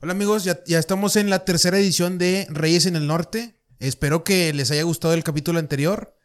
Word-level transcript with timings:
Hola 0.00 0.12
amigos, 0.12 0.44
ya, 0.44 0.62
ya 0.66 0.78
estamos 0.78 1.16
en 1.16 1.28
la 1.28 1.44
tercera 1.44 1.78
edición 1.78 2.18
de 2.18 2.46
Reyes 2.50 2.86
en 2.86 2.94
el 2.96 3.06
Norte. 3.06 3.54
Espero 3.80 4.22
que 4.24 4.52
les 4.52 4.70
haya 4.70 4.82
gustado 4.84 5.14
el 5.14 5.24
capítulo 5.24 5.58
anterior. 5.58 6.16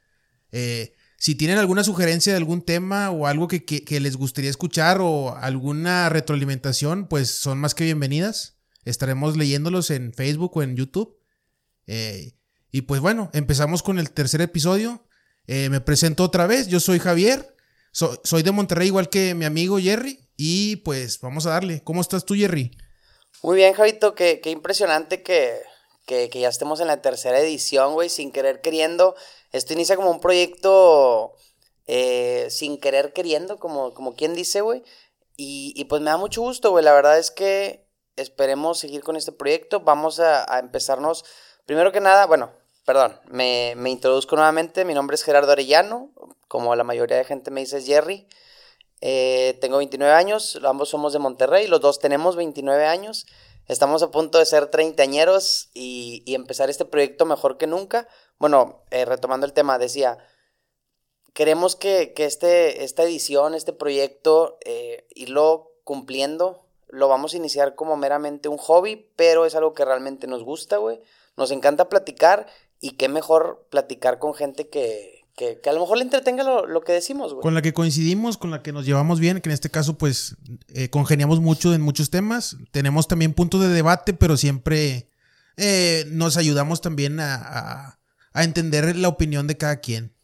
Eh, 0.52 0.94
si 1.18 1.36
tienen 1.36 1.58
alguna 1.58 1.84
sugerencia 1.84 2.34
de 2.34 2.38
algún 2.38 2.62
tema 2.62 3.10
o 3.10 3.26
algo 3.26 3.48
que, 3.48 3.64
que- 3.66 4.00
les 4.00 4.16
gustaría 4.18 4.50
escuchar 4.50 5.00
o 5.02 5.36
alguna 5.38 6.10
retroalimentación, 6.10 7.08
pues 7.08 7.30
son 7.32 7.58
más 7.60 7.74
que 7.74 7.86
bienvenidas. 7.86 8.58
Estaremos 8.86 9.38
leyéndolos 9.38 9.90
en 9.90 10.14
Facebook 10.14 10.56
o 10.58 10.64
en 10.64 10.76
YouTube. 10.76 11.18
Eh, 11.88 12.34
y 12.72 12.82
pues 12.82 13.02
bueno, 13.02 13.30
empezamos 13.34 13.82
con 13.82 13.98
el 13.98 14.12
tercer 14.12 14.42
episodio. 14.42 15.08
Eh, 15.48 15.70
me 15.70 15.82
presento 15.82 16.24
otra 16.24 16.46
vez, 16.48 16.68
yo 16.68 16.80
soy 16.80 17.00
Javier, 17.00 17.56
So- 17.92 18.20
soy 18.24 18.42
de 18.44 18.52
Monterrey 18.52 18.88
igual 18.88 19.10
que 19.10 19.34
mi 19.36 19.46
amigo 19.46 19.80
Jerry. 19.80 20.20
Y 20.36 20.78
pues 20.78 21.20
vamos 21.22 21.46
a 21.46 21.52
darle. 21.52 21.84
¿Cómo 21.84 22.02
estás 22.02 22.26
tú, 22.26 22.34
Jerry? 22.36 22.76
Muy 23.42 23.58
bien, 23.58 23.74
Javito, 23.74 24.16
qué, 24.16 24.40
qué 24.40 24.52
impresionante 24.52 25.22
que, 25.22 25.62
que, 26.06 26.30
que 26.30 26.40
ya 26.40 26.50
estemos 26.50 26.80
en 26.80 26.88
la 26.88 27.02
tercera 27.02 27.40
edición, 27.40 27.94
güey, 27.94 28.10
sin 28.10 28.32
querer 28.32 28.62
queriendo. 28.62 29.16
Esto 29.52 29.74
inicia 29.74 29.96
como 29.96 30.12
un 30.12 30.22
proyecto 30.22 31.34
eh, 31.88 32.48
sin 32.50 32.80
querer 32.80 33.12
queriendo, 33.12 33.58
como, 33.58 33.94
como 33.94 34.16
quien 34.16 34.34
dice, 34.34 34.62
güey. 34.62 34.84
Y, 35.36 35.74
y 35.76 35.86
pues 35.86 36.02
me 36.02 36.12
da 36.12 36.18
mucho 36.18 36.42
gusto, 36.42 36.72
güey. 36.72 36.86
La 36.86 36.94
verdad 36.94 37.20
es 37.20 37.32
que 37.32 37.86
esperemos 38.16 38.80
seguir 38.80 39.04
con 39.04 39.16
este 39.16 39.32
proyecto. 39.32 39.82
Vamos 39.82 40.20
a, 40.20 40.46
a 40.54 40.60
empezarnos. 40.60 41.26
Primero 41.66 41.92
que 41.92 42.00
nada, 42.00 42.26
bueno, 42.28 42.52
perdón, 42.86 43.20
me, 43.26 43.74
me 43.76 43.90
introduzco 43.90 44.36
nuevamente. 44.36 44.86
Mi 44.86 44.94
nombre 44.94 45.16
es 45.16 45.24
Gerardo 45.24 45.52
Arellano. 45.52 46.12
Como 46.48 46.76
la 46.76 46.84
mayoría 46.84 47.18
de 47.18 47.26
gente 47.26 47.52
me 47.52 47.62
dice 47.62 47.80
es 47.80 47.86
Jerry. 47.86 48.28
Eh, 49.06 49.58
tengo 49.60 49.80
29 49.80 50.14
años, 50.14 50.58
ambos 50.64 50.88
somos 50.88 51.12
de 51.12 51.20
Monterrey, 51.20 51.68
los 51.68 51.82
dos 51.82 52.00
tenemos 52.00 52.38
29 52.38 52.86
años. 52.86 53.26
Estamos 53.68 54.02
a 54.02 54.12
punto 54.12 54.38
de 54.38 54.46
ser 54.46 54.68
treintañeros 54.68 55.70
y, 55.74 56.24
y 56.26 56.36
empezar 56.36 56.70
este 56.70 56.86
proyecto 56.86 57.26
mejor 57.26 57.58
que 57.58 57.68
nunca. 57.68 58.08
Bueno, 58.40 58.82
eh, 58.92 59.04
retomando 59.04 59.46
el 59.46 59.52
tema, 59.52 59.78
decía, 59.78 60.20
queremos 61.34 61.76
que, 61.76 62.14
este, 62.16 62.86
esta 62.86 63.04
edición, 63.04 63.56
este 63.56 63.74
proyecto, 63.74 64.58
eh, 64.64 65.06
irlo 65.16 65.74
cumpliendo. 65.84 66.66
Lo 66.88 67.10
vamos 67.10 67.34
a 67.34 67.38
iniciar 67.38 67.76
como 67.76 67.98
meramente 67.98 68.48
un 68.48 68.58
hobby, 68.58 69.12
pero 69.18 69.46
es 69.46 69.54
algo 69.54 69.74
que 69.74 69.84
realmente 69.84 70.28
nos 70.28 70.46
gusta, 70.46 70.78
güey. 70.78 71.02
Nos 71.36 71.52
encanta 71.52 71.90
platicar 71.90 72.48
y 72.80 72.92
qué 72.92 73.10
mejor 73.10 73.68
platicar 73.70 74.18
con 74.18 74.34
gente 74.34 74.70
que, 74.70 75.23
que, 75.36 75.60
que 75.62 75.70
a 75.70 75.74
lo 75.74 75.80
mejor 75.82 75.98
le 75.98 76.04
entretenga 76.04 76.44
lo, 76.44 76.66
lo 76.68 76.82
que 76.82 76.92
decimos, 76.94 77.34
güey. 77.34 77.42
Con 77.42 77.54
la 77.56 77.62
que 77.62 77.74
coincidimos, 77.74 78.38
con 78.38 78.52
la 78.52 78.62
que 78.62 78.72
nos 78.72 78.86
llevamos 78.86 79.20
bien, 79.20 79.42
que 79.42 79.50
en 79.50 79.54
este 79.54 79.70
caso 79.70 79.98
pues 79.98 80.36
eh, 80.68 80.90
congeniamos 80.90 81.40
mucho 81.40 81.74
en 81.74 81.82
muchos 81.82 82.10
temas. 82.10 82.58
Tenemos 82.72 83.08
también 83.08 83.34
puntos 83.34 83.62
de 83.62 83.70
debate, 83.70 84.14
pero 84.14 84.38
siempre 84.38 85.10
eh, 85.58 86.06
nos 86.08 86.38
ayudamos 86.38 86.82
también 86.82 87.20
a, 87.20 87.36
a- 87.36 88.00
a 88.36 88.44
entender 88.44 88.96
la 88.96 89.08
opinión 89.10 89.46
de 89.48 89.58
cada 89.58 89.78
quien. 89.80 90.16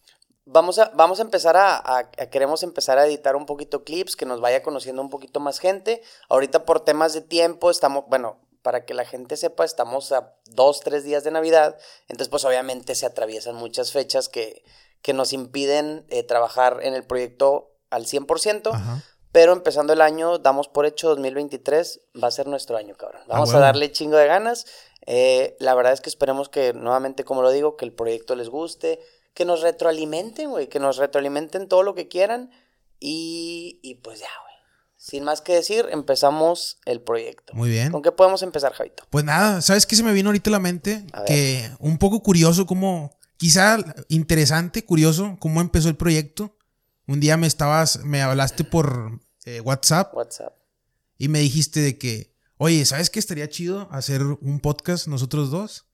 Vamos 0.45 0.79
a, 0.79 0.89
vamos 0.95 1.19
a 1.19 1.21
empezar 1.21 1.55
a, 1.57 1.75
a- 1.75 1.99
a- 1.99 2.25
queremos 2.31 2.63
empezar 2.63 2.97
a 2.97 3.05
editar 3.05 3.35
un 3.35 3.45
poquito 3.45 3.83
clips, 3.83 4.16
que 4.16 4.25
nos 4.25 4.41
vaya 4.41 4.63
conociendo 4.63 5.01
un 5.01 5.09
poquito 5.11 5.39
más 5.39 5.59
gente. 5.59 6.01
Ahorita 6.27 6.66
por 6.66 6.79
temas 6.83 7.13
de 7.13 7.21
tiempo 7.21 7.69
estamos, 7.69 8.05
bueno, 8.07 8.39
para 8.63 8.83
que 8.83 8.94
la 8.95 9.05
gente 9.05 9.38
sepa, 9.38 9.63
estamos 9.63 10.11
a 10.11 10.33
dos, 10.47 10.79
tres 10.81 11.03
días 11.03 11.23
de 11.23 11.29
Navidad. 11.31 11.77
Entonces, 12.07 12.29
pues 12.29 12.45
obviamente 12.45 12.95
se 12.95 13.05
atraviesan 13.05 13.55
muchas 13.55 13.91
fechas 13.91 14.27
que, 14.27 14.63
que 15.02 15.14
nos 15.14 15.33
impiden 15.33 16.05
eh, 16.09 16.23
trabajar 16.23 16.80
en 16.83 16.94
el 16.94 17.05
proyecto 17.05 17.72
al 17.89 18.05
100%. 18.05 18.73
Ajá. 18.73 19.03
Pero 19.31 19.53
empezando 19.53 19.94
el 19.94 20.02
año, 20.02 20.39
damos 20.39 20.67
por 20.67 20.86
hecho 20.86 21.09
2023, 21.09 22.02
va 22.22 22.30
a 22.30 22.31
ser 22.31 22.47
nuestro 22.47 22.78
año, 22.78 22.95
cabrón. 22.95 23.22
Vamos 23.28 23.50
a, 23.50 23.53
huevo. 23.53 23.66
darle 23.66 23.91
chingo 23.91 24.17
de 24.17 24.25
ganas. 24.25 24.66
Eh, 25.06 25.56
la 25.59 25.75
verdad 25.75 25.94
es 25.94 26.02
que 26.02 26.09
esperemos 26.09 26.50
que, 26.50 26.73
nuevamente, 26.73 27.23
como 27.23 27.44
lo 27.44 27.52
digo, 27.52 27.78
que 27.78 27.86
el 27.86 27.94
proyecto 27.94 28.36
les 28.36 28.50
guste, 28.50 29.00
que 29.36 29.45
nos 29.45 29.61
retroalimenten, 29.61 30.50
güey, 30.50 30.67
que 30.67 30.80
nos 30.80 30.97
retroalimenten 30.97 31.68
todo 31.68 31.84
lo 31.84 31.94
que 31.94 32.07
quieran. 32.07 32.50
Y, 33.00 33.79
y 33.84 33.96
pues 33.96 34.19
ya, 34.19 34.29
güey. 34.41 34.50
Sin 34.97 35.23
más 35.23 35.41
que 35.41 35.53
decir, 35.53 35.88
empezamos 35.91 36.79
el 36.85 37.02
proyecto. 37.02 37.53
Muy 37.53 37.69
bien. 37.69 37.91
¿Con 37.91 38.02
qué 38.02 38.12
podemos 38.12 38.41
empezar, 38.41 38.73
Javito? 38.73 39.03
Pues 39.12 39.23
nada, 39.23 39.62
¿sabes 39.62 39.85
qué 39.85 39.96
se 39.96 40.03
me 40.03 40.12
vino 40.12 40.29
ahorita 40.29 40.50
a 40.50 40.53
la 40.53 40.59
mente? 40.59 41.06
A. 41.13 41.23
Que 41.23 41.69
un 41.79 42.00
poco 42.00 42.22
curioso 42.22 42.66
como, 42.66 43.18
quizá 43.39 43.77
interesante, 44.09 44.85
curioso, 44.85 45.38
cómo 45.39 45.61
empezó 45.61 45.88
el 45.89 45.95
proyecto. 45.95 46.55
Un 47.07 47.19
día 47.19 47.38
me 47.38 47.47
estabas, 47.47 48.03
me 48.03 48.22
hablaste 48.22 48.63
por 48.63 49.19
eh, 49.45 49.61
WhatsApp 49.61 50.13
WhatsApp. 50.13 50.53
y 51.17 51.29
me 51.29 51.39
dijiste 51.39 51.79
de 51.79 51.97
que, 51.97 52.35
oye, 52.57 52.85
¿sabes 52.85 53.09
qué 53.09 53.17
estaría 53.17 53.49
chido 53.49 53.88
hacer 53.91 54.22
un 54.23 54.59
podcast 54.59 55.07
nosotros 55.07 55.49
dos? 55.49 55.88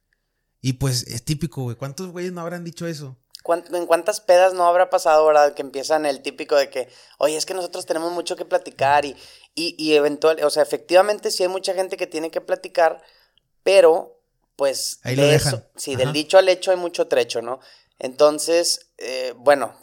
Y 0.60 0.74
pues 0.74 1.04
es 1.08 1.24
típico, 1.24 1.62
güey. 1.62 1.78
¿Cuántos 1.78 2.08
güeyes 2.10 2.34
no 2.34 2.42
habrán 2.42 2.64
dicho 2.66 2.88
eso? 2.88 3.16
¿Cuán- 3.44 3.64
¿En 3.72 3.86
cuántas 3.86 4.20
pedas 4.22 4.56
no 4.56 4.66
habrá 4.66 4.90
pasado, 4.90 5.24
verdad? 5.28 5.54
Que 5.54 5.62
empiezan 5.62 6.08
el 6.08 6.24
típico 6.24 6.56
de 6.56 6.72
que, 6.72 6.90
oye, 7.20 7.38
es 7.38 7.46
que 7.46 7.54
nosotros 7.54 7.86
tenemos 7.86 8.12
mucho 8.12 8.36
que 8.36 8.44
platicar 8.44 9.06
y, 9.06 9.16
y, 9.54 9.76
y 9.78 9.94
eventual, 9.94 10.44
o 10.44 10.50
sea, 10.50 10.64
efectivamente 10.64 11.30
sí 11.30 11.44
hay 11.44 11.50
mucha 11.50 11.76
gente 11.76 11.96
que 11.96 12.08
tiene 12.08 12.32
que 12.32 12.42
platicar, 12.42 13.04
pero 13.62 14.15
pues 14.56 15.00
Ahí 15.04 15.16
de 15.16 15.36
eso, 15.36 15.64
sí, 15.76 15.92
Ajá. 15.94 16.00
del 16.04 16.14
dicho 16.14 16.38
al 16.38 16.48
hecho 16.50 16.72
hay 16.72 16.78
mucho 16.78 17.08
trecho, 17.08 17.42
¿no? 17.42 17.60
Entonces, 18.00 18.92
eh, 18.98 19.34
bueno, 19.38 19.76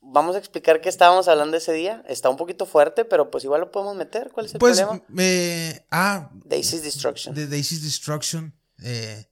vamos 0.00 0.34
a 0.36 0.38
explicar 0.38 0.80
qué 0.80 0.88
estábamos 0.88 1.28
hablando 1.28 1.56
ese 1.56 1.72
día. 1.72 2.02
Está 2.08 2.30
un 2.30 2.36
poquito 2.36 2.64
fuerte, 2.66 3.04
pero 3.04 3.30
pues 3.30 3.44
igual 3.44 3.60
lo 3.60 3.70
podemos 3.70 3.96
meter. 3.96 4.30
¿Cuál 4.32 4.46
es 4.46 4.54
el 4.54 4.58
Pues, 4.60 4.78
problema? 4.80 5.02
me. 5.08 5.84
ah, 5.90 6.30
Daisy's 6.44 6.82
Destruction. 6.82 7.34
The 7.34 7.46
Daisy's 7.46 7.82
Destruction. 7.82 8.54
eh, 8.82 9.26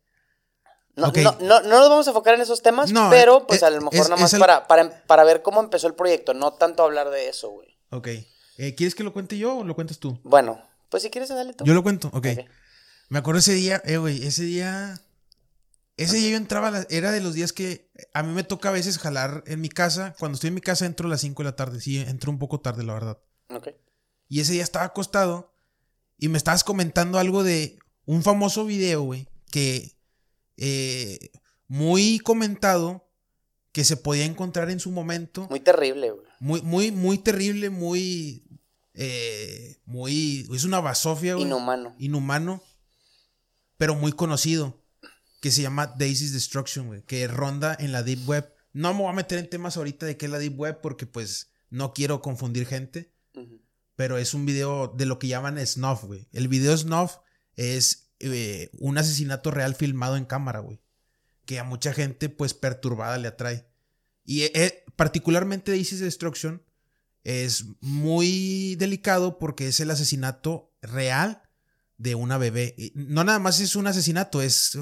No, 0.96 1.12
no, 1.12 1.36
no, 1.40 1.60
no 1.60 1.78
nos 1.80 1.88
vamos 1.88 2.06
a 2.08 2.10
enfocar 2.10 2.34
en 2.34 2.40
esos 2.40 2.60
temas, 2.60 2.90
No, 2.90 3.08
pero 3.08 3.46
pues 3.46 3.62
eh, 3.62 3.66
a 3.66 3.70
lo 3.70 3.80
mejor 3.80 3.94
es- 4.00 4.08
nada 4.08 4.20
más 4.20 4.32
el- 4.34 4.40
para, 4.40 4.66
para, 4.66 5.04
para 5.06 5.22
ver 5.24 5.42
cómo 5.42 5.60
empezó 5.60 5.86
el 5.86 5.94
proyecto, 5.94 6.34
no 6.34 6.54
tanto 6.54 6.82
hablar 6.82 7.10
de 7.10 7.28
eso, 7.28 7.50
güey. 7.50 7.78
ok. 7.90 8.08
Eh, 8.58 8.74
¿Quieres 8.74 8.96
que 8.96 9.04
lo 9.04 9.12
cuente 9.12 9.38
yo 9.38 9.58
o 9.58 9.64
lo 9.64 9.76
cuentas 9.76 9.98
tú? 10.00 10.18
Bueno, 10.24 10.60
pues 10.88 11.04
si 11.04 11.10
quieres, 11.10 11.28
dale 11.28 11.54
tú. 11.54 11.64
Yo 11.64 11.72
lo 11.74 11.84
cuento, 11.84 12.08
ok. 12.08 12.26
Ok. 12.32 12.44
Me 13.08 13.18
acuerdo 13.18 13.38
ese 13.40 13.54
día, 13.54 13.80
eh, 13.84 13.96
güey, 13.96 14.24
ese 14.26 14.44
día. 14.44 15.00
Ese 15.96 16.16
día 16.18 16.30
yo 16.30 16.36
entraba, 16.36 16.70
la- 16.70 16.86
era 16.90 17.10
de 17.10 17.20
los 17.20 17.34
días 17.34 17.52
que 17.52 17.90
a 18.14 18.22
mí 18.22 18.32
me 18.32 18.44
toca 18.44 18.68
a 18.68 18.72
veces 18.72 18.98
jalar 18.98 19.42
en 19.46 19.60
mi 19.60 19.68
casa. 19.68 20.14
Cuando 20.18 20.34
estoy 20.36 20.48
en 20.48 20.54
mi 20.54 20.60
casa 20.60 20.86
entro 20.86 21.06
a 21.08 21.10
las 21.10 21.20
5 21.22 21.42
de 21.42 21.48
la 21.48 21.56
tarde. 21.56 21.80
Sí, 21.80 21.98
entro 21.98 22.30
un 22.30 22.38
poco 22.38 22.60
tarde, 22.60 22.84
la 22.84 22.94
verdad. 22.94 23.18
Ok. 23.50 23.68
Y 24.28 24.40
ese 24.40 24.52
día 24.52 24.62
estaba 24.62 24.84
acostado 24.84 25.54
y 26.18 26.28
me 26.28 26.38
estabas 26.38 26.62
comentando 26.64 27.18
algo 27.18 27.42
de 27.42 27.78
un 28.04 28.22
famoso 28.22 28.64
video, 28.64 29.02
güey, 29.02 29.26
que 29.50 29.96
eh, 30.56 31.30
muy 31.66 32.18
comentado, 32.20 33.08
que 33.72 33.84
se 33.84 33.96
podía 33.96 34.24
encontrar 34.24 34.70
en 34.70 34.80
su 34.80 34.90
momento. 34.90 35.46
Muy 35.50 35.60
terrible, 35.60 36.10
güey. 36.10 36.26
Muy, 36.40 36.62
muy, 36.62 36.92
muy 36.92 37.18
terrible, 37.18 37.70
muy, 37.70 38.44
eh, 38.94 39.78
muy, 39.84 40.46
es 40.54 40.64
una 40.64 40.80
basofia, 40.80 41.34
güey. 41.34 41.46
Inhumano. 41.46 41.94
Inhumano, 41.98 42.62
pero 43.78 43.94
muy 43.94 44.12
conocido, 44.12 44.84
que 45.40 45.50
se 45.50 45.62
llama 45.62 45.86
Daisy's 45.86 46.32
Destruction, 46.32 46.88
güey, 46.88 47.02
que 47.02 47.26
ronda 47.28 47.76
en 47.78 47.92
la 47.92 48.02
Deep 48.02 48.28
Web. 48.28 48.52
No 48.72 48.92
me 48.92 49.00
voy 49.00 49.10
a 49.10 49.14
meter 49.14 49.38
en 49.38 49.48
temas 49.48 49.76
ahorita 49.76 50.04
de 50.04 50.16
qué 50.16 50.26
es 50.26 50.32
la 50.32 50.38
Deep 50.38 50.58
Web 50.58 50.80
porque 50.82 51.06
pues 51.06 51.52
no 51.70 51.94
quiero 51.94 52.20
confundir 52.20 52.66
gente, 52.66 53.12
pero 53.94 54.18
es 54.18 54.34
un 54.34 54.46
video 54.46 54.88
de 54.88 55.06
lo 55.06 55.18
que 55.18 55.28
llaman 55.28 55.64
snuff, 55.64 56.04
güey. 56.04 56.28
El 56.32 56.48
video 56.48 56.76
snuff 56.76 57.16
es 57.56 58.10
eh, 58.18 58.70
un 58.78 58.98
asesinato 58.98 59.50
real 59.50 59.74
filmado 59.74 60.16
en 60.16 60.24
cámara, 60.24 60.58
güey, 60.58 60.80
que 61.46 61.58
a 61.58 61.64
mucha 61.64 61.92
gente 61.92 62.28
pues 62.28 62.54
perturbada 62.54 63.16
le 63.18 63.28
atrae. 63.28 63.66
Y 64.24 64.42
eh, 64.42 64.84
particularmente 64.96 65.70
Daisy's 65.70 66.00
Destruction 66.00 66.62
es 67.22 67.64
muy 67.80 68.74
delicado 68.76 69.38
porque 69.38 69.68
es 69.68 69.80
el 69.80 69.90
asesinato 69.90 70.72
real 70.82 71.42
de 71.98 72.14
una 72.14 72.38
bebé. 72.38 72.74
Y 72.78 72.92
no 72.94 73.22
nada 73.24 73.38
más 73.38 73.60
es 73.60 73.76
un 73.76 73.86
asesinato, 73.86 74.40
es, 74.40 74.78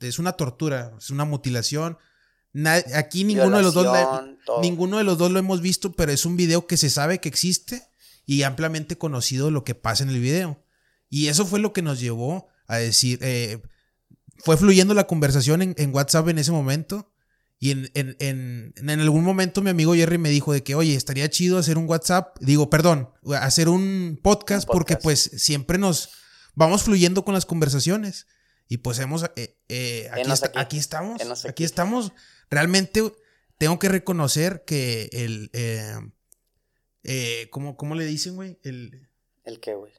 es 0.00 0.18
una 0.18 0.32
tortura, 0.32 0.92
es 0.98 1.10
una 1.10 1.24
mutilación. 1.24 1.98
Na- 2.52 2.82
aquí 2.94 3.24
ninguno 3.24 3.56
de 3.58 3.62
los 3.62 3.74
dos 3.74 3.84
todo. 4.46 4.62
ninguno 4.62 4.98
de 4.98 5.04
los 5.04 5.18
dos 5.18 5.30
lo 5.30 5.38
hemos 5.38 5.60
visto, 5.60 5.92
pero 5.92 6.12
es 6.12 6.24
un 6.24 6.36
video 6.36 6.66
que 6.66 6.76
se 6.76 6.90
sabe 6.90 7.18
que 7.20 7.28
existe 7.28 7.82
y 8.26 8.42
ampliamente 8.42 8.96
conocido 8.98 9.50
lo 9.50 9.64
que 9.64 9.74
pasa 9.74 10.02
en 10.04 10.10
el 10.10 10.20
video. 10.20 10.62
Y 11.10 11.28
eso 11.28 11.46
fue 11.46 11.58
lo 11.60 11.72
que 11.72 11.82
nos 11.82 12.00
llevó 12.00 12.48
a 12.66 12.76
decir, 12.76 13.18
eh, 13.22 13.62
fue 14.44 14.56
fluyendo 14.56 14.92
la 14.94 15.06
conversación 15.06 15.62
en, 15.62 15.74
en 15.78 15.94
WhatsApp 15.94 16.28
en 16.28 16.38
ese 16.38 16.52
momento. 16.52 17.12
Y 17.60 17.72
en, 17.72 17.90
en, 17.94 18.14
en, 18.20 18.72
en 18.76 19.00
algún 19.00 19.24
momento 19.24 19.62
mi 19.62 19.70
amigo 19.70 19.94
Jerry 19.94 20.16
me 20.18 20.28
dijo 20.30 20.52
de 20.52 20.62
que, 20.62 20.74
oye, 20.76 20.94
estaría 20.94 21.28
chido 21.28 21.58
hacer 21.58 21.76
un 21.76 21.88
WhatsApp, 21.88 22.36
digo, 22.40 22.70
perdón, 22.70 23.08
hacer 23.40 23.68
un 23.68 24.20
podcast, 24.22 24.68
Un 24.68 24.72
porque 24.74 24.94
podcast. 24.94 25.02
pues 25.32 25.42
siempre 25.42 25.76
nos 25.78 26.10
vamos 26.58 26.82
fluyendo 26.82 27.24
con 27.24 27.34
las 27.34 27.46
conversaciones. 27.46 28.26
Y 28.68 28.78
pues 28.78 28.98
hemos, 28.98 29.24
eh, 29.36 29.56
eh, 29.68 30.08
aquí, 30.12 30.30
está- 30.30 30.46
aquí. 30.48 30.58
aquí 30.58 30.78
estamos, 30.78 31.44
aquí. 31.46 31.64
estamos. 31.64 32.12
Realmente 32.50 33.02
tengo 33.56 33.78
que 33.78 33.88
reconocer 33.88 34.64
que 34.66 35.08
el, 35.12 35.50
eh, 35.54 35.94
eh, 37.04 37.48
¿cómo, 37.50 37.76
cómo 37.76 37.94
le 37.94 38.04
dicen, 38.04 38.34
güey? 38.34 38.58
El, 38.62 39.08
¿El 39.44 39.60
qué, 39.60 39.74
güey? 39.74 39.92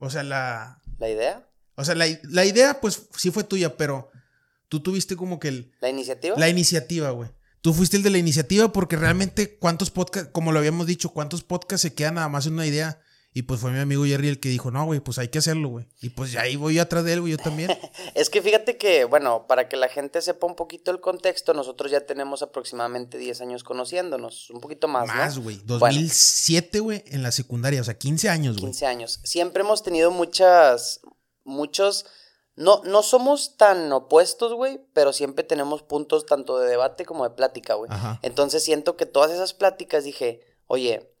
o 0.00 0.10
sea, 0.10 0.22
la, 0.24 0.82
¿La 0.98 1.08
idea? 1.08 1.48
O 1.76 1.84
sea, 1.84 1.94
la, 1.94 2.06
la 2.24 2.44
idea, 2.44 2.80
pues, 2.80 3.08
sí 3.16 3.30
fue 3.30 3.44
tuya, 3.44 3.76
pero 3.76 4.10
tú 4.68 4.80
tuviste 4.80 5.16
como 5.16 5.38
que 5.38 5.48
el... 5.48 5.72
¿La 5.80 5.88
iniciativa? 5.90 6.36
La 6.38 6.48
iniciativa, 6.48 7.10
güey. 7.10 7.30
Tú 7.60 7.72
fuiste 7.72 7.96
el 7.96 8.02
de 8.02 8.10
la 8.10 8.18
iniciativa 8.18 8.72
porque 8.72 8.96
realmente 8.96 9.56
cuántos 9.58 9.90
podcasts, 9.90 10.30
como 10.32 10.50
lo 10.52 10.58
habíamos 10.58 10.86
dicho, 10.86 11.10
cuántos 11.10 11.42
podcasts 11.42 11.82
se 11.82 11.94
quedan 11.94 12.14
nada 12.14 12.28
más 12.28 12.46
en 12.46 12.54
una 12.54 12.66
idea. 12.66 13.00
Y 13.36 13.42
pues 13.42 13.60
fue 13.60 13.72
mi 13.72 13.80
amigo 13.80 14.04
Jerry 14.04 14.28
el 14.28 14.38
que 14.38 14.48
dijo, 14.48 14.70
no, 14.70 14.84
güey, 14.84 15.00
pues 15.00 15.18
hay 15.18 15.26
que 15.26 15.38
hacerlo, 15.38 15.68
güey. 15.68 15.88
Y 16.00 16.10
pues 16.10 16.30
ya 16.30 16.42
ahí 16.42 16.54
voy 16.54 16.78
atrás 16.78 17.04
de 17.04 17.14
él, 17.14 17.20
güey, 17.20 17.32
yo 17.32 17.38
también. 17.38 17.76
es 18.14 18.30
que 18.30 18.40
fíjate 18.40 18.78
que, 18.78 19.04
bueno, 19.06 19.48
para 19.48 19.68
que 19.68 19.76
la 19.76 19.88
gente 19.88 20.22
sepa 20.22 20.46
un 20.46 20.54
poquito 20.54 20.92
el 20.92 21.00
contexto, 21.00 21.52
nosotros 21.52 21.90
ya 21.90 22.06
tenemos 22.06 22.42
aproximadamente 22.42 23.18
10 23.18 23.40
años 23.40 23.64
conociéndonos, 23.64 24.50
un 24.50 24.60
poquito 24.60 24.86
más. 24.86 25.08
Más, 25.08 25.40
güey. 25.40 25.60
2007, 25.64 26.78
güey, 26.78 27.02
en 27.08 27.24
la 27.24 27.32
secundaria, 27.32 27.80
o 27.80 27.84
sea, 27.84 27.98
15 27.98 28.28
años, 28.28 28.54
güey. 28.54 28.66
15 28.66 28.86
años. 28.86 29.18
Siempre 29.24 29.64
hemos 29.64 29.82
tenido 29.82 30.12
muchas, 30.12 31.00
muchos, 31.42 32.06
no, 32.54 32.82
no 32.84 33.02
somos 33.02 33.56
tan 33.56 33.90
opuestos, 33.90 34.52
güey, 34.52 34.80
pero 34.92 35.12
siempre 35.12 35.42
tenemos 35.42 35.82
puntos 35.82 36.24
tanto 36.24 36.60
de 36.60 36.68
debate 36.70 37.04
como 37.04 37.24
de 37.24 37.34
plática, 37.34 37.74
güey. 37.74 37.90
Entonces 38.22 38.62
siento 38.62 38.96
que 38.96 39.06
todas 39.06 39.32
esas 39.32 39.54
pláticas 39.54 40.04
dije, 40.04 40.40
oye, 40.68 41.13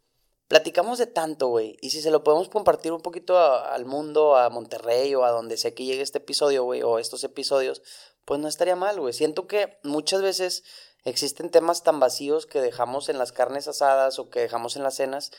platicamos 0.48 0.98
de 0.98 1.06
tanto, 1.06 1.48
güey. 1.48 1.76
Y 1.80 1.90
si 1.90 2.00
se 2.00 2.10
lo 2.10 2.24
podemos 2.24 2.48
compartir 2.48 2.92
un 2.92 3.00
poquito 3.00 3.38
al 3.38 3.84
mundo, 3.84 4.36
a 4.36 4.50
Monterrey 4.50 5.14
o 5.14 5.24
a 5.24 5.30
donde 5.30 5.56
sea 5.56 5.74
que 5.74 5.84
llegue 5.84 6.02
este 6.02 6.18
episodio, 6.18 6.64
güey, 6.64 6.82
o 6.82 6.98
estos 6.98 7.24
episodios, 7.24 7.82
pues 8.24 8.40
no 8.40 8.48
estaría 8.48 8.76
mal, 8.76 9.00
güey. 9.00 9.12
Siento 9.12 9.46
que 9.46 9.78
muchas 9.82 10.22
veces 10.22 10.64
existen 11.04 11.50
temas 11.50 11.82
tan 11.82 12.00
vacíos 12.00 12.46
que 12.46 12.60
dejamos 12.60 13.08
en 13.08 13.18
las 13.18 13.32
carnes 13.32 13.68
asadas 13.68 14.18
o 14.18 14.30
que 14.30 14.40
dejamos 14.40 14.76
en 14.76 14.82
las 14.82 14.94
cenas 14.94 15.30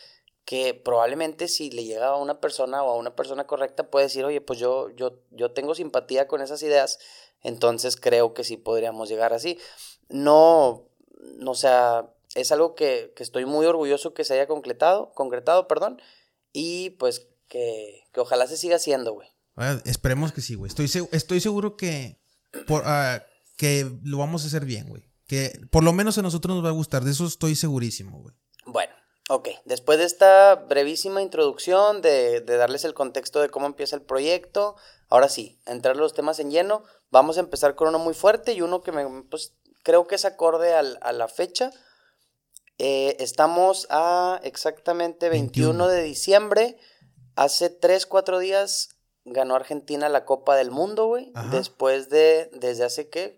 que 0.45 0.75
probablemente 0.75 1.47
si 1.47 1.71
le 1.71 1.83
llega 1.83 2.07
a 2.07 2.17
una 2.17 2.39
persona 2.39 2.83
o 2.83 2.91
a 2.91 2.97
una 2.97 3.15
persona 3.15 3.47
correcta 3.47 3.89
puede 3.89 4.05
decir, 4.05 4.23
oye, 4.25 4.41
pues 4.41 4.59
yo, 4.59 4.89
yo, 4.91 5.19
yo 5.31 5.51
tengo 5.51 5.73
simpatía 5.73 6.27
con 6.27 6.41
esas 6.41 6.61
ideas, 6.61 6.99
entonces 7.41 7.97
creo 7.97 8.35
que 8.35 8.43
sí 8.43 8.55
podríamos 8.55 9.09
llegar 9.09 9.33
así. 9.33 9.59
No, 10.07 10.87
no 11.37 11.55
sea, 11.55 12.13
es 12.35 12.51
algo 12.51 12.75
que, 12.75 13.13
estoy 13.17 13.45
muy 13.45 13.65
orgulloso 13.65 14.13
que 14.13 14.23
se 14.23 14.33
haya 14.33 14.45
concretado, 14.45 15.11
concretado, 15.13 15.67
perdón, 15.67 16.01
y 16.53 16.91
pues 16.91 17.27
que, 17.47 18.03
ojalá 18.15 18.45
se 18.47 18.57
siga 18.57 18.75
haciendo, 18.75 19.13
güey. 19.13 19.29
esperemos 19.85 20.31
que 20.31 20.41
sí, 20.41 20.55
güey. 20.55 20.69
Estoy, 20.69 21.07
estoy 21.11 21.39
seguro 21.39 21.77
que, 21.77 22.19
por, 22.67 22.83
ah, 22.85 23.25
que 23.57 23.89
lo 24.03 24.17
vamos 24.17 24.43
a 24.43 24.47
hacer 24.47 24.65
bien, 24.65 24.87
güey. 24.89 25.03
Que 25.27 25.59
por 25.71 25.83
lo 25.83 25.91
menos 25.91 26.17
a 26.17 26.21
nosotros 26.21 26.55
nos 26.55 26.63
va 26.63 26.69
a 26.69 26.73
gustar, 26.73 27.03
de 27.03 27.11
eso 27.11 27.25
estoy 27.25 27.55
segurísimo, 27.55 28.19
güey. 28.19 28.35
Bueno, 28.65 28.93
ok. 29.29 29.49
Después 29.63 29.97
de 29.97 30.05
esta 30.05 30.55
brevísima 30.55 31.21
introducción, 31.21 32.01
de, 32.01 32.41
darles 32.41 32.83
el 32.83 32.93
contexto 32.93 33.41
de 33.41 33.49
cómo 33.49 33.65
empieza 33.65 33.95
el 33.95 34.01
proyecto, 34.01 34.75
ahora 35.09 35.29
sí, 35.29 35.57
entrar 35.65 35.95
los 35.95 36.13
temas 36.13 36.39
en 36.39 36.51
lleno. 36.51 36.83
Vamos 37.11 37.37
a 37.37 37.39
empezar 37.39 37.75
con 37.75 37.87
uno 37.87 37.97
muy 37.97 38.13
fuerte 38.13 38.53
y 38.53 38.61
uno 38.61 38.81
que 38.81 38.91
me, 38.91 39.23
pues, 39.23 39.53
creo 39.83 40.05
que 40.05 40.15
es 40.15 40.25
acorde 40.25 40.73
a 40.73 41.11
la 41.13 41.27
fecha 41.27 41.71
eh, 42.77 43.15
estamos 43.19 43.87
a 43.89 44.39
exactamente 44.43 45.29
21, 45.29 45.87
de 45.87 46.03
diciembre. 46.03 46.77
Hace 47.35 47.69
3, 47.69 48.05
4 48.05 48.39
días 48.39 48.89
ganó 49.23 49.55
Argentina 49.55 50.09
la 50.09 50.25
Copa 50.25 50.55
del 50.55 50.71
Mundo, 50.71 51.07
güey. 51.07 51.31
Después 51.51 52.09
de, 52.09 52.49
desde 52.53 52.85
hace 52.85 53.09
qué, 53.09 53.37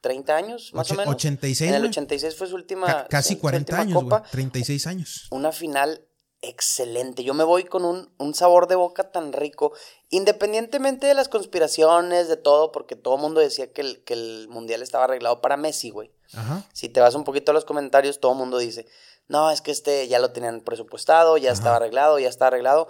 30 0.00 0.36
años, 0.36 0.70
más 0.74 0.90
o 0.90 0.94
menos. 0.94 1.14
86. 1.14 1.70
En 1.70 1.76
el 1.76 1.86
86 1.86 2.36
fue 2.36 2.46
su 2.46 2.54
última. 2.54 3.06
casi 3.08 3.36
40 3.36 3.80
años, 3.80 4.02
Copa. 4.02 4.22
36 4.30 4.86
años. 4.86 5.28
Una 5.30 5.50
final 5.50 6.06
excelente. 6.42 7.24
Yo 7.24 7.32
me 7.32 7.44
voy 7.44 7.64
con 7.64 7.86
un, 7.86 8.12
un, 8.18 8.34
sabor 8.34 8.68
de 8.68 8.74
boca 8.74 9.10
tan 9.10 9.32
rico, 9.32 9.72
independientemente 10.10 11.06
de 11.06 11.14
las 11.14 11.28
conspiraciones, 11.28 12.28
de 12.28 12.36
todo, 12.36 12.70
porque 12.70 12.96
todo 12.96 13.16
el 13.16 13.22
mundo 13.22 13.40
decía 13.40 13.72
que 13.72 13.80
el, 13.80 14.04
que 14.04 14.12
el 14.12 14.48
Mundial 14.48 14.82
estaba 14.82 15.04
arreglado 15.04 15.40
para 15.40 15.56
Messi, 15.56 15.88
güey. 15.88 16.12
Si 16.72 16.88
te 16.88 17.00
vas 17.00 17.14
un 17.14 17.24
poquito 17.24 17.50
a 17.50 17.54
los 17.54 17.64
comentarios, 17.64 18.20
todo 18.20 18.32
el 18.32 18.38
mundo 18.38 18.58
dice, 18.58 18.86
no, 19.28 19.50
es 19.50 19.60
que 19.60 19.70
este 19.70 20.08
ya 20.08 20.18
lo 20.18 20.32
tenían 20.32 20.60
presupuestado, 20.60 21.36
ya 21.36 21.52
estaba 21.52 21.76
arreglado, 21.76 22.18
ya 22.18 22.28
está 22.28 22.48
arreglado. 22.48 22.88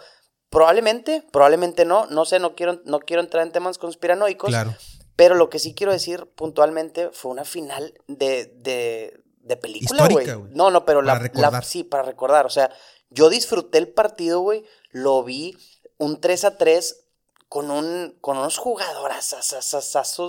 Probablemente, 0.50 1.25
probablemente 1.32 1.84
no, 1.84 2.06
no 2.06 2.25
sé, 2.25 2.38
no 2.38 2.54
quiero, 2.54 2.81
no 2.84 3.00
quiero 3.00 3.22
entrar 3.22 3.44
en 3.44 3.52
temas 3.52 3.78
conspiranoicos. 3.78 4.50
Claro. 4.50 4.75
Pero 5.16 5.34
lo 5.36 5.48
que 5.48 5.58
sí 5.58 5.75
quiero 5.75 5.92
decir 5.92 6.26
puntualmente 6.34 7.10
fue 7.12 7.31
una 7.31 7.44
final 7.44 7.94
de, 8.08 8.46
de, 8.56 9.22
de 9.40 9.56
película, 9.56 10.08
güey. 10.08 10.26
No, 10.50 10.70
no, 10.70 10.84
pero 10.84 11.02
la, 11.02 11.30
la, 11.34 11.62
sí, 11.62 11.84
para 11.84 12.02
recordar. 12.02 12.46
O 12.46 12.50
sea, 12.50 12.70
yo 13.10 13.28
disfruté 13.28 13.78
el 13.78 13.88
partido, 13.88 14.40
güey. 14.40 14.64
Lo 14.90 15.22
vi 15.22 15.56
un 15.98 16.20
3 16.20 16.44
a 16.44 16.58
3 16.58 17.03
con, 17.49 17.70
un, 17.70 18.17
con 18.20 18.38
unos 18.38 18.58
jugadoras, 18.58 19.35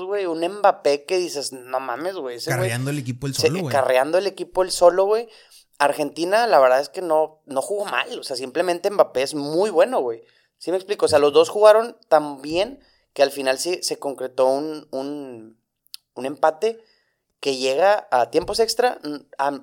güey. 0.06 0.26
Un 0.26 0.48
Mbappé 0.48 1.06
que 1.06 1.18
dices, 1.18 1.54
no 1.54 1.80
mames, 1.80 2.16
güey. 2.16 2.40
Carreando 2.40 2.90
el 2.90 3.00
equipo 3.00 3.28
el 3.28 3.36
solo, 3.36 3.62
güey. 3.62 3.72
Carreando 3.72 4.18
el 4.18 4.28
equipo 4.28 4.64
el 4.64 4.72
solo, 4.72 5.06
güey. 5.06 5.30
Argentina, 5.78 6.48
la 6.48 6.60
verdad 6.60 6.80
es 6.80 6.90
que 6.90 7.02
no, 7.02 7.42
no 7.46 7.62
jugó 7.62 7.86
mal. 7.86 8.20
O 8.20 8.24
sea, 8.24 8.36
simplemente 8.36 8.90
Mbappé 8.90 9.24
es 9.24 9.34
muy 9.34 9.70
bueno, 9.70 10.00
güey. 10.02 10.24
¿Sí 10.58 10.72
me 10.72 10.78
explico? 10.78 11.06
O 11.06 11.10
sea, 11.10 11.20
los 11.20 11.34
dos 11.34 11.50
jugaron 11.50 11.98
tan 12.08 12.42
bien 12.42 12.80
que 13.14 13.24
al 13.24 13.32
final 13.32 13.60
sí 13.60 13.80
se 13.82 13.98
concretó 13.98 14.48
un, 14.48 14.88
un, 14.92 15.60
un 16.14 16.26
empate 16.26 16.84
que 17.40 17.58
llega 17.58 18.08
a 18.12 18.30
tiempos 18.30 18.60
extra. 18.60 19.00
A, 19.38 19.62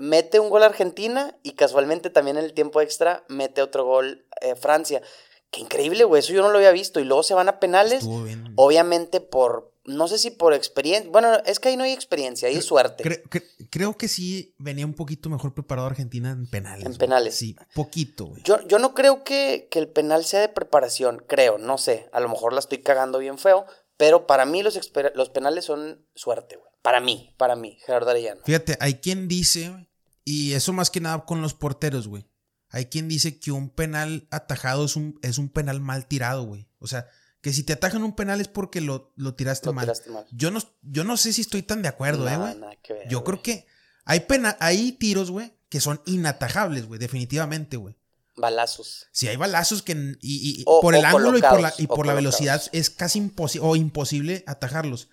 mete 0.00 0.40
un 0.40 0.48
gol 0.48 0.62
Argentina 0.62 1.38
y 1.42 1.52
casualmente 1.52 2.08
también 2.08 2.38
en 2.38 2.44
el 2.44 2.54
tiempo 2.54 2.80
extra 2.80 3.22
mete 3.28 3.60
otro 3.60 3.84
gol 3.84 4.26
eh, 4.40 4.56
Francia. 4.56 5.02
Qué 5.50 5.60
increíble, 5.60 6.04
güey. 6.04 6.20
Eso 6.20 6.32
yo 6.32 6.42
no 6.42 6.50
lo 6.50 6.58
había 6.58 6.70
visto. 6.70 7.00
Y 7.00 7.04
luego 7.04 7.22
se 7.22 7.34
van 7.34 7.48
a 7.48 7.58
penales. 7.58 8.04
Obviamente 8.54 9.20
por. 9.20 9.74
No 9.84 10.06
sé 10.06 10.18
si 10.18 10.30
por 10.30 10.54
experiencia. 10.54 11.10
Bueno, 11.10 11.32
es 11.44 11.58
que 11.58 11.70
ahí 11.70 11.76
no 11.76 11.82
hay 11.82 11.92
experiencia, 11.92 12.48
ahí 12.48 12.56
hay 12.56 12.62
suerte. 12.62 13.24
creo 13.70 13.96
que 13.96 14.08
sí 14.08 14.54
venía 14.58 14.86
un 14.86 14.94
poquito 14.94 15.28
mejor 15.28 15.54
preparado 15.54 15.88
Argentina 15.88 16.30
en 16.30 16.46
penales. 16.46 16.86
En 16.86 16.94
penales. 16.96 17.34
Sí, 17.34 17.56
poquito, 17.74 18.26
güey. 18.26 18.42
Yo, 18.44 18.64
yo 18.68 18.78
no 18.78 18.94
creo 18.94 19.24
que, 19.24 19.68
que, 19.70 19.80
el 19.80 19.88
penal 19.88 20.24
sea 20.24 20.40
de 20.40 20.48
preparación. 20.48 21.24
Creo, 21.26 21.58
no 21.58 21.78
sé. 21.78 22.08
A 22.12 22.20
lo 22.20 22.28
mejor 22.28 22.52
la 22.52 22.60
estoy 22.60 22.78
cagando 22.78 23.18
bien 23.18 23.38
feo. 23.38 23.66
Pero 23.96 24.26
para 24.26 24.44
mí 24.44 24.62
los, 24.62 24.78
los 25.14 25.28
penales 25.30 25.64
son 25.64 26.06
suerte, 26.14 26.56
güey. 26.56 26.70
Para 26.82 27.00
mí, 27.00 27.34
para 27.36 27.56
mí, 27.56 27.76
Gerardo 27.84 28.10
Arellano. 28.10 28.40
Fíjate, 28.44 28.76
hay 28.80 28.94
quien 28.94 29.28
dice, 29.28 29.88
y 30.24 30.52
eso 30.54 30.72
más 30.72 30.90
que 30.90 31.00
nada 31.00 31.24
con 31.26 31.42
los 31.42 31.52
porteros, 31.52 32.06
güey 32.08 32.29
hay 32.70 32.86
quien 32.86 33.08
dice 33.08 33.38
que 33.38 33.52
un 33.52 33.68
penal 33.70 34.26
atajado 34.30 34.84
es 34.84 34.96
un, 34.96 35.18
es 35.22 35.38
un 35.38 35.48
penal 35.48 35.80
mal 35.80 36.06
tirado, 36.06 36.44
güey. 36.44 36.68
O 36.78 36.86
sea, 36.86 37.06
que 37.40 37.52
si 37.52 37.64
te 37.64 37.72
atajan 37.72 38.02
un 38.02 38.14
penal 38.14 38.40
es 38.40 38.48
porque 38.48 38.80
lo, 38.80 39.12
lo, 39.16 39.34
tiraste, 39.34 39.72
mal. 39.72 39.92
Yo, 40.30 40.50
no, 40.50 40.60
yo 40.82 41.04
no 41.04 41.16
sé 41.16 41.32
si 41.32 41.40
estoy 41.40 41.62
tan 41.62 41.82
de 41.82 41.88
acuerdo, 41.88 42.28
eh, 42.28 42.36
güey. 42.36 42.56
Yo 43.08 43.24
creo 43.24 43.42
que 43.42 43.66
hay, 44.04 44.20
pena, 44.20 44.56
hay 44.60 44.92
tiros, 44.92 45.30
güey, 45.30 45.52
que 45.68 45.80
son 45.80 46.00
inatajables, 46.06 46.86
güey, 46.86 47.00
definitivamente, 47.00 47.76
güey. 47.76 47.96
Balazos. 48.36 49.08
Sí, 49.12 49.28
hay 49.28 49.36
balazos 49.36 49.82
que 49.82 50.16
y, 50.20 50.64
por 50.64 50.94
el 50.94 51.04
ángulo 51.04 51.36
y 51.36 51.42
por 51.42 51.60
la, 51.60 51.74
y 51.76 51.86
por 51.86 52.06
la 52.06 52.14
velocidad 52.14 52.62
es 52.72 52.88
casi 52.88 53.18
imposible 53.18 53.68
o 53.68 53.76
imposible 53.76 54.44
atajarlos. 54.46 55.10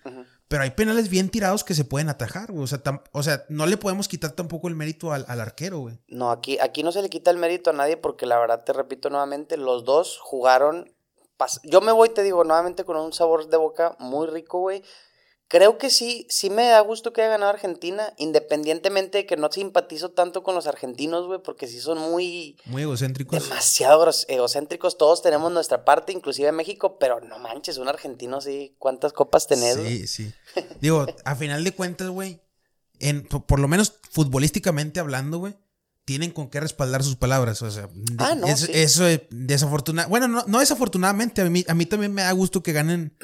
Pero 0.48 0.62
hay 0.62 0.70
penales 0.70 1.10
bien 1.10 1.28
tirados 1.28 1.62
que 1.62 1.74
se 1.74 1.84
pueden 1.84 2.08
atajar, 2.08 2.50
güey. 2.50 2.64
O 2.64 2.66
sea, 2.66 2.80
o 3.12 3.22
sea, 3.22 3.44
no 3.50 3.66
le 3.66 3.76
podemos 3.76 4.08
quitar 4.08 4.32
tampoco 4.32 4.68
el 4.68 4.74
mérito 4.74 5.12
al, 5.12 5.26
arquero, 5.28 5.80
güey. 5.80 5.98
No, 6.08 6.30
aquí, 6.30 6.58
aquí 6.58 6.82
no 6.82 6.90
se 6.90 7.02
le 7.02 7.10
quita 7.10 7.30
el 7.30 7.36
mérito 7.36 7.70
a 7.70 7.74
nadie 7.74 7.98
porque 7.98 8.24
la 8.24 8.38
verdad, 8.38 8.64
te 8.64 8.72
repito 8.72 9.10
nuevamente, 9.10 9.56
los 9.58 9.84
dos 9.84 10.18
jugaron... 10.18 10.90
Yo 11.62 11.80
me 11.82 11.92
voy, 11.92 12.08
te 12.08 12.22
digo, 12.24 12.42
nuevamente 12.42 12.84
con 12.84 12.96
un 12.96 13.12
sabor 13.12 13.48
de 13.48 13.56
boca 13.58 13.94
muy 14.00 14.26
rico, 14.26 14.58
güey. 14.58 14.82
Creo 15.48 15.78
que 15.78 15.88
sí, 15.88 16.26
sí 16.28 16.50
me 16.50 16.66
da 16.66 16.80
gusto 16.80 17.14
que 17.14 17.22
haya 17.22 17.30
ganado 17.30 17.50
Argentina, 17.50 18.12
independientemente 18.18 19.18
de 19.18 19.26
que 19.26 19.38
no 19.38 19.50
simpatizo 19.50 20.10
tanto 20.10 20.42
con 20.42 20.54
los 20.54 20.66
argentinos, 20.66 21.26
güey, 21.26 21.40
porque 21.42 21.66
sí 21.66 21.80
son 21.80 21.98
muy... 21.98 22.58
Muy 22.66 22.82
egocéntricos. 22.82 23.42
Demasiado 23.42 24.10
egocéntricos, 24.28 24.98
todos 24.98 25.22
tenemos 25.22 25.50
nuestra 25.50 25.86
parte, 25.86 26.12
inclusive 26.12 26.52
México, 26.52 26.98
pero 26.98 27.22
no 27.22 27.38
manches, 27.38 27.78
un 27.78 27.88
argentino 27.88 28.42
sí, 28.42 28.76
¿cuántas 28.78 29.14
copas 29.14 29.46
tenés? 29.46 29.76
Sí, 29.76 30.06
sí. 30.06 30.32
Digo, 30.82 31.06
a 31.24 31.34
final 31.34 31.64
de 31.64 31.72
cuentas, 31.72 32.10
güey, 32.10 32.42
en, 32.98 33.22
por, 33.22 33.58
lo 33.58 33.68
menos 33.68 33.94
futbolísticamente 34.10 35.00
hablando, 35.00 35.38
güey, 35.38 35.56
tienen 36.04 36.30
con 36.30 36.50
qué 36.50 36.60
respaldar 36.60 37.02
sus 37.02 37.16
palabras, 37.16 37.62
o 37.62 37.70
sea, 37.70 37.88
ah, 38.18 38.34
no, 38.34 38.46
eso 38.46 39.06
es 39.06 39.22
desafortunado. 39.30 40.10
Bueno, 40.10 40.28
no, 40.28 40.44
no 40.46 40.58
desafortunadamente, 40.58 41.40
a 41.40 41.46
mí, 41.46 41.64
a 41.66 41.72
mí 41.72 41.86
también 41.86 42.12
me 42.12 42.22
da 42.22 42.32
gusto 42.32 42.62
que 42.62 42.72
ganen 42.72 43.16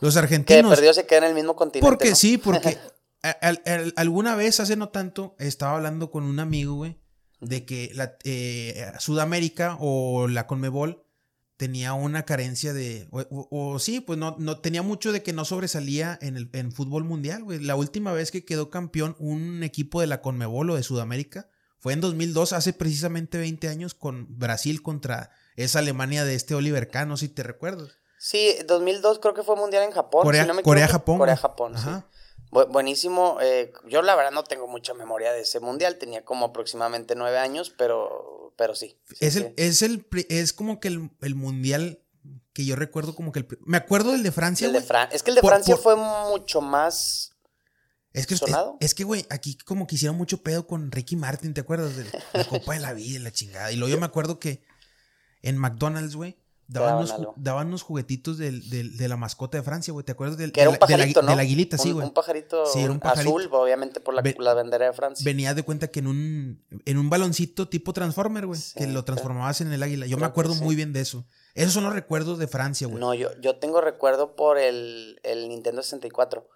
los 0.00 0.16
argentinos. 0.16 0.70
Que 0.70 0.76
perdió 0.76 0.94
se 0.94 1.06
queda 1.06 1.18
en 1.18 1.24
el 1.24 1.34
mismo 1.34 1.56
continente. 1.56 1.88
Porque 1.88 2.14
sí, 2.14 2.38
porque 2.38 2.78
alguna 3.96 4.34
vez, 4.34 4.60
hace 4.60 4.76
no 4.76 4.88
tanto, 4.88 5.36
estaba 5.38 5.76
hablando 5.76 6.10
con 6.10 6.24
un 6.24 6.40
amigo, 6.40 6.74
güey, 6.74 6.98
de 7.40 7.64
que 7.64 7.90
la, 7.94 8.16
eh, 8.24 8.92
Sudamérica 8.98 9.76
o 9.80 10.28
la 10.28 10.46
Conmebol 10.46 11.04
tenía 11.56 11.92
una 11.92 12.24
carencia 12.24 12.72
de. 12.72 13.06
O, 13.10 13.78
sí, 13.78 14.00
pues 14.00 14.18
no, 14.18 14.36
no 14.38 14.58
tenía 14.60 14.82
mucho 14.82 15.12
de 15.12 15.22
que 15.22 15.34
no 15.34 15.44
sobresalía 15.44 16.18
en 16.22 16.36
el 16.36 16.48
en 16.54 16.72
fútbol 16.72 17.04
mundial, 17.04 17.44
güey. 17.44 17.58
La 17.58 17.76
última 17.76 18.12
vez 18.12 18.30
que 18.30 18.44
quedó 18.46 18.70
campeón 18.70 19.14
un 19.18 19.62
equipo 19.62 20.00
de 20.00 20.06
la 20.06 20.22
Conmebol 20.22 20.70
o 20.70 20.76
de 20.76 20.82
Sudamérica 20.82 21.50
fue 21.78 21.92
en 21.92 22.00
2002, 22.00 22.54
hace 22.54 22.72
precisamente 22.72 23.36
20 23.36 23.68
años, 23.68 23.94
con 23.94 24.38
Brasil 24.38 24.82
contra 24.82 25.30
esa 25.56 25.80
Alemania 25.80 26.24
de 26.24 26.34
este 26.34 26.54
Oliver 26.54 26.88
Kahn, 26.88 27.14
si 27.18 27.28
te 27.28 27.42
recuerdas. 27.42 27.99
Sí, 28.22 28.54
2002 28.66 29.18
creo 29.18 29.32
que 29.32 29.42
fue 29.42 29.56
mundial 29.56 29.82
en 29.84 29.92
Japón. 29.92 30.24
Corea, 30.24 30.42
si 30.42 30.48
no 30.48 30.52
me 30.54 30.62
Corea 30.62 30.84
equivoco. 30.84 30.98
Japón. 31.00 31.18
Corea. 31.18 31.36
Japón, 31.38 31.72
sí. 31.74 31.88
Ajá. 31.88 32.06
Bu- 32.50 32.70
buenísimo. 32.70 33.38
eh, 33.40 33.72
yo 33.88 34.02
la 34.02 34.14
verdad 34.14 34.30
no 34.30 34.44
tengo 34.44 34.66
mucha 34.68 34.92
memoria 34.92 35.32
de 35.32 35.40
ese 35.40 35.58
mundial. 35.58 35.96
Tenía 35.96 36.22
como 36.22 36.44
aproximadamente 36.46 37.14
nueve 37.14 37.38
años, 37.38 37.70
pero, 37.70 38.52
pero 38.56 38.74
sí. 38.74 38.98
sí, 39.08 39.16
Es, 39.20 39.34
sí. 39.34 39.38
el, 39.40 39.54
es, 39.56 39.80
el, 39.82 40.06
es 40.28 40.52
como 40.52 40.80
que 40.80 40.88
el, 40.88 41.10
el 41.22 41.34
mundial 41.34 42.02
que 42.52 42.66
yo 42.66 42.76
recuerdo 42.76 43.14
como 43.14 43.32
que 43.32 43.38
el... 43.38 43.48
Me 43.64 43.78
acuerdo 43.78 44.12
del 44.12 44.22
de 44.22 44.32
Francia, 44.32 44.66
El 44.66 44.74
de. 44.74 44.82
Fran- 44.82 45.08
es 45.12 45.22
que 45.22 45.30
el 45.30 45.36
de 45.36 45.40
Por- 45.40 45.52
Francia 45.52 45.76
por- 45.76 45.82
fue 45.82 45.96
mucho 45.96 46.60
más. 46.60 47.32
Es 48.12 48.26
que, 48.26 48.34
es, 48.34 48.42
es 48.80 48.94
que, 48.94 49.04
güey, 49.04 49.24
aquí 49.30 49.56
como 49.56 49.86
que 49.86 49.94
hicieron 49.94 50.16
mucho 50.18 50.42
pedo 50.42 50.66
con 50.66 50.90
Ricky 50.90 51.14
Martin, 51.16 51.54
¿te 51.54 51.60
acuerdas? 51.60 51.96
De 51.96 52.04
la 52.34 52.44
Copa 52.48 52.74
de 52.74 52.80
la 52.80 52.92
Vida 52.92 53.16
y 53.16 53.22
la 53.22 53.30
chingada. 53.32 53.70
Y 53.72 53.76
luego 53.76 53.94
yo 53.94 54.00
me 54.00 54.06
acuerdo 54.06 54.38
que 54.40 54.60
en 55.42 55.56
McDonald's, 55.56 56.16
güey, 56.16 56.36
daban, 56.72 56.96
unos, 56.98 57.14
daban 57.36 57.66
unos 57.68 57.82
juguetitos 57.82 58.38
del- 58.38 58.68
del- 58.70 58.96
de 58.96 59.08
la 59.08 59.16
mascota 59.16 59.58
de 59.58 59.62
Francia, 59.64 59.92
güey. 59.92 60.04
¿Te 60.04 60.12
acuerdas 60.12 60.38
del, 60.38 60.52
Que 60.52 60.60
era 60.62 60.70
un 60.70 60.74
la- 60.80 60.86
de 60.86 60.92
la, 60.92 60.96
pajarito, 60.98 61.22
¿no? 61.22 61.30
de 61.30 61.36
la 61.36 61.42
aguilita? 61.42 61.76
Sí, 61.78 61.90
güey. 61.92 62.06
Un, 62.06 62.14
pajarito, 62.14 62.66
Sí, 62.66 62.80
era 62.80 62.92
un 62.92 63.00
pajarito. 63.00 63.28
azul, 63.36 63.48
obviamente 63.52 64.00
por 64.00 64.14
la, 64.14 64.22
Ve- 64.22 64.36
la 64.38 64.54
bandera 64.54 64.86
de 64.86 64.92
Francia. 64.92 65.24
Venía 65.24 65.52
de 65.54 65.62
cuenta 65.62 65.88
que 65.88 65.98
en 66.00 66.06
un, 66.06 66.64
en 66.84 66.96
un 66.98 67.10
baloncito 67.10 67.68
tipo 67.68 67.92
Transformer, 67.92 68.46
güey, 68.46 68.60
Sí, 68.60 68.74
que 68.78 68.86
lo 68.86 69.04
transformabas 69.04 69.60
en 69.60 69.72
el 69.72 69.82
águila. 69.82 70.06
Yo 70.06 70.16
me 70.16 70.26
acuerdo 70.26 70.54
sí. 70.54 70.62
muy 70.62 70.76
bien 70.76 70.92
de 70.92 71.00
eso. 71.00 71.26
Esos 71.54 71.72
son 71.72 71.84
los 71.84 71.92
recuerdos 71.92 72.38
de 72.38 72.46
Francia, 72.46 72.86
güey. 72.86 73.00
No, 73.00 73.12
yo, 73.14 73.28
yo 73.40 73.56
tengo 73.58 73.80
recuerdo 73.80 74.36
por 74.36 74.56
el, 74.58 75.18
el 75.24 75.48
Nintendo 75.48 75.82
64. 75.82 76.48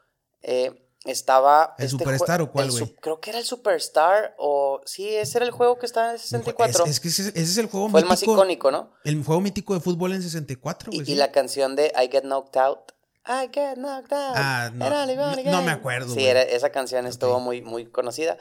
Eh, 0.42 0.83
estaba. 1.04 1.75
¿El 1.78 1.87
este 1.87 1.99
Superstar 1.99 2.40
o 2.42 2.50
cuál, 2.50 2.70
güey? 2.70 2.94
Creo 3.00 3.20
que 3.20 3.30
era 3.30 3.38
el 3.38 3.44
Superstar 3.44 4.34
o. 4.38 4.80
Sí, 4.87 5.14
ese 5.14 5.38
era 5.38 5.44
el 5.46 5.50
juego 5.52 5.78
que 5.78 5.87
estaba 5.87 6.08
en 6.08 6.14
el 6.14 6.18
64. 6.20 6.84
Es, 6.84 6.90
es 6.90 7.00
que 7.00 7.08
ese, 7.08 7.28
ese 7.28 7.40
es 7.42 7.58
el 7.58 7.66
juego 7.66 7.88
Fue 7.90 8.00
el 8.00 8.06
más 8.06 8.20
mítico. 8.20 8.32
icónico, 8.34 8.70
¿no? 8.70 8.92
El 9.04 9.23
juego 9.25 9.40
mítico 9.40 9.75
de 9.75 9.80
fútbol 9.80 10.12
en 10.14 10.23
64, 10.23 10.90
Y, 10.92 10.96
güey. 10.96 11.02
y 11.08 11.12
sí. 11.12 11.14
la 11.16 11.30
canción 11.32 11.76
de 11.76 11.92
I 11.96 12.08
Get 12.11 12.23
Knocked 12.25 12.61
Out. 12.61 12.92
I 13.26 13.49
Get 13.52 13.76
Knocked 13.76 14.12
Out. 14.12 14.34
Ah, 14.37 14.70
no, 14.75 14.88
no- 14.88 15.62
me 15.62 15.70
acuerdo, 15.70 16.12
Sí, 16.12 16.25
era, 16.26 16.42
esa 16.42 16.70
canción 16.70 17.06
estuvo 17.06 17.40
muy, 17.40 17.62
muy 17.62 17.87
conocida. 17.90 18.37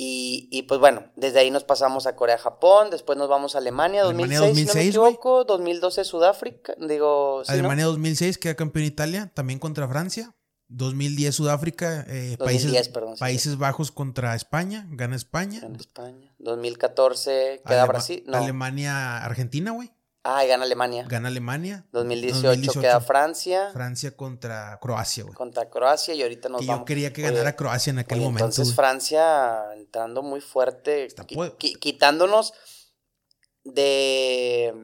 Y, 0.00 0.48
y 0.52 0.62
pues 0.62 0.78
bueno, 0.78 1.10
desde 1.16 1.40
ahí 1.40 1.50
nos 1.50 1.64
pasamos 1.64 2.06
a 2.06 2.14
Corea-Japón, 2.14 2.90
después 2.90 3.18
nos 3.18 3.28
vamos 3.28 3.56
a 3.56 3.58
Alemania, 3.58 4.02
Alemania 4.02 4.38
2006, 4.38 4.66
2006, 4.66 4.92
si 4.92 4.96
no 4.96 5.02
me 5.04 5.08
equivoco, 5.10 5.44
2012 5.44 6.04
Sudáfrica, 6.04 6.74
digo, 6.78 7.42
¿sí, 7.44 7.50
no? 7.50 7.54
Alemania 7.58 7.86
2006 7.86 8.38
queda 8.38 8.54
campeón 8.54 8.84
Italia, 8.84 9.32
también 9.34 9.58
contra 9.58 9.88
Francia. 9.88 10.32
2010 10.68 11.34
Sudáfrica, 11.34 12.04
eh, 12.08 12.36
2010, 12.38 12.38
Países, 12.72 12.88
perdón, 12.90 13.16
sí. 13.16 13.20
Países 13.20 13.56
Bajos 13.58 13.90
contra 13.90 14.34
España, 14.34 14.86
gana 14.90 15.16
España. 15.16 15.60
En 15.64 15.76
España. 15.76 16.34
2014 16.38 17.62
queda 17.66 17.82
Alema- 17.84 17.86
Brasil. 17.88 18.22
No. 18.26 18.36
Alemania, 18.38 19.18
Argentina, 19.24 19.70
güey. 19.70 19.90
Ah, 20.24 20.44
y 20.44 20.48
gana 20.48 20.64
Alemania. 20.64 21.06
Gana 21.08 21.28
Alemania. 21.28 21.86
2018, 21.92 22.80
queda 22.82 23.00
Francia 23.00 23.70
Francia 23.72 24.14
contra 24.14 24.78
Croacia, 24.78 25.22
güey. 25.24 25.34
contra 25.34 25.70
Croacia 25.70 26.12
y 26.12 26.20
ahorita 26.22 26.50
nos 26.50 26.60
Que 26.60 26.66
vamos. 26.66 26.80
yo 26.82 26.84
quería 26.84 27.12
que 27.14 27.22
Oye, 27.24 27.30
ganara 27.32 27.56
Croacia 27.56 27.90
en 27.92 28.00
aquel 28.00 28.18
oye, 28.18 28.26
momento. 28.26 28.44
Entonces. 28.46 28.74
Francia 28.74 29.72
entrando 29.74 30.22
muy 30.22 30.42
fuerte, 30.42 31.08
qui- 31.08 31.78
quitándonos 31.78 32.52
de, 33.64 34.74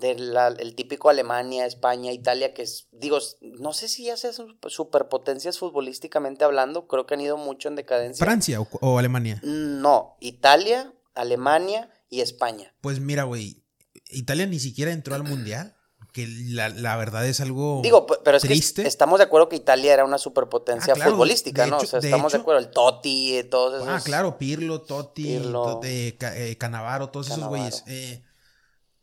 de 0.00 0.14
la- 0.16 0.48
el 0.48 0.74
típico 0.74 1.08
Alemania, 1.08 1.66
España, 1.66 2.12
Italia, 2.12 2.52
que 2.54 2.62
es, 2.62 2.88
digo, 2.92 3.18
no 3.40 3.72
sé 3.72 3.88
si 3.88 4.04
ya 4.04 4.16
sean 4.16 4.32
su- 4.34 4.56
superpotencias 4.68 5.58
futbolísticamente 5.58 6.44
hablando, 6.44 6.86
creo 6.86 7.06
que 7.06 7.14
han 7.14 7.20
ido 7.20 7.36
mucho 7.36 7.68
en 7.68 7.76
decadencia. 7.76 8.24
Francia 8.24 8.60
o, 8.60 8.68
o 8.80 8.98
Alemania. 8.98 9.40
No, 9.42 10.16
Italia, 10.20 10.92
Alemania 11.14 11.90
y 12.10 12.20
España. 12.20 12.74
Pues 12.80 13.00
mira, 13.00 13.24
güey. 13.24 13.62
Italia 14.10 14.46
ni 14.46 14.58
siquiera 14.58 14.92
entró 14.92 15.14
al 15.14 15.24
mundial. 15.24 15.74
Que 16.12 16.28
la, 16.28 16.68
la 16.68 16.96
verdad 16.96 17.26
es 17.26 17.40
algo. 17.40 17.80
Digo, 17.82 18.06
pe- 18.06 18.14
pero 18.24 18.36
es 18.36 18.44
triste. 18.44 18.82
que 18.82 18.88
estamos 18.88 19.18
de 19.18 19.24
acuerdo 19.24 19.48
que 19.48 19.56
Italia 19.56 19.92
era 19.94 20.04
una 20.04 20.18
superpotencia 20.18 20.92
Ah, 20.92 20.94
claro, 20.94 21.10
futbolística, 21.10 21.64
de 21.64 21.70
¿no? 21.70 21.76
hecho- 21.78 21.86
o 21.86 21.88
sea, 21.88 21.98
de 21.98 22.06
estamos 22.06 22.30
de 22.30 22.36
hecho- 22.36 22.42
acuerdo. 22.42 22.60
El 22.60 22.70
Totti, 22.70 23.36
eh, 23.38 23.42
todos 23.42 23.74
esos. 23.74 23.88
Ah, 23.88 24.00
claro, 24.04 24.38
Pirlo, 24.38 24.80
Totti, 24.82 25.24
Pirlo. 25.24 25.80
to- 25.80 25.86
eh, 25.88 26.16
eh, 26.20 26.56
Cannavaro, 26.56 27.08
todos 27.10 27.30
esos 27.30 27.48
güeyes. 27.48 27.82
Eh, 27.88 28.22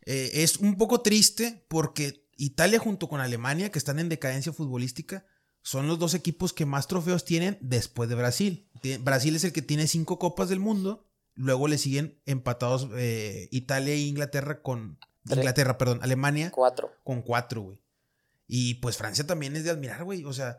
eh, 0.04 0.30
es 0.34 0.58
un 0.58 0.76
poco 0.76 1.00
triste 1.00 1.64
porque 1.68 2.24
Italia 2.36 2.78
junto 2.78 3.08
con 3.08 3.20
Alemania, 3.20 3.70
que 3.70 3.78
están 3.78 3.98
en 3.98 4.08
decadencia 4.08 4.52
futbolística, 4.52 5.24
son 5.62 5.86
los 5.86 5.98
dos 5.98 6.14
equipos 6.14 6.52
que 6.52 6.66
más 6.66 6.88
trofeos 6.88 7.24
tienen 7.24 7.56
después 7.60 8.08
de 8.08 8.16
Brasil. 8.16 8.68
Brasil 9.00 9.36
es 9.36 9.44
el 9.44 9.52
que 9.52 9.62
tiene 9.62 9.86
cinco 9.86 10.18
copas 10.18 10.48
del 10.48 10.58
mundo, 10.58 11.06
luego 11.34 11.68
le 11.68 11.78
siguen 11.78 12.18
empatados 12.26 12.88
eh, 12.96 13.48
Italia 13.52 13.94
e 13.94 13.98
Inglaterra 14.00 14.60
con... 14.62 14.98
Tres. 15.24 15.38
Inglaterra, 15.38 15.78
perdón, 15.78 16.00
Alemania 16.02 16.50
Cuatro. 16.50 16.90
con 17.04 17.22
cuatro, 17.22 17.60
güey. 17.62 17.78
Y 18.48 18.74
pues 18.74 18.96
Francia 18.96 19.24
también 19.24 19.54
es 19.54 19.62
de 19.62 19.70
admirar, 19.70 20.02
güey. 20.02 20.24
O 20.24 20.32
sea, 20.32 20.58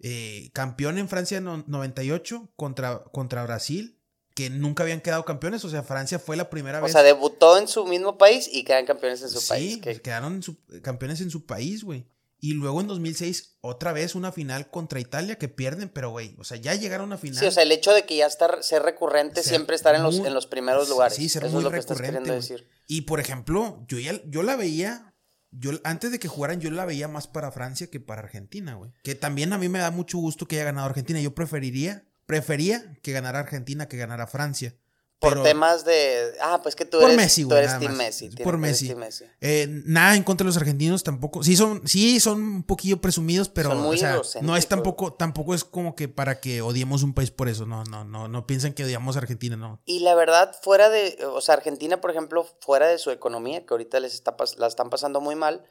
eh, 0.00 0.50
campeón 0.52 0.98
en 0.98 1.08
Francia 1.08 1.40
no- 1.40 1.62
98 1.68 2.50
contra, 2.56 3.04
contra 3.12 3.44
Brasil, 3.44 3.95
que 4.36 4.50
nunca 4.50 4.82
habían 4.84 5.00
quedado 5.00 5.24
campeones. 5.24 5.64
O 5.64 5.70
sea, 5.70 5.82
Francia 5.82 6.18
fue 6.20 6.36
la 6.36 6.48
primera 6.50 6.78
O 6.78 6.82
vez. 6.82 6.92
sea, 6.92 7.02
debutó 7.02 7.58
en 7.58 7.66
su 7.66 7.86
mismo 7.86 8.18
país 8.18 8.48
y 8.52 8.62
quedan 8.64 8.84
campeones 8.86 9.22
en 9.22 9.30
su 9.30 9.40
sí, 9.40 9.48
país. 9.48 9.78
pues, 9.82 9.96
que- 9.96 10.02
quedaron 10.02 10.34
en 10.34 10.42
su- 10.44 10.58
campeones 10.82 11.20
en 11.22 11.30
su 11.30 11.46
país, 11.46 11.82
güey. 11.82 12.06
Y 12.38 12.52
luego 12.52 12.82
en 12.82 12.86
2006, 12.86 13.56
otra 13.62 13.94
vez 13.94 14.14
una 14.14 14.30
final 14.30 14.70
contra 14.70 15.00
Italia 15.00 15.38
que 15.38 15.48
pierden, 15.48 15.88
pero 15.88 16.10
güey, 16.10 16.36
o 16.38 16.44
sea, 16.44 16.58
ya 16.58 16.74
llegaron 16.74 17.04
a 17.04 17.06
una 17.06 17.18
final. 17.18 17.38
Sí, 17.40 17.46
o 17.46 17.50
sea, 17.50 17.62
el 17.62 17.72
hecho 17.72 17.94
de 17.94 18.04
que 18.04 18.16
ya 18.18 18.26
estar, 18.26 18.62
ser 18.62 18.82
recurrente, 18.82 19.42
Ser 19.42 19.54
siempre 19.54 19.74
estar 19.74 19.94
en 19.94 20.02
los, 20.02 20.18
muy- 20.18 20.26
en 20.28 20.34
los 20.34 20.46
primeros 20.46 20.84
sí, 20.84 20.90
lugares. 20.90 21.16
sí, 21.16 21.28
ser 21.30 21.44
Eso 21.44 21.52
muy 21.52 21.60
es 21.60 21.64
lo 21.64 21.70
que 21.70 21.78
estás 21.78 21.96
recurrente, 21.96 22.28
queriendo 22.28 22.34
güey. 22.34 22.58
decir. 22.58 22.68
Y 22.86 23.00
por 23.00 23.20
ejemplo, 23.20 23.82
yo 23.88 23.98
ya 23.98 24.20
yo 24.26 24.42
la 24.42 24.54
veía, 24.54 25.14
yo 25.50 25.70
antes 25.82 26.12
de 26.12 26.18
que 26.18 26.28
jugaran, 26.28 26.60
yo 26.60 26.70
la 26.70 26.84
veía 26.84 27.08
más 27.08 27.26
para 27.26 27.50
Francia 27.52 27.86
que 27.86 28.00
para 28.00 28.20
Argentina, 28.20 28.74
güey. 28.74 28.92
Que 29.02 29.14
también 29.14 29.54
a 29.54 29.58
mí 29.58 29.70
me 29.70 29.78
da 29.78 29.90
mucho 29.90 30.18
gusto 30.18 30.46
que 30.46 30.56
haya 30.56 30.66
ganado 30.66 30.86
Argentina. 30.88 31.18
Yo 31.22 31.34
preferiría, 31.34 32.06
prefería 32.26 32.98
que 33.02 33.12
ganara 33.12 33.40
Argentina 33.40 33.88
que 33.88 33.96
ganara 33.96 34.26
Francia. 34.26 34.74
Por 35.18 35.42
temas 35.42 35.84
de. 35.86 36.34
Ah, 36.42 36.60
pues 36.62 36.76
que 36.76 36.84
tú 36.84 36.98
Por 36.98 37.06
eres, 37.08 37.16
Messi, 37.16 37.48
tú 37.48 37.54
eres 37.54 37.78
Team. 37.78 37.96
Messi. 37.96 38.28
Por 38.28 38.54
eres 38.54 38.60
Messi. 38.60 38.86
Team 38.88 38.98
Messi. 38.98 39.24
eh, 39.40 39.66
nada 39.86 40.14
en 40.14 40.22
contra 40.22 40.44
de 40.44 40.48
los 40.48 40.58
argentinos 40.58 41.04
tampoco. 41.04 41.42
Sí 41.42 41.56
son, 41.56 41.88
sí 41.88 42.20
son 42.20 42.42
un 42.42 42.62
poquillo 42.62 43.00
presumidos, 43.00 43.48
pero 43.48 43.70
Son 43.70 43.80
muy 43.80 43.96
o 43.96 44.24
sea, 44.24 44.42
no 44.42 44.56
es 44.58 44.68
tampoco, 44.68 45.14
tampoco 45.14 45.54
es 45.54 45.64
como 45.64 45.96
que 45.96 46.08
para 46.08 46.38
que 46.38 46.60
odiemos 46.60 47.02
un 47.02 47.14
país 47.14 47.30
por 47.30 47.48
eso. 47.48 47.64
No, 47.64 47.82
no, 47.84 48.04
no, 48.04 48.28
no 48.28 48.46
piensan 48.46 48.74
que 48.74 48.84
odiamos 48.84 49.16
a 49.16 49.20
Argentina, 49.20 49.56
no. 49.56 49.80
Y 49.86 50.00
la 50.00 50.14
verdad, 50.14 50.54
fuera 50.60 50.90
de. 50.90 51.16
O 51.32 51.40
sea, 51.40 51.54
Argentina, 51.54 51.98
por 51.98 52.10
ejemplo, 52.10 52.46
fuera 52.60 52.86
de 52.86 52.98
su 52.98 53.10
economía, 53.10 53.64
que 53.64 53.72
ahorita 53.72 53.98
les 54.00 54.12
está 54.12 54.36
la 54.58 54.66
están 54.66 54.90
pasando 54.90 55.22
muy 55.22 55.34
mal, 55.34 55.64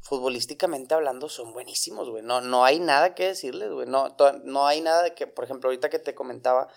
futbolísticamente 0.00 0.94
hablando, 0.94 1.28
son 1.28 1.52
buenísimos, 1.52 2.10
güey. 2.10 2.22
No, 2.22 2.40
no 2.40 2.64
hay 2.64 2.78
nada 2.80 3.14
que 3.14 3.26
decirles, 3.28 3.70
güey. 3.70 3.88
No, 3.88 4.14
no 4.44 4.66
hay 4.66 4.80
nada 4.80 5.02
de 5.02 5.14
que, 5.14 5.26
por 5.26 5.44
ejemplo, 5.44 5.68
ahorita 5.68 5.88
que 5.90 5.98
te 5.98 6.14
comentaba 6.14 6.68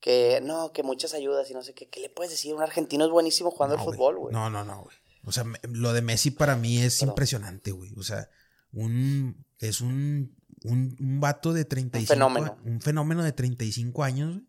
que 0.00 0.40
no, 0.42 0.72
que 0.72 0.82
muchas 0.82 1.14
ayudas 1.14 1.50
y 1.50 1.54
no 1.54 1.62
sé 1.62 1.74
qué. 1.74 1.88
¿Qué 1.88 2.00
le 2.00 2.10
puedes 2.10 2.30
decir? 2.32 2.54
Un 2.54 2.62
argentino 2.62 3.04
es 3.04 3.10
buenísimo 3.10 3.50
jugando 3.50 3.76
No, 3.76 3.82
al 3.82 3.86
fútbol, 3.88 4.18
güey. 4.18 4.32
No, 4.34 4.50
no, 4.50 4.64
no, 4.64 4.82
güey. 4.82 4.96
O 5.24 5.32
sea, 5.32 5.44
me- 5.44 5.58
lo 5.70 5.92
de 5.92 6.02
Messi 6.02 6.30
para 6.30 6.56
mí 6.56 6.78
es 6.78 6.98
Perdón. 7.00 7.12
impresionante, 7.12 7.70
güey. 7.72 7.92
O 7.96 8.02
sea, 8.02 8.28
un 8.72 9.44
es 9.58 9.80
un, 9.80 10.36
un, 10.64 10.96
un 11.00 11.20
vato 11.20 11.52
de 11.52 11.64
35 11.64 12.12
fenómeno. 12.12 12.58
Un 12.64 12.80
fenómeno 12.80 13.22
de 13.24 13.32
35 13.32 14.04
años, 14.04 14.34
güey. 14.34 14.46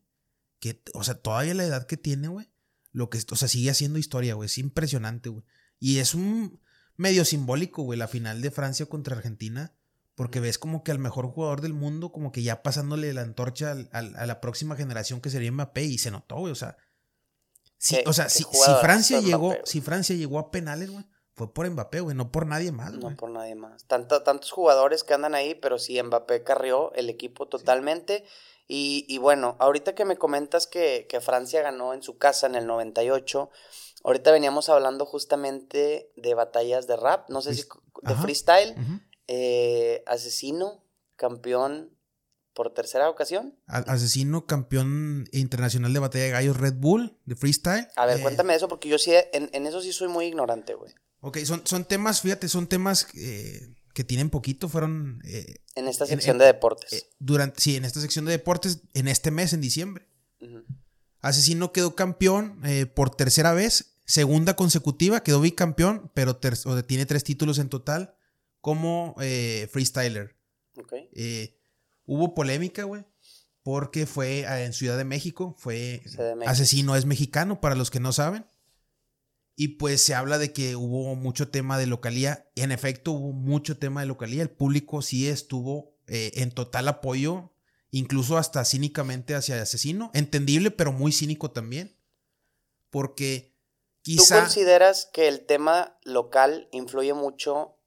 Que, 0.60 0.82
o 0.94 1.04
sea, 1.04 1.16
todavía 1.16 1.54
la 1.54 1.64
edad 1.66 1.88
que 1.88 1.98
tiene, 1.98 2.28
güey. 2.28 2.50
Lo 2.92 3.10
que, 3.10 3.20
o 3.32 3.36
sea, 3.36 3.48
sigue 3.48 3.70
haciendo 3.70 4.00
historia, 4.00 4.34
güey. 4.34 4.48
Es 4.48 4.58
impresionante, 4.58 5.30
güey. 5.30 5.44
Y 5.80 6.00
es 6.00 6.14
un 6.14 6.60
medio 6.98 7.24
simbólico, 7.26 7.84
güey, 7.84 7.98
la 7.98 8.08
final 8.08 8.42
de 8.42 8.52
Francia 8.52 8.86
contra 8.86 9.16
Argentina. 9.16 9.74
Porque 10.16 10.40
ves 10.40 10.58
como 10.58 10.84
que 10.84 10.90
al 10.92 10.98
mejor 10.98 11.28
jugador 11.28 11.62
del 11.62 11.74
mundo, 11.74 12.12
como 12.12 12.32
que 12.32 12.42
ya 12.42 12.64
pasándole 12.64 13.14
la 13.14 13.22
antorcha 13.22 13.72
al- 13.72 13.88
al- 13.94 14.16
a 14.16 14.26
la 14.26 14.42
próxima 14.42 14.76
generación 14.76 15.22
que 15.22 15.30
sería 15.30 15.52
Mbappé. 15.52 15.84
Y 15.84 16.00
se 16.00 16.10
notó, 16.10 16.38
güey. 16.38 16.52
O 16.52 16.56
sea, 16.56 16.76
si, 17.78 17.98
Qué- 17.98 18.04
o 18.08 18.14
sea, 18.14 18.28
si, 18.28 18.44
si 18.44 18.72
Francia 18.82 19.20
llegó, 19.22 19.56
si 19.64 19.80
Francia 19.80 20.16
llegó 20.16 20.40
a 20.40 20.50
penales, 20.50 20.90
güey, 20.90 21.06
fue 21.36 21.54
por 21.54 21.70
Mbappé, 21.70 22.00
güey, 22.00 22.16
no 22.16 22.32
por 22.32 22.48
nadie 22.48 22.72
más, 22.72 22.94
No 22.94 23.16
por 23.16 23.30
nadie 23.30 23.54
más. 23.54 23.86
Tanto, 23.86 24.24
tantos 24.24 24.50
jugadores 24.52 25.04
que 25.04 25.14
andan 25.14 25.36
ahí, 25.36 25.54
pero 25.54 25.78
sí, 25.78 26.02
Mbappé 26.02 26.44
carrió 26.44 26.92
el 26.96 27.12
equipo 27.12 27.48
totalmente. 27.48 28.26
Y, 28.68 29.06
y 29.08 29.20
bueno, 29.20 29.56
ahorita 29.60 29.94
que 29.94 30.04
me 30.04 30.18
comentas 30.18 30.66
que, 30.66 31.06
que 31.08 31.22
Francia 31.22 31.62
ganó 31.62 31.94
en 31.94 32.02
su 32.02 32.18
casa 32.18 32.48
en 32.48 32.56
el 32.56 32.66
98, 32.66 33.52
ahorita 34.04 34.32
veníamos 34.32 34.70
hablando 34.70 35.06
justamente 35.06 36.12
de 36.16 36.34
batallas 36.34 36.88
de 36.88 36.96
rap, 36.98 37.30
no 37.30 37.42
sé 37.42 37.54
si 37.56 37.62
de 37.64 38.14
Ajá. 38.14 38.22
freestyle, 38.22 38.76
eh, 39.28 40.04
asesino, 40.08 40.84
campeón 41.16 41.92
por 42.54 42.74
tercera 42.74 43.10
ocasión. 43.10 43.56
Asesino, 43.68 44.46
campeón 44.48 45.28
internacional 45.32 45.94
de 45.94 46.00
batalla 46.00 46.24
de 46.24 46.30
gallos 46.32 46.58
Red 46.58 46.74
Bull, 46.76 47.18
de 47.26 47.36
freestyle. 47.36 47.88
A 47.96 48.06
ver, 48.08 48.18
Eh, 48.18 48.22
cuéntame 48.24 48.56
eso, 48.56 48.68
porque 48.68 48.90
yo 48.90 48.98
sí, 48.98 49.12
en, 49.34 49.50
en 49.54 49.68
eso 49.68 49.82
sí 49.82 49.94
soy 49.94 50.08
muy 50.08 50.26
ignorante, 50.26 50.74
güey. 50.74 50.92
Ok, 51.20 51.38
son, 51.40 51.62
son 51.66 51.86
temas, 51.86 52.22
fíjate, 52.22 52.48
son 52.48 52.68
temas 52.68 53.08
eh, 53.16 53.76
que 53.94 54.04
tienen 54.04 54.30
poquito, 54.32 54.70
fueron 54.70 55.22
eh, 55.26 55.56
En 55.76 55.88
esta 55.88 56.06
sección 56.08 56.36
en- 56.36 56.40
de 56.40 56.46
deportes. 56.46 57.08
durante, 57.20 57.60
sí, 57.62 57.76
en 57.76 57.86
esta 57.86 58.00
sección 58.02 58.26
de 58.26 58.32
deportes, 58.32 58.82
en 58.94 59.08
este 59.08 59.30
mes, 59.30 59.54
en 59.54 59.62
diciembre. 59.62 60.08
Ujú. 60.42 60.64
Asesino 61.22 61.72
quedó 61.72 61.96
campeón 61.96 62.60
eh, 62.64 62.86
por 62.86 63.10
tercera 63.10 63.54
vez, 63.54 63.98
segunda 64.06 64.56
consecutiva, 64.56 65.24
quedó 65.24 65.42
bicampeón, 65.42 66.12
pero 66.14 66.40
o 66.66 66.84
tiene 66.84 67.06
tres 67.06 67.24
títulos 67.24 67.60
en 67.60 67.70
total 67.70 68.16
como 68.62 69.16
eh, 69.20 69.68
freestyler. 69.72 70.36
Ok. 70.76 70.94
Eh, 71.14 71.60
hubo 72.06 72.36
polémica, 72.36 72.84
güey, 72.84 73.04
porque 73.64 74.06
fue 74.06 74.42
en 74.64 74.74
Ciudad 74.74 74.98
de 74.98 75.06
México, 75.06 75.56
fue 75.58 76.02
asesino 76.46 76.96
es 76.96 77.06
mexicano, 77.06 77.60
para 77.62 77.76
los 77.76 77.90
que 77.90 78.00
no 78.00 78.14
saben. 78.14 78.46
Y 79.60 79.70
pues 79.70 80.04
se 80.04 80.14
habla 80.14 80.38
de 80.38 80.54
que 80.54 80.76
hubo 80.76 81.16
mucho 81.16 81.48
tema 81.50 81.80
de 81.80 81.88
localía. 81.88 82.48
En 82.56 82.72
efecto, 82.72 83.12
hubo 83.12 83.34
mucho 83.34 83.76
tema 83.80 84.02
de 84.02 84.08
localía. 84.08 84.44
El 84.44 84.52
público 84.52 85.02
sí 85.02 85.28
estuvo 85.28 85.98
en 86.06 86.52
total 86.52 86.88
apoyo, 86.88 87.52
incluso 87.92 88.38
hasta 88.38 88.66
cínicamente 88.66 89.36
hacia 89.36 89.56
el 89.56 89.62
asesino. 89.62 90.12
Entendible, 90.14 90.72
pero 90.72 90.92
muy 90.92 91.12
cínico 91.12 91.52
también. 91.52 91.98
Porque 92.90 93.56
¿Tú 94.04 94.12
quizá... 94.12 94.42
consideras 94.42 95.10
que 95.12 95.28
el 95.28 95.46
tema 95.46 95.98
local 96.04 96.68
influye 96.72 97.14
mucho 97.14 97.78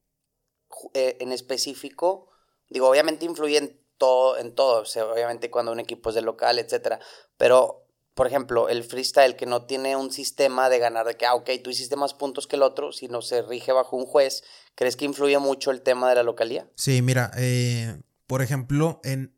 eh, 0.94 1.16
en 1.20 1.32
específico? 1.32 2.28
Digo, 2.68 2.88
obviamente 2.88 3.24
influye 3.24 3.58
en 3.58 3.80
todo, 3.98 4.38
en 4.38 4.54
todo, 4.54 4.82
o 4.82 4.84
sea, 4.86 5.04
obviamente 5.06 5.50
cuando 5.50 5.72
un 5.72 5.80
equipo 5.80 6.08
es 6.08 6.14
de 6.14 6.22
local, 6.22 6.58
etcétera. 6.58 7.00
Pero, 7.36 7.86
por 8.14 8.26
ejemplo, 8.26 8.68
el 8.68 8.84
freestyle 8.84 9.36
que 9.36 9.46
no 9.46 9.66
tiene 9.66 9.96
un 9.96 10.10
sistema 10.10 10.70
de 10.70 10.78
ganar, 10.78 11.06
de 11.06 11.16
que, 11.16 11.26
ah, 11.26 11.34
ok, 11.34 11.50
tú 11.62 11.70
hiciste 11.70 11.96
más 11.96 12.14
puntos 12.14 12.46
que 12.46 12.56
el 12.56 12.62
otro, 12.62 12.92
sino 12.92 13.20
se 13.20 13.42
rige 13.42 13.72
bajo 13.72 13.96
un 13.96 14.06
juez, 14.06 14.42
¿crees 14.74 14.96
que 14.96 15.04
influye 15.04 15.38
mucho 15.38 15.70
el 15.70 15.82
tema 15.82 16.08
de 16.08 16.14
la 16.14 16.22
localía? 16.22 16.70
Sí, 16.76 17.02
mira, 17.02 17.30
eh, 17.36 18.00
por 18.26 18.40
ejemplo, 18.40 19.00
en 19.04 19.36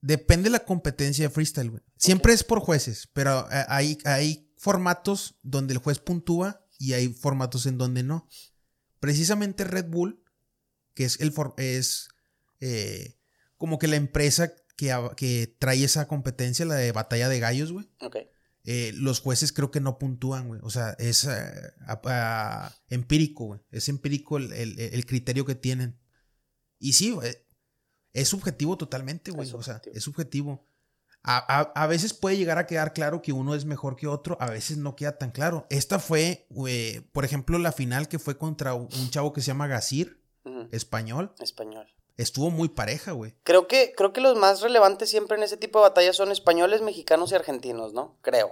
depende 0.00 0.44
de 0.44 0.50
la 0.50 0.64
competencia 0.64 1.24
de 1.26 1.30
freestyle, 1.34 1.70
güey. 1.70 1.82
Siempre 1.96 2.32
es 2.32 2.44
por 2.44 2.60
jueces, 2.60 3.08
pero 3.12 3.46
eh, 3.50 3.64
hay, 3.68 3.98
hay 4.04 4.50
formatos 4.56 5.38
donde 5.42 5.72
el 5.74 5.78
juez 5.78 5.98
puntúa 5.98 6.66
y 6.78 6.92
hay 6.94 7.08
formatos 7.08 7.66
en 7.66 7.78
donde 7.78 8.02
no. 8.02 8.28
Precisamente 8.98 9.64
Red 9.64 9.86
Bull, 9.86 10.22
que 10.94 11.04
es 11.04 11.20
el 11.20 11.32
for- 11.32 11.54
es 11.56 12.08
eh, 12.60 13.16
como 13.56 13.78
que 13.78 13.88
la 13.88 13.96
empresa 13.96 14.52
que, 14.76 14.94
que 15.16 15.56
trae 15.58 15.84
esa 15.84 16.06
competencia, 16.08 16.64
la 16.64 16.74
de 16.74 16.92
batalla 16.92 17.28
de 17.28 17.40
gallos, 17.40 17.72
güey. 17.72 17.88
Ok. 18.00 18.16
eh, 18.64 18.92
los 18.94 19.20
jueces 19.20 19.52
creo 19.52 19.70
que 19.70 19.80
no 19.80 19.98
puntúan, 19.98 20.46
güey. 20.48 20.60
O 20.62 20.68
sea, 20.70 20.90
es 20.98 21.26
a- 21.26 21.72
a- 21.86 22.74
empírico, 22.88 23.46
güey. 23.46 23.60
Es 23.70 23.88
empírico 23.88 24.36
el, 24.36 24.52
el- 24.52 24.78
el 24.78 25.06
criterio 25.06 25.44
que 25.46 25.54
tienen. 25.54 25.98
Y 26.78 26.92
sí, 26.92 27.10
güey, 27.10 27.34
es 28.12 28.28
subjetivo 28.28 28.76
totalmente, 28.76 29.30
güey. 29.30 29.50
O 29.52 29.62
sea, 29.62 29.80
es 29.92 30.02
subjetivo. 30.04 30.64
A, 31.22 31.36
a- 31.60 31.72
a 31.82 31.86
veces 31.86 32.14
puede 32.14 32.36
llegar 32.38 32.56
a 32.58 32.66
quedar 32.66 32.94
claro 32.94 33.20
que 33.20 33.32
uno 33.32 33.54
es 33.54 33.66
mejor 33.66 33.94
que 33.96 34.06
otro, 34.06 34.38
a 34.40 34.48
veces 34.50 34.78
no 34.78 34.96
queda 34.96 35.18
tan 35.18 35.30
claro. 35.32 35.66
Esta 35.68 35.98
fue, 35.98 36.46
güey, 36.48 37.00
por 37.12 37.24
ejemplo, 37.26 37.58
la 37.58 37.72
final 37.72 38.08
que 38.08 38.18
fue 38.18 38.38
contra 38.38 38.72
un 38.74 38.88
chavo 39.10 39.32
que 39.34 39.42
se 39.42 39.48
llama 39.48 39.66
Gazir, 39.66 40.18
Ujú. 40.44 40.68
español. 40.72 41.34
Español. 41.40 41.86
Estuvo 42.16 42.50
muy 42.50 42.68
pareja, 42.68 43.12
güey. 43.12 43.34
Creo 43.44 43.66
que, 43.68 43.92
creo 43.96 44.12
que 44.14 44.20
los 44.22 44.36
más 44.38 44.60
relevantes 44.62 45.08
siempre 45.10 45.36
en 45.36 45.42
ese 45.42 45.56
tipo 45.58 45.78
de 45.78 45.88
batallas 45.90 46.16
son 46.16 46.30
españoles, 46.32 46.80
mexicanos 46.82 47.32
y 47.32 47.34
argentinos, 47.34 47.92
¿no? 47.92 48.16
Creo. 48.22 48.50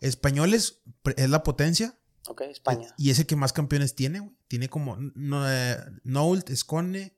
Españoles 0.00 0.80
es 1.16 1.30
la 1.30 1.42
potencia. 1.42 1.94
Ok, 2.28 2.42
España. 2.42 2.94
Y 2.98 3.10
ese 3.10 3.26
que 3.26 3.36
más 3.36 3.52
campeones 3.52 3.94
tiene, 3.94 4.20
güey. 4.20 4.32
Tiene 4.48 4.68
como 4.68 4.96
no, 5.14 5.50
eh, 5.50 5.76
Noult, 6.04 6.50
Escone, 6.50 7.16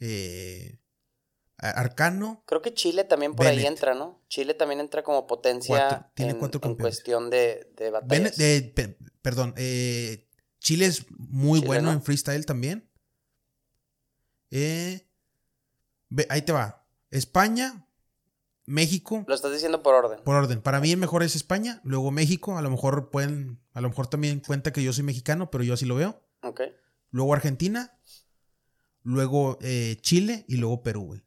eh, 0.00 0.78
Arcano. 1.56 2.44
Creo 2.46 2.62
que 2.62 2.72
Chile 2.72 3.04
también 3.04 3.34
por 3.34 3.46
ahí 3.46 3.66
entra, 3.66 3.94
¿no? 3.94 4.22
Chile 4.28 4.54
también 4.54 4.80
entra 4.80 5.02
como 5.02 5.26
potencia 5.26 5.88
Cuatro, 5.88 6.10
tiene 6.14 6.32
en, 6.32 6.38
cuatro 6.38 6.58
en 6.58 6.68
campeones. 6.70 6.94
cuestión 6.96 7.30
de, 7.30 7.72
de 7.76 7.90
batallas. 7.90 8.36
Bennett- 8.36 8.40
eh, 8.40 8.72
pe- 8.74 8.96
perdón, 9.22 9.54
eh, 9.56 10.28
Chile 10.60 10.86
es 10.86 11.06
muy 11.10 11.58
Chile, 11.60 11.66
bueno 11.66 11.82
¿no? 11.88 11.92
en 11.92 12.02
freestyle 12.02 12.46
también. 12.46 12.88
Eh, 14.50 15.06
ve- 16.08 16.26
ahí 16.30 16.42
te 16.42 16.52
va. 16.52 16.86
España, 17.10 17.86
México, 18.66 19.24
Lo 19.26 19.34
estás 19.34 19.52
diciendo 19.52 19.82
por 19.82 19.94
orden. 19.94 20.20
por 20.24 20.36
orden. 20.36 20.60
Para 20.62 20.80
mí 20.80 20.90
el 20.92 20.98
mejor 20.98 21.22
es 21.22 21.34
España, 21.36 21.80
luego 21.84 22.10
México. 22.10 22.56
A 22.58 22.62
lo 22.62 22.70
mejor 22.70 23.10
pueden, 23.10 23.60
a 23.72 23.80
lo 23.80 23.88
mejor 23.88 24.06
también 24.08 24.40
cuenta 24.40 24.72
que 24.72 24.82
yo 24.82 24.92
soy 24.92 25.04
mexicano, 25.04 25.50
pero 25.50 25.64
yo 25.64 25.74
así 25.74 25.86
lo 25.86 25.96
veo. 25.96 26.22
Ok. 26.42 26.60
Luego 27.10 27.34
Argentina, 27.34 27.98
luego 29.08 29.58
eh, 29.62 29.96
Chile 30.00 30.44
y 30.48 30.56
luego 30.56 30.82
Perú, 30.82 31.04
güey. 31.06 31.22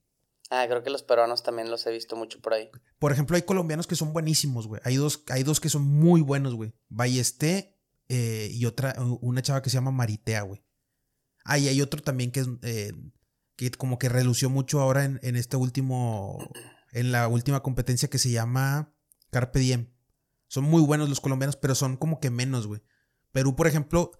Ah, 0.49 0.65
creo 0.67 0.83
que 0.83 0.89
los 0.89 1.01
peruanos 1.03 1.43
también 1.43 1.69
los 1.71 1.85
he 1.87 1.91
visto 1.91 2.15
mucho 2.15 2.39
por 2.41 2.53
ahí. 2.53 2.69
Por 2.99 3.11
ejemplo, 3.11 3.35
hay 3.35 3.41
colombianos 3.43 3.87
que 3.87 3.95
son 3.95 4.11
buenísimos, 4.13 4.67
güey. 4.67 4.81
Hay 4.83 4.97
dos, 4.97 5.23
hay 5.29 5.43
dos 5.43 5.59
que 5.59 5.69
son 5.69 5.83
muy 5.83 6.21
buenos, 6.21 6.55
güey. 6.55 6.73
Ballesté 6.89 7.79
eh, 8.09 8.49
y 8.51 8.65
otra, 8.65 8.95
una 9.21 9.41
chava 9.41 9.61
que 9.61 9.69
se 9.69 9.75
llama 9.75 9.91
Maritea, 9.91 10.41
güey. 10.41 10.61
Ah, 11.45 11.57
y 11.57 11.69
hay 11.69 11.81
otro 11.81 12.01
también 12.01 12.31
que 12.31 12.41
es, 12.41 12.49
eh, 12.63 12.91
que 13.55 13.71
como 13.71 13.97
que 13.97 14.09
relució 14.09 14.49
mucho 14.49 14.81
ahora 14.81 15.05
en, 15.05 15.19
en 15.23 15.35
este 15.37 15.55
último, 15.55 16.37
en 16.91 17.11
la 17.13 17.27
última 17.29 17.63
competencia 17.63 18.09
que 18.09 18.17
se 18.19 18.29
llama 18.29 18.93
Carpe 19.29 19.59
Diem. 19.59 19.87
Son 20.47 20.65
muy 20.65 20.81
buenos 20.81 21.07
los 21.07 21.21
colombianos, 21.21 21.55
pero 21.55 21.75
son 21.75 21.95
como 21.95 22.19
que 22.19 22.29
menos, 22.29 22.67
güey. 22.67 22.81
Perú, 23.31 23.55
por 23.55 23.67
ejemplo, 23.67 24.11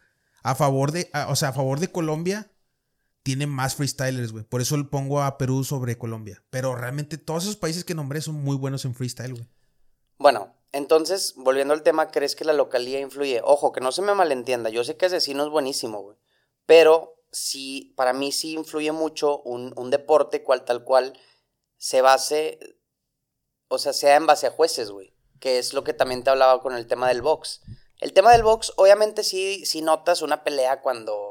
a 0.43 0.55
favor 0.55 0.93
de, 0.93 1.09
a- 1.11 1.27
o 1.27 1.35
sea, 1.35 1.49
a 1.49 1.53
favor 1.53 1.81
de 1.81 1.91
Colombia, 1.91 2.49
tiene 3.23 3.47
más 3.47 3.75
freestylers, 3.75 4.31
güey. 4.31 4.43
Por 4.43 4.61
eso 4.61 4.77
le 4.77 4.85
pongo 4.85 5.21
a 5.21 5.37
Perú 5.37 5.63
sobre 5.63 5.97
Colombia. 5.97 6.43
Pero 6.49 6.75
realmente 6.75 7.17
todos 7.17 7.43
esos 7.43 7.55
países 7.55 7.83
que 7.83 7.95
nombré 7.95 8.21
son 8.21 8.35
muy 8.35 8.55
buenos 8.55 8.85
en 8.85 8.95
freestyle, 8.95 9.33
güey. 9.33 9.47
Bueno, 10.17 10.55
entonces, 10.71 11.33
volviendo 11.35 11.73
al 11.73 11.83
tema, 11.83 12.11
¿crees 12.11 12.35
que 12.35 12.45
la 12.45 12.53
localía 12.53 12.99
influye? 12.99 13.41
Ojo, 13.43 13.71
que 13.71 13.81
no 13.81 13.91
se 13.91 14.01
me 14.01 14.13
malentienda. 14.13 14.69
Yo 14.69 14.83
sé 14.83 14.97
que 14.97 15.07
Asesino 15.07 15.43
es 15.43 15.49
buenísimo, 15.49 16.01
güey. 16.01 16.17
Pero 16.65 17.15
sí, 17.31 17.93
para 17.95 18.13
mí 18.13 18.31
sí 18.31 18.53
influye 18.53 18.91
mucho 18.91 19.41
un, 19.41 19.73
un 19.75 19.89
deporte 19.89 20.43
cual 20.43 20.65
tal 20.65 20.83
cual 20.83 21.19
se 21.77 22.01
base, 22.01 22.59
o 23.67 23.77
sea, 23.77 23.93
sea 23.93 24.15
en 24.15 24.25
base 24.25 24.47
a 24.47 24.51
jueces, 24.51 24.91
güey. 24.91 25.13
Que 25.39 25.57
es 25.59 25.73
lo 25.73 25.83
que 25.83 25.93
también 25.93 26.23
te 26.23 26.29
hablaba 26.29 26.61
con 26.61 26.75
el 26.75 26.87
tema 26.87 27.07
del 27.07 27.21
box. 27.21 27.61
El 27.99 28.13
tema 28.13 28.31
del 28.31 28.43
box, 28.43 28.73
obviamente 28.77 29.23
sí, 29.23 29.65
sí 29.65 29.81
notas 29.81 30.21
una 30.21 30.43
pelea 30.43 30.81
cuando 30.81 31.30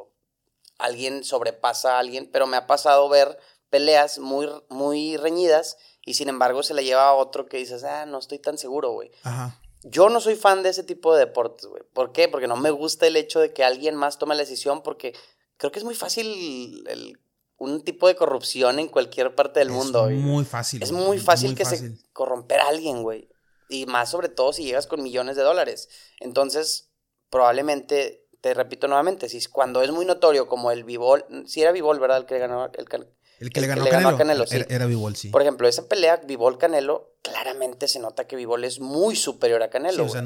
alguien 0.85 1.25
sobrepasa 1.25 1.97
a 1.97 1.99
alguien, 2.01 2.31
pero 2.33 2.47
me 2.47 2.57
ha 2.57 2.67
pasado 2.67 3.09
ver 3.09 3.39
peleas 3.69 4.19
muy, 4.19 4.49
muy 4.69 5.17
reñidas 5.17 5.77
y 6.05 6.15
sin 6.15 6.29
embargo 6.29 6.63
se 6.63 6.75
le 6.75 6.85
lleva 6.85 7.09
a 7.09 7.15
otro 7.15 7.47
que 7.47 7.57
dices, 7.59 7.85
ah, 7.85 8.07
no 8.07 8.19
estoy 8.19 8.39
tan 8.39 8.59
seguro, 8.59 8.91
güey. 8.93 9.11
Ajá. 9.23 9.61
Yo 9.83 10.09
no 10.11 10.21
soy 10.21 10.35
fan 10.37 10.63
de 10.63 10.69
ese 10.71 10.83
tipo 10.83 11.15
de 11.15 11.21
deportes, 11.21 11.67
güey. 11.67 11.83
¿Por 11.95 12.13
qué? 12.13 12.29
Porque 12.29 12.47
no 12.49 12.57
me 12.57 12.71
gusta 12.71 13.07
el 13.07 13.17
hecho 13.17 13.41
de 13.41 13.53
que 13.55 13.65
alguien 13.65 13.95
más 13.95 14.19
tome 14.19 14.35
la 14.35 14.41
decisión 14.43 14.83
porque 14.83 15.15
creo 15.57 15.71
que 15.73 15.79
es 15.79 15.85
muy 15.85 15.95
fácil 15.95 16.85
el- 16.89 17.19
un 17.57 17.83
tipo 17.83 18.09
de 18.09 18.17
corrupción 18.17 18.79
en 18.79 18.89
cualquier 18.89 19.35
parte 19.35 19.61
del 19.61 19.69
Es 19.69 19.75
mundo. 19.75 20.05
güey. 20.05 20.17
muy 20.17 20.45
fácil. 20.47 20.83
Es 20.83 20.93
muy 20.93 21.19
fácil 21.19 21.51
Muy 21.51 21.57
que 21.57 21.65
fácil. 21.65 21.99
se 21.99 22.13
corromper 22.13 22.59
a 22.61 22.69
alguien, 22.69 23.03
güey. 23.03 23.29
Y 23.69 23.87
más 23.87 24.11
sobre 24.11 24.29
todo 24.31 24.53
si 24.55 24.65
llegas 24.65 24.87
con 24.87 25.03
millones 25.03 25.37
de 25.37 25.43
dólares. 25.43 25.89
Entonces, 26.21 26.91
probablemente, 27.29 28.27
te 28.41 28.55
repito 28.55 28.89
nuevamente, 28.89 29.29
si 29.29 29.45
cuando 29.47 29.83
es 29.83 29.91
muy 29.91 30.07
notorio 30.07 30.47
como 30.47 30.71
el 30.71 30.85
Vivol, 30.85 31.25
si 31.47 31.63
era 31.63 31.73
Vivol, 31.73 31.99
¿verdad? 32.01 32.19
El 32.19 32.27
que 32.27 32.39
ganó, 32.39 32.65
el, 32.65 32.73
El 33.39 33.51
que 33.51 33.61
el 33.61 33.63
le 33.63 33.69
ganó, 33.69 33.85
que 33.85 33.91
le 33.91 33.97
ganó 33.97 34.09
a 34.11 34.19
Canelo, 34.19 34.47
sí. 34.47 34.57
era, 34.57 34.67
era 34.69 34.87
Bivol, 34.87 35.17
sí. 35.17 35.29
por 35.29 35.43
ejemplo, 35.43 35.69
esa 35.69 35.87
pelea 35.87 36.17
Vivol 36.17 36.59
Canelo, 36.59 37.15
claramente 37.23 37.89
se 37.89 37.99
nota 37.99 38.27
que 38.27 38.37
Vivol 38.37 38.65
es 38.65 38.81
muy 38.81 39.17
superior 39.17 39.63
a 39.63 39.67
Sí, 39.67 39.73
Canelo. 39.73 40.05
o 40.05 40.09
sea, 40.09 40.25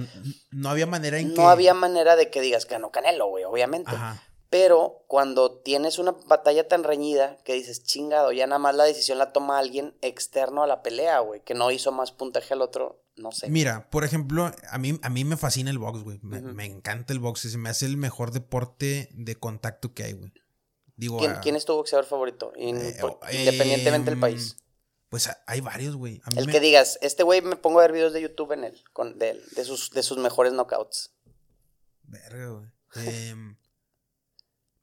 no 0.51 0.69
había 0.71 0.87
manera 0.87 1.19
en 1.19 1.31
que... 1.31 1.37
no 1.37 1.49
había 1.49 1.75
manera 1.75 2.17
de 2.17 2.31
que 2.31 2.41
digas 2.41 2.67
que 2.67 2.75
ganó 2.75 2.91
Canelo, 2.91 3.29
güey, 3.29 3.45
obviamente. 3.45 3.91
Ajá. 3.91 4.23
Pero 4.55 5.05
cuando 5.09 5.59
tienes 5.63 5.99
una 5.99 6.13
batalla 6.13 6.69
tan 6.69 6.85
reñida 6.85 7.39
que 7.45 7.55
dices, 7.55 7.83
chingado, 7.83 8.31
ya 8.31 8.47
nada 8.47 8.61
más 8.61 8.77
la 8.77 8.85
decisión 8.85 9.19
la 9.19 9.33
toma 9.33 9.59
alguien 9.59 9.99
externo 10.01 10.63
a 10.63 10.69
la 10.69 10.81
pelea, 10.81 11.19
güey, 11.19 11.43
que 11.43 11.55
no 11.55 11.73
hizo 11.73 11.91
más 11.91 12.13
puntaje 12.13 12.55
al 12.55 12.63
otro, 12.63 13.03
no 13.17 13.33
sé. 13.33 13.49
Mira, 13.49 13.91
por 13.91 14.05
ejemplo, 14.05 14.53
a 14.71 14.79
mí, 14.79 14.97
a 15.03 15.11
mí 15.11 15.25
me 15.25 15.37
fascina 15.37 15.73
el 15.73 15.79
box, 15.81 16.05
güey. 16.05 16.21
Me, 16.23 16.67
encanta 16.67 17.13
el 17.13 17.19
box. 17.19 17.41
Se 17.51 17.59
me 17.59 17.69
hace 17.69 17.87
el 17.87 17.97
mejor 17.97 18.31
deporte 18.31 19.09
de 19.11 19.35
contacto 19.35 19.93
que 19.93 20.05
hay, 20.05 20.13
güey. 20.13 20.33
Digo, 20.95 21.19
¿Quién, 21.19 21.33
ah, 21.33 21.41
quién 21.43 21.57
es 21.57 21.65
tu 21.65 21.75
boxeador 21.75 22.05
favorito? 22.05 22.53
In- 22.55 22.77
eh, 22.81 22.97
por- 23.01 23.19
oh, 23.21 23.33
independientemente 23.33 24.05
del 24.05 24.15
em, 24.19 24.21
país. 24.21 24.57
Pues 25.09 25.27
a- 25.27 25.43
hay 25.49 25.63
varios, 25.63 25.97
güey. 25.97 26.23
El 26.37 26.47
me- 26.47 26.53
que 26.53 26.61
digas, 26.61 26.97
este 27.03 27.25
güey 27.25 27.43
me 27.43 27.57
pongo 27.57 27.81
a 27.81 27.83
ver 27.83 27.91
videos 27.93 28.13
de 28.13 28.21
YouTube 28.23 28.53
en 28.53 28.63
él, 28.63 28.85
con, 28.93 29.19
de, 29.19 29.31
él, 29.31 29.43
de, 29.57 29.65
sus, 29.65 29.91
de 29.91 30.05
sus 30.05 30.19
mejores 30.19 30.53
knockouts. 30.53 31.11
Verga, 32.05 32.51
güey. 32.51 32.69
Em, 33.09 33.57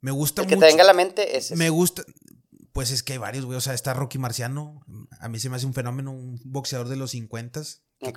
me 0.02 0.10
gusta 0.10 0.42
El 0.42 0.48
que 0.48 0.56
mucho. 0.56 0.66
te 0.66 0.70
venga 0.72 0.82
a 0.84 0.86
la 0.86 0.92
mente 0.92 1.36
es 1.38 1.46
ese. 1.46 1.56
Me 1.56 1.70
gusta. 1.70 2.04
Pues 2.72 2.90
es 2.90 3.02
que 3.02 3.14
hay 3.14 3.18
varios, 3.18 3.44
güey. 3.44 3.56
O 3.56 3.60
sea, 3.60 3.72
está 3.74 3.94
Rocky 3.94 4.18
Marciano. 4.18 4.80
A 5.20 5.28
mí 5.28 5.38
se 5.38 5.48
me 5.48 5.56
hace 5.56 5.66
un 5.66 5.74
fenómeno, 5.74 6.10
un 6.12 6.38
boxeador 6.44 6.88
de 6.88 6.96
los 6.96 7.10
50 7.12 7.62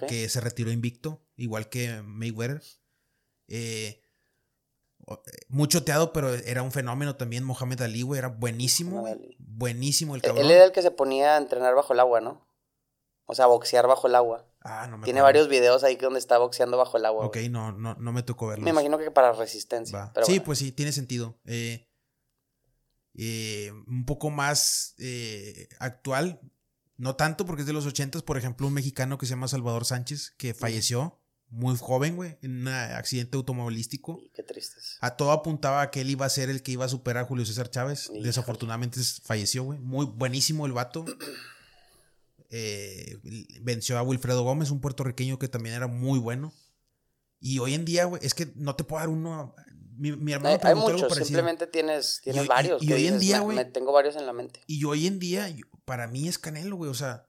que, 0.08 0.28
se 0.30 0.42
retiró 0.42 0.72
invicto, 0.72 1.22
igual 1.36 1.70
que 1.70 2.02
Mayweather. 2.04 2.62
Eh, 3.48 4.02
eh, 5.08 5.16
muy 5.50 5.68
choteado, 5.68 6.12
pero 6.14 6.34
era 6.34 6.64
un 6.64 6.72
fenómeno 6.72 7.16
también. 7.16 7.44
Mohamed 7.44 7.82
Ali, 7.82 8.02
güey, 8.02 8.18
era 8.18 8.30
buenísimo. 8.30 9.06
Buenísimo 9.40 10.16
el 10.16 10.22
Él- 10.24 10.28
cabrón. 10.28 10.46
Él 10.46 10.52
era 10.52 10.64
el 10.66 10.72
que 10.72 10.82
se 10.82 10.92
ponía 10.92 11.36
a 11.36 11.38
entrenar 11.38 11.76
bajo 11.76 11.94
el 11.94 12.00
agua, 12.00 12.22
¿no? 12.22 12.48
O 13.26 13.36
sea, 13.36 13.48
boxear 13.48 13.88
bajo 13.88 14.08
el 14.08 14.16
agua. 14.16 14.46
Ah, 14.62 14.88
no 14.88 14.98
me 14.98 15.04
Tiene 15.04 15.20
acuerdo. 15.20 15.40
varios 15.40 15.50
videos 15.50 15.84
ahí 15.84 15.96
donde 15.96 16.20
está 16.20 16.38
boxeando 16.38 16.78
bajo 16.78 16.98
el 16.98 17.06
agua. 17.06 17.26
Ok, 17.26 17.36
güey. 17.36 17.50
no, 17.50 17.72
no, 17.72 17.96
no 17.96 18.12
me 18.12 18.24
tocó 18.24 18.48
verlo. 18.48 18.64
Me 18.64 18.72
imagino 18.72 18.98
que 18.98 19.12
para 19.12 19.32
resistencia. 19.34 20.12
Pero 20.14 20.26
sí, 20.26 20.34
bueno. 20.34 20.46
pues 20.46 20.60
sí, 20.60 20.72
tiene 20.72 20.92
sentido. 20.92 21.38
Eh, 21.46 21.88
eh, 23.16 23.72
un 23.88 24.06
poco 24.06 24.30
más 24.30 24.96
eh, 24.98 25.70
actual. 25.80 26.40
No 26.98 27.16
tanto 27.16 27.46
porque 27.46 27.62
es 27.62 27.68
de 27.68 27.74
los 27.74 27.86
ochentas, 27.86 28.24
por 28.24 28.38
ejemplo, 28.38 28.68
un 28.68 28.74
mexicano 28.74 29.18
que 29.18 29.26
se 29.26 29.32
llama 29.32 29.48
Salvador 29.48 29.86
Sánchez, 29.86 30.34
que 30.38 30.54
falleció 30.54 31.20
muy 31.50 31.78
joven, 31.78 32.16
güey, 32.16 32.38
en 32.42 32.62
un 32.62 32.68
accidente 32.70 33.38
automovilístico. 33.38 34.20
Qué 34.34 34.44
tristes. 34.44 34.98
A 35.02 35.16
todo 35.16 35.32
apuntaba 35.32 35.82
a 35.82 35.92
que 35.92 36.02
él 36.02 36.10
iba 36.10 36.26
a 36.26 36.30
ser 36.30 36.50
el 36.50 36.64
que 36.64 36.72
iba 36.72 36.86
a 36.86 36.90
superar 36.90 37.24
a 37.24 37.28
Julio 37.28 37.46
César 37.46 37.70
Chávez. 37.70 38.10
Desafortunadamente 38.24 39.00
falleció, 39.24 39.64
güey. 39.64 39.80
Muy 39.80 40.06
buenísimo 40.06 40.66
el 40.66 40.74
vato. 40.74 41.06
Eh, 42.58 43.18
venció 43.62 43.98
a 43.98 44.02
Wilfredo 44.04 44.44
Gómez, 44.44 44.72
un 44.72 44.80
puertorriqueño 44.80 45.38
que 45.40 45.50
también 45.50 45.76
era 45.76 45.88
muy 45.88 46.20
bueno. 46.20 46.54
Y 47.40 47.60
hoy 47.60 47.74
en 47.74 47.84
día, 47.84 48.06
güey, 48.06 48.22
es 48.26 48.34
que 48.34 48.54
no 48.56 48.76
te 48.78 48.86
puedo 48.86 49.02
dar 49.02 49.10
uno. 49.10 49.54
Mi, 49.98 50.14
mi 50.14 50.32
hermano 50.32 50.58
Hay, 50.64 50.70
hay 50.70 50.76
muchos, 50.76 51.14
simplemente 51.18 51.68
tienes, 51.68 52.22
tienes 52.24 52.46
y- 52.46 52.48
varios. 52.48 52.82
y 52.82 52.94
hoy 52.94 53.08
en 53.08 53.20
día, 53.20 53.40
"Me- 53.40 53.44
güey". 53.44 53.72
tengo 53.74 53.92
varios 53.92 54.16
en 54.16 54.26
la 54.26 54.32
mente. 54.34 54.62
Y 54.68 54.84
hoy 54.86 55.06
en 55.06 55.20
día, 55.20 55.50
yo- 55.50 55.66
para 55.86 56.08
mí 56.08 56.28
es 56.30 56.38
Canelo, 56.40 56.78
güey. 56.78 56.90
O 56.90 56.94
sea, 56.94 57.28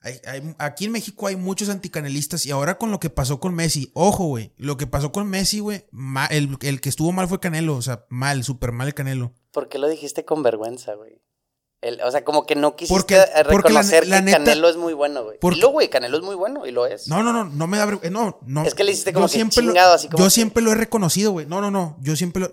hay- 0.00 0.20
hay- 0.26 0.54
aquí 0.58 0.84
en 0.84 0.92
México 0.92 1.26
hay 1.26 1.34
muchos 1.36 1.68
anticanelistas. 1.68 2.46
Y 2.46 2.52
ahora 2.52 2.78
con 2.78 2.90
lo 2.92 3.00
que 3.00 3.10
pasó 3.10 3.40
con 3.40 3.54
Messi, 3.54 3.90
ojo, 3.94 4.26
güey. 4.26 4.52
Lo 4.58 4.76
que 4.76 4.86
pasó 4.86 5.10
con 5.10 5.28
Messi, 5.28 5.58
güey. 5.58 5.84
El, 6.30 6.56
el 6.62 6.80
que 6.80 6.88
estuvo 6.88 7.10
mal 7.12 7.26
fue 7.28 7.40
Canelo. 7.40 7.76
O 7.76 7.82
sea, 7.82 8.06
mal, 8.10 8.44
súper 8.44 8.70
mal 8.72 8.86
el 8.86 8.94
Canelo. 8.94 9.34
¿Por 9.50 9.68
qué 9.68 9.78
lo 9.78 9.88
dijiste 9.88 10.24
con 10.24 10.42
vergüenza, 10.44 10.94
güey? 10.94 11.20
El- 11.80 12.00
o 12.02 12.10
sea, 12.10 12.24
como 12.24 12.44
que 12.44 12.56
no 12.56 12.74
quisiste 12.74 12.92
Porque- 13.00 13.16
eh, 13.16 13.44
porque 13.50 13.72
la- 13.72 13.82
reconocer 13.82 14.08
la 14.08 14.16
que 14.18 14.22
neta- 14.24 14.38
Canelo 14.38 14.68
es 14.68 14.76
muy 14.76 14.94
bueno, 14.94 15.22
güey. 15.24 15.38
porque- 15.40 15.58
Y 15.58 15.62
lo, 15.62 15.68
güey, 15.70 15.88
Canelo 15.88 16.16
es 16.18 16.24
muy 16.24 16.34
bueno 16.34 16.66
y 16.66 16.72
lo 16.72 16.86
es. 16.86 17.06
No, 17.06 17.22
no, 17.22 17.32
no, 17.32 17.44
no 17.44 17.66
me 17.68 17.78
da 17.78 17.86
vergüenza. 17.86 18.10
No, 18.10 18.38
no. 18.46 18.64
Es 18.64 18.74
que 18.74 18.82
le 18.84 18.90
hiciste 18.92 19.12
como 19.12 19.28
que 19.28 19.38
lo- 19.44 19.48
chingado, 19.50 19.94
así 19.94 20.08
como 20.08 20.18
Yo 20.18 20.24
que- 20.26 20.30
siempre 20.30 20.62
lo 20.62 20.72
he 20.72 20.74
reconocido, 20.74 21.30
güey. 21.30 21.46
No, 21.46 21.60
no, 21.60 21.70
no. 21.70 21.96
Yo 22.00 22.16
siempre 22.16 22.42
lo. 22.42 22.50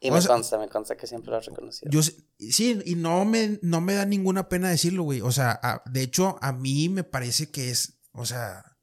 y 0.00 0.10
o 0.10 0.12
me 0.12 0.20
sea- 0.20 0.28
consta, 0.34 0.58
me 0.58 0.68
consta 0.68 0.96
que 0.96 1.06
siempre 1.06 1.30
lo 1.30 1.38
has 1.38 1.46
reconocido. 1.46 1.90
Yo, 1.90 2.00
sí, 2.02 2.80
y 2.84 2.94
no 2.94 3.24
me, 3.24 3.58
no 3.62 3.80
me 3.80 3.94
da 3.94 4.04
ninguna 4.04 4.48
pena 4.50 4.68
decirlo, 4.68 5.02
güey. 5.02 5.20
O 5.22 5.32
sea, 5.32 5.58
a- 5.62 5.82
de 5.90 6.02
hecho, 6.02 6.36
a 6.42 6.52
mí 6.52 6.88
me 6.90 7.04
parece 7.04 7.50
que 7.50 7.70
es, 7.70 7.94
o 8.12 8.26
sea, 8.26 8.73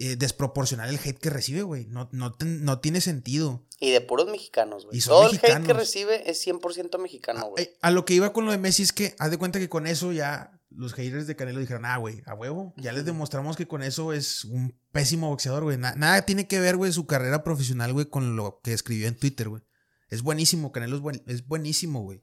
eh, 0.00 0.16
desproporcional 0.16 0.88
el 0.90 0.98
hate 0.98 1.18
que 1.18 1.30
recibe, 1.30 1.62
güey. 1.62 1.86
No, 1.86 2.08
no, 2.12 2.34
no 2.40 2.80
tiene 2.80 3.00
sentido. 3.00 3.64
Y 3.78 3.90
de 3.92 4.00
puros 4.00 4.26
mexicanos, 4.28 4.84
güey. 4.86 4.98
Todo 5.00 5.30
el 5.30 5.36
hate 5.42 5.64
que 5.66 5.72
recibe 5.72 6.28
es 6.30 6.44
100% 6.46 6.98
mexicano, 6.98 7.48
güey. 7.50 7.64
Eh, 7.64 7.78
A 7.82 7.90
lo 7.90 8.04
que 8.04 8.14
iba 8.14 8.32
con 8.32 8.44
lo 8.46 8.50
de 8.52 8.58
Messi 8.58 8.82
es 8.82 8.92
que, 8.92 9.14
haz 9.18 9.30
de 9.30 9.38
cuenta 9.38 9.58
que 9.58 9.68
con 9.68 9.86
eso 9.86 10.12
ya 10.12 10.52
los 10.70 10.94
haters 10.94 11.26
de 11.26 11.36
Canelo 11.36 11.60
dijeron, 11.60 11.84
ah, 11.84 11.96
güey, 11.98 12.22
a 12.26 12.34
huevo. 12.34 12.74
Ya 12.76 12.92
les 12.92 13.04
demostramos 13.04 13.56
que 13.56 13.66
con 13.68 13.82
eso 13.82 14.12
es 14.12 14.44
un 14.44 14.78
pésimo 14.92 15.28
boxeador, 15.28 15.64
güey. 15.64 15.76
Na- 15.78 15.94
nada 15.96 16.22
tiene 16.26 16.46
que 16.46 16.60
ver, 16.60 16.76
güey, 16.76 16.92
su 16.92 17.06
carrera 17.06 17.42
profesional, 17.44 17.92
güey, 17.92 18.06
con 18.06 18.36
lo 18.36 18.60
que 18.62 18.72
escribió 18.72 19.06
en 19.08 19.16
Twitter, 19.18 19.48
güey. 19.48 19.62
Es 20.08 20.22
buenísimo, 20.22 20.72
Canelo 20.72 20.96
es, 20.96 21.02
buen- 21.02 21.22
es 21.26 21.46
buenísimo, 21.46 22.02
güey. 22.02 22.22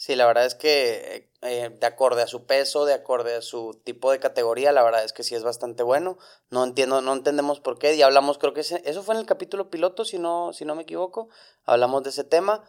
Sí, 0.00 0.14
la 0.14 0.26
verdad 0.26 0.46
es 0.46 0.54
que 0.54 1.28
eh, 1.42 1.70
de 1.76 1.86
acorde 1.86 2.22
a 2.22 2.28
su 2.28 2.44
peso, 2.46 2.84
de 2.84 2.94
acorde 2.94 3.34
a 3.34 3.42
su 3.42 3.80
tipo 3.82 4.12
de 4.12 4.20
categoría, 4.20 4.70
la 4.70 4.84
verdad 4.84 5.02
es 5.02 5.12
que 5.12 5.24
sí 5.24 5.34
es 5.34 5.42
bastante 5.42 5.82
bueno. 5.82 6.18
No 6.50 6.62
entiendo, 6.62 7.00
no 7.00 7.12
entendemos 7.12 7.58
por 7.58 7.80
qué. 7.80 7.96
Y 7.96 8.02
hablamos, 8.02 8.38
creo 8.38 8.54
que 8.54 8.60
ese- 8.60 8.80
eso 8.84 9.02
fue 9.02 9.16
en 9.16 9.20
el 9.22 9.26
capítulo 9.26 9.70
piloto, 9.70 10.04
si 10.04 10.20
no, 10.20 10.52
si 10.52 10.64
no 10.64 10.76
me 10.76 10.82
equivoco. 10.84 11.30
Hablamos 11.64 12.04
de 12.04 12.10
ese 12.10 12.22
tema. 12.22 12.62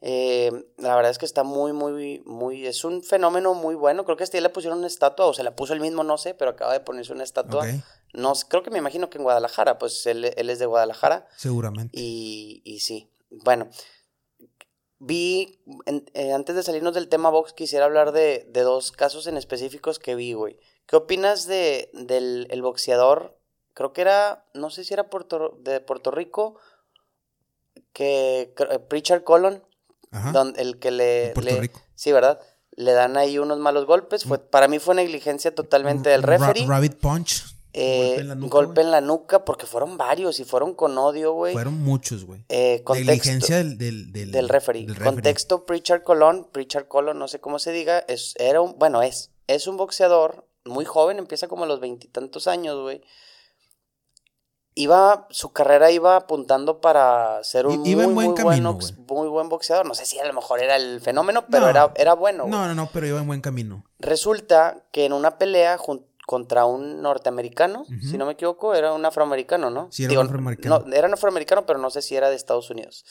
Eh, 0.00 0.52
la 0.76 0.94
verdad 0.94 1.10
es 1.10 1.18
que 1.18 1.24
está 1.26 1.42
muy, 1.42 1.72
muy, 1.72 2.22
muy, 2.24 2.64
es 2.64 2.84
un 2.84 3.02
fenómeno 3.02 3.54
muy 3.54 3.74
bueno. 3.74 4.04
Creo 4.04 4.16
que 4.16 4.22
hasta 4.22 4.36
ya 4.38 4.42
le 4.42 4.48
pusieron 4.50 4.78
una 4.78 4.86
estatua, 4.86 5.26
o 5.26 5.34
se 5.34 5.42
la 5.42 5.56
puso 5.56 5.72
el 5.72 5.80
mismo, 5.80 6.04
no 6.04 6.16
sé, 6.16 6.32
pero 6.34 6.52
acaba 6.52 6.72
de 6.74 6.80
ponerse 6.80 7.12
una 7.12 7.24
estatua. 7.24 7.64
No, 8.12 8.32
creo 8.48 8.62
que 8.62 8.70
me 8.70 8.78
imagino 8.78 9.10
que 9.10 9.18
en 9.18 9.24
Guadalajara, 9.24 9.78
pues 9.78 10.06
él, 10.06 10.32
él 10.36 10.48
es 10.50 10.60
de 10.60 10.66
Guadalajara. 10.66 11.26
seguramente. 11.36 11.98
Y, 11.98 12.62
y 12.64 12.78
sí, 12.78 13.08
bueno, 13.30 13.68
vi, 14.98 15.60
en- 15.86 16.04
eh, 16.14 16.32
antes 16.32 16.54
de 16.56 16.62
salirnos 16.62 16.94
del 16.94 17.08
tema 17.08 17.30
box, 17.30 17.52
quisiera 17.52 17.84
hablar 17.84 18.12
de, 18.12 18.46
de 18.50 18.60
dos 18.62 18.92
casos 18.92 19.26
en 19.26 19.36
específicos 19.36 19.98
que 19.98 20.14
vi, 20.14 20.32
güey. 20.32 20.58
¿Qué 20.86 20.96
opinas 20.96 21.46
de, 21.46 21.90
del 21.92 22.46
el 22.50 22.62
boxeador? 22.62 23.38
Creo 23.74 23.92
que 23.92 24.00
era, 24.00 24.44
no 24.54 24.70
sé 24.70 24.84
si 24.84 24.94
era 24.94 25.08
Puerto, 25.10 25.56
de 25.60 25.80
Puerto 25.80 26.10
Rico, 26.10 26.56
que 27.92 28.54
eh, 28.70 28.78
Pritchard 28.88 29.22
Colon, 29.24 29.62
Ajá. 30.10 30.32
donde 30.32 30.60
el 30.62 30.78
que 30.78 30.90
le, 30.90 31.32
Rico. 31.34 31.80
sí, 31.94 32.12
¿verdad? 32.12 32.40
Le 32.72 32.92
dan 32.92 33.16
ahí 33.16 33.38
unos 33.38 33.58
malos 33.58 33.86
golpes. 33.86 34.24
Fue, 34.24 34.38
para 34.38 34.68
mí 34.68 34.78
fue 34.78 34.94
negligencia 34.94 35.54
totalmente 35.54 36.10
del 36.10 36.20
Un 36.20 36.26
ra- 36.26 36.38
referee. 36.38 36.66
Rabbit 36.66 36.94
Punch. 37.00 37.44
Eh, 37.80 38.08
golpe 38.08 38.20
en 38.22 38.28
la 38.28 38.34
nuca, 38.34 38.52
golpe 38.56 38.72
güey. 38.74 38.84
en 38.86 38.90
la 38.90 39.00
nuca, 39.00 39.44
porque 39.44 39.66
fueron 39.66 39.96
varios 39.96 40.40
y 40.40 40.44
fueron 40.44 40.74
con 40.74 40.98
odio, 40.98 41.32
güey. 41.32 41.52
Fueron 41.52 41.74
muchos, 41.82 42.24
güey. 42.24 42.44
Eh, 42.48 42.82
Negligencia 42.88 43.58
del, 43.58 43.78
del, 43.78 44.12
del, 44.12 44.32
del 44.32 44.48
referee. 44.48 44.84
del 44.86 44.96
referee. 44.96 45.14
Contexto, 45.14 45.64
Pritchard 45.64 46.02
Colón, 46.02 46.48
Pritchard 46.50 46.88
Colón, 46.88 47.18
no 47.18 47.28
sé 47.28 47.40
cómo 47.40 47.58
se 47.58 47.70
diga, 47.72 48.00
es, 48.08 48.34
era 48.38 48.60
un, 48.60 48.78
bueno, 48.78 49.02
es, 49.02 49.30
es 49.46 49.66
un 49.66 49.76
boxeador 49.76 50.48
muy 50.64 50.84
joven, 50.84 51.18
empieza 51.18 51.46
como 51.48 51.64
a 51.64 51.66
los 51.66 51.80
veintitantos 51.80 52.48
años, 52.48 52.80
güey. 52.80 53.00
Iba, 54.74 55.26
su 55.30 55.52
carrera 55.52 55.90
iba 55.90 56.14
apuntando 56.14 56.80
para 56.80 57.42
ser 57.42 57.66
un 57.66 57.84
iba 57.84 58.04
muy, 58.04 58.14
buen 58.14 58.26
muy, 58.28 58.36
camino, 58.36 58.74
buen, 58.74 59.06
muy 59.08 59.28
buen 59.28 59.48
boxeador. 59.48 59.84
No 59.86 59.94
sé 59.94 60.06
si 60.06 60.20
a 60.20 60.24
lo 60.24 60.32
mejor 60.32 60.62
era 60.62 60.76
el 60.76 61.00
fenómeno, 61.00 61.46
pero 61.50 61.64
No. 61.64 61.70
era, 61.70 61.92
era 61.96 62.14
bueno. 62.14 62.46
No, 62.46 62.64
no, 62.68 62.76
no, 62.76 62.88
pero 62.92 63.04
iba 63.08 63.18
en 63.18 63.26
buen 63.26 63.40
camino. 63.40 63.84
Resulta 63.98 64.84
que 64.92 65.04
en 65.06 65.14
una 65.14 65.36
pelea 65.36 65.76
jun- 65.78 66.06
contra 66.28 66.66
un 66.66 67.00
norteamericano, 67.00 67.86
si 68.02 68.18
no 68.18 68.26
me 68.26 68.32
equivoco, 68.32 68.74
era 68.74 68.92
un 68.92 69.02
afroamericano, 69.02 69.70
¿no? 69.70 69.88
Sí, 69.90 70.04
era 70.04 70.20
un 70.20 70.26
afroamericano. 70.26 70.80
No, 70.80 70.94
era 70.94 71.08
un 71.08 71.14
afroamericano, 71.14 71.64
pero 71.64 71.78
no 71.78 71.88
sé 71.88 72.02
si 72.02 72.16
era 72.16 72.28
de 72.28 72.36
Estados 72.36 72.68
Unidos. 72.68 73.06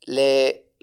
Le, 0.00 0.74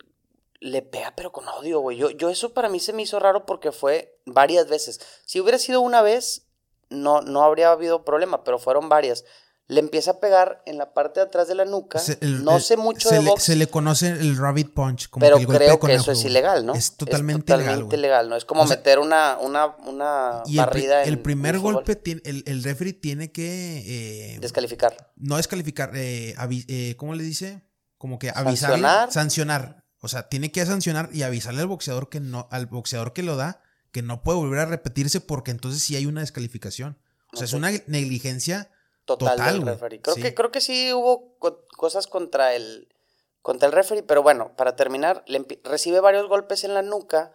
le 0.61 0.81
pega, 0.81 1.13
pero 1.13 1.33
con 1.33 1.45
odio, 1.49 1.81
güey. 1.81 1.97
Yo, 1.97 2.09
yo 2.11 2.29
eso 2.29 2.53
para 2.53 2.69
mí 2.69 2.79
se 2.79 2.93
me 2.93 3.01
hizo 3.01 3.19
raro 3.19 3.45
porque 3.45 3.73
fue 3.73 4.17
varias 4.25 4.69
veces. 4.69 5.01
Si 5.25 5.41
hubiera 5.41 5.59
sido 5.59 5.81
una 5.81 6.01
vez, 6.01 6.47
no, 6.89 7.19
no 7.19 7.43
habría 7.43 7.71
habido 7.71 8.05
problema, 8.05 8.45
pero 8.45 8.57
fueron 8.57 8.87
varias. 8.87 9.25
Le 9.71 9.79
empieza 9.79 10.11
a 10.11 10.19
pegar 10.19 10.61
en 10.65 10.77
la 10.77 10.93
parte 10.93 11.21
de 11.21 11.27
atrás 11.27 11.47
de 11.47 11.55
la 11.55 11.63
nuca. 11.63 11.97
Se- 11.99 12.17
el- 12.19 12.43
no 12.43 12.57
el- 12.57 12.61
sé 12.61 12.75
mucho 12.75 13.07
se 13.07 13.15
de 13.15 13.21
le, 13.21 13.29
box. 13.29 13.43
Se 13.43 13.55
le 13.55 13.67
conoce 13.67 14.09
el 14.09 14.35
Rabbit 14.37 14.73
Punch. 14.73 15.07
Como 15.09 15.23
Pero 15.23 15.37
que 15.37 15.41
el 15.43 15.47
golpe 15.47 15.59
de 15.63 15.65
creo 15.69 15.79
que 15.79 15.93
eso 15.95 16.11
es 16.11 16.25
ilegal, 16.25 16.65
¿no? 16.65 16.73
Es 16.75 16.97
totalmente, 16.97 17.53
legal, 17.53 17.65
totalmente 17.65 17.95
güey. 17.95 18.01
legal, 18.01 18.27
¿no? 18.29 18.35
Es 18.35 18.43
como 18.43 18.63
O 18.63 18.67
sea, 18.67 18.75
meter 18.75 18.99
una, 18.99 19.37
una, 19.39 19.67
una 19.87 20.43
Y 20.45 20.59
el, 20.59 20.65
barrida 20.65 21.03
el 21.03 21.13
en- 21.13 21.23
primer 21.23 21.55
en 21.55 21.61
golpe, 21.61 21.95
tiene, 21.95 22.21
el, 22.25 22.43
el 22.47 22.63
referee 22.63 22.91
tiene 22.93 23.31
que... 23.31 24.33
eh, 24.35 24.39
Descalificar. 24.41 25.13
no 25.15 25.37
descalificar, 25.37 25.91
eh, 25.95 26.35
eh, 26.67 26.95
¿cómo 26.97 27.15
le 27.15 27.23
dice? 27.23 27.63
Como 27.97 28.19
que 28.19 28.29
avisarle. 28.29 28.57
Sancionar. 28.81 29.11
Sancionar. 29.11 29.85
O 30.01 30.07
sea, 30.09 30.27
tiene 30.27 30.51
que 30.51 30.65
sancionar 30.65 31.09
y 31.13 31.21
avisarle 31.23 31.61
al 31.61 31.67
boxeador 31.67 32.09
que 32.09 32.19
no, 32.19 32.47
al 32.51 32.65
boxeador 32.65 33.13
que 33.13 33.23
lo 33.23 33.37
da, 33.37 33.61
que 33.93 34.01
no 34.01 34.21
puede 34.23 34.37
volver 34.39 34.59
a 34.59 34.65
repetirse 34.65 35.21
porque 35.21 35.51
entonces 35.51 35.81
sí 35.81 35.95
hay 35.95 36.07
una 36.07 36.19
descalificación. 36.21 36.97
O 37.31 37.37
sea, 37.37 37.45
es 37.45 37.53
una 37.53 37.69
negligencia 37.87 38.69
Total, 39.05 39.37
Total, 39.37 39.53
del 39.59 39.65
referee. 39.67 40.01
Creo, 40.01 40.15
Sí. 40.15 40.21
que, 40.21 40.33
creo 40.33 40.51
que 40.51 40.61
sí 40.61 40.93
hubo 40.93 41.35
co- 41.39 41.65
cosas 41.77 42.07
contra 42.07 42.53
el, 42.55 42.87
contra 43.41 43.67
el 43.67 43.73
referee, 43.73 44.03
pero 44.03 44.21
bueno, 44.23 44.55
para 44.55 44.75
terminar, 44.75 45.23
le 45.27 45.45
recibe 45.63 45.99
varios 45.99 46.27
golpes 46.27 46.63
en 46.63 46.73
la 46.73 46.81
nuca. 46.81 47.31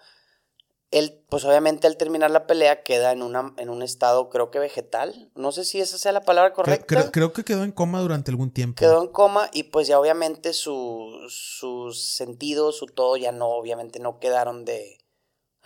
Él, 0.92 1.20
pues 1.28 1.44
obviamente 1.44 1.88
al 1.88 1.96
terminar 1.96 2.30
la 2.30 2.46
pelea 2.46 2.84
queda 2.84 3.10
en, 3.10 3.22
una, 3.22 3.52
en 3.58 3.70
un 3.70 3.82
estado, 3.82 4.28
creo 4.30 4.52
que 4.52 4.60
vegetal. 4.60 5.30
No 5.34 5.50
sé 5.50 5.64
si 5.64 5.80
esa 5.80 5.98
sea 5.98 6.12
la 6.12 6.20
palabra 6.20 6.52
correcta. 6.52 6.86
Creo, 6.86 7.10
creo 7.10 7.32
que 7.32 7.44
quedó 7.44 7.64
en 7.64 7.72
coma 7.72 8.00
durante 8.00 8.30
algún 8.30 8.52
tiempo. 8.52 8.78
Quedó 8.78 9.02
en 9.02 9.08
coma 9.08 9.50
y 9.52 9.64
pues 9.64 9.88
ya 9.88 9.98
obviamente 9.98 10.52
su- 10.52 11.26
sus 11.28 12.00
sentidos, 12.14 12.78
su 12.78 12.86
todo 12.86 13.16
ya 13.16 13.32
no, 13.32 13.48
obviamente 13.48 13.98
no 13.98 14.20
quedaron 14.20 14.64
de 14.64 14.95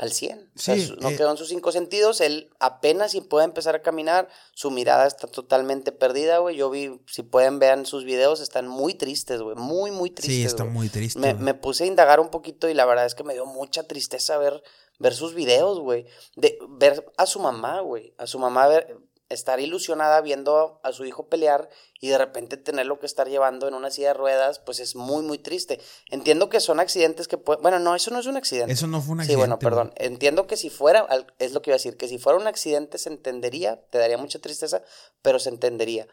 al 0.00 0.12
100. 0.12 0.50
O 0.56 0.58
sea, 0.58 0.76
Sí, 0.76 0.94
no 0.98 1.10
eh, 1.10 1.16
quedó 1.16 1.30
en 1.30 1.36
sus 1.36 1.48
cinco 1.48 1.72
sentidos, 1.72 2.22
él 2.22 2.48
apenas 2.58 3.12
si 3.12 3.20
puede 3.20 3.44
empezar 3.44 3.74
a 3.74 3.82
caminar, 3.82 4.28
su 4.54 4.70
mirada 4.70 5.06
está 5.06 5.26
totalmente 5.26 5.92
perdida, 5.92 6.38
güey. 6.38 6.56
Yo 6.56 6.70
vi, 6.70 7.02
si 7.06 7.22
pueden 7.22 7.58
vean 7.58 7.84
sus 7.84 8.04
videos, 8.04 8.40
están 8.40 8.66
muy 8.66 8.94
tristes, 8.94 9.42
güey, 9.42 9.56
muy, 9.56 9.90
muy 9.90 10.08
tristes. 10.08 10.36
sí, 10.36 10.44
está 10.44 10.62
güey. 10.62 10.74
muy 10.74 10.88
triste. 10.88 11.34
Me 11.34 11.52
puse 11.52 11.84
a 11.84 11.86
indagar 11.86 12.18
un 12.18 12.30
poquito 12.30 12.70
y 12.70 12.74
la 12.74 12.86
verdad 12.86 13.04
es 13.04 13.14
que 13.14 13.24
me 13.24 13.34
dio 13.34 13.44
mucha 13.44 13.82
tristeza 13.82 14.38
ver, 14.38 14.62
ver 14.98 15.14
sus 15.14 15.34
videos, 15.34 15.78
güey. 15.80 16.06
De 16.34 16.58
ver 16.70 17.04
a 17.18 17.26
su 17.26 17.38
mamá, 17.38 17.80
güey. 17.80 18.14
A 18.16 18.26
su 18.26 18.38
mamá 18.38 18.68
ver, 18.68 18.96
estar 19.30 19.58
ilusionada 19.60 20.20
viendo 20.20 20.80
a 20.82 20.92
su 20.92 21.04
hijo 21.06 21.28
pelear 21.28 21.70
y 22.00 22.08
de 22.08 22.18
repente 22.18 22.56
tenerlo 22.56 22.98
que 22.98 23.06
estar 23.06 23.28
llevando 23.28 23.66
en 23.68 23.74
una 23.74 23.90
silla 23.90 24.08
de 24.08 24.14
ruedas, 24.14 24.58
pues 24.58 24.80
es 24.80 24.96
muy, 24.96 25.22
muy 25.22 25.38
triste. 25.38 25.80
Entiendo 26.10 26.48
que 26.50 26.60
son 26.60 26.80
accidentes 26.80 27.28
que 27.28 27.38
pueden... 27.38 27.62
Bueno, 27.62 27.78
no, 27.78 27.94
eso 27.94 28.10
no 28.10 28.18
es 28.18 28.26
un 28.26 28.36
accidente. 28.36 28.72
Eso 28.72 28.86
no 28.86 29.00
fue 29.00 29.12
un 29.12 29.18
Sí, 29.20 29.22
accidente. 29.22 29.38
bueno, 29.38 29.56
güey. 29.56 29.64
perdón. 29.64 29.92
Entiendo 29.96 30.46
que 30.46 30.56
si 30.56 30.68
fuera, 30.68 31.06
es 31.38 31.52
lo 31.52 31.62
que 31.62 31.70
iba 31.70 31.74
a 31.76 31.78
decir, 31.78 31.96
que 31.96 32.08
si 32.08 32.18
fuera 32.18 32.38
un 32.38 32.46
accidente 32.46 32.98
se 32.98 33.08
entendería, 33.08 33.80
te 33.90 33.98
daría 33.98 34.18
mucha 34.18 34.38
tristeza, 34.40 34.82
pero 35.22 35.38
se 35.38 35.48
entendería. 35.48 36.06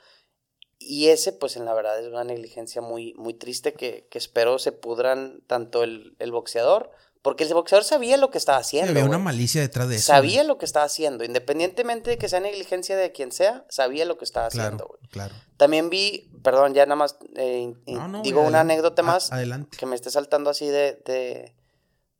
Y 0.79 1.07
ese, 1.07 1.33
pues 1.33 1.57
en 1.57 1.65
la 1.65 1.73
verdad, 1.73 1.99
es 1.99 2.07
una 2.07 2.23
negligencia 2.23 2.81
muy, 2.81 3.13
muy 3.15 3.33
triste 3.33 3.73
que, 3.73 4.07
que 4.11 4.19
espero 4.19 4.59
se 4.59 4.71
pudran 4.71 5.41
tanto 5.47 5.81
el, 5.83 6.15
el 6.19 6.31
boxeador, 6.31 6.91
porque 7.21 7.43
el 7.43 7.53
boxeador 7.53 7.83
sabía 7.83 8.15
lo 8.17 8.29
que 8.31 8.37
estaba 8.37 8.57
haciendo. 8.59 8.91
había 8.91 9.05
una 9.05 9.17
malicia 9.17 9.59
detrás 9.61 9.89
de 9.89 9.95
eso. 9.97 10.05
Sabía 10.07 10.37
güey. 10.41 10.47
lo 10.47 10.57
que 10.57 10.65
estaba 10.65 10.85
haciendo, 10.85 11.23
independientemente 11.23 12.09
de 12.11 12.17
que 12.17 12.29
sea 12.29 12.39
negligencia 12.39 12.95
de 12.95 13.11
quien 13.11 13.31
sea, 13.31 13.65
sabía 13.69 14.05
lo 14.05 14.17
que 14.17 14.25
estaba 14.25 14.47
haciendo. 14.47 14.77
Claro, 14.77 14.87
güey. 14.99 15.09
claro. 15.09 15.35
También 15.57 15.89
vi, 15.89 16.29
perdón, 16.43 16.73
ya 16.73 16.85
nada 16.85 16.95
más, 16.95 17.17
eh, 17.35 17.59
in- 17.59 17.83
No, 17.95 18.07
no, 18.07 18.21
digo 18.21 18.37
güey, 18.39 18.49
una 18.49 18.61
anécdota 18.61 19.01
A- 19.01 19.05
más 19.05 19.31
adelante. 19.31 19.75
que 19.77 19.85
me 19.85 19.95
esté 19.95 20.09
saltando 20.11 20.49
así 20.49 20.67
de, 20.67 21.01
de, 21.05 21.55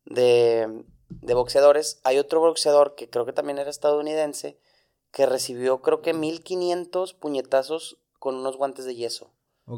de, 0.06 0.84
de 1.10 1.34
boxeadores. 1.34 2.00
Hay 2.04 2.18
otro 2.18 2.40
boxeador 2.40 2.96
que 2.96 3.10
creo 3.10 3.26
que 3.26 3.34
también 3.34 3.58
era 3.60 3.70
estadounidense 3.70 4.58
que 5.12 5.26
recibió 5.26 5.82
creo 5.82 6.02
que 6.02 6.14
1500 6.14 7.14
puñetazos 7.14 7.98
con 8.20 8.36
unos 8.36 8.58
guantes 8.58 8.86
de 8.86 8.96
yeso. 8.96 9.32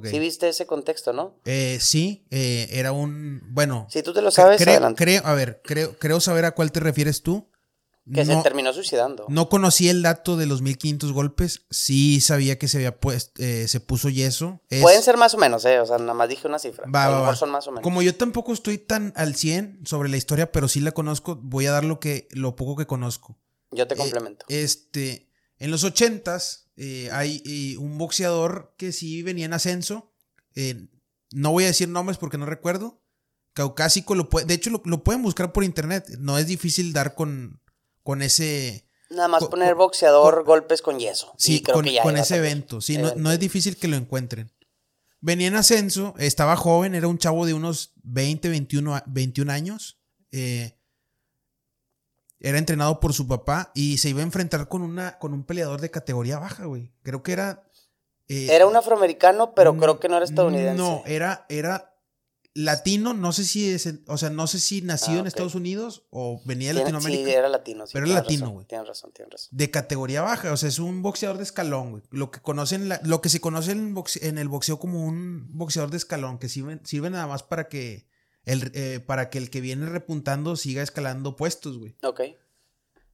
¿Sí 0.03 0.19
viste 0.19 0.47
ese 0.49 0.65
contexto, 0.67 1.13
no? 1.13 1.35
Eh, 1.45 1.77
sí, 1.81 2.25
eh, 2.29 2.67
era 2.71 2.91
un. 2.91 3.41
Bueno. 3.49 3.87
Si 3.89 4.03
tú 4.03 4.13
te 4.13 4.21
lo 4.21 4.29
sabes, 4.31 4.61
creo, 4.61 4.73
adelante. 4.75 5.03
creo- 5.03 5.21
a 5.25 5.33
ver, 5.33 5.61
creo, 5.63 5.97
creo 5.97 6.19
saber 6.19 6.45
a 6.45 6.51
cuál 6.51 6.71
te 6.71 6.79
refieres 6.79 7.23
tú. 7.23 7.49
Que 8.11 8.25
se 8.25 8.35
terminó 8.37 8.73
suicidando. 8.73 9.25
no 9.29 9.49
conocí 9.49 9.87
el 9.87 10.01
dato 10.01 10.35
de 10.35 10.47
los 10.47 10.63
1500 10.63 11.11
golpes. 11.11 11.67
Sí 11.69 12.21
sabía 12.21 12.57
que 12.57 12.67
se 12.67 12.77
había 12.77 12.99
puesto, 12.99 13.39
eh, 13.43 13.67
se 13.67 13.79
puso 13.81 14.09
yeso. 14.09 14.61
Es- 14.69 14.81
Pueden 14.81 15.03
ser 15.03 15.15
más 15.17 15.35
o 15.35 15.37
menos, 15.37 15.63
¿eh? 15.65 15.79
O 15.79 15.85
sea, 15.85 15.99
nada 15.99 16.15
más 16.15 16.27
dije 16.27 16.47
una 16.47 16.57
cifra. 16.57 16.85
Va, 16.89 17.05
a 17.05 17.07
lo 17.07 17.13
va, 17.13 17.19
mejor 17.19 17.33
va. 17.33 17.37
son 17.37 17.49
más 17.51 17.67
o 17.67 17.71
menos. 17.71 17.83
Como 17.83 18.01
yo 18.01 18.15
tampoco 18.15 18.51
estoy 18.53 18.79
tan 18.79 19.13
al 19.15 19.35
100 19.35 19.81
sobre 19.85 20.09
la 20.09 20.17
historia, 20.17 20.51
pero 20.51 20.67
sí 20.67 20.79
la 20.79 20.91
conozco, 20.91 21.35
voy 21.35 21.67
a 21.67 21.71
dar 21.71 21.83
lo 21.85 21.99
que 21.99 22.27
lo 22.31 22.55
poco 22.55 22.75
que 22.75 22.87
conozco. 22.87 23.37
Yo 23.71 23.85
te 23.87 23.95
complemento. 23.95 24.43
este, 24.49 25.29
en 25.59 25.69
los 25.69 25.83
80s 25.83 26.68
eh, 26.79 27.09
hay 27.11 27.43
eh, 27.45 27.77
un 27.77 27.97
boxeador 27.97 28.73
que 28.77 28.91
sí 28.91 29.21
venía 29.21 29.45
en 29.45 29.53
ascenso. 29.53 30.13
eh, 30.55 30.87
no 31.31 31.51
voy 31.51 31.65
a 31.65 31.67
decir 31.67 31.87
nombres 31.87 32.17
porque 32.17 32.39
no 32.39 32.47
recuerdo. 32.47 33.03
Caucásico, 33.53 34.15
lo 34.15 34.29
puede, 34.29 34.47
de 34.47 34.53
hecho 34.55 34.69
lo, 34.71 34.81
lo 34.85 35.03
pueden 35.03 35.21
buscar 35.21 35.51
por 35.53 35.63
internet. 35.63 36.07
No 36.19 36.37
es 36.39 36.47
difícil 36.47 36.91
dar 36.93 37.13
con, 37.13 37.61
con 38.03 38.21
ese... 38.23 38.87
Nada 39.11 39.27
más 39.27 39.45
poner 39.45 39.75
boxeador, 39.75 40.43
golpes 40.43 40.81
con 40.81 40.97
yeso. 40.99 41.33
Sí, 41.37 41.57
y 41.57 41.61
creo 41.61 41.75
con, 41.75 41.85
que 41.85 41.93
ya 41.93 42.01
ese 42.03 42.37
evento. 42.37 42.79
Sí, 42.81 42.93
no, 42.97 43.07
Evento. 43.09 43.19
no 43.21 43.31
es 43.31 43.39
difícil 43.39 43.75
que 43.77 43.87
lo 43.87 43.95
encuentren. 43.95 44.51
Venía 45.19 45.47
en 45.47 45.55
ascenso, 45.55 46.13
estaba 46.17 46.55
joven, 46.55 46.95
era 46.95 47.07
un 47.07 47.17
chavo 47.17 47.45
de 47.45 47.53
unos 47.53 47.93
20, 48.03 48.49
21, 48.49 48.95
a- 48.95 49.03
21 49.07 49.51
años. 49.51 49.99
eh, 50.31 50.78
era 52.39 52.57
entrenado 52.57 52.99
por 52.99 53.13
su 53.13 53.27
papá 53.27 53.71
y 53.75 53.97
se 53.97 54.09
iba 54.09 54.19
a 54.21 54.23
enfrentar 54.23 54.67
con, 54.67 54.81
una, 54.81 55.17
con 55.19 55.33
un 55.33 55.43
peleador 55.43 55.81
de 55.81 55.91
categoría 55.91 56.39
baja, 56.39 56.65
güey. 56.65 56.93
Creo 57.03 57.21
que 57.23 57.33
era... 57.33 57.63
eh, 58.27 58.47
Era 58.51 58.65
un 58.67 58.75
afroamericano, 58.75 59.53
pero 59.53 59.75
creo 59.77 59.99
que 59.99 60.07
no 60.09 60.15
era 60.17 60.25
estadounidense. 60.25 60.77
No, 60.81 61.03
era, 61.05 61.45
era 61.49 61.85
latino, 62.55 63.13
no 63.13 63.31
sé 63.31 63.45
si 63.45 63.69
es, 63.69 63.87
o 64.07 64.17
sea, 64.17 64.29
no 64.31 64.47
sé 64.47 64.59
si 64.59 64.81
nacido 64.81 65.17
Ah, 65.17 65.21
en. 65.21 65.27
Estados 65.27 65.55
Unidos 65.55 66.07
o 66.09 66.41
venía 66.45 66.69
de 66.69 66.79
Latinoamérica. 66.81 67.23
Sí, 67.25 67.31
era 67.31 67.47
latino. 67.49 67.85
sí, 67.87 67.91
Pero 67.93 68.05
era 68.07 68.15
latino, 68.15 68.49
güey. 68.49 68.65
Tienes 68.65 68.87
razón, 68.87 69.11
tienes 69.13 69.31
razón. 69.33 69.49
de 69.51 69.71
categoría 69.71 70.21
baja, 70.21 70.51
o 70.51 70.57
sea, 70.57 70.67
es 70.69 70.79
un 70.79 71.01
boxeador 71.01 71.37
de 71.37 71.43
escalón, 71.43 71.91
güey. 71.91 72.03
Lo 72.09 72.31
que 72.31 72.41
conocen, 72.41 72.89
la- 72.89 72.99
lo 73.03 73.21
que 73.21 73.29
se 73.29 73.39
conoce 73.39 73.71
en, 73.71 73.95
boxe- 73.95 74.23
en 74.23 74.37
el 74.37 74.47
boxeo 74.49 74.79
como 74.79 75.05
un 75.05 75.47
boxeador 75.57 75.91
de 75.91 75.97
escalón, 75.97 76.39
que 76.39 76.49
sirve, 76.49 76.79
sirve 76.83 77.09
nada 77.09 77.27
más 77.27 77.43
para 77.43 77.67
que 77.69 78.07
el, 78.45 78.71
eh, 78.73 78.99
para 78.99 79.29
que 79.29 79.37
el 79.37 79.49
que 79.49 79.61
viene 79.61 79.85
repuntando 79.87 80.55
siga 80.55 80.81
escalando 80.81 81.35
puestos, 81.35 81.77
güey. 81.77 81.95
Ok. 82.03 82.21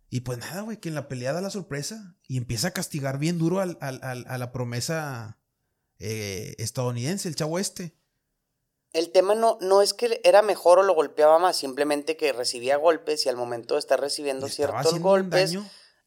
Y 0.10 0.22
pues 0.22 0.38
nada, 0.38 0.62
güey, 0.62 0.78
que 0.80 0.90
en 0.90 0.96
la 0.96 1.08
pelea 1.08 1.34
da 1.34 1.42
la 1.42 1.50
sorpresa 1.50 2.16
y 2.28 2.38
empieza 2.38 2.70
a 2.70 2.72
castigar 2.72 3.18
bien 3.18 3.38
duro 3.38 3.60
al- 3.60 3.78
al- 3.82 4.00
al- 4.04 4.26
a 4.28 4.38
la 4.38 4.52
promesa 4.52 5.40
eh, 6.00 6.56
estadounidense, 6.58 7.28
el 7.28 7.36
chavo 7.36 7.58
este. 7.60 7.96
El 8.94 9.12
tema 9.12 9.34
no, 9.36 9.58
no 9.62 9.82
es 9.82 9.94
que 9.94 10.22
era 10.24 10.42
mejor 10.42 10.80
o 10.80 10.84
lo 10.84 10.94
golpeaba 10.94 11.38
más, 11.40 11.58
simplemente 11.58 12.16
que 12.18 12.32
recibía 12.34 12.78
golpes 12.78 13.26
y 13.26 13.30
al 13.30 13.36
momento 13.36 13.74
de 13.76 13.80
estar 13.80 14.00
recibiendo 14.00 14.48
ciertos 14.48 15.00
golpes, 15.00 15.52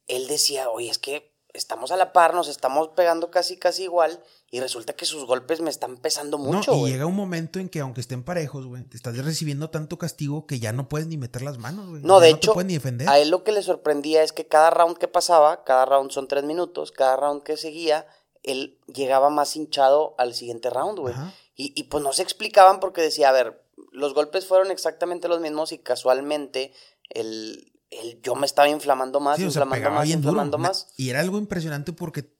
él 0.07 0.27
decía, 0.27 0.71
oye, 0.71 0.89
es 0.91 0.99
que 0.99 1.35
estamos 1.55 1.91
a 1.91 1.97
la 1.97 2.13
par, 2.13 2.35
nos 2.35 2.49
estamos 2.49 2.89
pegando 2.89 3.31
casi 3.31 3.57
casi 3.57 3.85
igual 3.85 4.23
y 4.51 4.61
resulta 4.61 4.93
que 4.95 5.05
sus 5.07 5.25
golpes 5.25 5.61
me 5.61 5.71
están 5.71 5.97
pesando 5.97 6.39
mucho, 6.39 6.73
no, 6.73 6.87
y 6.87 6.91
llega 6.91 7.07
un 7.07 7.17
momento 7.17 7.59
en 7.59 7.69
que 7.69 7.81
aunque 7.81 8.01
estén 8.01 8.23
parejos, 8.23 8.67
güey, 8.67 8.83
te 8.85 8.97
estás 8.97 9.17
recibiendo 9.25 9.71
tanto 9.71 9.99
castigo 9.99 10.47
que 10.47 10.61
ya 10.61 10.73
no 10.73 10.89
puedes 10.89 11.07
ni 11.09 11.17
meter 11.17 11.43
las 11.43 11.59
manos, 11.59 11.89
güey. 11.89 12.03
No, 12.03 12.19
Ya 12.21 12.27
de 12.27 12.31
hecho, 12.31 12.55
puedes 12.55 12.69
ni 12.69 12.75
defender. 12.75 13.09
a 13.09 13.19
él 13.19 13.31
lo 13.31 13.45
que 13.45 13.53
le 13.53 13.63
sorprendía 13.63 14.23
es 14.23 14.33
que 14.33 14.47
cada 14.47 14.71
round 14.71 14.99
que 14.99 15.09
pasaba, 15.09 15.65
cada 15.65 15.85
round 15.87 16.11
son 16.11 16.29
tres 16.29 16.45
minutos, 16.45 16.93
cada 16.93 17.17
round 17.17 17.43
que 17.43 17.57
seguía, 17.57 18.07
él 18.43 18.79
llegaba 18.87 19.31
más 19.31 19.57
hinchado 19.57 20.15
al 20.19 20.35
siguiente 20.35 20.71
round, 20.71 20.99
güey. 20.99 21.15
Y, 21.57 21.73
y 21.75 21.85
pues 21.85 22.05
no 22.05 22.13
se 22.13 22.23
explicaban 22.23 22.79
porque 22.79 23.01
decía, 23.03 23.31
a 23.31 23.33
ver, 23.33 23.63
los 23.91 24.15
golpes 24.15 24.47
fueron 24.47 24.71
exactamente 24.71 25.29
los 25.29 25.41
mismos 25.41 25.73
y 25.73 25.79
casualmente 25.79 26.73
el, 27.11 27.73
el 27.91 28.21
yo 28.23 28.35
me 28.35 28.47
estaba 28.47 28.69
inflamando 28.69 29.21
más, 29.21 29.37
Sí, 29.39 29.45
inflamando 29.45 29.91
más, 29.91 30.07
duro. 30.07 30.19
inflamando 30.19 30.59
más. 30.59 30.89
Y 30.97 31.11
era 31.11 31.21
algo 31.21 31.39
impresionante 31.39 31.93
porque 31.93 32.35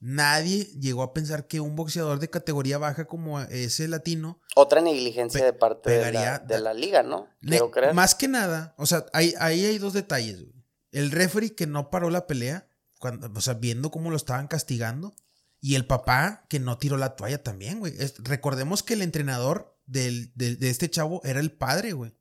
nadie 0.00 0.64
llegó 0.80 1.02
a 1.02 1.12
pensar 1.14 1.46
que 1.46 1.60
un 1.60 1.76
boxeador 1.76 2.18
de 2.18 2.28
categoría 2.30 2.78
baja 2.78 3.04
como 3.06 3.40
ese 3.40 3.86
latino, 3.88 4.40
Otra 4.56 4.80
negligencia 4.80 5.44
de 5.44 5.52
parte 5.52 5.90
de 5.90 6.12
la, 6.12 6.38
de 6.40 6.60
la 6.60 6.74
liga, 6.74 7.02
¿no? 7.02 7.28
creer. 7.70 7.94
más 7.94 8.14
que 8.14 8.26
nada, 8.28 8.74
o 8.78 8.86
sea, 8.86 9.06
ahí, 9.12 9.34
ahí 9.38 9.64
hay 9.64 9.78
dos 9.78 9.92
detalles. 9.92 10.40
güey. 10.40 10.52
El 10.90 11.10
referee 11.10 11.54
que 11.54 11.66
no 11.66 11.90
paró 11.90 12.10
la 12.10 12.26
pelea, 12.26 12.68
cuando, 12.98 13.30
o 13.34 13.40
sea, 13.40 13.54
viendo 13.54 13.90
cómo 13.90 14.10
lo 14.10 14.16
estaban 14.16 14.48
castigando, 14.48 15.14
y 15.60 15.76
el 15.76 15.86
papá 15.86 16.44
que 16.48 16.58
no 16.58 16.76
tiró 16.78 16.96
la 16.96 17.14
toalla 17.14 17.40
también, 17.42 17.78
güey. 17.78 17.94
Es- 17.98 18.14
recordemos 18.18 18.82
que 18.82 18.94
el 18.94 19.02
entrenador 19.02 19.78
del- 19.86 20.32
del- 20.34 20.58
de 20.58 20.70
este 20.70 20.90
chavo 20.90 21.20
era 21.24 21.38
el 21.40 21.52
padre, 21.52 21.92
güey. 21.92 22.12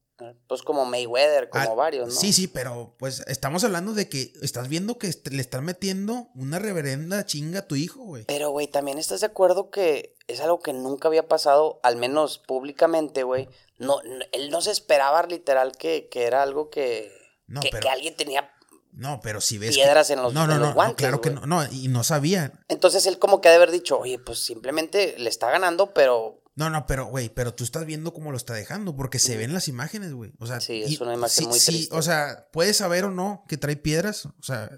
Pues 0.48 0.62
como 0.62 0.86
Mayweather, 0.86 1.50
como 1.50 1.72
Ah, 1.72 1.74
varios, 1.76 2.10
¿no? 2.10 2.14
Sí, 2.20 2.34
sí, 2.34 2.48
pero 2.48 2.96
pues 3.00 3.24
estamos 3.28 3.64
hablando 3.64 3.94
de 3.94 4.08
que 4.10 4.34
estás 4.42 4.68
viendo 4.68 4.98
que 4.98 5.12
le 5.32 5.42
están 5.42 5.64
metiendo 5.66 6.30
una 6.36 6.60
reverenda 6.60 7.26
chinga 7.26 7.60
a 7.60 7.68
tu 7.68 7.76
hijo, 7.76 8.04
güey. 8.04 8.26
Pero, 8.26 8.50
güey, 8.52 8.68
también 8.68 8.98
estás 8.98 9.22
de 9.22 9.28
acuerdo 9.28 9.70
que 9.72 10.16
es 10.28 10.40
algo 10.42 10.60
que 10.60 10.74
nunca 10.74 11.08
había 11.08 11.28
pasado, 11.28 11.80
al 11.84 11.96
menos 11.98 12.38
públicamente, 12.40 13.24
güey. 13.24 13.50
No, 13.78 14.02
no- 14.04 14.26
él 14.32 14.50
no 14.52 14.62
se 14.62 14.72
esperaba 14.72 15.24
literal 15.24 15.72
que, 15.78 16.08
que 16.10 16.24
era 16.24 16.44
algo 16.44 16.70
que, 16.70 17.12
No, 17.48 17.62
que, 17.62 17.70
pero- 17.72 17.82
que 17.82 17.90
alguien 17.90 18.16
tenía. 18.16 18.52
No, 18.94 19.22
pero 19.24 19.40
si 19.42 19.58
ves. 19.58 19.70
que- 19.70 19.76
Piedras 19.82 20.10
en 20.10 20.22
los- 20.22 20.34
No, 20.34 20.46
no, 20.48 20.54
en 20.54 20.60
no, 20.60 20.66
los 20.66 20.76
guantes, 20.76 20.98
claro 20.98 21.22
que 21.22 21.30
no, 21.30 21.46
no, 21.46 21.64
y 21.72 21.88
no 21.88 22.04
sabía. 22.04 22.52
Entonces 22.68 23.06
él 23.06 23.20
como 23.20 23.40
que 23.40 23.48
ha 23.48 23.52
de 23.52 23.58
haber 23.58 23.72
dicho, 23.72 23.98
oye, 23.98 24.20
pues 24.20 24.40
simplemente 24.44 25.16
le 25.18 25.30
está 25.30 25.50
ganando, 25.50 25.94
pero 25.94 26.41
No, 26.56 26.70
no, 26.70 26.86
pero, 26.86 27.06
güey, 27.06 27.30
pero 27.30 27.54
tú 27.54 27.64
estás 27.64 27.86
viendo 27.86 28.14
cómo 28.14 28.32
lo 28.32 28.38
está 28.38 28.54
dejando, 28.54 28.96
porque 28.96 29.20
se 29.20 29.38
ven 29.38 29.54
las 29.54 29.68
imágenes, 29.68 30.12
güey. 30.14 30.34
O 30.38 30.46
sea, 30.48 30.60
Sí, 30.60 30.84
es 30.84 31.00
una 31.00 31.14
imagen 31.14 31.44
sí, 31.44 31.48
muy 31.48 31.60
sí, 31.60 31.72
triste. 31.72 31.96
o 31.96 32.02
sea, 32.02 32.50
puedes 32.52 32.78
saber 32.78 33.06
o 33.06 33.12
no 33.12 33.46
que 33.48 33.58
trae 33.58 33.78
piedras, 33.78 34.26
o 34.26 34.44
sea, 34.44 34.70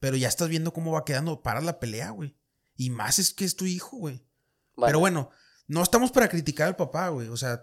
pero 0.00 0.16
ya 0.16 0.28
estás 0.28 0.48
viendo 0.48 0.72
cómo 0.72 0.92
va 0.92 1.04
quedando 1.04 1.42
para 1.42 1.60
la 1.60 1.80
pelea, 1.80 2.10
güey. 2.10 2.36
Y 2.76 2.90
más 2.90 3.18
es 3.18 3.34
que 3.34 3.44
es 3.44 3.56
tu 3.56 3.66
hijo, 3.66 3.96
güey. 3.98 4.24
bueno, 4.74 4.86
Pero 4.88 5.00
bueno, 5.00 5.30
no 5.66 5.82
estamos 5.82 6.12
para 6.12 6.28
criticar 6.28 6.68
al 6.68 6.76
papá, 6.76 7.08
güey. 7.08 7.28
O 7.28 7.36
sea, 7.36 7.62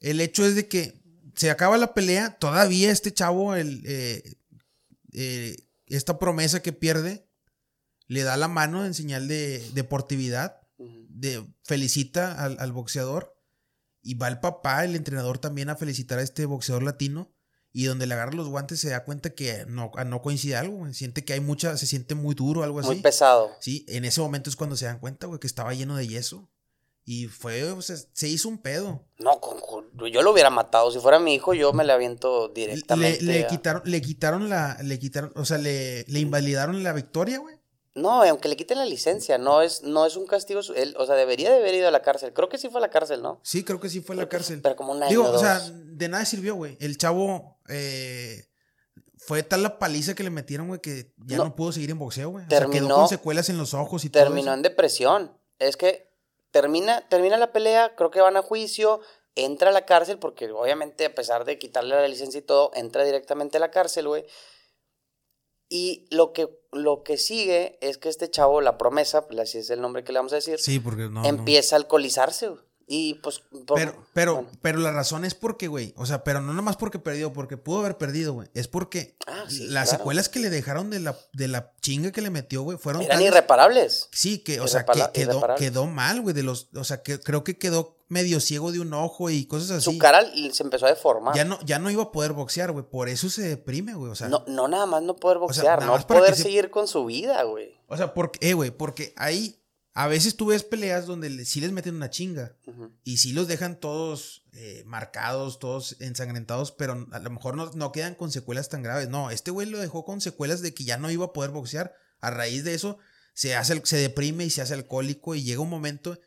el 0.00 0.20
hecho 0.20 0.46
es 0.46 0.54
de 0.54 0.66
que 0.68 1.02
se 1.34 1.50
acaba 1.50 1.76
la 1.76 1.92
pelea, 1.94 2.38
todavía 2.38 2.90
este 2.90 3.12
chavo, 3.12 3.54
el, 3.54 3.82
eh, 3.86 4.36
eh, 5.12 5.56
esta 5.86 6.18
promesa 6.18 6.62
que 6.62 6.72
pierde, 6.72 7.28
le 8.06 8.22
da 8.22 8.36
la 8.36 8.48
mano 8.48 8.86
en 8.86 8.94
señal 8.94 9.28
de 9.28 9.58
deportividad. 9.74 10.61
De, 11.22 11.46
felicita 11.64 12.32
al, 12.44 12.56
al 12.60 12.72
boxeador 12.72 13.34
y 14.02 14.14
va 14.14 14.28
el 14.28 14.40
papá, 14.40 14.84
el 14.84 14.96
entrenador 14.96 15.38
también 15.38 15.70
a 15.70 15.76
felicitar 15.76 16.18
a 16.18 16.22
este 16.22 16.44
boxeador 16.46 16.82
latino. 16.82 17.32
Y 17.74 17.84
donde 17.84 18.06
le 18.06 18.12
agarra 18.12 18.32
los 18.34 18.48
guantes 18.48 18.80
se 18.80 18.90
da 18.90 19.02
cuenta 19.04 19.30
que 19.30 19.64
no, 19.66 19.90
no 20.04 20.20
coincide 20.20 20.56
algo, 20.56 20.76
güey. 20.76 20.92
Siente 20.92 21.24
que 21.24 21.32
hay 21.32 21.40
mucha, 21.40 21.74
se 21.78 21.86
siente 21.86 22.14
muy 22.14 22.34
duro, 22.34 22.62
algo 22.64 22.80
así. 22.80 22.88
muy 22.88 23.00
pesado. 23.00 23.50
Sí, 23.60 23.86
en 23.88 24.04
ese 24.04 24.20
momento 24.20 24.50
es 24.50 24.56
cuando 24.56 24.76
se 24.76 24.84
dan 24.84 24.98
cuenta, 24.98 25.26
güey, 25.26 25.40
que 25.40 25.46
estaba 25.46 25.72
lleno 25.72 25.96
de 25.96 26.06
yeso. 26.06 26.50
Y 27.06 27.28
fue, 27.28 27.64
o 27.72 27.80
sea, 27.80 27.96
se 28.12 28.28
hizo 28.28 28.50
un 28.50 28.58
pedo. 28.58 29.06
No, 29.18 29.40
con- 29.40 29.58
con- 29.60 30.10
yo 30.12 30.20
lo 30.20 30.32
hubiera 30.32 30.50
matado. 30.50 30.90
Si 30.92 30.98
fuera 30.98 31.18
mi 31.18 31.32
hijo, 31.34 31.54
yo 31.54 31.72
me 31.72 31.82
le 31.84 31.92
aviento 31.94 32.48
Le, 32.48 32.54
directamente. 32.54 33.22
le 33.24 33.44
a- 33.44 33.46
quitaron, 33.46 33.82
le 33.86 34.02
quitaron 34.02 34.48
la, 34.50 34.76
le 34.82 34.98
quitaron, 34.98 35.32
o 35.34 35.46
sea, 35.46 35.56
le, 35.56 36.04
le 36.08 36.20
invalidaron 36.20 36.82
la 36.82 36.92
victoria, 36.92 37.38
güey. 37.38 37.56
No, 37.94 38.22
aunque 38.22 38.48
le 38.48 38.56
quiten 38.56 38.78
la 38.78 38.86
licencia, 38.86 39.36
no 39.36 39.60
es, 39.60 39.82
no 39.82 40.06
es 40.06 40.16
un 40.16 40.26
castigo. 40.26 40.60
Él, 40.74 40.94
o 40.98 41.04
sea, 41.04 41.14
debería 41.14 41.50
de 41.50 41.56
haber 41.58 41.74
ido 41.74 41.88
a 41.88 41.90
la 41.90 42.00
cárcel. 42.00 42.32
Creo 42.32 42.48
que 42.48 42.56
sí 42.56 42.68
fue 42.70 42.78
a 42.78 42.80
la 42.80 42.88
cárcel, 42.90 43.20
¿no? 43.20 43.38
Sí, 43.42 43.64
creo 43.64 43.80
que 43.80 43.90
sí 43.90 44.00
fue 44.00 44.14
a 44.14 44.16
la 44.16 44.22
Creo 44.22 44.28
que- 44.30 44.36
cárcel. 44.38 44.60
Pero 44.62 44.76
como 44.76 44.92
un 44.92 45.02
año 45.02 45.10
Digo, 45.10 45.24
o 45.28 45.32
o 45.34 45.38
sea, 45.38 45.58
dos. 45.58 45.72
de 45.74 46.08
nada 46.08 46.24
sirvió, 46.24 46.54
güey. 46.54 46.78
El 46.80 46.96
chavo, 46.96 47.58
eh, 47.68 48.46
fue 49.18 49.42
tal 49.42 49.62
la 49.62 49.78
paliza 49.78 50.14
que 50.14 50.22
le 50.24 50.30
metieron, 50.30 50.68
güey, 50.68 50.80
que 50.80 51.12
ya 51.26 51.36
no, 51.36 51.44
No. 51.44 51.54
pudo 51.54 51.70
seguir 51.72 51.90
en 51.90 51.98
boxeo, 51.98 52.30
güey. 52.30 52.46
O 52.46 52.48
sea, 52.48 52.66
quedó 52.70 52.88
con 52.94 53.08
secuelas 53.08 53.50
en 53.50 53.58
los 53.58 53.74
ojos 53.74 54.04
y 54.06 54.10
todo 54.10 54.22
terminó 54.24 54.54
en 54.54 54.62
depresión. 54.62 55.36
Es 55.58 55.76
que 55.76 56.10
termina, 56.50 57.06
termina 57.08 57.36
la 57.36 57.52
pelea, 57.52 57.94
creo 57.94 58.10
que 58.10 58.20
van 58.22 58.36
a 58.38 58.42
juicio, 58.42 59.00
entra 59.34 59.68
a 59.68 59.72
la 59.72 59.84
cárcel, 59.84 60.18
porque 60.18 60.50
obviamente 60.50 61.04
a 61.04 61.14
pesar 61.14 61.44
de 61.44 61.58
quitarle 61.58 61.94
la 61.94 62.08
licencia 62.08 62.38
y 62.38 62.42
todo, 62.42 62.70
entra 62.74 63.04
directamente 63.04 63.58
a 63.58 63.60
la 63.60 63.70
cárcel, 63.70 64.08
güey. 64.08 64.24
Y 65.68 66.06
lo 66.10 66.32
que, 66.32 66.48
lo 66.72 67.02
que 67.02 67.18
sigue 67.18 67.78
es 67.80 67.98
que 67.98 68.08
este 68.08 68.30
chavo, 68.30 68.60
la 68.60 68.78
promesa, 68.78 69.26
pues 69.28 69.38
así 69.40 69.58
es 69.58 69.70
el 69.70 69.80
nombre 69.80 70.04
que 70.04 70.12
le 70.12 70.18
vamos 70.18 70.32
a 70.32 70.36
decir, 70.36 70.58
Sí, 70.58 70.80
porque 70.80 71.02
no. 71.02 71.22
no. 71.22 71.24
empieza 71.24 71.76
a 71.76 71.78
alcoholizarse, 71.78 72.48
güey. 72.48 72.60
Y 72.94 73.14
pues. 73.14 73.38
por, 73.38 73.78
pero, 73.78 73.94
pero, 74.12 74.46
pero 74.60 74.78
la 74.78 74.92
razón 74.92 75.24
es 75.24 75.34
porque, 75.34 75.66
güey. 75.66 75.94
O 75.96 76.04
sea, 76.04 76.24
pero 76.24 76.42
no 76.42 76.52
nomás 76.52 76.76
porque 76.76 76.98
perdió, 76.98 77.32
porque 77.32 77.56
pudo 77.56 77.78
haber 77.78 77.96
perdido, 77.96 78.34
güey. 78.34 78.48
Es 78.52 78.68
porque 78.68 79.16
ah, 79.26 79.44
las 79.48 79.88
secuelas 79.88 80.28
que 80.28 80.40
le 80.40 80.50
dejaron 80.50 80.90
de 80.90 81.00
la, 81.00 81.16
de 81.32 81.48
la 81.48 81.72
chinga 81.80 82.12
que 82.12 82.20
le 82.20 82.28
metió, 82.28 82.60
güey, 82.60 82.76
fueron. 82.76 83.00
Eran 83.00 83.22
irreparables. 83.22 84.10
Sí, 84.12 84.40
que, 84.40 84.60
o 84.60 84.68
sea, 84.68 84.84
que 84.84 85.02
quedó, 85.14 85.42
quedó 85.56 85.86
mal, 85.86 86.20
güey. 86.20 86.34
De 86.34 86.42
los. 86.42 86.68
O 86.76 86.84
sea, 86.84 87.02
que 87.02 87.18
creo 87.18 87.44
que 87.44 87.56
quedó 87.56 87.96
medio 88.08 88.40
ciego 88.40 88.72
de 88.72 88.80
un 88.80 88.92
ojo 88.92 89.30
y 89.30 89.46
cosas 89.46 89.70
así. 89.70 89.84
Su 89.90 89.96
cara 89.96 90.26
se 90.52 90.62
empezó 90.62 90.84
a 90.84 90.90
deformar. 90.90 91.34
Ya 91.34 91.46
no, 91.46 91.58
ya 91.64 91.78
no 91.78 91.90
iba 91.90 92.02
a 92.02 92.12
poder 92.12 92.34
boxear, 92.34 92.72
güey. 92.72 92.84
Por 92.84 93.08
eso 93.08 93.30
se 93.30 93.40
deprime, 93.40 93.94
güey. 93.94 94.12
O 94.12 94.14
sea. 94.14 94.28
No, 94.28 94.44
no 94.46 94.68
nada 94.68 94.84
más 94.84 95.02
no 95.02 95.16
poder 95.16 95.38
boxear, 95.38 95.82
no 95.82 95.98
poder 96.06 96.36
seguir 96.36 96.68
con 96.68 96.86
su 96.86 97.06
vida, 97.06 97.42
güey. 97.44 97.74
O 97.88 97.96
sea, 97.96 98.12
porque, 98.12 98.50
eh, 98.50 98.52
güey, 98.52 98.70
porque 98.70 99.14
ahí 99.16 99.61
a 99.94 100.06
veces 100.06 100.36
tú 100.36 100.46
ves 100.46 100.64
peleas 100.64 101.06
donde 101.06 101.44
sí 101.44 101.60
les 101.60 101.72
meten 101.72 101.96
una 101.96 102.08
chinga 102.08 102.56
y 103.04 103.18
sí 103.18 103.32
los 103.32 103.46
dejan 103.46 103.78
todos 103.78 104.44
eh, 104.54 104.84
marcados, 104.86 105.58
todos 105.58 105.96
ensangrentados, 106.00 106.72
pero 106.72 107.06
a 107.12 107.18
lo 107.18 107.30
mejor 107.30 107.76
no, 107.76 107.92
quedan 107.92 108.14
con 108.14 108.32
secuelas 108.32 108.70
tan 108.70 108.82
graves. 108.82 109.08
No, 109.08 109.30
este 109.30 109.50
güey 109.50 109.68
lo 109.68 109.78
dejó 109.78 110.04
con 110.04 110.22
secuelas 110.22 110.62
de 110.62 110.72
que 110.72 110.84
ya 110.84 110.96
no 110.96 111.10
iba 111.10 111.26
a 111.26 111.32
poder 111.32 111.50
boxear. 111.50 111.94
A 112.20 112.30
raíz 112.30 112.64
de 112.64 112.72
eso 112.72 112.98
se, 113.34 113.54
hace, 113.54 113.82
se 113.84 113.96
deprime 113.98 114.44
y 114.44 114.50
se 114.50 114.62
hace 114.62 114.74
alcohólico 114.74 115.34
y 115.34 115.42
llega 115.42 115.60
un 115.60 115.70
momento... 115.70 116.18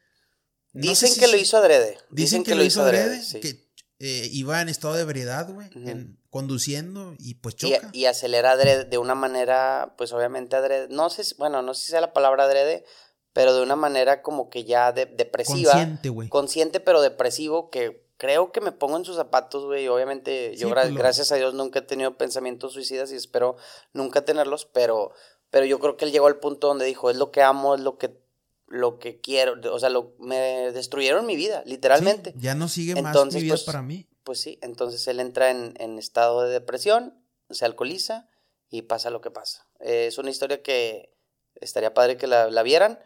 dicen 0.71 1.13
que 1.17 1.27
lo 1.27 1.37
hizo 1.37 1.57
adrede. 1.57 1.97
Dicen, 2.11 2.43
que, 2.43 2.53
lo 2.53 2.63
hizo 2.63 2.83
adrede, 2.83 3.19
que 3.41 3.65
eh, 3.97 4.29
iba 4.33 4.61
en 4.61 4.67
estado 4.67 4.93
de 4.93 5.01
ebriedad, 5.01 5.49
güey, 5.49 5.69
conduciendo 6.29 7.15
y 7.17 7.35
pues 7.35 7.55
choca. 7.55 7.89
Y, 7.93 8.05
acelera 8.05 8.51
adrede 8.51 8.83
de 8.83 8.97
una 8.97 9.15
manera, 9.15 9.95
pues 9.97 10.11
obviamente 10.11 10.57
adrede, 10.57 10.87
no 10.89 11.09
sé, 11.09 11.23
bueno, 11.37 11.61
no 11.61 11.73
sé 11.73 11.85
si 11.85 11.91
sea 11.91 12.01
la 12.01 12.11
palabra 12.11 12.43
adrede, 12.43 12.83
pero 13.35 13.53
de 13.53 13.61
una 13.61 13.75
manera 13.75 14.21
como 14.21 14.49
que 14.49 14.63
ya 14.63 14.93
de, 14.93 15.07
depresiva. 15.07 15.73
Consciente, 15.73 16.07
güey. 16.07 16.29
Consciente, 16.29 16.79
pero 16.79 17.01
depresivo, 17.01 17.69
que 17.69 18.07
creo 18.15 18.53
que 18.53 18.61
me 18.61 18.71
pongo 18.71 18.95
en 18.95 19.03
sus 19.03 19.17
zapatos, 19.17 19.65
güey. 19.65 19.89
Obviamente, 19.89 20.55
yo 20.55 20.69
pues, 20.69 20.95
gracias 20.95 21.33
a 21.33 21.35
Dios 21.35 21.53
nunca 21.53 21.79
he 21.79 21.81
tenido 21.81 22.15
pensamientos 22.15 22.71
suicidas 22.71 23.11
y 23.11 23.17
espero 23.17 23.57
nunca 23.91 24.23
tenerlos, 24.23 24.63
pero, 24.63 25.11
pero 25.49 25.65
yo 25.65 25.79
creo 25.79 25.97
que 25.97 26.05
él 26.05 26.13
llegó 26.13 26.27
al 26.27 26.37
punto 26.37 26.67
donde 26.67 26.85
dijo, 26.85 27.09
es 27.09 27.17
lo 27.17 27.31
que 27.31 27.41
amo, 27.41 27.75
es 27.75 27.81
lo 27.81 27.97
que 27.97 28.23
lo 28.67 28.99
que 28.99 29.19
quiero, 29.19 29.55
o 29.69 29.79
sea, 29.79 29.89
lo, 29.89 30.15
me 30.17 30.71
destruyeron 30.71 31.25
mi 31.25 31.35
vida, 31.35 31.61
literalmente. 31.65 32.33
ya 32.37 32.55
no 32.55 32.69
sigue 32.69 32.99
más 33.01 33.13
mi 33.33 33.41
vida 33.41 33.51
pues, 33.51 33.63
para 33.63 33.81
mí. 33.81 34.07
Pues 34.23 34.39
sí, 34.39 34.59
entonces 34.61 35.05
él 35.09 35.19
entra 35.19 35.51
en, 35.51 35.73
en, 35.77 35.99
estado 35.99 36.43
de 36.43 36.51
depresión, 36.51 37.13
se 37.49 37.65
alcoholiza 37.65 38.29
y 38.69 38.83
pasa 38.83 39.09
lo 39.09 39.19
que 39.19 39.29
pasa. 39.29 39.67
es 39.81 40.17
una 40.17 40.29
historia 40.29 40.63
que 40.63 41.13
estaría 41.55 41.93
padre 41.93 42.15
que 42.15 42.27
la, 42.27 42.49
la 42.49 42.63
vieran. 42.63 42.97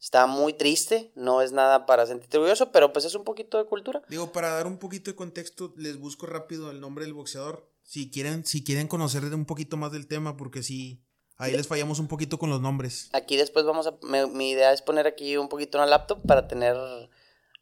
Está 0.00 0.26
muy 0.26 0.52
triste, 0.52 1.10
no 1.14 1.40
es 1.40 1.52
nada 1.52 1.86
para 1.86 2.06
sentirte 2.06 2.36
orgulloso, 2.36 2.70
pero 2.70 2.92
pues 2.92 3.04
es 3.04 3.14
un 3.14 3.24
poquito 3.24 3.58
de 3.58 3.64
cultura. 3.64 4.02
Digo, 4.08 4.30
para 4.30 4.50
dar 4.50 4.66
un 4.66 4.78
poquito 4.78 5.10
de 5.10 5.16
contexto, 5.16 5.72
les 5.76 5.98
busco 5.98 6.26
rápido 6.26 6.70
el 6.70 6.80
nombre 6.80 7.04
del 7.04 7.14
boxeador. 7.14 7.70
Si 7.82 8.10
quieren, 8.10 8.44
si 8.44 8.62
quieren 8.62 8.88
conocer 8.88 9.24
un 9.24 9.46
poquito 9.46 9.76
más 9.76 9.92
del 9.92 10.06
tema, 10.06 10.36
porque 10.36 10.62
sí, 10.62 11.02
ahí 11.38 11.52
les 11.52 11.66
fallamos 11.66 11.98
un 11.98 12.08
poquito 12.08 12.38
con 12.38 12.50
los 12.50 12.60
nombres. 12.60 13.08
Aquí 13.12 13.36
después 13.36 13.64
vamos 13.64 13.86
a. 13.86 13.94
Mi, 14.02 14.50
idea 14.50 14.72
es 14.72 14.82
poner 14.82 15.06
aquí 15.06 15.36
un 15.36 15.48
poquito 15.48 15.78
en 15.78 15.82
la 15.82 15.90
laptop 15.90 16.20
para 16.26 16.46
tener 16.46 16.76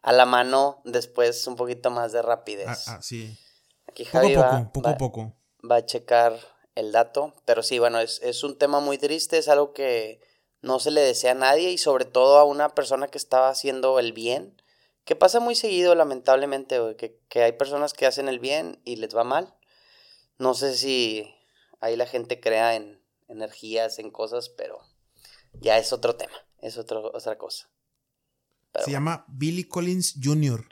a 0.03 0.13
la 0.13 0.27
mano 0.27 0.83
después 0.85 1.47
un 1.47 1.57
poquito 1.57 1.91
más 1.91 2.13
de 2.13 2.23
rapidez. 2.23 2.89
Ah, 2.89 2.97
ah 2.97 3.03
sí. 3.03 3.39
Aquí 3.87 4.05
Javi 4.05 4.35
poco 4.35 4.47
a 4.47 4.59
poco, 4.59 4.73
poco 4.73 4.89
a 4.89 4.97
poco. 4.97 5.37
Va 5.71 5.77
a 5.77 5.87
checar 5.87 6.37
el 6.75 6.91
dato, 6.91 7.35
pero 7.45 7.63
sí, 7.63 7.79
bueno, 7.79 8.01
es, 8.01 8.21
es 8.23 8.43
un 8.43 8.59
tema 8.59 8.81
muy 8.81 8.99
triste, 8.99 9.39
es 9.39 9.49
algo 9.49 9.73
que 9.73 10.21
no 10.65 10.81
se 10.81 10.91
le 10.91 11.03
desea 11.03 11.33
a 11.33 11.35
nadie 11.35 11.71
y 11.71 11.79
sobre 11.79 12.07
todo 12.07 12.39
a 12.39 12.45
una 12.45 12.71
persona 12.71 13.09
que 13.09 13.19
estaba 13.19 13.51
haciendo 13.51 13.99
el 13.99 14.15
bien, 14.15 14.61
que 15.05 15.15
pasa 15.15 15.39
muy 15.39 15.55
seguido 15.55 15.95
lamentablemente, 15.95 16.79
que, 16.97 17.43
hay 17.43 17.53
personas 17.53 17.93
que 17.93 18.07
hacen 18.07 18.29
el 18.29 18.39
bien 18.39 18.81
y 18.83 18.97
les 18.97 19.15
va 19.15 19.25
mal. 19.25 19.55
No 20.39 20.55
sé 20.55 20.75
si 20.75 21.31
ahí 21.81 21.97
la 21.97 22.07
gente 22.07 22.41
crea 22.41 22.77
en 22.77 22.99
energías, 23.29 23.99
en 23.99 24.11
cosas, 24.11 24.49
pero 24.49 24.81
ya 25.61 25.77
es 25.77 25.93
otro 25.93 26.17
tema, 26.17 26.33
es 26.59 26.79
otro, 26.79 27.13
otra 27.15 27.37
cosa. 27.37 27.69
se 28.83 28.91
llama 28.91 29.27
Billy 29.29 29.65
Collins 29.65 30.15
Jr. 30.23 30.67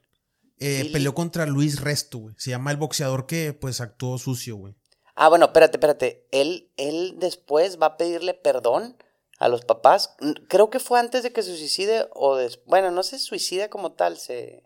Eh, 0.59 0.89
peleó 0.91 1.13
contra 1.13 1.45
Luis 1.45 1.81
Resto, 1.81 2.19
güey. 2.19 2.35
Se 2.39 2.51
llama 2.51 2.71
el 2.71 2.77
boxeador 2.79 3.27
que 3.27 3.53
pues 3.53 3.81
actuó 3.83 4.17
sucio, 4.17 4.57
güey. 4.57 4.75
Ah, 5.17 5.29
bueno, 5.29 5.47
espérate, 5.47 5.77
espérate. 5.77 6.29
Él, 6.31 6.71
él 6.79 7.17
después 7.19 7.79
va 7.83 7.87
a 7.87 7.97
pedirle 7.99 8.33
perdón 8.33 8.97
a 9.43 9.49
los 9.49 9.65
papás. 9.65 10.15
Creo 10.49 10.71
que 10.71 10.79
fue 10.79 11.01
antes 11.01 11.25
de 11.25 11.33
que 11.33 11.43
se 11.43 11.57
suicide 11.57 12.09
o 12.15 12.37
después. 12.37 12.65
Bueno, 12.67 12.93
no 12.93 13.03
se 13.03 13.19
suicida 13.19 13.69
como 13.69 13.93
tal, 13.93 14.17
se. 14.17 14.63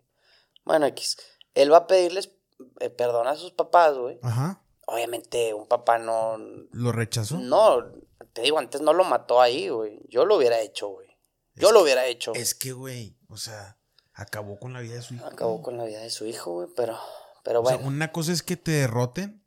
Bueno, 0.65 0.85
X. 0.85 1.17
Él 1.55 1.73
va 1.73 1.77
a 1.77 1.87
pedirles 1.87 2.31
eh, 2.79 2.91
perdón 2.91 3.27
a 3.27 3.35
sus 3.35 3.51
papás, 3.51 3.97
güey. 3.97 4.19
Ajá. 4.21 4.61
Obviamente, 4.85 5.55
un 5.55 5.67
papá 5.67 5.97
no. 5.97 6.37
¿Lo 6.71 6.91
rechazó? 6.91 7.39
No, 7.39 7.91
te 8.33 8.43
digo, 8.43 8.59
antes 8.59 8.81
no 8.81 8.93
lo 8.93 9.03
mató 9.03 9.41
ahí, 9.41 9.69
güey. 9.69 9.99
Yo 10.09 10.25
lo 10.25 10.37
hubiera 10.37 10.59
hecho, 10.61 10.89
güey. 10.89 11.07
Yo 11.55 11.71
lo 11.71 11.81
hubiera 11.81 12.05
hecho. 12.05 12.33
Es 12.35 12.53
que, 12.53 12.71
güey, 12.71 13.17
o 13.29 13.37
sea, 13.37 13.79
acabó 14.13 14.59
con 14.59 14.73
la 14.73 14.81
vida 14.81 14.93
de 14.93 15.01
su 15.01 15.15
hijo. 15.15 15.25
Acabó 15.25 15.63
con 15.63 15.77
la 15.77 15.85
vida 15.85 16.01
de 16.01 16.11
su 16.11 16.27
hijo, 16.27 16.53
güey, 16.53 16.67
pero, 16.75 16.99
pero 17.43 17.63
bueno. 17.63 17.87
una 17.87 18.11
cosa 18.11 18.31
es 18.31 18.43
que 18.43 18.57
te 18.57 18.71
derroten 18.71 19.43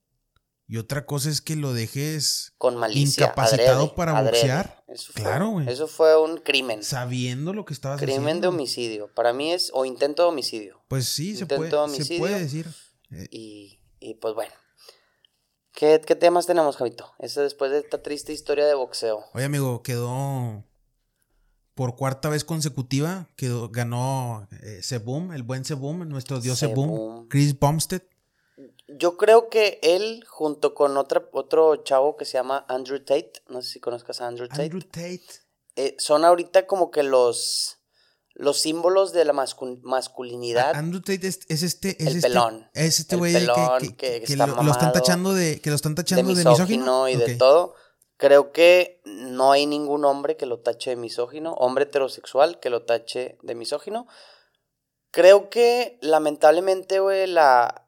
y 0.71 0.77
otra 0.77 1.05
cosa 1.05 1.31
es 1.31 1.41
que 1.41 1.57
lo 1.57 1.73
dejes 1.73 2.53
con 2.57 2.77
malicia, 2.77 3.25
incapacitado 3.25 3.97
para 3.97 4.23
boxear. 4.23 4.85
claro, 5.15 5.49
güey. 5.49 5.69
Eso 5.69 5.89
fue 5.89 6.17
un 6.17 6.37
crimen. 6.37 6.85
Sabiendo 6.85 7.53
lo 7.53 7.65
que 7.65 7.75
estabas 7.75 7.97
haciendo. 7.97 8.15
Crimen 8.15 8.41
de 8.41 8.47
homicidio. 8.47 9.13
Para 9.13 9.33
mí 9.33 9.53
es, 9.53 9.73
o 9.75 9.85
intento 9.85 10.23
de 10.23 10.29
homicidio. 10.29 10.81
Pues 10.87 11.09
sí, 11.09 11.35
se 11.35 11.45
puede, 11.47 11.73
se 12.05 12.19
puede 12.19 12.39
decir. 12.39 12.69
Eh. 13.11 13.27
Y, 13.33 13.81
y 13.99 14.15
pues 14.15 14.33
bueno. 14.37 14.53
¿Qué, 15.73 15.99
temas 15.99 16.47
tenemos, 16.47 16.77
Javito? 16.77 17.15
Eso 17.19 17.43
después 17.43 17.73
de 17.73 17.79
esta 17.79 18.01
triste 18.01 18.33
historia 18.33 18.65
de 18.65 18.75
boxeo. 18.75 19.25
Oye, 19.35 19.47
amigo, 19.47 19.83
quedó 19.83 20.65
por 21.75 21.97
cuarta 21.97 22.29
vez 22.29 22.45
consecutiva, 22.45 23.29
quedó, 23.35 23.71
ganó 23.71 24.47
eh, 24.63 24.79
Sebum, 24.85 25.33
el 25.33 25.43
buen 25.43 25.65
Sebum, 25.65 26.09
nuestro 26.09 26.39
dios 26.39 26.61
Sebum, 26.61 27.27
Chris 27.27 27.59
Bumstead. 27.59 28.03
Yo 28.97 29.17
creo 29.17 29.49
que 29.49 29.79
él, 29.83 30.25
junto 30.29 30.75
con 30.75 30.97
otra, 30.97 31.29
otro 31.33 31.77
chavo 31.77 32.17
que 32.17 32.25
se 32.25 32.35
llama 32.35 32.65
Andrew 32.69 33.01
Tate, 33.01 33.33
no 33.49 33.63
sé 33.63 33.71
si 33.71 33.81
conozcas 33.81 34.21
a 34.21 34.27
Andrew 34.27 34.49
Tate. 34.49 34.63
Andrew 34.63 34.83
Tate. 34.83 35.23
Eh, 35.77 35.97
son 35.99 36.25
ahorita 36.25 36.67
como 36.67 36.91
que 36.91 37.03
los, 37.03 37.79
los 38.35 38.61
símbolos 38.61 39.13
de 39.13 39.25
la 39.25 39.33
masculinidad. 39.33 40.75
Andrew 40.75 41.01
Tate 41.01 41.27
es, 41.27 41.63
este. 41.63 41.91
Es 42.03 42.09
el 42.09 42.17
este, 42.17 42.29
pelón. 42.29 42.69
Es 42.75 42.99
este 43.01 43.17
güey 43.17 43.33
que, 43.33 44.23
que, 44.23 44.37
lo, 44.37 44.71
están 44.71 44.93
tachando 44.93 45.35
de. 45.35 45.61
Que 45.61 45.71
lo 45.71 45.77
están 45.77 45.95
tachando 45.95 46.35
de 46.35 46.45
misógino. 46.45 47.09
y 47.09 47.17
de 47.17 47.37
todo. 47.37 47.75
Creo 48.17 48.53
que 48.53 49.01
no 49.07 49.53
hay 49.53 49.65
ningún 49.65 50.05
hombre 50.05 50.37
que 50.37 50.45
lo 50.45 50.61
tache 50.61 50.91
de 50.91 50.97
misógino, 50.97 51.55
hombre 51.55 51.85
heterosexual 51.85 52.61
que 52.61 52.69
lo 52.69 52.83
tache 52.83 53.39
de 53.43 53.55
misógino. 53.55 54.07
Creo 55.11 55.49
que 55.49 55.99
lamentablemente, 56.03 57.01
güey, 57.01 57.27
la, 57.27 57.80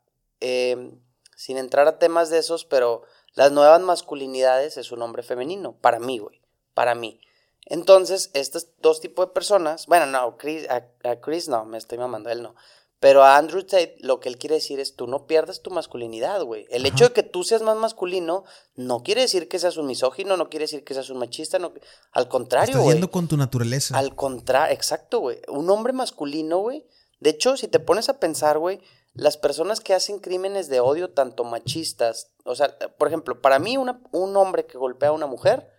Em, 0.44 0.98
sin 1.36 1.56
entrar 1.56 1.86
a 1.86 2.00
temas 2.00 2.30
de 2.30 2.38
esos, 2.38 2.64
pero 2.64 3.02
las 3.34 3.52
nuevas 3.52 3.80
masculinidades 3.80 4.76
es 4.76 4.90
un 4.90 5.00
hombre 5.02 5.22
femenino, 5.22 5.76
para 5.80 6.00
mí, 6.00 6.18
güey, 6.18 6.40
para 6.74 6.96
mí. 6.96 7.20
Entonces, 7.64 8.30
estos 8.34 8.66
dos 8.80 9.00
tipos 9.00 9.26
de 9.26 9.32
personas, 9.32 9.86
bueno, 9.86 10.06
no, 10.06 10.36
Chris, 10.36 10.66
a, 10.68 10.82
Chris 11.20 11.48
no, 11.48 11.64
me 11.64 11.78
estoy 11.78 11.98
mamando, 11.98 12.28
él 12.28 12.42
no. 12.42 12.56
Pero 12.98 13.22
a 13.22 13.36
Andrew 13.36 13.62
Tate 13.62 13.96
lo 14.00 14.18
que 14.18 14.28
él 14.28 14.36
quiere 14.36 14.56
decir 14.56 14.80
es 14.80 14.96
tú 14.96 15.06
no 15.06 15.28
pierdas 15.28 15.62
tu 15.62 15.70
masculinidad, 15.70 16.42
güey. 16.42 16.66
El 16.70 16.86
hecho 16.86 17.08
de 17.08 17.12
que 17.12 17.22
tú 17.22 17.44
seas 17.44 17.62
más 17.62 17.76
masculino 17.76 18.44
no 18.74 19.04
quiere 19.04 19.22
decir 19.22 19.48
que 19.48 19.60
seas 19.60 19.76
un 19.76 19.86
misógino, 19.86 20.36
no 20.36 20.48
quiere 20.48 20.64
decir 20.64 20.82
que 20.82 20.94
seas 20.94 21.10
un 21.10 21.18
machista, 21.18 21.60
no, 21.60 21.72
al 22.12 22.28
contrario, 22.28 22.74
güey. 22.74 22.88
Estás 22.88 22.94
yendo 22.94 23.10
con 23.10 23.28
tu 23.28 23.36
naturaleza. 23.36 23.96
Al 23.96 24.16
contrario, 24.16 24.74
exacto, 24.74 25.20
güey. 25.20 25.40
Un 25.46 25.70
hombre 25.70 25.92
masculino, 25.92 26.58
güey. 26.58 26.84
De 27.18 27.30
hecho, 27.30 27.56
si 27.56 27.68
te 27.68 27.78
pones 27.78 28.08
a 28.08 28.18
pensar, 28.18 28.58
güey, 28.58 28.80
las 29.14 29.36
personas 29.36 29.80
que 29.80 29.94
hacen 29.94 30.18
crímenes 30.18 30.68
de 30.68 30.80
odio, 30.80 31.10
tanto 31.10 31.44
machistas, 31.44 32.32
o 32.44 32.54
sea, 32.54 32.76
por 32.98 33.08
ejemplo, 33.08 33.40
para 33.40 33.58
mí 33.58 33.76
un 33.76 34.36
hombre 34.36 34.66
que 34.66 34.78
golpea 34.78 35.10
a 35.10 35.12
una 35.12 35.26
mujer 35.26 35.70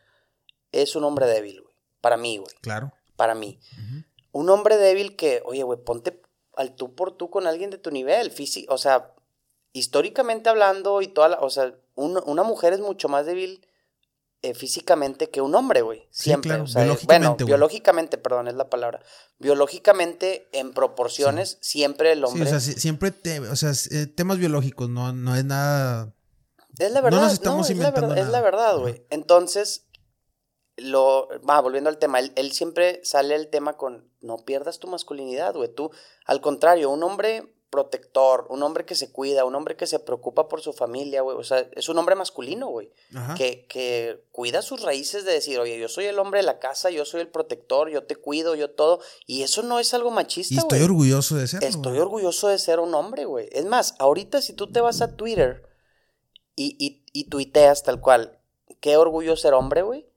es 0.72 0.96
un 0.96 1.04
hombre 1.04 1.26
débil, 1.26 1.62
güey. 1.62 1.76
Para 2.02 2.18
mí, 2.18 2.38
güey. 2.38 2.54
Claro. 2.62 2.92
Para 3.16 3.34
mí. 3.36 3.60
Un 4.32 4.50
hombre 4.50 4.78
débil 4.78 5.16
que, 5.16 5.42
oye, 5.46 5.64
güey, 5.64 5.80
ponte 5.80 6.22
al 6.56 6.76
tú 6.76 6.94
por 6.96 7.16
tú 7.18 7.30
con 7.30 7.48
alguien 7.48 7.70
de 7.70 7.78
tu 7.78 7.90
nivel, 7.92 8.30
físico, 8.30 8.74
o 8.74 8.78
sea, 8.78 9.14
históricamente 9.72 10.50
hablando 10.50 11.02
y 11.02 11.08
toda 11.08 11.30
la, 11.30 11.40
o 11.40 11.50
sea, 11.50 11.76
una 11.96 12.44
mujer 12.44 12.74
es 12.74 12.80
mucho 12.80 13.10
más 13.10 13.26
débil 13.26 13.66
eh, 14.44 14.54
físicamente 14.54 15.30
que 15.30 15.40
un 15.40 15.56
hombre, 15.56 15.82
güey. 15.82 16.06
Siempre. 16.12 16.64
bueno, 17.06 17.38
biológicamente, 17.38 18.18
perdón, 18.18 18.50
es 18.50 18.56
la 18.56 18.70
palabra. 18.70 19.02
Biológicamente, 19.40 20.50
en 20.52 20.74
proporciones, 20.74 21.58
siempre 21.62 22.12
el 22.12 22.26
hombre. 22.26 22.50
Sí, 22.50 22.56
o 22.56 22.60
sea, 22.60 22.74
siempre, 22.74 23.14
o 23.50 23.56
sea, 23.56 23.72
eh, 23.92 24.06
temas 24.06 24.40
biológicos, 24.40 24.90
no, 24.90 25.14
no 25.14 25.38
es 25.38 25.46
nada. 25.46 26.14
Es 26.78 26.92
la 26.92 27.00
verdad. 27.00 27.20
No 27.20 27.24
nos 27.24 27.34
estamos 27.34 27.70
inventando. 27.70 28.16
Es 28.16 28.28
la 28.28 28.42
verdad, 28.42 28.78
güey. 28.80 29.06
Entonces, 29.10 29.88
lo, 30.76 31.30
va, 31.50 31.62
volviendo 31.62 31.90
al 31.90 31.98
tema, 31.98 32.20
él, 32.20 32.34
él 32.36 32.52
siempre 32.52 33.00
sale 33.06 33.36
el 33.36 33.50
tema 33.50 33.78
con, 33.78 34.12
no 34.20 34.38
pierdas 34.38 34.80
tu 34.80 34.88
masculinidad, 34.88 35.54
güey, 35.54 35.74
tú, 35.74 35.90
al 36.26 36.42
contrario, 36.42 36.90
un 36.90 37.02
hombre 37.04 37.56
protector, 37.74 38.46
un 38.52 38.62
hombre 38.62 38.86
que 38.86 38.94
se 38.94 39.12
cuida, 39.12 39.46
un 39.46 39.56
hombre 39.56 39.76
que 39.76 39.88
se 39.88 39.98
preocupa 39.98 40.48
por 40.48 40.62
su 40.62 40.74
familia, 40.74 41.24
güey, 41.24 41.36
o 41.36 41.44
sea, 41.44 41.68
es 41.76 41.90
un 41.90 41.98
hombre 41.98 42.14
masculino, 42.14 42.68
güey, 42.68 42.92
que, 43.36 43.66
que 43.66 44.24
cuida 44.32 44.62
sus 44.62 44.84
raíces 44.84 45.26
de 45.26 45.32
decir, 45.32 45.58
oye, 45.58 45.80
yo 45.80 45.90
soy 45.90 46.06
el 46.06 46.20
hombre 46.20 46.42
de 46.42 46.46
la 46.46 46.60
casa, 46.60 46.92
yo 46.92 47.04
soy 47.04 47.22
el 47.22 47.30
protector, 47.30 47.90
yo 47.90 48.04
te 48.04 48.16
cuido, 48.16 48.54
yo 48.54 48.70
todo, 48.70 49.00
y 49.26 49.42
eso 49.42 49.64
no 49.64 49.80
es 49.80 49.92
algo 49.96 50.12
machista, 50.12 50.54
Y 50.54 50.58
estoy 50.60 50.82
orgulloso 50.82 51.36
de 51.36 51.48
serlo. 51.48 51.68
Estoy 51.68 51.98
orgulloso 51.98 52.48
de 52.48 52.60
ser 52.60 52.80
un 52.80 52.94
hombre, 52.94 53.26
güey. 53.26 53.50
Es 53.52 53.66
más, 53.66 53.96
ahorita 53.98 54.44
si 54.44 54.54
tú 54.54 54.72
te 54.72 54.80
vas 54.80 55.02
a 55.02 55.16
Twitter 55.16 55.68
y, 56.56 56.78
y, 56.78 57.04
y 57.12 57.24
tuiteas 57.30 57.82
tal 57.82 58.02
cual, 58.02 58.38
qué 58.82 58.98
orgullo 58.98 59.36
ser 59.36 59.56
hombre, 59.56 59.82
güey. 59.82 60.08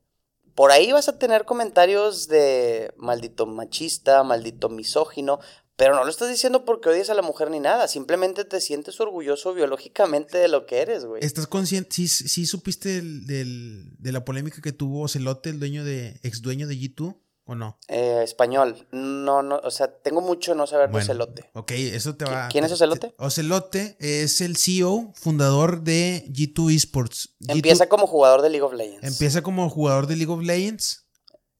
Por 0.54 0.72
ahí 0.72 0.92
vas 0.92 1.08
a 1.08 1.18
tener 1.18 1.46
comentarios 1.46 2.28
de 2.28 2.92
maldito 2.96 3.46
machista, 3.46 4.22
maldito 4.24 4.68
misógino, 4.68 5.38
pero 5.76 5.94
no 5.94 6.04
lo 6.04 6.10
estás 6.10 6.28
diciendo 6.30 6.64
porque 6.64 6.88
odias 6.88 7.10
a 7.10 7.14
la 7.14 7.22
mujer 7.22 7.50
ni 7.50 7.60
nada, 7.60 7.86
simplemente 7.88 8.44
te 8.44 8.60
sientes 8.60 8.98
orgulloso 9.00 9.52
biológicamente 9.54 10.38
de 10.38 10.48
lo 10.48 10.66
que 10.66 10.78
eres, 10.80 11.04
güey. 11.04 11.22
¿Estás 11.24 11.46
consciente? 11.46 11.90
Sí, 11.94 12.08
sí 12.08 12.46
supiste 12.46 12.88
del- 12.88 13.26
del- 13.26 13.96
de 13.98 14.12
la 14.12 14.24
polémica 14.24 14.60
que 14.62 14.72
tuvo 14.72 15.02
Ocelote, 15.02 15.50
el 15.50 15.58
dueño 15.60 15.84
de, 15.84 16.18
ex 16.22 16.42
dueño 16.42 16.66
de 16.66 16.76
G2, 16.76 17.16
o 17.48 17.54
no? 17.54 17.78
Eh, 17.86 18.22
español, 18.24 18.88
no, 18.90 19.40
no, 19.42 19.60
o 19.62 19.70
sea, 19.70 19.86
tengo 20.02 20.20
mucho 20.20 20.56
no 20.56 20.66
saber 20.66 20.90
de 20.90 20.98
Ocelote. 20.98 21.48
Ok, 21.52 21.70
eso 21.72 22.16
te 22.16 22.24
va. 22.24 22.48
¿Quién 22.48 22.64
es 22.64 22.70
te- 22.70 22.74
Ocelote? 22.74 23.08
te- 23.10 23.14
Ocelote 23.18 23.96
es 24.00 24.40
el 24.40 24.56
CEO, 24.56 25.12
fundador 25.14 25.82
de 25.82 26.24
G2 26.28 26.74
Esports. 26.74 27.36
G2 27.40 27.52
Empieza 27.54 27.88
como 27.88 28.08
jugador 28.08 28.42
de 28.42 28.50
League 28.50 28.64
of 28.66 28.72
Legends. 28.72 29.04
empieza 29.06 29.42
como 29.42 29.70
jugador 29.70 30.08
de 30.08 30.16
League 30.16 30.32
of 30.32 30.42
Legends. 30.42 31.05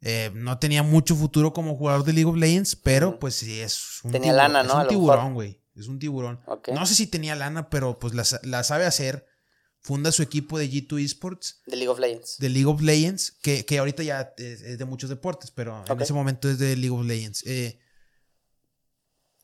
Eh, 0.03 0.31
no 0.35 0.59
tenía 0.59 0.83
mucho 0.83 1.17
futuro 1.17 1.53
como 1.53 1.75
jugador 1.77 2.05
de 2.05 2.13
League 2.13 2.29
of 2.31 2.37
Legends, 2.37 2.77
pero 2.77 3.19
pues 3.19 3.35
sí, 3.37 3.61
es 3.61 4.01
un 4.05 4.13
Tenía 4.13 4.33
tiburón, 4.33 4.53
lana, 4.53 4.61
es 4.61 4.67
¿no? 4.69 4.73
A 4.75 4.83
un 4.83 4.89
tiburón, 4.89 5.35
güey. 5.35 5.61
Es 5.75 5.89
un 5.89 5.99
tiburón. 5.99 6.41
No 6.73 6.87
sé 6.87 6.95
si 6.95 7.07
tenía 7.07 7.35
lana, 7.35 7.69
pero 7.71 7.99
pues 7.99 8.15
la, 8.15 8.25
sa- 8.25 8.41
la 8.45 8.63
sabe 8.65 8.85
hacer. 8.87 9.27
Funda 9.81 10.11
su 10.11 10.23
equipo 10.23 10.59
de 10.59 10.69
G2 10.71 11.05
Esports. 11.05 11.61
De 11.67 11.77
League 11.77 11.89
of 11.89 11.99
Legends. 12.01 12.39
de 12.39 12.49
League 12.49 12.67
of 12.67 12.81
Legends, 12.81 13.33
que, 13.43 13.65
que 13.65 13.79
ahorita 13.79 14.03
ya 14.03 14.35
es, 14.37 14.61
es 14.63 14.79
de 14.79 14.85
muchos 14.85 15.09
deportes, 15.11 15.51
pero 15.51 15.85
en 15.87 16.01
ese 16.01 16.13
momento 16.13 16.49
es 16.51 16.59
de 16.59 16.75
League 16.77 16.91
of 16.97 17.05
Legends. 17.07 17.45
Eh, 17.47 17.79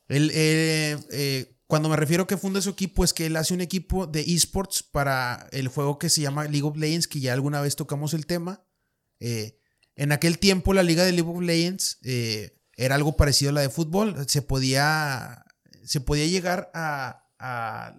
él, 0.07 0.31
eh, 0.33 0.97
eh, 1.11 1.55
cuando 1.67 1.87
me 1.89 1.95
refiero 1.95 2.27
que 2.27 2.37
funda 2.37 2.61
su 2.61 2.69
equipo, 2.69 3.03
es 3.03 3.13
que 3.13 3.25
él 3.27 3.35
hace 3.37 3.53
un 3.53 3.61
equipo 3.61 4.05
de 4.05 4.21
esports 4.21 4.83
para 4.83 5.47
el 5.51 5.67
juego 5.69 5.97
que 5.97 6.09
se 6.09 6.21
llama 6.21 6.43
League 6.43 6.63
of 6.63 6.77
Legends, 6.77 7.07
que 7.07 7.19
ya 7.21 7.33
alguna 7.33 7.61
vez 7.61 7.75
tocamos 7.75 8.13
el 8.13 8.25
tema. 8.25 8.65
Eh, 9.19 9.57
en 9.95 10.11
aquel 10.11 10.39
tiempo 10.39 10.73
la 10.73 10.83
liga 10.83 11.03
de 11.03 11.11
League 11.11 11.29
of 11.29 11.41
Legends 11.41 11.99
eh, 12.03 12.59
era 12.75 12.95
algo 12.95 13.15
parecido 13.15 13.49
a 13.49 13.53
la 13.53 13.61
de 13.61 13.69
fútbol. 13.69 14.27
Se 14.27 14.41
podía, 14.41 15.45
se 15.83 16.01
podía 16.01 16.25
llegar 16.25 16.71
a, 16.73 17.29
a, 17.39 17.95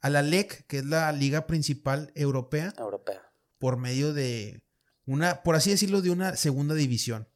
a 0.00 0.10
la 0.10 0.22
LEC, 0.22 0.66
que 0.66 0.78
es 0.78 0.84
la 0.84 1.12
liga 1.12 1.46
principal 1.46 2.12
europea 2.14 2.72
Europea. 2.76 3.22
por 3.58 3.76
medio 3.76 4.12
de 4.12 4.62
una, 5.04 5.42
por 5.42 5.54
así 5.54 5.70
decirlo, 5.70 6.02
de 6.02 6.10
una 6.10 6.36
segunda 6.36 6.74
división. 6.74 7.28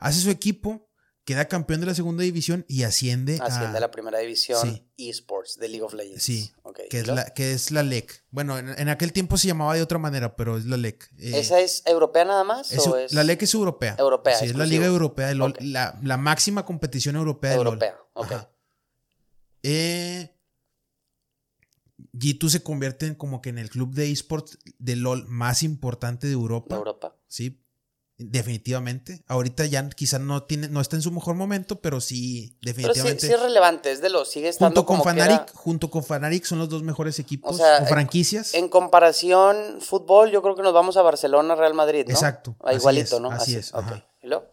Hace 0.00 0.20
su 0.20 0.30
equipo, 0.30 0.87
queda 1.28 1.46
campeón 1.46 1.80
de 1.80 1.86
la 1.86 1.94
segunda 1.94 2.22
división 2.22 2.64
y 2.68 2.84
asciende, 2.84 3.38
Asciende 3.42 3.74
a 3.74 3.76
a 3.76 3.80
la 3.80 3.90
primera 3.90 4.18
división 4.18 4.58
sí. 4.96 5.08
esports 5.10 5.58
de 5.58 5.68
League 5.68 5.82
of 5.84 5.92
Legends. 5.92 6.22
Sí, 6.22 6.50
Ok, 6.62 6.80
que 6.88 6.96
¿y 6.96 7.00
es, 7.00 7.06
la, 7.06 7.24
que 7.34 7.52
es 7.52 7.70
la 7.70 7.82
LEC. 7.82 8.24
Bueno, 8.30 8.56
en, 8.56 8.70
en 8.70 8.88
aquel 8.88 9.12
tiempo 9.12 9.36
se 9.36 9.46
llamaba 9.46 9.74
de 9.74 9.82
otra 9.82 9.98
manera, 9.98 10.36
pero 10.36 10.56
es 10.56 10.64
la 10.64 10.78
LEC. 10.78 11.04
Eh, 11.18 11.38
¿Esa 11.38 11.60
es 11.60 11.82
europea 11.84 12.24
nada 12.24 12.44
más? 12.44 12.72
es- 12.72 12.86
o 12.86 12.96
es 12.96 13.12
La 13.12 13.24
LEC 13.24 13.42
es 13.42 13.52
europea. 13.52 13.94
Europea, 13.98 14.36
Sí, 14.38 14.46
es 14.46 14.56
la 14.56 14.64
liga 14.64 14.86
europea 14.86 15.26
de 15.26 15.34
LOL, 15.34 15.54
la, 15.60 15.98
la 16.02 16.16
máxima 16.16 16.64
competición 16.64 17.14
europea 17.16 17.50
de 17.50 17.56
europea? 17.58 17.92
LOL. 17.92 18.24
Ok. 18.24 18.32
Ajá. 18.32 18.50
Eh, 19.62 20.34
G2 22.14 22.48
se 22.48 22.62
convierte 22.62 23.06
en 23.06 23.14
como 23.16 23.42
que 23.42 23.50
en 23.50 23.58
el 23.58 23.68
club 23.68 23.92
de 23.92 24.10
esports 24.10 24.58
de 24.78 24.96
LOL 24.96 25.26
más 25.28 25.62
importante 25.62 26.26
de 26.26 26.32
Europa. 26.32 26.74
De 26.74 26.78
Europa. 26.78 27.16
Sí, 27.28 27.62
definitivamente. 28.18 29.22
Ahorita 29.28 29.64
ya 29.66 29.88
quizás 29.90 30.20
no 30.20 30.42
tiene, 30.42 30.68
no 30.68 30.80
está 30.80 30.96
en 30.96 31.02
su 31.02 31.10
mejor 31.12 31.34
momento, 31.36 31.80
pero 31.80 32.00
sí, 32.00 32.58
Pero 32.60 32.74
sí, 32.74 32.82
definitivamente. 32.82 33.26
sí 33.26 33.32
es 33.32 33.40
relevante, 33.40 33.92
es 33.92 34.00
de 34.02 34.10
los, 34.10 34.30
sigue 34.30 34.48
estando 34.48 34.80
junto 34.80 34.86
con 34.86 34.98
como 34.98 35.22
era- 35.22 35.46
junto 35.54 35.88
con 35.90 36.02
Fnatic 36.04 36.44
son 36.44 36.58
los 36.58 36.68
dos 36.68 36.82
mejores 36.82 37.18
equipos 37.18 37.54
O 37.54 37.56
sea, 37.56 37.80
o 37.82 37.86
franquicias. 37.86 38.54
En 38.54 38.68
comparación, 38.68 39.80
fútbol, 39.80 40.30
yo 40.30 40.42
creo 40.42 40.54
que 40.56 40.62
nos 40.62 40.74
vamos 40.74 40.96
a 40.96 41.02
Barcelona, 41.02 41.54
Real 41.54 41.74
Madrid, 41.74 42.04
¿no? 42.06 42.12
Exacto, 42.12 42.56
Ah, 42.64 42.74
igualito, 42.74 43.16
es, 43.16 43.22
¿no? 43.22 43.30
así 43.30 43.54
es, 43.54 43.72
ok. 43.72 43.80
ajá. 43.82 44.06
¿Y 44.22 44.26
luego? 44.26 44.46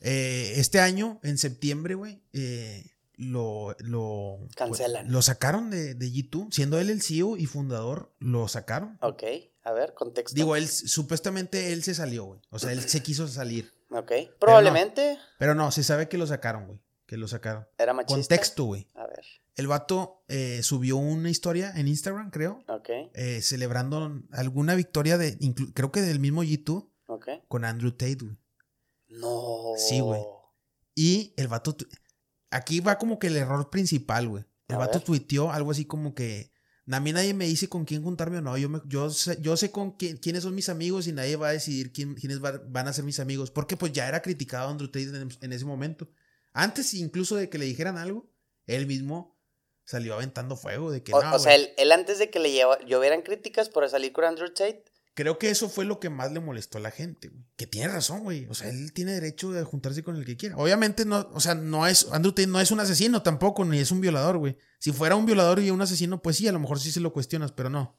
Eh, 0.00 0.54
este 0.56 0.80
año, 0.80 1.20
en 1.22 1.38
septiembre, 1.38 1.94
güey, 1.94 2.22
eh, 2.32 2.92
lo, 3.14 3.74
lo 3.80 4.38
Cancelan. 4.54 5.10
Lo 5.10 5.22
sacaron 5.22 5.70
de, 5.70 5.94
de 5.94 6.06
G2, 6.06 6.48
siendo 6.52 6.78
él 6.78 6.90
el 6.90 7.02
CEO 7.02 7.36
y 7.36 7.46
fundador, 7.46 8.14
lo 8.18 8.46
sacaron. 8.46 8.98
Ok, 9.00 9.22
a 9.66 9.72
ver, 9.72 9.94
contexto. 9.94 10.34
Digo, 10.34 10.54
él 10.54 10.68
supuestamente 10.68 11.72
él 11.72 11.82
se 11.82 11.94
salió, 11.94 12.24
güey. 12.24 12.40
O 12.50 12.58
sea, 12.58 12.72
él 12.72 12.80
se 12.88 13.02
quiso 13.02 13.26
salir. 13.26 13.72
ok, 13.90 14.12
probablemente 14.38 15.18
Pero 15.38 15.54
no, 15.54 15.70
se 15.72 15.82
sabe 15.82 16.08
que 16.08 16.18
lo 16.18 16.26
sacaron, 16.26 16.66
güey. 16.66 16.80
Que 17.06 17.16
lo 17.16 17.26
sacaron. 17.28 17.66
era 17.78 17.92
machista. 17.92 18.14
Contexto, 18.14 18.64
güey. 18.64 18.88
A 18.94 19.06
ver, 19.06 19.24
El 19.56 19.66
vato 19.66 20.24
eh, 20.28 20.62
subió 20.62 20.96
una 20.96 21.30
historia 21.30 21.72
en 21.74 21.88
Instagram, 21.88 22.30
creo, 22.30 22.62
ok, 22.68 22.88
eh, 23.14 23.40
celebrando 23.42 24.22
alguna 24.32 24.74
victoria 24.76 25.18
de, 25.18 25.36
creo 25.74 25.90
que 25.90 26.00
del 26.02 26.20
mismo 26.20 26.42
G2 26.44 26.88
ok. 27.06 27.28
con 27.48 27.64
Andrew 27.64 27.90
Tate, 27.92 28.18
güey. 28.20 28.36
No. 29.08 29.72
Sí, 29.76 30.00
güey. 30.00 30.20
Y 30.94 31.34
el 31.36 31.48
vato, 31.48 31.76
aquí 32.50 32.80
va 32.80 32.98
como 32.98 33.18
que 33.18 33.26
el 33.28 33.36
error 33.36 33.68
principal, 33.70 34.28
güey. 34.28 34.44
El 34.68 34.76
A 34.76 34.78
vato 34.78 34.98
ver. 34.98 35.04
tuiteó 35.06 35.50
algo 35.52 35.70
así 35.70 35.84
como 35.84 36.14
que, 36.14 36.52
a 36.90 37.00
mí 37.00 37.12
nadie 37.12 37.34
me 37.34 37.46
dice 37.46 37.68
con 37.68 37.84
quién 37.84 38.02
juntarme 38.02 38.38
o 38.38 38.40
no, 38.42 38.56
yo, 38.56 38.68
me- 38.68 38.80
yo, 38.86 39.10
sé, 39.10 39.38
yo 39.40 39.56
sé 39.56 39.70
con 39.70 39.92
quién, 39.92 40.16
quiénes 40.18 40.42
son 40.44 40.54
mis 40.54 40.68
amigos 40.68 41.06
y 41.06 41.12
nadie 41.12 41.36
va 41.36 41.48
a 41.48 41.52
decidir 41.52 41.92
quién, 41.92 42.14
quiénes 42.14 42.42
va- 42.42 42.62
van 42.68 42.86
a 42.88 42.92
ser 42.92 43.04
mis 43.04 43.18
amigos, 43.20 43.50
porque 43.50 43.76
pues 43.76 43.92
ya 43.92 44.06
era 44.08 44.22
criticado 44.22 44.68
Andrew 44.70 44.88
Tate 44.88 45.04
en, 45.16 45.28
en 45.40 45.52
ese 45.52 45.64
momento. 45.64 46.08
Antes 46.52 46.94
incluso 46.94 47.36
de 47.36 47.48
que 47.48 47.58
le 47.58 47.64
dijeran 47.66 47.98
algo, 47.98 48.30
él 48.66 48.86
mismo 48.86 49.36
salió 49.84 50.14
aventando 50.14 50.56
fuego 50.56 50.90
de 50.90 51.02
que 51.02 51.12
O, 51.14 51.22
no, 51.22 51.34
o 51.34 51.38
sea, 51.38 51.54
él, 51.54 51.70
él 51.76 51.92
antes 51.92 52.18
de 52.18 52.30
que 52.30 52.38
le 52.40 52.50
lleva, 52.50 52.78
llovieran 52.84 53.22
críticas 53.22 53.68
por 53.68 53.88
salir 53.88 54.12
con 54.12 54.24
Andrew 54.24 54.48
Tate, 54.48 54.84
Creo 55.16 55.38
que 55.38 55.48
eso 55.48 55.70
fue 55.70 55.86
lo 55.86 55.98
que 55.98 56.10
más 56.10 56.30
le 56.30 56.40
molestó 56.40 56.76
a 56.76 56.82
la 56.82 56.90
gente, 56.90 57.28
güey. 57.28 57.42
Que 57.56 57.66
tiene 57.66 57.88
razón, 57.88 58.22
güey. 58.22 58.46
O 58.50 58.54
sea, 58.54 58.68
él 58.68 58.92
tiene 58.92 59.12
derecho 59.12 59.50
de 59.50 59.64
juntarse 59.64 60.02
con 60.02 60.14
el 60.14 60.26
que 60.26 60.36
quiera. 60.36 60.58
Obviamente 60.58 61.06
no, 61.06 61.30
o 61.32 61.40
sea, 61.40 61.54
no 61.54 61.86
es, 61.86 62.06
Andrew 62.12 62.34
Tate 62.34 62.46
no 62.46 62.60
es 62.60 62.70
un 62.70 62.80
asesino 62.80 63.22
tampoco, 63.22 63.64
ni 63.64 63.78
es 63.78 63.90
un 63.90 64.02
violador, 64.02 64.36
güey. 64.36 64.58
Si 64.78 64.92
fuera 64.92 65.16
un 65.16 65.24
violador 65.24 65.60
y 65.60 65.70
un 65.70 65.80
asesino, 65.80 66.20
pues 66.20 66.36
sí, 66.36 66.46
a 66.48 66.52
lo 66.52 66.60
mejor 66.60 66.78
sí 66.80 66.92
se 66.92 67.00
lo 67.00 67.14
cuestionas, 67.14 67.50
pero 67.52 67.70
no. 67.70 67.98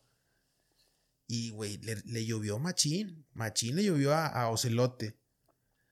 Y, 1.25 1.49
güey, 1.49 1.79
le, 1.79 1.95
le 2.05 2.23
llovió 2.23 2.59
machín. 2.59 3.25
Machín 3.33 3.77
le 3.77 3.85
llovió 3.85 4.13
a, 4.13 4.27
a 4.27 4.51
Ocelote. 4.51 5.17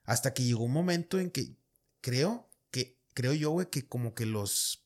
Hasta 0.03 0.31
que 0.31 0.43
llegó 0.43 0.65
un 0.65 0.73
momento 0.73 1.19
en 1.19 1.31
que 1.31 1.57
creo 2.01 2.51
que, 2.69 2.99
creo 3.15 3.33
yo, 3.33 3.49
güey, 3.49 3.71
que 3.71 3.87
como 3.87 4.13
que 4.13 4.27
los, 4.27 4.85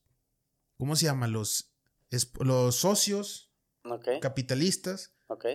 ¿cómo 0.78 0.96
se 0.96 1.04
llama? 1.04 1.28
Los, 1.28 1.74
los 2.40 2.78
socios 2.78 3.52
capitalistas 4.22 5.12
ok. 5.28 5.46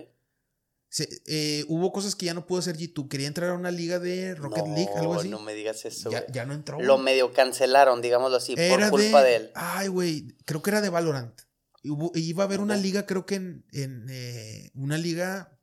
Se- 0.95 1.09
eh, 1.25 1.65
hubo 1.67 1.91
cosas 1.91 2.15
que 2.15 2.25
ya 2.25 2.33
no 2.33 2.45
pudo 2.47 2.59
hacer 2.59 2.77
G2. 2.77 3.09
Quería 3.09 3.27
entrar 3.27 3.49
a 3.49 3.53
una 3.55 3.69
liga 3.69 3.99
de 3.99 4.33
Rocket 4.33 4.65
no, 4.65 4.75
League, 4.75 4.91
algo 4.95 5.15
así. 5.15 5.27
No 5.27 5.41
me 5.41 5.53
digas 5.53 5.83
eso, 5.83 6.09
ya, 6.31 6.45
no 6.45 6.53
entró. 6.53 6.79
Lo 6.81 6.97
medio 6.97 7.33
cancelaron, 7.33 8.01
digámoslo 8.01 8.37
así, 8.37 8.53
Era 8.57 8.89
por 8.89 9.01
culpa 9.01 9.21
de, 9.21 9.35
él. 9.35 9.51
Ay, 9.55 9.89
güey, 9.89 10.37
creo 10.45 10.61
que 10.61 10.69
era 10.69 10.79
de 10.79 10.87
Valorant. 10.87 11.37
Hubo- 11.83 12.13
iba 12.15 12.43
a 12.43 12.47
haber 12.47 12.61
una 12.61 12.77
liga, 12.77 13.05
creo 13.05 13.25
que 13.25 13.35
en, 13.35 13.65
en, 13.73 14.05
eh, 14.09 14.71
una 14.73 14.97
liga 14.97 15.59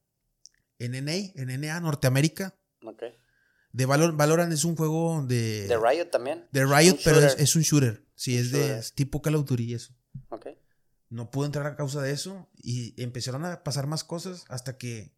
en 0.78 0.92
NA, 1.02 1.32
en 1.34 1.48
NA, 1.48 1.80
Norteamérica. 1.80 2.54
Ok. 2.84 3.02
De 3.72 3.86
Valor- 3.86 4.14
Valorant 4.14 4.52
es 4.52 4.64
un 4.64 4.76
juego 4.76 5.24
de, 5.26 5.66
De 5.66 5.78
Riot 5.78 6.10
también. 6.10 6.46
de 6.52 6.66
Riot, 6.66 6.98
pero 7.04 7.20
es, 7.20 7.36
es 7.38 7.56
un 7.56 7.62
shooter. 7.62 8.04
Sí, 8.14 8.36
es 8.36 8.52
de 8.52 8.78
es 8.80 8.92
tipo 8.92 9.22
Call 9.22 9.36
of 9.36 9.46
Duty 9.46 9.64
y 9.64 9.74
eso. 9.74 9.94
Ok. 10.28 10.48
no 11.08 11.30
pudo 11.30 11.46
entrar 11.46 11.66
a 11.66 11.74
causa 11.76 12.02
de 12.02 12.10
eso 12.12 12.50
y 12.56 13.00
empezaron 13.02 13.44
a 13.46 13.62
pasar 13.64 13.86
más 13.86 14.04
cosas 14.04 14.44
hasta 14.48 14.76
que 14.78 15.14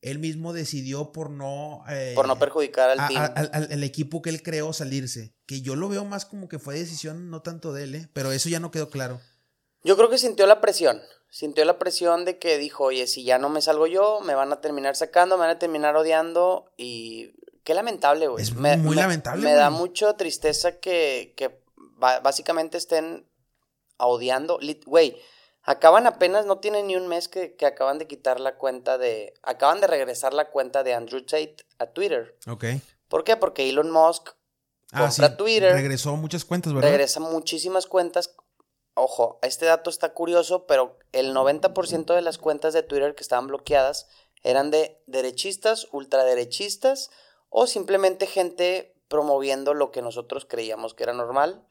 él 0.00 0.18
mismo 0.18 0.52
decidió 0.52 1.10
por 1.12 1.30
no 1.30 1.82
eh, 1.88 2.12
Por 2.14 2.26
no 2.28 2.38
perjudicar 2.38 2.90
al 2.90 3.00
a- 3.00 3.08
team. 3.08 3.20
a- 3.20 3.26
al, 3.26 3.50
al- 3.52 3.72
al 3.72 3.82
equipo 3.84 4.22
que 4.22 4.30
él 4.30 4.42
creó 4.42 4.72
salirse 4.72 5.34
que 5.46 5.60
yo 5.60 5.74
lo 5.76 5.88
veo 5.88 6.04
más 6.04 6.24
como 6.24 6.48
que 6.48 6.58
fue 6.58 6.76
decisión 6.78 7.30
no 7.30 7.42
tanto 7.42 7.72
de 7.72 7.84
él 7.84 7.94
¿eh? 7.96 8.08
pero 8.12 8.30
eso 8.32 8.48
ya 8.48 8.60
no 8.60 8.70
quedó 8.70 8.90
claro 8.90 9.20
Yo 9.84 9.96
creo 9.96 10.08
que 10.10 10.18
sintió 10.18 10.46
la 10.46 10.60
presión. 10.60 11.00
Sintió 11.30 11.64
la 11.64 11.78
presión 11.78 12.24
de 12.24 12.38
que 12.38 12.56
dijo, 12.58 12.84
oye, 12.84 13.06
si 13.06 13.22
ya 13.22 13.38
no 13.38 13.48
me 13.50 13.60
salgo 13.60 13.86
yo, 13.86 14.20
me 14.22 14.34
van 14.34 14.50
a 14.52 14.60
terminar 14.62 14.96
sacando, 14.96 15.36
me 15.36 15.42
van 15.46 15.56
a 15.56 15.58
terminar 15.58 15.94
odiando. 15.94 16.72
Y 16.78 17.32
qué 17.64 17.74
lamentable, 17.74 18.28
güey. 18.28 18.42
Es 18.42 18.54
Me- 18.54 18.76
muy 18.78 18.96
me- 18.96 19.02
lamentable, 19.02 19.44
Me 19.44 19.52
da 19.52 19.68
mucha 19.70 20.16
tristeza 20.16 20.78
que, 20.80 21.34
que 21.36 21.60
básicamente 21.98 22.78
estén 22.78 23.26
odiando. 23.98 24.58
Güey, 24.86 25.16
Acaban 25.70 26.06
apenas, 26.06 26.46
no 26.46 26.60
tienen 26.60 26.86
ni 26.86 26.96
un 26.96 27.08
mes 27.08 27.28
que, 27.28 27.54
que 27.54 27.66
acaban 27.66 27.98
de 27.98 28.06
quitar 28.06 28.40
la 28.40 28.56
cuenta 28.56 28.96
de. 28.96 29.34
Acaban 29.42 29.82
de 29.82 29.86
regresar 29.86 30.32
la 30.32 30.48
cuenta 30.50 30.82
de 30.82 30.94
Andrew 30.94 31.20
Tate 31.20 31.56
a 31.78 31.84
Twitter. 31.86 32.38
Ok. 32.46 32.64
¿Por 33.08 33.22
qué? 33.22 33.36
Porque 33.36 33.68
Elon 33.68 33.90
Musk 33.90 34.30
Ah, 34.92 35.00
compra 35.06 35.28
sí, 35.28 35.36
Twitter. 35.36 35.74
Regresó 35.74 36.16
muchas 36.16 36.46
cuentas, 36.46 36.72
¿verdad? 36.72 36.88
regresa 36.88 37.20
muchísimas 37.20 37.86
cuentas. 37.86 38.34
Ojo, 38.94 39.38
este 39.42 39.66
dato 39.66 39.90
está 39.90 40.14
curioso, 40.14 40.66
pero 40.66 40.98
el 41.12 41.34
90% 41.34 42.14
de 42.14 42.22
las 42.22 42.38
cuentas 42.38 42.72
de 42.72 42.82
Twitter 42.82 43.14
que 43.14 43.22
estaban 43.22 43.46
bloqueadas 43.46 44.08
eran 44.42 44.70
de 44.70 45.02
derechistas, 45.06 45.86
ultraderechistas 45.92 47.10
o 47.50 47.66
simplemente 47.66 48.26
gente 48.26 48.94
promoviendo 49.08 49.74
lo 49.74 49.90
que 49.90 50.00
nosotros 50.00 50.46
creíamos 50.46 50.94
que 50.94 51.02
era 51.02 51.12
normal, 51.12 51.62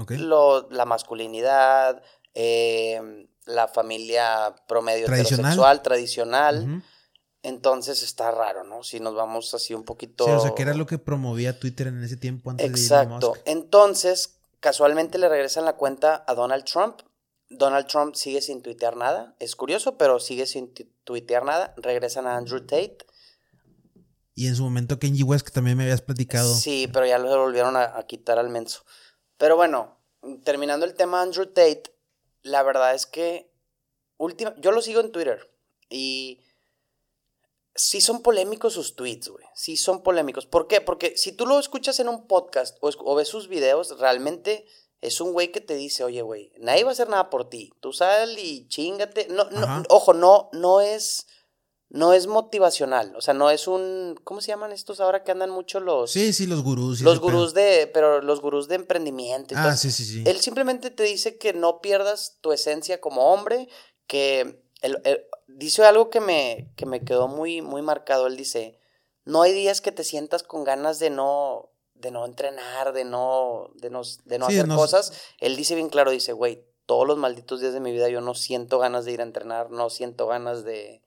Ok. 0.00 0.12
lo- 0.12 0.66
la 0.70 0.86
masculinidad, 0.86 2.02
eh, 2.32 3.28
la 3.46 3.68
familia 3.68 4.54
promedio 4.68 5.06
Tradicional. 5.06 5.40
heterosexual, 5.52 5.82
tradicional. 5.82 6.82
Entonces 7.42 8.02
está 8.02 8.30
raro, 8.30 8.64
¿no? 8.64 8.82
Si 8.82 9.00
nos 9.00 9.14
vamos 9.14 9.52
así 9.52 9.74
un 9.74 9.84
poquito... 9.84 10.24
Sí, 10.24 10.30
o 10.30 10.40
sea, 10.40 10.54
que 10.54 10.62
era 10.62 10.72
lo 10.72 10.86
que 10.86 10.98
promovía 10.98 11.58
Twitter 11.60 11.88
en 11.88 12.02
ese 12.02 12.16
tiempo 12.16 12.50
antes 12.50 12.64
de 12.64 12.70
Elon 12.70 12.82
Exacto. 12.82 13.28
Musk. 13.30 13.42
Entonces, 13.44 14.38
casualmente 14.60 15.18
le 15.18 15.28
regresan 15.28 15.66
la 15.66 15.74
cuenta 15.76 16.24
a 16.26 16.34
Donald 16.34 16.64
Trump. 16.64 17.00
Donald 17.50 17.86
Trump 17.86 18.14
sigue 18.14 18.40
sin 18.40 18.62
tuitear 18.62 18.96
nada. 18.96 19.36
Es 19.40 19.56
curioso, 19.56 19.98
pero 19.98 20.20
sigue 20.20 20.46
sin 20.46 20.72
tu- 20.72 20.86
tuitear 21.04 21.44
nada. 21.44 21.74
Regresan 21.76 22.26
a 22.26 22.36
Andrew 22.38 22.60
Tate. 22.60 22.96
Y 24.34 24.46
en 24.48 24.56
su 24.56 24.62
momento 24.64 24.98
Kenji 24.98 25.22
West, 25.22 25.44
que 25.46 25.52
también 25.52 25.76
me 25.76 25.82
habías 25.84 26.00
platicado. 26.00 26.54
Sí, 26.54 26.88
pero 26.92 27.04
ya 27.04 27.18
lo 27.18 27.28
volvieron 27.38 27.76
a, 27.76 27.96
a 27.98 28.06
quitar 28.06 28.38
al 28.38 28.48
menso. 28.48 28.84
Pero 29.36 29.56
bueno, 29.56 29.98
terminando 30.44 30.86
el 30.86 30.94
tema 30.94 31.20
Andrew 31.20 31.44
Tate, 31.46 31.93
la 32.44 32.62
verdad 32.62 32.94
es 32.94 33.06
que 33.06 33.50
última, 34.16 34.54
yo 34.58 34.70
lo 34.70 34.80
sigo 34.80 35.00
en 35.00 35.10
Twitter 35.10 35.50
y 35.90 36.40
sí 37.74 38.00
son 38.00 38.22
polémicos 38.22 38.74
sus 38.74 38.94
tweets, 38.94 39.28
güey. 39.28 39.44
Sí 39.54 39.76
son 39.76 40.02
polémicos. 40.02 40.46
¿Por 40.46 40.68
qué? 40.68 40.80
Porque 40.80 41.16
si 41.16 41.32
tú 41.32 41.46
lo 41.46 41.58
escuchas 41.58 41.98
en 42.00 42.08
un 42.08 42.26
podcast 42.28 42.76
o, 42.80 42.88
es- 42.88 42.96
o 43.00 43.14
ves 43.16 43.28
sus 43.28 43.48
videos, 43.48 43.98
realmente 43.98 44.64
es 45.00 45.20
un 45.20 45.32
güey 45.32 45.50
que 45.50 45.60
te 45.60 45.74
dice, 45.74 46.04
oye, 46.04 46.22
güey, 46.22 46.52
nadie 46.58 46.84
va 46.84 46.90
a 46.90 46.92
hacer 46.92 47.08
nada 47.08 47.28
por 47.30 47.48
ti. 47.50 47.72
Tú 47.80 47.92
sal 47.92 48.38
y 48.38 48.68
chingate. 48.68 49.26
No, 49.28 49.44
no, 49.50 49.82
ojo, 49.88 50.14
no, 50.14 50.48
no 50.52 50.80
es, 50.80 51.26
no 51.94 52.12
es 52.12 52.26
motivacional. 52.26 53.14
O 53.16 53.20
sea, 53.20 53.34
no 53.34 53.50
es 53.50 53.68
un, 53.68 54.18
¿cómo 54.24 54.40
se 54.40 54.48
llaman 54.48 54.72
estos 54.72 54.98
ahora 54.98 55.22
que 55.22 55.30
andan 55.30 55.50
mucho 55.50 55.78
los, 55.78 56.10
Sí, 56.10 56.32
sí, 56.32 56.46
los 56.46 56.62
gurús. 56.64 57.00
los 57.02 57.20
pedo. 57.20 57.22
gurús 57.22 57.54
de, 57.54 57.88
pero 57.94 58.20
los 58.20 58.40
gurús 58.40 58.66
de 58.66 58.74
emprendimiento. 58.74 59.54
Ah, 59.56 59.76
sí, 59.76 59.92
sí, 59.92 60.04
sí. 60.04 60.24
Él 60.26 60.40
simplemente 60.40 60.90
te 60.90 61.04
dice 61.04 61.38
que 61.38 61.52
no 61.52 61.80
pierdas 61.80 62.38
tu 62.40 62.52
esencia 62.52 63.00
como 63.00 63.32
hombre, 63.32 63.68
que 64.08 64.60
el- 64.82 65.00
dice 65.46 65.84
algo 65.84 66.10
que 66.10 66.18
me, 66.20 66.72
que 66.76 66.84
me 66.84 67.04
quedó 67.04 67.28
muy, 67.28 67.62
muy 67.62 67.80
marcado. 67.80 68.26
Él 68.26 68.36
dice, 68.36 68.78
no 69.24 69.42
hay 69.42 69.52
días 69.52 69.80
que 69.80 69.92
te 69.92 70.02
sientas 70.02 70.42
con 70.42 70.64
ganas 70.64 70.98
de 70.98 71.10
no, 71.10 71.70
de 71.94 72.10
no 72.10 72.26
entrenar, 72.26 72.92
de 72.92 73.04
no, 73.04 73.70
de 73.76 73.90
no, 73.90 74.02
de 74.24 74.38
no 74.40 74.46
Sí, 74.48 74.54
hacer 74.56 74.66
no- 74.66 74.76
cosas. 74.76 75.12
Él 75.38 75.54
dice 75.54 75.76
bien 75.76 75.90
claro, 75.90 76.10
dice, 76.10 76.32
güey, 76.32 76.64
todos 76.86 77.06
los 77.06 77.18
malditos 77.18 77.60
días 77.60 77.72
de 77.72 77.78
mi 77.78 77.92
vida 77.92 78.08
yo 78.08 78.20
no 78.20 78.34
siento 78.34 78.80
ganas 78.80 79.04
de 79.04 79.12
ir 79.12 79.20
a 79.20 79.24
entrenar, 79.24 79.70
no 79.70 79.88
siento 79.90 80.26
ganas 80.26 80.64
de, 80.64 81.00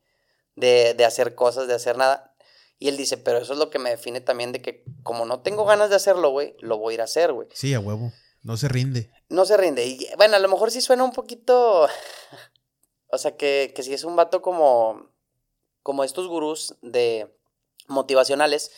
de, 0.57 0.93
de 0.93 1.05
hacer 1.05 1.35
cosas, 1.35 1.69
de 1.69 1.75
hacer 1.75 1.95
nada. 1.95 2.35
Y 2.79 2.89
él 2.89 2.97
dice, 2.97 3.17
pero 3.17 3.37
eso 3.39 3.53
es 3.53 3.59
lo 3.59 3.69
que 3.69 3.79
me 3.79 3.89
define 3.89 4.19
también 4.21 4.51
de 4.51 4.61
que 4.61 4.83
como 5.03 5.25
no 5.25 5.39
tengo 5.39 5.65
ganas 5.65 5.89
de 5.89 5.95
hacerlo, 5.95 6.29
güey, 6.29 6.55
lo 6.59 6.77
voy 6.77 6.93
a 6.93 6.95
ir 6.95 7.01
a 7.01 7.05
hacer, 7.05 7.31
güey. 7.31 7.47
Sí, 7.53 7.73
a 7.73 7.79
huevo. 7.79 8.11
No 8.43 8.55
se 8.55 8.67
rinde. 8.67 9.11
No 9.29 9.45
se 9.45 9.57
rinde. 9.57 9.85
Y 9.85 10.07
bueno, 10.15 10.35
a 10.35 10.39
lo 10.39 10.47
mejor 10.47 10.71
sí 10.71 10.81
suena 10.81 11.03
un 11.03 11.13
poquito. 11.13 11.87
O 13.09 13.17
sea, 13.17 13.37
que, 13.37 13.71
que 13.73 13.83
sí 13.83 13.93
es 13.93 14.03
un 14.03 14.17
vato 14.17 14.41
como. 14.41 15.13
Como 15.81 16.03
estos 16.03 16.27
gurús 16.27 16.75
de 16.81 17.33
motivacionales. 17.87 18.69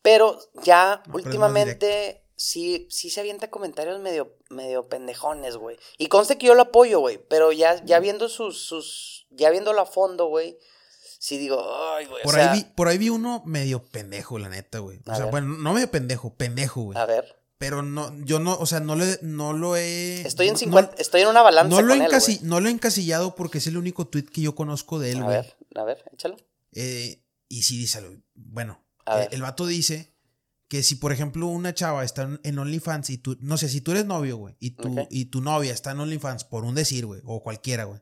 Pero 0.00 0.38
ya 0.62 1.02
últimamente 1.12 2.24
sí, 2.36 2.88
sí 2.90 3.10
se 3.10 3.20
avienta 3.20 3.50
comentarios 3.50 4.00
medio, 4.00 4.34
medio 4.48 4.88
pendejones, 4.88 5.58
güey. 5.58 5.78
Y 5.98 6.06
conste 6.06 6.38
que 6.38 6.46
yo 6.46 6.54
lo 6.54 6.62
apoyo, 6.62 7.00
güey. 7.00 7.18
Pero 7.18 7.52
ya, 7.52 7.84
ya 7.84 8.00
viendo 8.00 8.30
sus, 8.30 8.62
sus. 8.62 9.26
Ya 9.28 9.50
viéndolo 9.50 9.82
a 9.82 9.86
fondo, 9.86 10.28
güey. 10.28 10.58
Sí 11.26 11.38
digo, 11.38 11.58
ay, 11.96 12.06
güey. 12.06 12.20
o 12.20 12.22
Por, 12.22 12.34
sea, 12.34 12.52
ahí 12.52 12.60
vi, 12.60 12.66
por 12.76 12.86
ahí 12.86 12.98
vi 12.98 13.08
uno 13.08 13.42
medio 13.44 13.82
pendejo, 13.84 14.38
la 14.38 14.48
neta, 14.48 14.78
güey. 14.78 15.00
O 15.04 15.10
A 15.10 15.16
sea, 15.16 15.24
ver. 15.24 15.32
bueno, 15.32 15.56
no 15.58 15.72
medio 15.74 15.90
pendejo, 15.90 16.32
pendejo, 16.36 16.82
güey. 16.82 16.96
A 16.96 17.04
ver. 17.04 17.42
Pero 17.58 17.82
no, 17.82 18.16
yo 18.24 18.38
no, 18.38 18.54
o 18.56 18.64
sea, 18.64 18.78
no, 18.78 18.94
le, 18.94 19.18
no 19.22 19.52
lo 19.52 19.76
he. 19.76 20.20
Estoy 20.24 20.46
en 20.46 20.52
no- 20.52 20.58
50. 20.60 20.94
estoy 20.98 21.22
en 21.22 21.28
una 21.28 21.42
balanza. 21.42 21.68
No, 21.74 21.82
lo 21.82 21.96
con 21.96 22.06
encasi- 22.06 22.40
no 22.42 22.60
lo 22.60 22.68
he 22.68 22.70
encasillado 22.70 23.34
porque 23.34 23.58
es 23.58 23.66
el 23.66 23.76
único 23.76 24.06
tweet 24.06 24.26
que 24.26 24.40
yo 24.42 24.54
conozco 24.54 25.00
de 25.00 25.10
él, 25.10 25.18
A 25.18 25.22
güey. 25.24 25.36
ver, 25.38 25.56
a 25.74 25.82
ver, 25.82 26.04
échalo. 26.12 26.36
Eh, 26.70 27.24
y 27.48 27.62
sí, 27.64 27.76
díselo. 27.76 28.12
Bueno, 28.34 28.84
A 29.04 29.24
eh, 29.24 29.28
el 29.32 29.42
vato 29.42 29.66
dice 29.66 30.14
que 30.68 30.84
si, 30.84 30.94
por 30.94 31.10
ejemplo, 31.12 31.48
una 31.48 31.74
chava 31.74 32.04
está 32.04 32.28
en- 32.44 32.58
OnlyFans 32.60 33.10
y 33.10 33.18
tú, 33.18 33.36
no 33.40 33.56
sé, 33.58 33.68
si 33.68 33.80
tú 33.80 33.90
eres 33.90 34.04
novio, 34.04 34.36
güey, 34.36 34.54
y, 34.60 34.70
tu, 34.76 34.94
y 35.10 35.24
tu 35.24 35.40
novia 35.40 35.72
está 35.72 35.90
en 35.90 35.98
OnlyFans, 35.98 36.44
por 36.44 36.62
un 36.62 36.76
decir, 36.76 37.04
güey, 37.04 37.20
o 37.24 37.42
cualquiera, 37.42 37.82
güey, 37.84 38.00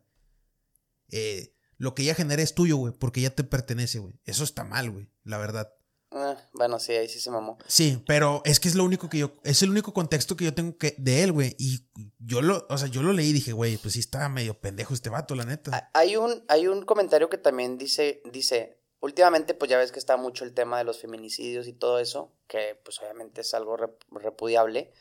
eh, 1.10 1.53
lo 1.78 1.94
que 1.94 2.02
ella 2.02 2.14
genera 2.14 2.42
es 2.42 2.54
tuyo, 2.54 2.76
güey, 2.76 2.92
porque 2.92 3.20
ya 3.20 3.30
te 3.30 3.44
pertenece, 3.44 3.98
güey. 3.98 4.14
Eso 4.24 4.44
está 4.44 4.64
mal, 4.64 4.90
güey, 4.90 5.08
la 5.24 5.38
verdad. 5.38 5.72
Ah, 6.16 6.36
bueno, 6.52 6.78
sí, 6.78 6.92
ahí 6.92 7.08
sí 7.08 7.18
se 7.18 7.30
mamó. 7.32 7.58
Sí, 7.66 8.00
pero 8.06 8.40
es 8.44 8.60
que 8.60 8.68
es 8.68 8.76
lo 8.76 8.84
único 8.84 9.08
que 9.08 9.18
yo, 9.18 9.32
es 9.42 9.62
el 9.62 9.70
único 9.70 9.92
contexto 9.92 10.36
que 10.36 10.44
yo 10.44 10.54
tengo 10.54 10.78
que, 10.78 10.94
de 10.96 11.24
él, 11.24 11.32
güey. 11.32 11.56
Y 11.58 11.88
yo 12.20 12.40
lo, 12.40 12.66
o 12.70 12.78
sea, 12.78 12.86
yo 12.86 13.02
lo 13.02 13.12
leí 13.12 13.30
y 13.30 13.32
dije, 13.32 13.52
güey, 13.52 13.76
pues 13.78 13.94
sí 13.94 14.00
está 14.00 14.28
medio 14.28 14.60
pendejo 14.60 14.94
este 14.94 15.10
vato, 15.10 15.34
la 15.34 15.44
neta. 15.44 15.74
Ha- 15.76 15.90
Hay 15.98 16.16
un, 16.16 16.44
hay 16.48 16.68
un 16.68 16.82
comentario 16.84 17.28
que 17.28 17.38
también 17.38 17.78
dice, 17.78 18.22
dice, 18.30 18.78
últimamente 19.00 19.54
pues 19.54 19.68
ya 19.68 19.76
ves 19.76 19.90
que 19.90 19.98
está 19.98 20.16
mucho 20.16 20.44
el 20.44 20.54
tema 20.54 20.78
de 20.78 20.84
los 20.84 21.00
feminicidios 21.00 21.66
y 21.66 21.72
todo 21.72 21.98
eso, 21.98 22.32
que 22.46 22.80
pues 22.84 23.00
obviamente 23.00 23.40
es 23.40 23.52
algo 23.52 23.76
rep- 23.76 23.98
repudiable, 24.12 24.92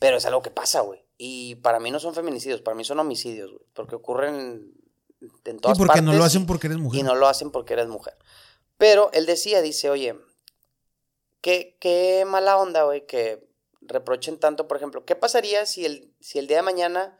pero 0.00 0.16
es 0.16 0.26
algo 0.26 0.42
que 0.42 0.50
pasa, 0.50 0.80
güey. 0.80 1.04
Y 1.16 1.54
para 1.56 1.78
mí 1.78 1.92
no 1.92 2.00
son 2.00 2.12
feminicidios, 2.12 2.60
para 2.60 2.76
mí 2.76 2.82
son 2.84 2.98
homicidios, 2.98 3.52
güey, 3.52 3.64
porque 3.72 3.94
ocurren 3.94 4.72
en 5.20 5.56
Y 5.56 5.74
porque 5.76 6.02
no 6.02 6.12
lo 6.12 6.24
hacen 6.24 6.46
porque 6.46 6.66
eres 6.66 6.78
mujer. 6.78 7.00
y 7.00 7.02
no 7.02 7.14
lo 7.14 7.26
hacen 7.26 7.50
porque 7.50 7.74
eres 7.74 7.88
mujer. 7.88 8.16
Pero 8.76 9.10
él 9.12 9.26
decía, 9.26 9.62
dice, 9.62 9.90
oye, 9.90 10.18
qué, 11.40 11.76
qué 11.80 12.24
mala 12.26 12.58
onda, 12.58 12.84
güey, 12.84 13.06
que 13.06 13.48
reprochen 13.80 14.38
tanto, 14.38 14.68
por 14.68 14.76
ejemplo, 14.76 15.04
¿qué 15.04 15.16
pasaría 15.16 15.64
si 15.66 15.86
el, 15.86 16.14
si 16.20 16.38
el 16.38 16.46
día 16.46 16.58
de 16.58 16.62
mañana 16.62 17.18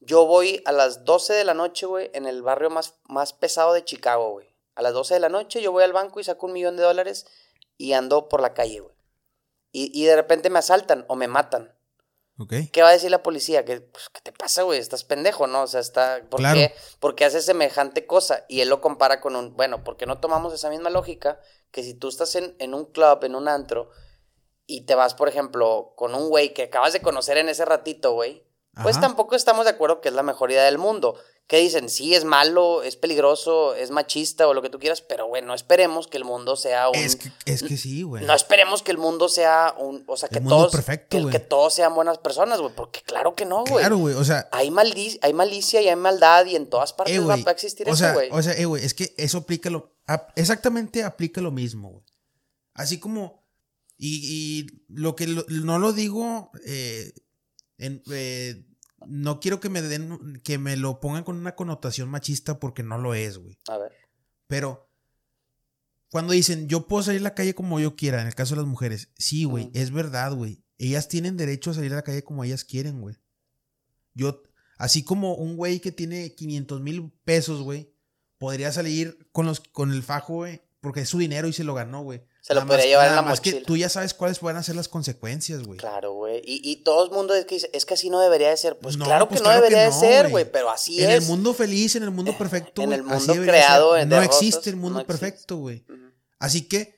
yo 0.00 0.26
voy 0.26 0.62
a 0.64 0.72
las 0.72 1.04
12 1.04 1.34
de 1.34 1.44
la 1.44 1.54
noche, 1.54 1.86
güey, 1.86 2.10
en 2.14 2.26
el 2.26 2.42
barrio 2.42 2.70
más, 2.70 2.94
más 3.08 3.32
pesado 3.32 3.72
de 3.72 3.84
Chicago, 3.84 4.30
güey? 4.30 4.54
A 4.74 4.82
las 4.82 4.92
12 4.92 5.14
de 5.14 5.20
la 5.20 5.28
noche 5.28 5.62
yo 5.62 5.72
voy 5.72 5.84
al 5.84 5.92
banco 5.92 6.20
y 6.20 6.24
saco 6.24 6.46
un 6.46 6.52
millón 6.52 6.76
de 6.76 6.82
dólares 6.82 7.26
y 7.76 7.92
ando 7.92 8.28
por 8.28 8.40
la 8.40 8.54
calle, 8.54 8.80
güey. 8.80 8.94
Y, 9.72 9.90
y 10.00 10.06
de 10.06 10.16
repente 10.16 10.48
me 10.48 10.58
asaltan 10.58 11.04
o 11.08 11.16
me 11.16 11.28
matan. 11.28 11.75
Ok. 12.38 12.52
¿Qué 12.72 12.82
va 12.82 12.90
a 12.90 12.92
decir 12.92 13.10
la 13.10 13.22
policía? 13.22 13.64
¿Qué, 13.64 13.80
pues, 13.80 14.08
¿qué 14.10 14.20
te 14.20 14.32
pasa, 14.32 14.62
güey? 14.62 14.78
Estás 14.78 15.04
pendejo, 15.04 15.46
¿no? 15.46 15.62
O 15.62 15.66
sea, 15.66 15.80
está. 15.80 16.20
¿Por 16.28 16.40
Claro. 16.40 16.58
qué? 16.58 16.74
¿Por 17.00 17.14
qué 17.14 17.24
haces 17.24 17.46
semejante 17.46 18.06
cosa? 18.06 18.44
Y 18.48 18.60
él 18.60 18.68
lo 18.68 18.80
compara 18.82 19.20
con 19.20 19.36
un. 19.36 19.56
Bueno, 19.56 19.82
¿por 19.84 19.96
qué 19.96 20.04
no 20.06 20.20
tomamos 20.20 20.52
esa 20.52 20.68
misma 20.68 20.90
lógica? 20.90 21.40
Que 21.70 21.82
si 21.82 21.94
tú 21.94 22.08
estás 22.08 22.34
en, 22.34 22.54
en 22.58 22.74
un 22.74 22.84
club, 22.84 23.24
en 23.24 23.34
un 23.34 23.48
antro, 23.48 23.90
y 24.66 24.82
te 24.82 24.94
vas, 24.94 25.14
por 25.14 25.28
ejemplo, 25.28 25.94
con 25.96 26.14
un 26.14 26.28
güey 26.28 26.52
que 26.52 26.64
acabas 26.64 26.92
de 26.92 27.00
conocer 27.00 27.38
en 27.38 27.48
ese 27.48 27.64
ratito, 27.64 28.12
güey, 28.12 28.44
pues 28.82 28.96
Ajá. 28.96 29.06
tampoco 29.06 29.34
estamos 29.36 29.64
de 29.64 29.70
acuerdo 29.70 30.00
que 30.00 30.08
es 30.08 30.14
la 30.14 30.22
mejor 30.22 30.50
idea 30.50 30.64
del 30.64 30.78
mundo. 30.78 31.16
Que 31.48 31.58
dicen, 31.58 31.88
sí, 31.88 32.12
es 32.12 32.24
malo, 32.24 32.82
es 32.82 32.96
peligroso, 32.96 33.76
es 33.76 33.92
machista 33.92 34.48
o 34.48 34.54
lo 34.54 34.62
que 34.62 34.68
tú 34.68 34.80
quieras, 34.80 35.00
pero, 35.00 35.28
güey, 35.28 35.42
no 35.42 35.54
esperemos 35.54 36.08
que 36.08 36.16
el 36.16 36.24
mundo 36.24 36.56
sea 36.56 36.88
un. 36.88 36.96
Es 36.96 37.14
que, 37.14 37.30
es 37.44 37.62
que 37.62 37.76
sí, 37.76 38.02
güey. 38.02 38.24
No 38.24 38.34
esperemos 38.34 38.82
que 38.82 38.90
el 38.90 38.98
mundo 38.98 39.28
sea 39.28 39.72
un. 39.78 40.02
O 40.08 40.16
sea, 40.16 40.28
que 40.28 40.38
El 40.38 40.42
mundo 40.42 40.56
todos. 40.56 40.72
perfecto, 40.72 41.24
que, 41.26 41.30
que 41.30 41.38
todos 41.38 41.72
sean 41.72 41.94
buenas 41.94 42.18
personas, 42.18 42.60
güey. 42.60 42.74
Porque 42.74 43.00
claro 43.02 43.36
que 43.36 43.44
no, 43.44 43.58
güey. 43.64 43.78
Claro, 43.78 43.98
güey. 43.98 44.16
O 44.16 44.24
sea, 44.24 44.48
Hay, 44.50 44.70
maldi- 44.70 45.20
hay 45.22 45.32
malicia 45.32 45.80
y 45.80 45.88
hay 45.88 45.94
maldad 45.94 46.46
y 46.46 46.56
en 46.56 46.68
todas 46.68 46.92
partes 46.92 47.14
eh, 47.14 47.20
va 47.20 47.36
güey. 47.36 47.44
a 47.46 47.50
existir 47.52 47.88
o 47.88 47.92
eso, 47.92 48.12
güey. 48.12 48.28
o 48.32 48.42
sea, 48.42 48.54
eh, 48.54 48.64
güey, 48.64 48.84
es 48.84 48.92
que 48.94 49.14
eso 49.16 49.38
aplica 49.38 49.70
lo. 49.70 49.94
exactamente 50.34 51.04
aplica 51.04 51.40
lo 51.40 51.52
mismo, 51.52 51.90
güey. 51.90 52.04
Así 52.74 52.98
como. 52.98 53.46
Y, 53.96 54.20
y 54.24 54.66
lo 54.88 55.14
que 55.14 55.28
lo- 55.28 55.44
no 55.48 55.78
lo 55.78 55.92
digo. 55.92 56.50
eh, 56.66 57.12
en- 57.78 58.02
eh, 58.10 58.64
no 59.06 59.40
quiero 59.40 59.60
que 59.60 59.68
me 59.68 59.82
den. 59.82 60.40
Que 60.42 60.58
me 60.58 60.76
lo 60.76 61.00
pongan 61.00 61.24
con 61.24 61.36
una 61.36 61.54
connotación 61.54 62.08
machista 62.08 62.58
porque 62.58 62.82
no 62.82 62.98
lo 62.98 63.14
es, 63.14 63.38
güey. 63.38 63.58
A 63.68 63.78
ver. 63.78 63.92
Pero 64.46 64.88
cuando 66.10 66.32
dicen, 66.32 66.68
yo 66.68 66.86
puedo 66.86 67.02
salir 67.02 67.20
a 67.20 67.24
la 67.24 67.34
calle 67.34 67.54
como 67.54 67.78
yo 67.80 67.96
quiera, 67.96 68.20
en 68.20 68.26
el 68.28 68.34
caso 68.34 68.54
de 68.54 68.60
las 68.62 68.68
mujeres, 68.70 69.10
sí, 69.18 69.44
güey, 69.44 69.70
es 69.74 69.90
verdad, 69.90 70.32
güey. 70.34 70.62
Ellas 70.78 71.08
tienen 71.08 71.36
derecho 71.36 71.70
a 71.70 71.74
salir 71.74 71.92
a 71.92 71.96
la 71.96 72.02
calle 72.04 72.22
como 72.22 72.44
ellas 72.44 72.64
quieren, 72.64 73.00
güey. 73.00 73.16
Yo, 74.14 74.42
así 74.78 75.02
como 75.04 75.34
un 75.34 75.56
güey 75.56 75.80
que 75.80 75.92
tiene 75.92 76.34
500 76.34 76.80
mil 76.80 77.12
pesos, 77.24 77.60
güey, 77.62 77.92
podría 78.38 78.72
salir 78.72 79.28
con, 79.32 79.46
los, 79.46 79.60
con 79.60 79.92
el 79.92 80.02
fajo, 80.02 80.34
güey, 80.36 80.62
porque 80.80 81.00
es 81.00 81.08
su 81.08 81.18
dinero 81.18 81.48
y 81.48 81.52
se 81.52 81.64
lo 81.64 81.74
ganó, 81.74 82.02
güey. 82.02 82.22
Se 82.46 82.54
lo 82.54 82.60
Nada 82.60 82.66
podría 82.68 82.84
más- 82.84 82.88
llevar 82.90 83.08
en 83.08 83.14
la 83.16 83.22
más 83.22 83.40
que 83.40 83.50
mochila. 83.50 83.66
tú 83.66 83.76
ya 83.76 83.88
sabes 83.88 84.14
cuáles 84.14 84.40
van 84.40 84.56
a 84.56 84.62
ser 84.62 84.76
las 84.76 84.88
consecuencias, 84.88 85.62
güey. 85.64 85.78
Claro, 85.80 86.12
güey. 86.12 86.40
Y, 86.44 86.60
y 86.70 86.76
todo 86.84 87.04
el 87.04 87.10
mundo 87.10 87.34
es 87.34 87.44
que 87.44 87.56
dice, 87.56 87.70
es 87.72 87.84
que 87.84 87.94
así 87.94 88.08
no 88.08 88.20
debería 88.20 88.50
de 88.50 88.56
ser. 88.56 88.78
Pues 88.78 88.96
No, 88.96 89.04
claro 89.04 89.28
pues 89.28 89.40
que 89.40 89.44
no 89.44 89.50
que 89.50 89.56
debería 89.56 89.82
de 89.86 89.92
ser, 89.92 90.28
güey. 90.30 90.50
pero 90.50 90.70
así 90.70 91.02
en 91.02 91.10
es. 91.10 91.22
el 91.24 91.28
mundo 91.28 91.54
feliz, 91.54 91.96
en 91.96 92.04
el 92.04 92.10
mundo 92.12 92.32
perfecto, 92.38 92.82
En 92.82 92.92
el 92.92 93.02
mundo 93.02 93.34
creado 93.34 93.94
de 93.94 94.06
No 94.06 94.22
existe 94.22 94.70
el 94.70 94.76
mundo 94.76 95.00
no 95.00 95.06
perfecto, 95.06 95.56
güey. 95.56 95.84
Así 96.38 96.68
que 96.68 96.94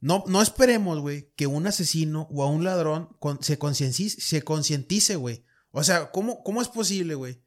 no, 0.00 0.24
no 0.28 0.40
esperemos, 0.40 1.00
güey, 1.00 1.30
que 1.36 1.46
un 1.46 1.66
asesino 1.66 2.28
o 2.32 2.42
a 2.42 2.46
un 2.48 2.64
ladrón 2.64 3.14
con- 3.18 3.42
se 3.42 3.58
concientice, 3.58 5.16
güey. 5.16 5.44
O 5.72 5.82
sea, 5.84 6.10
¿cómo, 6.10 6.42
¿cómo 6.42 6.62
es 6.62 6.68
posible, 6.68 7.14
güey? 7.14 7.42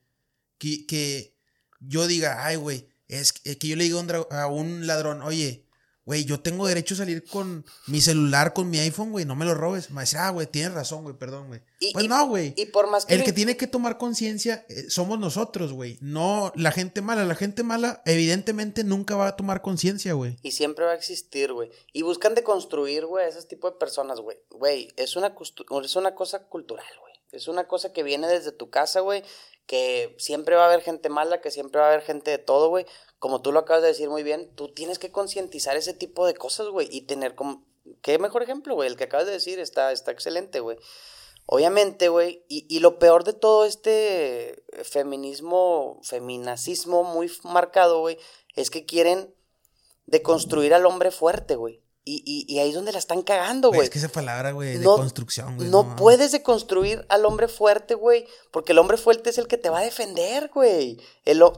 Que, 0.58 0.86
que 0.86 1.36
yo 1.80 2.06
diga, 2.06 2.46
ay, 2.46 2.58
güey, 2.58 2.90
es 3.08 3.34
que, 3.34 3.58
que 3.58 3.68
yo 3.70 3.76
le 3.76 3.86
diga 3.86 4.00
a 4.32 4.48
un 4.48 4.86
ladrón, 4.86 5.22
oye, 5.24 5.66
güey, 6.10 6.26
yo 6.26 6.40
tengo 6.40 6.66
derecho 6.66 6.96
a 6.96 6.98
salir 6.98 7.24
con 7.24 7.64
mi 7.86 8.02
celular, 8.02 8.54
con 8.54 8.68
mi 8.68 8.80
iPhone, 8.80 9.12
güey, 9.12 9.26
no 9.26 9.36
me 9.36 9.46
lo 9.46 9.54
robes. 9.54 9.92
Me 9.92 9.98
va 9.98 10.02
a 10.02 10.06
decir, 10.06 10.18
ah, 10.18 10.32
güey, 10.32 10.48
tienes 10.48 10.74
razón, 10.74 11.04
güey, 11.04 11.16
perdón, 11.16 11.50
güey. 11.50 11.62
Pues 11.94 12.06
y- 12.06 12.08
no, 12.08 12.26
güey. 12.28 12.56
Y 12.58 12.66
por 12.66 12.90
más 12.90 13.06
que... 13.06 13.14
El 13.14 13.24
que 13.24 13.32
tiene 13.32 13.56
que 13.58 13.68
tomar 13.68 14.00
conciencia 14.00 14.66
eh, 14.70 14.90
somos 14.90 15.20
nosotros, 15.20 15.72
güey. 15.72 16.00
No 16.02 16.52
la 16.56 16.72
gente 16.72 17.04
mala. 17.04 17.26
La 17.26 17.36
gente 17.36 17.62
mala, 17.62 18.02
evidentemente, 18.08 18.84
nunca 18.84 19.16
va 19.16 19.28
a 19.28 19.36
tomar 19.36 19.62
conciencia, 19.62 20.14
güey. 20.14 20.36
Y 20.42 20.50
siempre 20.50 20.84
va 20.84 20.94
a 20.94 20.96
existir, 20.96 21.54
güey. 21.54 21.70
Y 21.94 22.02
buscan 22.02 22.34
deconstruir, 22.34 23.06
güey, 23.06 23.26
a 23.26 23.28
ese 23.30 23.44
tipo 23.44 23.70
de 23.70 23.78
personas, 23.78 24.20
güey. 24.20 24.40
Güey, 24.50 24.92
es 24.98 25.16
una, 25.16 25.36
es 25.84 25.96
una 25.96 26.16
cosa 26.16 26.40
cultural, 26.40 26.88
güey. 27.02 27.14
Es 27.32 27.48
una 27.48 27.68
cosa 27.68 27.94
que 27.94 28.02
viene 28.02 28.28
desde 28.28 28.52
tu 28.52 28.72
casa, 28.72 29.02
güey. 29.02 29.22
Que 29.70 30.16
siempre 30.18 30.56
va 30.56 30.64
a 30.64 30.66
haber 30.66 30.82
gente 30.82 31.10
mala, 31.10 31.42
que 31.42 31.52
siempre 31.52 31.80
va 31.80 31.90
a 31.90 31.90
haber 31.92 32.02
gente 32.02 32.32
de 32.32 32.40
todo, 32.40 32.70
güey. 32.70 32.88
Como 33.20 33.44
tú 33.44 33.52
lo 33.52 33.60
acabas 33.60 33.84
de 33.84 33.90
decir 33.90 34.10
muy 34.10 34.24
bien, 34.24 34.50
tú 34.56 34.70
tienes 34.70 34.98
que 34.98 35.12
concientizar 35.12 35.78
ese 35.78 35.94
tipo 35.94 36.26
de 36.26 36.34
cosas, 36.34 36.70
güey. 36.70 36.88
Y 36.92 37.02
tener 37.02 37.36
como... 37.36 37.64
¿Qué 38.02 38.18
mejor 38.18 38.42
ejemplo, 38.42 38.74
güey? 38.74 38.90
El 38.90 38.98
que 38.98 39.04
acabas 39.04 39.28
de 39.28 39.34
decir 39.34 39.60
está, 39.60 39.92
está 39.92 40.10
excelente, 40.10 40.60
güey. 40.60 40.78
Obviamente, 41.46 42.10
güey, 42.10 42.46
y, 42.48 42.66
y 42.68 42.80
lo 42.80 42.98
peor 42.98 43.24
de 43.24 43.34
todo 43.34 43.66
este 43.66 44.64
feminismo, 44.84 46.00
feminacismo 46.04 47.04
muy 47.04 47.32
marcado, 47.44 48.00
güey, 48.00 48.18
es 48.56 48.72
que 48.72 48.86
quieren 48.86 49.34
deconstruir 50.08 50.74
al 50.74 50.86
hombre 50.86 51.12
fuerte, 51.12 51.56
güey. 51.56 51.82
Y, 52.06 52.24
y, 52.26 52.52
y 52.54 52.60
ahí 52.60 52.70
es 52.70 52.76
donde 52.76 52.92
la 52.92 52.98
están 52.98 53.22
cagando, 53.22 53.70
Güey, 53.70 53.82
es 53.82 53.90
que 53.90 54.00
esa 54.00 54.08
palabra, 54.10 54.52
güey, 54.52 54.78
de 54.78 54.84
No- 54.84 54.96
construcción, 54.96 55.58
güey. 55.58 55.70
No 55.70 55.84
mames. 55.84 56.00
puedes 56.02 56.32
deconstruir 56.32 57.06
al 57.10 57.26
hombre 57.26 57.48
fuerte, 57.48 57.94
güey, 57.94 58.26
porque 58.52 58.72
el 58.72 58.80
hombre 58.80 58.98
fuerte 58.98 59.30
es 59.30 59.38
el 59.38 59.48
que 59.48 59.58
te 59.58 59.70
va 59.70 59.80
a 59.80 59.84
defender, 59.84 60.50
güey. 60.54 60.98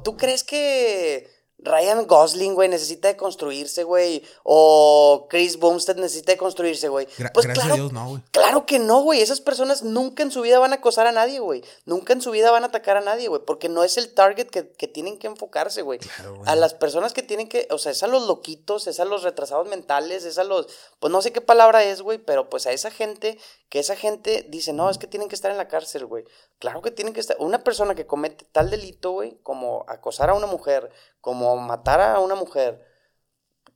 ¿Tú 0.04 0.18
crees 0.18 0.44
que 0.44 1.30
Ryan 1.64 2.08
Gosling, 2.08 2.56
güey, 2.56 2.70
necesita 2.70 3.08
deconstruirse, 3.08 3.84
güey? 3.84 4.24
O 4.44 5.28
Chris 5.30 5.58
Bumstead 5.60 5.96
necesita 5.96 6.32
deconstruirse, 6.32 6.88
güey. 6.90 7.06
Gra- 7.18 7.32
Pues 7.34 7.46
gracias 7.46 7.66
claro, 7.66 7.74
a 7.74 7.78
Dios, 7.78 7.94
no, 7.94 8.10
güey. 8.10 8.22
Claro 8.32 8.66
que 8.66 8.80
no, 8.80 9.02
güey. 9.04 9.22
Esas 9.22 9.42
personas 9.42 9.84
nunca 9.84 10.24
en 10.24 10.32
su 10.32 10.42
vida 10.42 10.60
van 10.60 10.72
a 10.72 10.78
acosar 10.78 11.08
a 11.08 11.12
nadie, 11.12 11.40
güey. 11.40 11.64
Nunca 11.86 12.14
en 12.14 12.22
su 12.22 12.32
vida 12.32 12.50
van 12.52 12.64
a 12.64 12.68
atacar 12.68 12.98
a 12.98 13.02
nadie, 13.02 13.28
güey. 13.28 13.42
Porque 13.46 13.70
no 13.70 13.84
es 13.84 13.98
el 13.98 14.14
target 14.14 14.48
que, 14.48 14.70
que 14.72 14.88
tienen 14.88 15.20
que 15.20 15.28
enfocarse, 15.28 15.82
güey. 15.84 16.00
Claro, 16.00 16.36
güey. 16.38 16.50
A 16.50 16.56
las 16.56 16.74
personas 16.74 17.14
que 17.14 17.22
tienen 17.24 17.48
que, 17.48 17.68
o 17.72 17.78
sea, 17.78 17.92
es 17.92 18.02
a 18.04 18.08
los 18.08 18.28
loquitos, 18.28 18.88
es 18.88 19.00
a 19.00 19.06
los 19.06 19.24
retrasados 19.24 19.68
mentales, 19.68 20.26
es 20.26 20.38
a 20.38 20.44
los, 20.44 20.68
pues 21.00 21.12
no 21.12 21.22
sé 21.22 21.32
qué 21.32 21.42
palabra 21.42 21.84
es, 21.84 22.02
güey, 22.02 22.18
pero 22.18 22.50
pues 22.50 22.66
a 22.66 22.72
esa 22.72 22.90
gente, 22.92 23.38
que 23.70 23.80
esa 23.80 23.96
gente 23.96 24.46
dice, 24.50 24.74
no, 24.74 24.90
es 24.90 24.98
que 24.98 25.08
tienen 25.08 25.30
que 25.30 25.36
estar 25.36 25.52
en 25.52 25.58
la 25.58 25.68
cárcel, 25.68 26.06
güey. 26.06 26.26
Claro 26.60 26.82
que 26.82 26.92
tienen 26.92 27.14
que 27.14 27.20
estar. 27.20 27.38
Una 27.40 27.64
persona 27.64 27.96
que 27.96 28.06
comete 28.06 28.46
tal 28.52 28.70
delito, 28.70 29.12
güey, 29.12 29.38
como 29.44 29.86
acosar 29.88 30.30
a 30.30 30.34
una 30.34 30.46
mujer, 30.48 30.92
como 31.22 31.51
matar 31.58 32.02
a 32.02 32.20
una 32.20 32.36
mujer, 32.36 32.86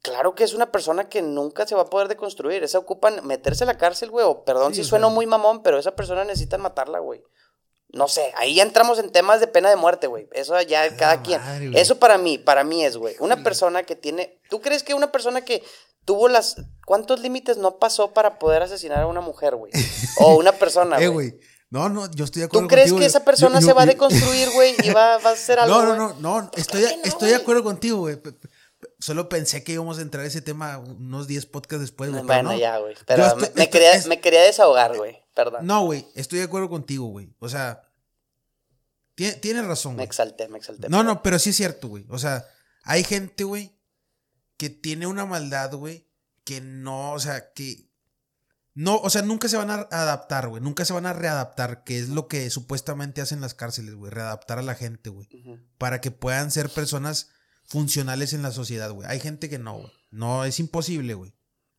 Claro 0.02 0.36
que 0.36 0.44
es 0.44 0.54
una 0.54 0.72
persona 0.72 1.10
que 1.10 1.24
nunca 1.24 1.66
se 1.66 1.74
va 1.74 1.82
a 1.82 1.90
poder 1.90 2.08
deconstruir. 2.08 2.64
Esa 2.64 2.78
ocupan 2.78 3.26
meterse 3.26 3.64
a 3.64 3.68
la 3.68 3.76
cárcel, 3.80 4.12
güey. 4.12 4.24
O 4.24 4.44
perdón 4.46 4.76
Sí, 4.76 4.84
si 4.84 4.90
sueno 4.90 5.10
muy 5.10 5.26
mamón, 5.26 5.64
pero 5.64 5.80
esa 5.80 5.96
persona 5.96 6.24
necesitan 6.24 6.62
matarla, 6.62 7.00
güey. 7.00 7.24
No 7.90 8.08
sé, 8.08 8.32
ahí 8.38 8.54
ya 8.54 8.62
entramos 8.62 9.00
en 9.00 9.12
temas 9.12 9.40
de 9.40 9.48
pena 9.48 9.68
de 9.68 9.78
muerte, 9.78 10.06
güey. 10.06 10.28
Eso 10.34 10.62
ya 10.62 10.96
cada 10.96 11.24
quien. 11.24 11.42
madre, 11.42 11.70
güey. 11.70 11.82
Eso 11.82 11.98
para 11.98 12.20
mí, 12.20 12.38
para 12.38 12.64
mí 12.64 12.86
es, 12.86 12.98
güey. 12.98 13.16
Una 13.20 13.42
persona 13.42 13.82
que 13.82 13.96
tiene. 13.96 14.40
¿Tú 14.52 14.62
crees 14.62 14.84
que 14.84 14.94
una 14.94 15.12
persona 15.12 15.42
que 15.42 15.64
tuvo 16.04 16.28
las. 16.28 16.58
¿Cuántos 16.86 17.20
límites 17.22 17.58
no 17.58 17.80
pasó 17.80 18.14
para 18.14 18.38
poder 18.38 18.62
asesinar 18.62 19.00
a 19.02 19.08
una 19.08 19.22
mujer, 19.22 19.56
güey? 19.56 19.72
O 20.20 20.36
una 20.36 20.52
persona, 20.52 21.00
Eh, 21.00 21.08
güey. 21.08 21.40
No, 21.76 21.90
no, 21.90 22.10
yo 22.12 22.24
estoy 22.26 22.40
de 22.42 22.46
acuerdo 22.46 22.68
¿Tú 22.68 22.72
crees 22.72 22.86
contigo, 22.90 23.00
que 23.00 23.06
esa 23.06 23.26
persona 23.26 23.60
yo- 23.60 23.68
se 23.68 23.74
va 23.74 23.84
a 23.84 23.86
deconstruir, 23.86 24.50
güey? 24.52 24.76
Y 24.84 24.90
va, 24.92 25.18
va 25.18 25.32
a 25.32 25.34
hacer 25.34 25.60
algo. 25.60 25.76
No, 25.84 25.96
no, 25.96 26.14
no, 26.14 26.42
no, 26.42 26.52
estoy, 26.56 26.84
no, 26.84 26.90
estoy 27.04 27.30
de 27.30 27.36
acuerdo 27.36 27.64
contigo, 27.64 27.98
güey. 27.98 28.18
Solo 29.00 29.28
pensé 29.28 29.64
que 29.64 29.74
íbamos 29.74 29.98
a 30.00 30.02
entrar 30.02 30.24
a 30.24 30.28
ese 30.28 30.42
tema 30.42 30.78
unos 30.78 31.28
10 31.28 31.46
podcasts 31.48 31.82
después, 31.82 32.12
güey. 32.12 32.24
Bueno, 32.24 32.52
no. 32.52 32.58
ya, 32.58 32.78
güey. 32.78 32.96
Pero 33.06 33.26
estoy- 33.26 33.50
me, 33.56 33.70
quería, 33.70 33.94
es- 33.94 34.08
me 34.08 34.22
quería 34.22 34.42
desahogar, 34.42 34.96
güey. 34.96 35.22
Perdón. 35.34 35.66
No, 35.68 35.84
güey, 35.84 36.08
estoy 36.16 36.40
de 36.40 36.46
acuerdo 36.46 36.70
contigo, 36.70 37.08
güey. 37.08 37.30
O 37.40 37.50
sea, 37.50 37.82
tie- 39.18 39.40
tienes 39.42 39.66
razón, 39.66 39.94
Me 39.94 39.98
güey. 39.98 40.06
exalté, 40.08 40.48
me 40.48 40.58
exalté. 40.58 40.88
No, 40.90 41.04
no, 41.04 41.22
pero 41.22 41.40
sí 41.40 41.50
es 41.50 41.58
cierto, 41.58 41.88
güey. 41.90 42.06
O 42.10 42.18
sea, 42.18 42.48
hay 42.84 43.04
gente, 43.04 43.44
güey, 43.44 43.78
que 44.58 44.70
tiene 44.70 45.08
una 45.08 45.26
maldad, 45.26 45.74
güey, 45.74 46.08
que 46.46 46.62
no, 46.62 47.12
o 47.12 47.20
sea, 47.20 47.52
que 47.54 47.90
no, 48.76 48.98
o 48.98 49.10
sea, 49.10 49.22
nunca 49.22 49.48
se 49.48 49.58
van 49.58 49.72
a 49.72 49.88
adaptar, 49.90 50.50
güey. 50.50 50.62
Nunca 50.62 50.86
se 50.86 50.94
van 50.94 51.06
a 51.06 51.14
readaptar, 51.14 51.84
que 51.84 51.98
es 51.98 52.10
lo 52.10 52.28
que 52.28 52.50
supuestamente 52.50 53.22
hacen 53.22 53.42
las 53.42 53.54
cárceles, 53.54 53.96
güey. 53.96 54.12
Readaptar 54.12 54.60
a 54.60 54.64
la 54.64 54.76
gente, 54.76 55.10
güey. 55.10 55.28
Para 55.78 56.02
que 56.02 56.12
puedan 56.12 56.52
ser 56.52 56.70
personas 56.70 57.30
funcionales 57.64 58.34
en 58.34 58.42
la 58.44 58.52
sociedad, 58.52 58.92
güey. 58.92 59.08
Hay 59.10 59.20
gente 59.20 59.50
que 59.50 59.58
no, 59.60 59.78
güey. 59.80 59.92
No, 60.12 60.46
es 60.46 60.60
imposible, 60.60 61.14
güey. 61.14 61.34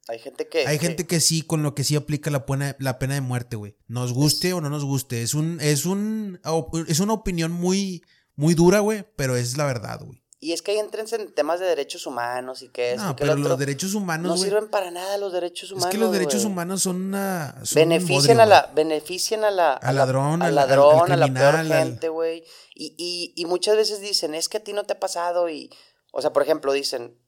Hay 0.09 0.19
gente 0.21 0.49
que. 0.49 0.67
Hay 0.67 0.79
que- 0.79 0.87
gente 0.87 1.07
que 1.07 1.21
sí, 1.21 1.43
con 1.43 1.63
lo 1.63 1.75
que 1.75 1.85
sí 1.85 1.97
aplica 1.97 2.31
la 2.31 2.47
pena, 2.47 2.77
la 2.79 2.99
pena 2.99 3.15
de 3.15 3.21
muerte, 3.21 3.57
güey. 3.57 3.77
Nos 3.89 4.13
guste 4.13 4.53
o 4.53 4.61
no 4.61 4.71
nos 4.71 4.85
guste. 4.85 5.23
Es 5.23 5.35
un, 5.35 5.59
es 5.61 5.85
un, 5.85 6.41
es 6.89 7.01
una 7.01 7.13
opinión 7.13 7.51
muy, 7.53 8.03
muy 8.37 8.55
dura, 8.55 8.81
güey, 8.81 9.05
pero 9.17 9.37
es 9.37 9.57
la 9.57 9.65
verdad, 9.67 10.01
güey. 10.05 10.23
Y 10.39 10.53
es 10.53 10.61
que 10.61 10.72
ahí 10.72 10.78
entran 10.78 11.07
en 11.12 11.32
temas 11.34 11.61
de 11.61 11.66
derechos 11.66 12.07
humanos 12.07 12.61
y 12.62 12.68
que 12.68 12.93
es. 12.93 12.99
No, 13.01 13.16
pero 13.16 13.34
los 13.37 13.59
derechos 13.59 13.95
humanos, 13.95 14.26
No 14.32 14.37
sirven 14.37 14.68
para 14.68 14.91
nada 14.91 15.16
los 15.16 15.32
derechos 15.32 15.70
Es 15.70 15.72
humanos. 15.72 15.91
que 15.91 15.97
los 15.99 16.12
derechos 16.12 16.45
humanos 16.45 16.82
son 16.82 16.97
una. 17.07 17.53
son 17.64 17.82
un 17.84 17.89
Benefician 17.89 18.37
bodrio, 18.37 18.43
a 18.43 18.47
la, 18.47 18.70
benefician 18.74 19.45
a 19.45 19.51
la, 19.51 19.72
Al 19.74 19.95
la- 19.95 20.01
ladrón, 20.05 20.43
al 20.43 20.49
al- 20.49 20.59
al- 20.59 20.68
ladrón, 20.68 21.11
al 21.11 21.22
a 21.22 21.26
la 21.26 21.32
peor 21.32 21.55
criminal, 21.55 21.72
al- 21.72 21.78
gente, 21.89 22.09
güey. 22.11 22.45
Y, 22.74 22.95
y, 22.99 23.32
y 23.34 23.47
muchas 23.47 23.76
veces 23.76 24.01
dicen, 24.01 24.34
es 24.34 24.49
que 24.51 24.59
a 24.59 24.64
ti 24.64 24.74
no 24.74 24.84
te 24.84 24.93
ha 24.93 25.01
pasado 25.01 25.49
y, 25.49 25.70
o 26.12 26.20
sea, 26.20 26.32
por 26.34 26.43
ejemplo, 26.43 26.72
dicen 26.72 27.18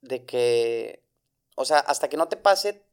de 0.00 0.24
que, 0.24 1.06
o 1.54 1.64
sea, 1.64 1.78
hasta 1.78 2.08
que 2.08 2.16
no 2.16 2.26
te 2.26 2.36
pase, 2.36 2.84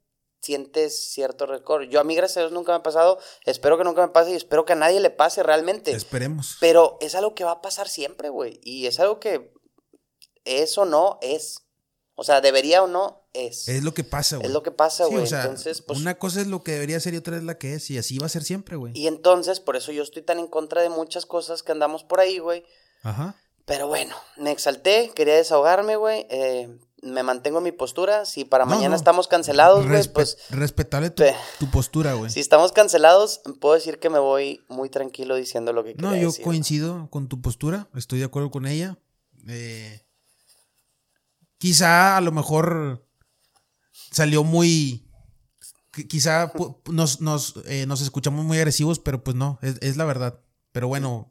sientes 0.41 1.11
cierto 1.11 1.47
rencor. 1.47 1.89
Yo 1.89 1.99
a 1.99 2.03
mí, 2.03 2.16
gracias 2.16 2.38
a 2.38 2.39
Dios, 2.41 2.51
nunca 2.51 2.72
me 2.72 2.78
ha 2.78 2.84
pasado, 2.84 3.18
espero 3.45 3.80
que 3.80 3.84
nunca 3.84 4.01
me 4.05 4.13
pase 4.13 4.30
y 4.32 4.36
espero 4.36 4.63
que 4.63 4.74
a 4.74 4.76
nadie 4.76 4.99
le 4.99 5.09
pase 5.09 5.41
realmente. 5.41 5.91
Esperemos. 5.91 6.57
Pero 6.59 6.97
es 7.01 7.16
algo 7.16 7.34
que 7.34 7.43
va 7.43 7.51
a 7.53 7.61
pasar 7.61 7.88
siempre, 7.89 8.30
güey. 8.30 8.59
Y 8.63 8.86
es 8.86 8.99
algo 8.99 9.20
que 9.20 9.55
es 10.46 10.78
o 10.78 10.86
no 10.86 11.20
es. 11.22 11.62
O 12.18 12.24
sea, 12.24 12.39
debería 12.39 12.82
o 12.82 12.88
no 12.88 13.28
es. 13.34 13.68
Es 13.68 13.84
lo 13.84 13.93
que 13.93 14.06
pasa, 14.06 14.38
güey. 14.38 14.48
Es 14.48 14.54
lo 14.54 14.64
que 14.64 14.72
pasa, 14.72 15.06
Sí, 15.06 15.12
güey. 15.12 15.24
o 15.24 15.28
sea, 15.28 15.41
entonces, 15.41 15.82
pues. 15.82 16.00
una 16.00 16.16
cosa 16.18 16.39
es 16.39 16.48
lo 16.48 16.64
que 16.64 16.72
debería 16.72 17.00
ser 17.02 17.14
y 17.14 17.18
otra 17.18 17.36
es 17.36 17.43
la 17.43 17.58
que 17.58 17.74
es. 17.74 17.91
Y 17.91 17.98
así 17.98 18.18
va 18.20 18.28
a 18.28 18.30
ser 18.30 18.43
siempre, 18.43 18.78
güey. 18.78 18.93
Y 18.96 19.08
entonces, 19.08 19.60
por 19.60 19.76
eso 19.76 19.91
yo 19.91 20.02
estoy 20.04 20.22
tan 20.22 20.39
en 20.39 20.48
contra 20.48 20.82
de 20.82 20.89
muchas 20.89 21.26
cosas 21.26 21.62
que 21.62 21.74
andamos 21.74 22.06
por 22.06 22.22
ahí, 22.22 22.39
güey. 22.39 22.64
Ajá. 23.04 23.36
Pero 23.66 23.88
bueno, 23.88 24.16
me 24.38 24.52
exalté, 24.52 25.12
quería 25.14 25.36
desahogarme, 25.36 25.96
güey. 25.98 26.26
eh, 26.30 26.78
me 27.02 27.22
mantengo 27.22 27.58
en 27.60 27.64
mi 27.66 27.72
postura. 27.72 28.26
Si 28.26 28.46
para 28.46 28.64
No, 28.66 28.72
mañana 28.72 28.89
no. 28.89 28.96
estamos 28.96 29.28
cancelados, 29.28 29.86
güey, 29.88 30.08
pues. 30.14 30.38
Respetable 30.50 31.10
tu, 31.12 31.70
postura, 31.72 32.14
güey. 32.14 32.32
Si 32.32 32.39
estamos 32.39 32.72
cancelados, 32.72 33.41
puedo 33.60 33.76
decir 33.76 34.00
que 34.00 34.10
me 34.10 34.18
voy 34.20 34.62
muy 34.70 34.89
tranquilo 34.89 35.36
diciendo 35.36 35.72
lo 35.74 35.84
que 35.84 35.93
No, 35.96 36.16
yo 36.16 36.28
decir. 36.28 36.43
coincido 36.46 37.10
con 37.12 37.28
tu 37.28 37.41
postura, 37.41 37.89
estoy 37.96 38.20
de 38.20 38.26
acuerdo 38.26 38.50
con 38.52 38.66
ella. 38.66 38.98
Eh, 39.48 40.02
quizá 41.66 42.16
a 42.18 42.22
lo 42.22 42.32
mejor 42.32 43.07
salió 44.11 44.43
muy... 44.43 45.09
qui- 45.91 46.07
Quizá 46.07 46.51
nos, 46.91 47.22
nos, 47.22 47.55
eh, 47.66 47.86
nos 47.88 48.01
escuchamos 48.01 48.45
muy 48.45 48.57
agresivos, 48.57 48.99
pero 48.99 49.24
pues 49.24 49.36
no, 49.36 49.57
es, 49.63 49.78
es 49.82 49.97
la 49.97 50.05
verdad. 50.05 50.39
Pero 50.72 50.88
bueno, 50.88 51.28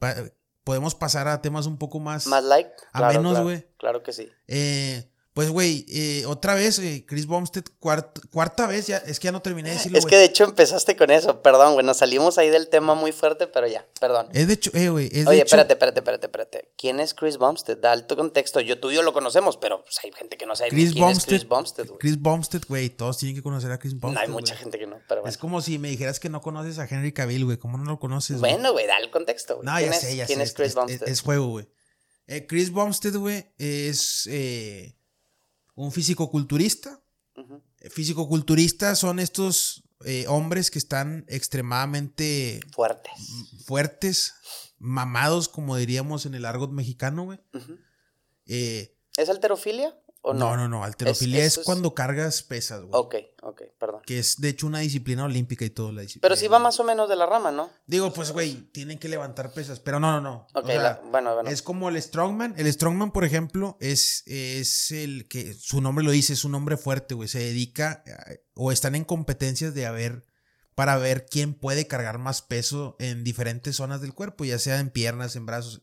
pa- 0.00 0.16
podemos 0.64 0.96
pasar 0.96 1.28
a 1.28 1.40
temas 1.42 1.66
un 1.66 1.78
poco 1.78 2.00
más... 2.00 2.26
Más 2.26 2.42
like. 2.42 2.70
A 2.92 2.98
Claro, 2.98 3.12
menos, 3.18 3.32
claro, 3.34 3.44
güey. 3.44 3.66
Claro 3.78 4.02
que 4.02 4.12
sí. 4.12 4.28
Eh, 4.48 5.08
pues, 5.38 5.50
güey, 5.50 5.86
eh, 5.88 6.24
otra 6.26 6.54
vez, 6.56 6.80
eh, 6.80 7.04
Chris 7.06 7.24
Bumstead, 7.26 7.62
cuart- 7.80 8.28
cuarta 8.32 8.66
vez, 8.66 8.88
ya, 8.88 8.96
es 8.96 9.20
que 9.20 9.26
ya 9.26 9.30
no 9.30 9.40
terminé 9.40 9.68
de 9.68 9.76
decirlo, 9.76 9.96
Es 9.96 10.04
que 10.04 10.16
de 10.16 10.24
hecho 10.24 10.42
empezaste 10.42 10.96
con 10.96 11.12
eso, 11.12 11.42
perdón, 11.42 11.74
güey, 11.74 11.86
nos 11.86 11.98
salimos 11.98 12.38
ahí 12.38 12.50
del 12.50 12.68
tema 12.68 12.96
muy 12.96 13.12
fuerte, 13.12 13.46
pero 13.46 13.68
ya, 13.68 13.86
perdón. 14.00 14.26
Es 14.32 14.48
de 14.48 14.54
hecho, 14.54 14.72
eh, 14.74 14.88
güey, 14.88 15.06
es 15.06 15.12
de 15.12 15.28
Oye, 15.30 15.36
hecho- 15.36 15.44
espérate, 15.44 15.74
espérate, 15.74 16.00
espérate, 16.00 16.26
espérate. 16.26 16.72
¿Quién 16.76 16.98
es 16.98 17.14
Chris 17.14 17.36
Bumstead? 17.38 17.76
Da 17.78 17.92
alto 17.92 18.16
contexto. 18.16 18.60
Yo 18.60 18.80
tú 18.80 18.90
y 18.90 18.96
yo 18.96 19.02
lo 19.02 19.12
conocemos, 19.12 19.56
pero 19.58 19.84
pues, 19.84 20.00
hay 20.02 20.10
gente 20.10 20.36
que 20.36 20.44
no 20.44 20.56
sabe 20.56 20.70
Chris 20.70 20.92
quién 20.92 21.08
es. 21.08 21.24
Chris 21.24 21.46
Bumstead, 21.46 21.86
güey. 21.86 21.98
Chris 22.00 22.18
Bumstead, 22.20 22.62
güey. 22.68 22.90
Todos 22.90 23.18
tienen 23.18 23.36
que 23.36 23.42
conocer 23.44 23.70
a 23.70 23.78
Chris 23.78 23.92
Bumstead. 23.92 24.14
No 24.14 24.20
hay 24.20 24.28
mucha 24.28 24.56
gente 24.56 24.76
que 24.76 24.88
no, 24.88 24.96
pero 25.08 25.20
bueno. 25.20 25.30
Es 25.30 25.38
como 25.38 25.62
si 25.62 25.78
me 25.78 25.88
dijeras 25.88 26.18
que 26.18 26.28
no 26.28 26.40
conoces 26.40 26.80
a 26.80 26.86
Henry 26.90 27.12
Cavill, 27.12 27.44
güey. 27.44 27.58
¿Cómo 27.58 27.78
no 27.78 27.84
lo 27.84 28.00
conoces? 28.00 28.40
Bueno, 28.40 28.72
güey, 28.72 28.88
da 28.88 28.98
el 28.98 29.12
contexto, 29.12 29.54
güey. 29.58 29.66
no, 29.66 29.76
¿Quién 29.76 29.90
ya 29.92 29.96
es, 29.96 30.02
sé, 30.02 30.16
ya 30.16 30.26
¿Quién 30.26 30.38
sé. 30.40 30.44
es 30.46 30.52
Chris 30.54 30.68
es, 30.70 30.74
Bumstead? 30.74 31.08
es 31.08 31.20
juego, 31.20 31.46
güey. 31.46 31.68
Eh, 32.26 32.44
Chris 32.46 32.72
Bumstead, 32.72 33.14
güey, 33.16 33.46
es 33.56 34.26
eh, 34.30 34.97
un 35.84 35.92
físico-culturista. 35.92 37.00
Ujú. 37.36 37.62
Fisicoculturistas 37.90 38.98
son 38.98 39.20
estos 39.20 39.84
eh, 40.04 40.26
hombres 40.28 40.70
que 40.70 40.78
están 40.78 41.24
extremadamente 41.28 42.60
Fuertes. 42.72 43.12
fuertes, 43.64 44.34
mamados, 44.78 45.48
como 45.48 45.76
diríamos 45.76 46.26
en 46.26 46.34
el 46.34 46.44
argot 46.44 46.72
mexicano, 46.72 47.24
güey. 47.24 47.38
Eh, 48.46 48.96
¿Es 49.16 49.28
alterofilia 49.28 49.96
o 50.30 50.34
no? 50.34 50.50
no, 50.50 50.56
no, 50.56 50.68
no. 50.68 50.84
Alterofilia 50.84 51.40
Es- 51.40 51.44
es, 51.46 51.52
eso 51.52 51.60
es- 51.60 51.66
cuando 51.66 51.94
cargas 51.94 52.42
pesas, 52.42 52.80
güey. 52.82 52.90
Ok, 52.94 53.14
ok, 53.42 53.62
perdón. 53.78 54.02
Que 54.06 54.18
es, 54.18 54.40
de 54.40 54.48
hecho, 54.48 54.66
una 54.66 54.80
disciplina 54.80 55.24
olímpica 55.24 55.64
y 55.64 55.70
todo 55.70 55.92
la 55.92 56.02
disciplina. 56.02 56.22
Pero 56.22 56.36
sí 56.36 56.48
va 56.48 56.58
más 56.58 56.78
o 56.80 56.84
menos 56.84 57.08
de 57.08 57.16
la 57.16 57.26
rama, 57.26 57.50
¿no? 57.50 57.70
Digo, 57.86 58.12
pues, 58.12 58.32
güey, 58.32 58.54
tienen 58.72 58.98
que 58.98 59.08
levantar 59.08 59.52
pesas. 59.52 59.80
Pero 59.80 60.00
no, 60.00 60.12
no, 60.12 60.20
no. 60.20 60.46
O 60.54 60.60
Ok, 60.60 60.66
sea, 60.66 60.82
la- 60.82 61.00
bueno, 61.10 61.34
bueno. 61.34 61.50
Es 61.50 61.62
como 61.62 61.88
el 61.88 62.00
strongman. 62.02 62.54
El 62.56 62.72
strongman, 62.72 63.10
por 63.12 63.24
ejemplo, 63.24 63.76
es, 63.80 64.22
es 64.26 64.90
el 64.90 65.28
que 65.28 65.54
su 65.54 65.80
nombre 65.80 66.04
lo 66.04 66.10
dice, 66.10 66.32
es 66.32 66.44
un 66.44 66.54
hombre 66.54 66.76
fuerte, 66.76 67.14
güey. 67.14 67.28
Se 67.28 67.38
dedica 67.38 68.02
a- 68.06 68.32
o 68.54 68.72
están 68.72 68.94
en 68.94 69.04
competencias 69.04 69.74
de 69.74 69.86
haber 69.86 70.24
para 70.74 70.96
ver 70.96 71.26
quién 71.26 71.54
puede 71.54 71.88
cargar 71.88 72.18
más 72.18 72.40
peso 72.40 72.94
en 73.00 73.24
diferentes 73.24 73.74
zonas 73.74 74.00
del 74.00 74.14
cuerpo, 74.14 74.44
ya 74.44 74.60
sea 74.60 74.78
en 74.78 74.90
piernas, 74.90 75.34
en 75.34 75.44
brazos. 75.44 75.82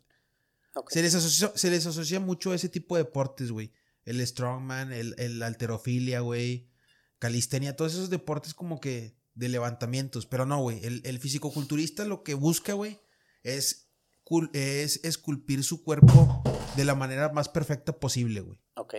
Se 0.89 1.01
les 1.01 1.15
asocia, 1.15 1.51
se 1.55 1.69
les 1.69 1.85
asocia 1.85 2.19
mucho 2.19 2.51
a 2.51 2.55
ese 2.55 2.67
tipo 2.69 2.95
de 2.97 3.03
deportes, 3.03 3.51
güey. 3.51 3.71
El 4.05 4.25
strongman, 4.25 4.93
el, 4.93 5.15
el 5.17 5.41
alterofilia, 5.43 6.19
güey. 6.21 6.69
Calistenia, 7.19 7.75
todos 7.75 7.93
esos 7.93 8.09
deportes 8.09 8.53
como 8.53 8.79
que 8.79 9.17
de 9.33 9.49
levantamientos. 9.49 10.25
Pero 10.25 10.45
no, 10.45 10.61
güey. 10.61 10.83
El, 10.85 11.01
el 11.05 11.19
fisicoculturista 11.19 12.05
lo 12.05 12.23
que 12.23 12.33
busca, 12.35 12.73
güey, 12.73 12.99
es, 13.43 13.89
es 14.53 15.03
esculpir 15.03 15.63
su 15.63 15.83
cuerpo 15.83 16.43
de 16.75 16.85
la 16.85 16.95
manera 16.95 17.29
más 17.29 17.49
perfecta 17.49 17.93
posible, 17.99 18.41
güey. 18.41 18.59
Ok. 18.75 18.95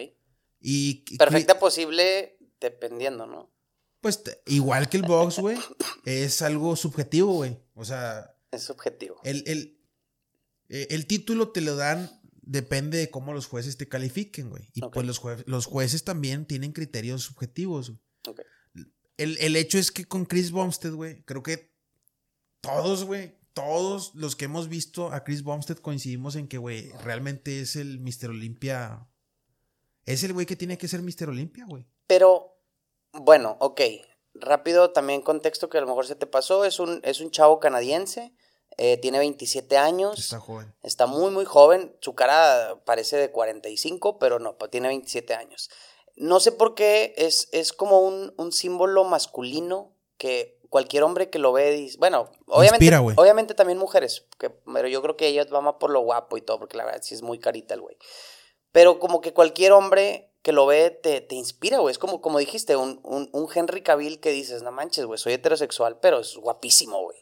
Y 0.61 1.17
Perfecta 1.17 1.59
posible 1.59 2.39
dependiendo, 2.61 3.27
¿no? 3.27 3.53
Pues 4.01 4.23
igual 4.47 4.89
que 4.89 4.97
el 4.97 5.03
box, 5.05 5.39
güey, 5.39 5.59
es 6.05 6.43
algo 6.43 6.75
subjetivo, 6.77 7.35
güey. 7.35 7.59
O 7.75 7.85
sea, 7.85 8.37
Es 8.51 8.63
subjetivo. 8.63 9.21
el, 9.25 9.43
el, 9.47 9.81
eh, 10.69 10.87
el 10.91 11.07
título 11.07 11.51
te 11.51 11.61
lo 11.61 11.77
dan, 11.77 12.11
depende 12.47 12.97
de 12.97 13.11
cómo 13.11 13.34
los 13.34 13.47
jueces 13.47 13.76
te 13.76 13.88
califiquen, 13.88 14.49
güey. 14.49 14.70
Y 14.72 14.80
pues 14.80 15.05
los, 15.07 15.20
jue- 15.20 15.44
los 15.47 15.66
jueces 15.66 16.05
también 16.05 16.47
tienen 16.47 16.72
criterios 16.72 17.22
subjetivos. 17.24 17.90
güey. 18.24 18.86
El, 19.18 19.36
el 19.38 19.57
hecho 19.57 19.78
es 19.78 19.90
que 19.92 20.05
con 20.07 20.24
Chris 20.24 20.51
Bumstead, 20.51 20.92
güey, 20.94 21.22
creo 21.24 21.42
que 21.42 21.74
todos, 22.61 23.05
güey, 23.05 23.38
todos 23.53 24.14
los 24.14 24.36
que 24.36 24.44
hemos 24.47 24.68
visto 24.68 25.12
a 25.12 25.24
Chris 25.24 25.42
Bumstead 25.42 25.78
coincidimos 25.78 26.36
en 26.36 26.49
que, 26.49 26.59
güey, 26.59 26.90
realmente 27.03 27.61
es 27.61 27.76
el 27.76 27.99
Mr. 28.01 28.30
Olympia. 28.30 29.09
Es 30.05 30.22
el 30.22 30.32
güey 30.32 30.47
que 30.47 30.57
tiene 30.57 30.78
que 30.78 30.88
ser 30.88 31.03
Mr. 31.03 31.28
Olympia, 31.30 31.64
güey. 31.66 31.86
Pero, 32.07 32.61
bueno, 33.12 33.57
ok. 33.61 33.80
Rápido, 34.34 34.92
también 34.92 35.22
contexto 35.22 35.68
que 35.70 35.78
a 35.78 35.80
lo 35.80 35.86
mejor 35.86 36.07
se 36.07 36.14
te 36.14 36.26
pasó. 36.26 36.64
Es 36.64 36.78
un, 36.78 37.01
es 37.03 37.20
un 37.20 37.30
chavo 37.30 37.59
canadiense. 37.59 38.34
Eh, 38.77 38.99
tiene 38.99 39.18
27 39.18 39.77
años. 39.77 40.18
Está 40.18 40.41
joven. 40.41 40.74
Está 40.83 41.07
muy, 41.07 41.31
muy 41.31 41.45
joven. 41.45 41.97
Su 42.01 42.14
cara 42.14 42.81
parece 42.85 43.16
de 43.16 43.31
45, 43.31 44.18
pero 44.18 44.39
no, 44.39 44.57
pues 44.59 44.70
tiene 44.70 44.89
27 44.89 45.35
años. 45.35 45.70
No 46.16 46.41
sé 46.41 46.53
por 46.53 46.74
qué 46.74 47.14
es, 47.16 47.49
es 47.53 47.72
como 47.72 48.01
un, 48.01 48.35
un 48.37 48.53
símbolo 48.53 49.05
masculino 49.05 49.93
que 50.18 50.59
cualquier 50.68 51.03
hombre 51.03 51.31
que 51.31 51.39
lo 51.39 51.53
ve 51.53 51.70
dice. 51.72 51.99
Bueno, 51.99 52.31
obviamente, 52.47 52.85
Inspira, 52.85 53.01
obviamente 53.01 53.55
también 53.55 53.79
mujeres, 53.79 54.27
que, 54.39 54.51
pero 54.51 54.89
yo 54.89 55.03
creo 55.03 55.16
que 55.16 55.29
ellas 55.29 55.49
van 55.51 55.64
más 55.64 55.74
por 55.74 55.91
lo 55.91 56.01
guapo 56.01 56.37
y 56.37 56.43
todo, 56.43 56.59
porque 56.59 56.77
la 56.77 56.85
verdad 56.85 57.03
sí 57.03 57.14
es 57.14 57.22
muy 57.22 57.39
carita 57.39 57.74
el 57.74 57.81
güey. 57.81 57.97
Pero 58.72 58.99
como 58.99 59.20
que 59.20 59.33
cualquier 59.33 59.72
hombre 59.72 60.33
que 60.43 60.53
lo 60.53 60.66
ve 60.66 60.91
te, 60.91 61.20
te 61.22 61.35
inspira, 61.35 61.79
güey. 61.79 61.93
Es 61.93 61.99
como, 61.99 62.20
como 62.20 62.39
dijiste, 62.39 62.77
un, 62.77 63.01
un, 63.03 63.29
un 63.33 63.49
Henry 63.53 63.83
Cavill 63.83 64.20
que 64.20 64.31
dices, 64.31 64.62
no 64.62 64.70
manches, 64.70 65.05
güey, 65.07 65.18
soy 65.18 65.33
heterosexual, 65.33 65.99
pero 65.99 66.20
es 66.20 66.37
guapísimo, 66.37 67.01
güey. 67.03 67.18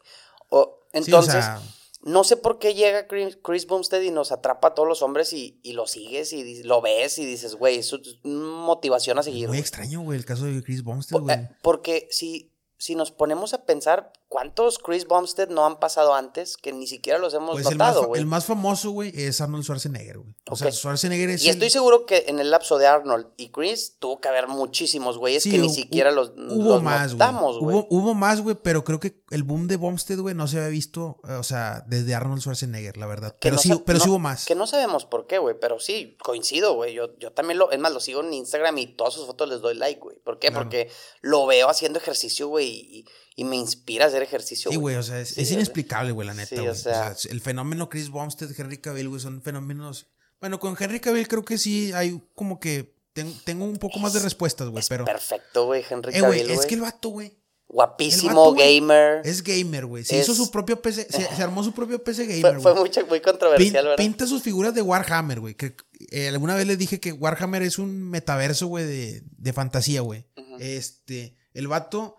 O, 0.51 0.81
Sí, 0.95 1.01
o 1.01 1.05
entonces, 1.07 1.45
sea, 1.45 1.61
no 2.03 2.23
sé 2.23 2.37
por 2.37 2.61
qué 2.61 2.75
llega 2.75 3.09
Chris, 3.09 3.37
Chris 3.43 3.67
Bumstead 3.67 4.01
y 4.03 4.11
nos 4.11 4.31
atrapa 4.31 4.69
a 4.69 4.75
todos 4.75 4.89
los 4.89 5.03
hombres 5.03 5.33
y, 5.33 5.59
y 5.65 5.73
lo 5.73 5.89
sigues 5.89 6.33
y 6.33 6.63
lo 6.63 6.81
ves 6.81 7.19
y 7.19 7.25
dices, 7.27 7.57
güey, 7.57 7.79
es 7.79 7.93
motivación 8.23 9.19
a 9.19 9.25
seguir. 9.25 9.49
muy 9.49 9.59
extraño, 9.59 10.03
güey, 10.03 10.19
el 10.19 10.25
caso 10.25 10.45
de 10.45 10.63
Chris 10.63 10.85
Bumstead, 10.85 11.29
eh, 11.31 11.51
porque 11.63 12.07
si, 12.11 12.53
si 12.79 12.95
nos 12.95 13.11
ponemos 13.11 13.55
a 13.55 13.65
pensar, 13.65 14.13
¿cuántos 14.35 14.81
Chris 14.81 15.07
Bumstead 15.07 15.49
no 15.49 15.65
han 15.65 15.79
pasado 15.79 16.13
antes 16.13 16.57
que 16.57 16.73
ni 16.73 16.89
siquiera 16.89 17.21
los 17.21 17.35
hemos 17.35 17.53
Pues 17.53 17.71
notado, 17.71 18.09
güey? 18.09 18.21
el 18.21 18.27
más 18.27 18.47
famoso, 18.47 18.91
güey, 18.91 19.13
es 19.15 19.41
Arnold 19.41 19.63
Schwarzenegger, 19.63 20.19
güey. 20.19 20.35
O 20.51 20.57
sea. 20.57 20.73
Schwarzenegger 20.73 21.31
es 21.31 21.45
Y 21.45 21.51
estoy 21.51 21.67
el- 21.67 21.71
seguro 21.71 22.05
que 22.05 22.25
en 22.27 22.41
el 22.41 22.51
lapso 22.51 22.77
de 22.79 22.89
Arnold 22.89 23.29
y 23.37 23.51
Chris 23.51 23.95
tuvo 24.01 24.21
que 24.21 24.27
haber 24.27 24.49
muchísimos 24.49 25.19
güeyes 25.19 25.45
Sí, 25.45 25.53
que 25.53 25.59
ni 25.59 25.69
siquiera 25.69 26.11
los, 26.11 26.31
Hubo 26.31 26.75
los 26.75 26.83
más, 26.83 27.13
notamos, 27.13 27.61
güey. 27.61 27.77
Hubo, 27.77 27.87
hubo 27.91 28.15
más, 28.15 28.41
güey, 28.41 28.57
pero 28.61 28.83
creo 28.83 28.99
que 28.99 29.23
el 29.31 29.45
boom 29.45 29.69
de 29.69 29.77
Bumstead, 29.77 30.19
güey, 30.19 30.35
no 30.35 30.49
se 30.49 30.57
había 30.57 30.69
visto, 30.69 31.21
o 31.23 31.43
sea, 31.45 31.85
desde 31.87 32.17
Arnold 32.17 32.41
Schwarzenegger, 32.41 32.97
la 32.97 33.07
verdad. 33.07 33.31
Que 33.35 33.39
Pero 33.51 33.55
no 33.57 33.63
sí, 33.63 33.83
pero 33.87 34.01
sí 34.01 34.09
hubo 34.09 34.19
más. 34.19 34.47
Que 34.47 34.57
no 34.57 34.67
sabemos 34.67 35.05
por 35.07 35.29
qué, 35.29 35.39
güey, 35.39 35.55
pero 35.61 35.79
sí, 35.79 36.17
coincido, 36.21 36.75
güey. 36.75 36.93
Yo, 36.93 37.17
yo 37.19 37.31
también 37.33 37.59
lo, 37.59 37.71
es 37.71 37.79
más, 37.79 37.93
lo 37.93 38.01
sigo 38.01 38.21
en 38.21 38.35
Instagram 38.35 38.77
y 38.79 38.87
todas 38.89 39.15
sus 39.15 39.27
fotos 39.27 39.49
les 39.49 39.61
doy 39.61 39.75
like, 39.77 40.01
güey. 40.01 40.17
¿Por 40.19 40.41
qué? 40.41 40.49
Claro. 40.49 40.65
Porque 40.65 40.91
lo 41.21 41.47
veo 41.47 41.69
haciendo 41.69 42.01
ejercicio, 42.01 42.49
güey, 42.49 42.67
y, 42.69 43.05
y 43.37 43.45
me 43.45 43.57
inspira 43.57 44.05
a 44.05 44.09
hacer 44.09 44.23
ejercicio, 44.23 44.71
Sí, 44.71 44.77
güey, 44.77 44.97
o 44.97 45.03
sea, 45.03 45.21
es, 45.21 45.31
Sí, 45.31 45.41
es 45.43 45.51
inexplicable, 45.51 46.13
güey, 46.13 46.27
la 46.29 46.35
neta, 46.35 46.55
sí, 46.57 46.59
o 46.67 46.71
O 46.71 46.75
sea, 46.75 47.15
el 47.31 47.41
fenómeno 47.41 47.89
Chris 47.89 48.09
Bumstead, 48.11 48.51
Henry 48.57 48.79
Cavill, 48.79 49.09
güey, 49.09 49.21
son 49.21 49.43
fenómenos... 49.43 50.07
Bueno, 50.41 50.61
con 50.61 50.77
Henry 50.79 51.01
Cavill 51.01 51.27
creo 51.29 51.45
que 51.45 51.59
sí 51.59 51.93
hay 51.93 52.21
como 52.35 52.61
que... 52.61 52.95
ten- 53.13 53.35
tengo 53.45 53.65
un 53.65 53.79
poco 53.79 53.99
más 53.99 54.13
de 54.13 54.19
Es- 54.19 54.25
respuestas, 54.25 54.69
güey, 54.69 54.81
Es 54.81 54.89
pero... 54.89 55.05
perfecto, 55.05 55.67
güey, 55.67 55.83
Henry 55.89 56.13
Eh, 56.15 56.21
Cavill, 56.21 56.51
es 56.51 56.57
güey. 56.57 56.69
que 56.69 56.75
el 56.75 56.81
vato, 56.83 57.09
güey, 57.09 57.37
Guapísimo, 57.67 58.53
vato, 58.53 58.55
gamer. 58.55 59.23
es 59.25 59.43
gamer, 59.43 59.87
güey. 59.87 60.05
Se 60.05 60.17
Es- 60.21 60.29
hizo 60.29 60.35
su 60.35 60.51
propio 60.53 60.81
PC, 60.81 61.09
se, 61.11 61.35
se 61.35 61.43
armó 61.43 61.65
su 61.65 61.73
propio 61.73 62.05
PC 62.05 62.27
Fue, 62.27 62.41
gamer, 62.41 62.61
fue 62.61 62.73
güey. 62.73 62.85
mucho, 62.85 63.05
muy 63.07 63.19
Pin- 63.19 63.23
controversial, 63.25 63.85
¿verdad? 63.85 63.97
pinta 63.97 64.27
sus 64.29 64.43
figuras 64.43 64.75
de 64.75 64.83
Warhammer, 64.83 65.41
güey. 65.41 65.55
Que 65.57 65.75
eh, 66.11 66.29
alguna 66.29 66.55
vez 66.55 66.67
les 66.69 66.79
dije 66.79 67.01
que 67.01 67.13
Warhammer 67.13 67.63
es 67.63 67.79
un 67.81 68.11
metaverso, 68.11 68.69
güey, 68.69 68.85
de, 68.85 69.23
de 69.27 69.53
fantasía, 69.53 70.03
güey. 70.03 70.25
Este, 70.61 71.37
el 71.53 71.67
vato, 71.69 72.17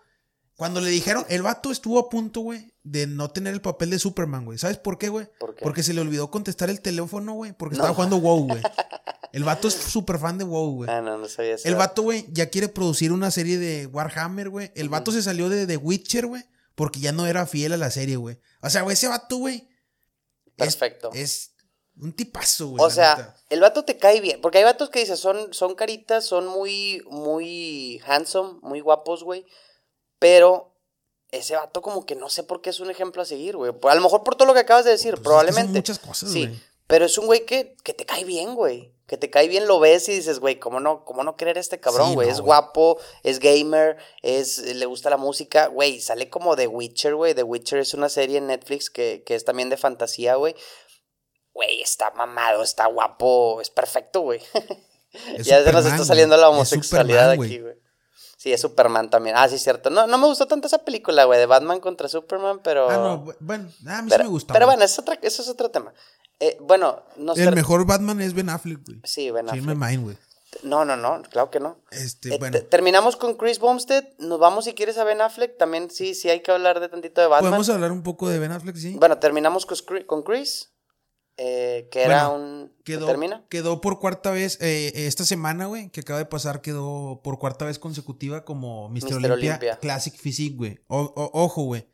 cuando 0.56 0.80
le 0.80 0.90
dijeron, 0.90 1.24
el 1.28 1.42
vato 1.42 1.70
estuvo 1.70 1.98
a 1.98 2.08
punto, 2.08 2.40
güey, 2.40 2.72
de 2.82 3.06
no 3.06 3.30
tener 3.30 3.52
el 3.52 3.60
papel 3.60 3.90
de 3.90 3.98
Superman, 3.98 4.44
güey. 4.44 4.58
¿Sabes 4.58 4.78
por 4.78 4.96
qué, 4.98 5.08
güey? 5.10 5.28
¿Por 5.38 5.54
qué? 5.54 5.62
Porque 5.62 5.82
se 5.82 5.92
le 5.92 6.00
olvidó 6.00 6.30
contestar 6.30 6.70
el 6.70 6.80
teléfono, 6.80 7.34
güey, 7.34 7.52
porque 7.52 7.76
No. 7.76 7.82
estaba 7.82 7.94
jugando 7.94 8.18
WoW, 8.18 8.46
güey. 8.48 8.62
El 9.32 9.44
vato 9.44 9.68
es 9.68 9.74
súper 9.74 10.18
fan 10.18 10.38
de 10.38 10.44
WoW, 10.44 10.76
güey. 10.76 10.90
Ah, 10.90 11.02
no, 11.02 11.18
no 11.18 11.28
sabía 11.28 11.56
eso. 11.56 11.68
El 11.68 11.74
vato, 11.74 12.00
güey, 12.02 12.24
ya 12.30 12.48
quiere 12.48 12.68
producir 12.68 13.12
una 13.12 13.30
serie 13.30 13.58
de 13.58 13.86
Warhammer, 13.86 14.48
güey. 14.48 14.72
El 14.74 14.88
vato 14.88 15.12
se 15.12 15.20
salió 15.22 15.50
de 15.50 15.66
The 15.66 15.76
Witcher, 15.76 16.26
güey, 16.26 16.42
porque 16.74 17.00
ya 17.00 17.12
no 17.12 17.26
era 17.26 17.44
fiel 17.46 17.74
a 17.74 17.76
la 17.76 17.90
serie, 17.90 18.16
güey. 18.16 18.38
O 18.62 18.70
sea, 18.70 18.80
güey, 18.82 18.94
ese 18.94 19.08
vato, 19.08 19.36
güey, 19.36 19.68
Perfecto. 20.56 21.10
es 21.12 21.52
un 22.00 22.14
tipazo, 22.14 22.68
güey. 22.68 22.82
O 22.84 22.88
sea, 22.88 23.16
neta. 23.16 23.36
el 23.50 23.60
vato 23.60 23.84
te 23.84 23.98
cae 23.98 24.20
bien. 24.22 24.40
Porque 24.40 24.58
hay 24.58 24.64
vatos 24.64 24.88
que 24.88 25.00
dices, 25.00 25.18
son, 25.18 25.52
son 25.52 25.74
caritas, 25.74 26.24
son 26.24 26.46
muy, 26.46 27.02
muy 27.10 28.00
handsome, 28.06 28.58
muy 28.62 28.80
guapos, 28.80 29.22
güey. 29.22 29.44
Pero 30.18 30.72
ese 31.30 31.56
vato 31.56 31.82
como 31.82 32.06
que 32.06 32.14
no 32.14 32.28
sé 32.30 32.42
por 32.42 32.62
qué 32.62 32.70
es 32.70 32.80
un 32.80 32.90
ejemplo 32.90 33.22
a 33.22 33.24
seguir, 33.24 33.56
güey. 33.56 33.72
A 33.82 33.94
lo 33.94 34.00
mejor 34.00 34.22
por 34.24 34.36
todo 34.36 34.46
lo 34.48 34.54
que 34.54 34.60
acabas 34.60 34.84
de 34.84 34.92
decir, 34.92 35.14
Pues 35.14 35.22
probablemente. 35.24 35.72
muchas 35.72 35.98
cosas, 35.98 36.30
Sí, 36.30 36.48
pero 36.86 37.04
es 37.04 37.18
un 37.18 37.26
güey 37.26 37.44
que, 37.44 37.76
que 37.82 37.92
te 37.94 38.06
cae 38.06 38.24
bien, 38.24 38.54
güey. 38.54 38.94
Que 39.06 39.16
te 39.16 39.30
cae 39.30 39.46
bien, 39.46 39.68
lo 39.68 39.78
ves 39.78 40.08
y 40.08 40.14
dices, 40.14 40.40
güey, 40.40 40.58
¿cómo 40.58 40.80
no, 40.80 41.04
cómo 41.04 41.22
no 41.22 41.36
querer 41.36 41.58
a 41.58 41.60
este 41.60 41.78
cabrón, 41.78 42.08
Sí, 42.08 42.14
güey? 42.14 42.26
no, 42.26 42.32
es 42.34 42.40
guapo, 42.40 42.98
es 43.22 43.38
gamer, 43.38 43.96
es, 44.22 44.58
le 44.58 44.84
gusta 44.86 45.10
la 45.10 45.16
música, 45.16 45.66
güey. 45.68 46.00
Sale 46.00 46.28
como 46.28 46.56
The 46.56 46.66
Witcher, 46.66 47.14
güey. 47.14 47.32
The 47.34 47.44
Witcher 47.44 47.78
es 47.78 47.94
una 47.94 48.08
serie 48.08 48.38
en 48.38 48.48
Netflix 48.48 48.90
que, 48.90 49.22
que 49.24 49.36
es 49.36 49.44
también 49.44 49.68
de 49.70 49.76
fantasía, 49.76 50.34
güey. 50.34 50.56
Güey, 51.52 51.82
está 51.82 52.10
mamado, 52.12 52.62
está 52.62 52.86
guapo, 52.86 53.60
es 53.60 53.70
perfecto, 53.70 54.20
güey. 54.22 54.40
Ya 55.38 55.64
se 55.64 55.72
nos 55.72 55.86
está 55.86 56.04
saliendo 56.04 56.36
la 56.36 56.48
Es 56.48 56.52
homosexualidad 56.52 57.30
Superman, 57.32 57.46
aquí, 57.46 57.60
güey. 57.60 57.74
Sí, 58.46 58.52
es 58.52 58.60
Superman 58.60 59.10
también. 59.10 59.34
Ah, 59.36 59.48
sí, 59.48 59.58
cierto. 59.58 59.90
No, 59.90 60.06
no 60.06 60.18
me 60.18 60.26
gustó 60.28 60.46
tanto 60.46 60.68
esa 60.68 60.78
película, 60.84 61.24
güey, 61.24 61.40
de 61.40 61.46
Batman 61.46 61.80
contra 61.80 62.06
Superman, 62.08 62.60
pero... 62.62 62.88
Ah, 62.88 62.96
no, 62.96 63.24
bu- 63.24 63.34
bueno, 63.40 63.68
a 63.88 64.02
mí 64.02 64.08
pero, 64.08 64.22
sí 64.22 64.28
me 64.28 64.30
gusta. 64.30 64.52
pero 64.54 64.66
bueno, 64.66 64.84
ese 64.84 64.92
es, 64.92 64.98
otra- 65.00 65.18
eso 65.20 65.42
es 65.42 65.48
otro 65.48 65.68
tema. 65.70 65.92
Eh, 66.38 66.56
bueno, 66.60 67.02
no 67.16 67.34
sé. 67.34 67.42
El 67.42 67.56
mejor 67.56 67.84
Batman 67.86 68.20
es 68.20 68.34
Ben 68.34 68.48
Affleck, 68.48 68.84
güey. 68.86 69.00
Sí, 69.02 69.32
Ben 69.32 69.48
Affleck. 69.48 69.64
mind, 69.76 70.04
güey. 70.04 70.16
No, 70.62 70.84
no, 70.84 70.96
no, 70.96 71.22
claro 71.22 71.50
que 71.50 71.58
no. 71.58 71.76
Este, 71.90 72.36
Eh, 72.36 72.38
bueno, 72.38 72.56
te- 72.56 72.62
terminamos 72.64 73.16
con 73.16 73.34
Chris 73.34 73.58
Bumstead. 73.58 74.04
Nos 74.18 74.38
vamos 74.38 74.64
si 74.66 74.74
quieres 74.74 74.96
a 74.96 75.02
Ben 75.02 75.20
Affleck. 75.20 75.58
También 75.58 75.90
sí, 75.90 76.14
sí 76.14 76.30
hay 76.30 76.38
que 76.40 76.52
hablar 76.52 76.78
de 76.78 76.88
tantito 76.88 77.20
de 77.20 77.26
Batman. 77.26 77.50
podemos 77.50 77.68
hablar 77.68 77.90
un 77.90 78.04
poco 78.04 78.28
de 78.28 78.38
Ben 78.38 78.52
Affleck, 78.52 78.76
sí. 78.76 78.94
Bueno, 78.96 79.18
terminamos 79.18 79.66
con 80.06 80.22
Chris 80.22 80.70
eh, 81.36 81.88
que 81.90 82.02
era 82.02 82.28
un... 82.28 82.72
Quedó, 82.84 83.06
¿Termina? 83.06 83.44
quedó 83.48 83.80
por 83.80 83.98
cuarta 83.98 84.30
vez, 84.30 84.58
eh, 84.60 84.92
esta 84.94 85.24
semana, 85.24 85.66
güey, 85.66 85.90
que 85.90 86.00
acaba 86.00 86.18
de 86.18 86.26
pasar, 86.26 86.62
quedó 86.62 87.20
por 87.22 87.38
cuarta 87.38 87.64
vez 87.64 87.78
consecutiva 87.78 88.44
como 88.44 88.88
Mr. 88.88 89.04
Mr. 89.04 89.14
Olympia, 89.14 89.32
Olympia. 89.32 89.78
Classic 89.80 90.14
Physique, 90.14 90.56
güey. 90.56 90.78
Ojo, 90.88 91.64
güey. 91.64 91.86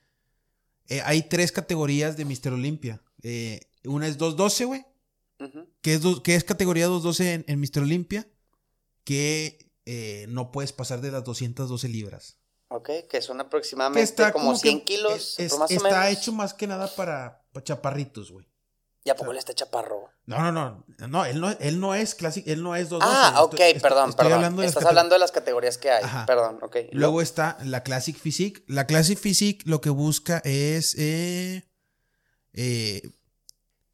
Eh, 0.88 1.00
hay 1.04 1.22
tres 1.22 1.52
categorías 1.52 2.16
de 2.16 2.24
Mr. 2.24 2.52
Olympia. 2.52 3.02
Eh, 3.22 3.60
una 3.84 4.06
es 4.06 4.18
212, 4.18 4.64
güey, 4.66 4.84
Ujú. 5.40 5.66
que 5.80 5.94
es, 5.94 6.02
que 6.22 6.34
es 6.34 6.44
categoría 6.44 6.86
212 6.86 7.32
en, 7.32 7.44
en 7.48 7.60
Mr. 7.60 7.82
Olympia, 7.82 8.28
que 9.04 9.70
eh, 9.86 10.26
no 10.28 10.52
puedes 10.52 10.72
pasar 10.72 11.00
de 11.00 11.10
las 11.10 11.24
212 11.24 11.88
libras. 11.88 12.38
Ok, 12.68 12.90
que 13.08 13.20
son 13.20 13.40
aproximadamente 13.40 14.32
como 14.32 14.56
100 14.56 14.84
kilos. 14.84 15.36
más 15.58 15.70
está 15.70 16.10
hecho 16.10 16.32
más 16.32 16.54
que 16.54 16.66
nada 16.66 16.94
para, 16.94 17.44
chaparritos, 17.62 18.30
güey. 18.30 18.46
¿Y 19.04 19.10
a 19.10 19.16
poco 19.16 19.32
le 19.32 19.40
está 19.40 19.52
chaparro? 19.52 20.10
No, 20.26 20.38
no, 20.38 20.52
no. 20.52 20.84
No, 21.08 21.24
él 21.24 21.40
no, 21.40 21.50
él 21.50 21.80
no 21.80 21.94
es 21.94 22.14
clásico, 22.14 22.48
él 22.48 22.62
no 22.62 22.76
es 22.76 22.88
212. 22.88 23.36
Ah, 23.36 23.42
ok, 23.42 23.82
perdón, 23.82 24.12
perdón. 24.12 24.62
Estás 24.62 24.84
hablando 24.84 25.14
de 25.14 25.18
las 25.18 25.32
categorías 25.32 25.76
que 25.76 25.90
hay. 25.90 26.04
Perdón, 26.26 26.58
ok. 26.62 26.76
Luego 26.92 27.20
está 27.20 27.58
la 27.64 27.82
Classic 27.82 28.16
Physique. 28.16 28.62
La 28.68 28.86
Classic 28.86 29.18
Physique 29.18 29.68
lo 29.68 29.80
que 29.80 29.90
busca 29.90 30.40
es 30.44 30.94
eh, 30.96 31.68
eh, 32.52 33.10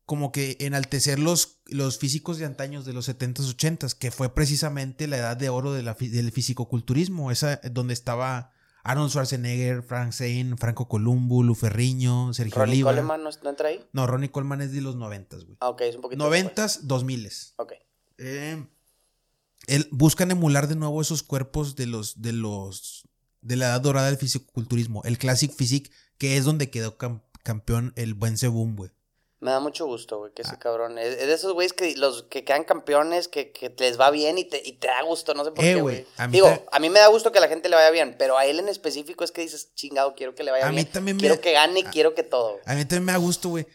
como 0.05 0.31
que 0.31 0.59
enaltecer 0.61 1.19
los, 1.19 1.61
los 1.67 1.99
físicos 1.99 2.37
de 2.37 2.45
antaños 2.45 2.85
de 2.85 2.93
los 2.93 3.09
70s, 3.09 3.57
80s, 3.57 3.95
que 3.95 4.11
fue 4.11 4.35
precisamente 4.35 5.07
la 5.07 5.17
edad 5.17 5.37
de 5.39 5.49
oro 5.49 5.73
de 5.73 5.83
la, 5.83 5.95
del 5.95 6.33
fisicoculturismo, 6.33 7.31
esa 7.31 7.61
donde 7.73 7.95
estaba 7.95 8.53
Aaron 8.85 9.11
Schwarzenegger, 9.11 9.83
Frank 9.83 10.13
Zane, 10.13 10.57
Franco 10.57 10.89
Columbu, 10.89 11.43
Luferriño, 11.43 12.33
Sergio 12.33 12.63
¿Ronnie 12.63 12.83
Coleman 12.83 13.23
no, 13.23 13.31
entra 13.51 13.69
ahí? 13.69 13.85
No, 13.93 14.07
Ronnie 14.07 14.31
Coleman 14.31 14.61
es 14.61 14.73
de 14.73 14.81
los 14.81 14.97
90, 14.97 15.37
güey. 15.37 15.57
Ah, 15.61 15.69
ok, 15.69 15.81
es 15.83 15.97
un 15.97 16.03
poquito 16.03 16.25
90s, 16.25 16.81
2000 16.83 17.29
Ok. 17.57 17.73
Eh, 18.19 18.65
buscan 19.91 20.31
emular 20.31 20.69
de 20.69 20.77
nuevo 20.77 21.01
esos 21.01 21.23
cuerpos 21.23 21.77
de 21.77 21.87
los, 21.87 22.23
de 22.23 22.33
los, 22.33 23.09
de 23.43 23.57
la 23.57 23.67
edad 23.67 23.81
dorada 23.81 24.07
del 24.07 24.17
fisicoculturismo, 24.17 25.03
el 25.05 25.19
Classic 25.19 25.53
Physique, 25.53 25.91
que 26.17 26.37
es 26.37 26.45
donde 26.45 26.71
quedó 26.71 26.97
campeón 27.43 27.93
el 27.97 28.15
buen 28.15 28.39
Sebum, 28.39 28.77
güey. 28.77 28.91
Me 29.41 29.53
da 29.53 29.61
mucho 29.61 29.87
gusto, 29.87 30.19
güey, 30.19 30.33
que 30.33 30.43
ese 30.43 30.55
ah. 30.55 30.59
cabrón. 30.59 30.99
Es, 30.99 31.17
de 31.17 31.33
esos 31.33 31.53
güeyes 31.53 31.73
que 31.73 31.95
los 31.97 32.25
que 32.25 32.43
quedan 32.45 32.65
campeones, 32.65 33.29
que, 33.29 33.53
que 33.53 33.73
les 33.79 33.99
va 33.99 34.11
bien 34.11 34.37
y 34.37 34.45
te, 34.45 34.61
y 34.65 34.73
te 34.73 34.89
da 34.89 35.03
gusto, 35.03 35.33
no 35.35 35.45
sé 35.45 35.53
por 35.53 35.65
eh, 35.65 35.75
qué, 35.75 35.81
güey. 35.81 36.07
Digo, 36.31 36.49
a 36.73 36.79
mí 36.81 36.91
me 36.91 36.99
da 36.99 37.07
gusto 37.07 37.31
que 37.31 37.39
a 37.39 37.41
la 37.41 37.49
gente 37.49 37.69
le 37.69 37.77
vaya 37.77 37.91
bien, 37.91 38.17
pero 38.19 38.37
a 38.37 38.47
él 38.47 38.59
en 38.59 38.69
específico 38.69 39.23
es 39.23 39.31
que 39.31 39.43
dices, 39.43 39.73
chingado, 39.75 40.15
quiero 40.17 40.35
que 40.35 40.43
le 40.43 40.51
vaya 40.51 40.69
bien. 40.69 40.79
A 40.79 40.83
mí 40.83 40.85
también 40.85 41.19
Quiero 41.19 41.41
que 41.41 41.53
gane, 41.53 41.85
quiero 41.85 42.15
que 42.15 42.25
todo. 42.25 42.59
A 42.65 42.75
mí 42.75 42.85
también 42.85 43.05
me 43.05 43.13
da 43.13 43.19
gusto, 43.19 43.51
güey. 43.51 43.67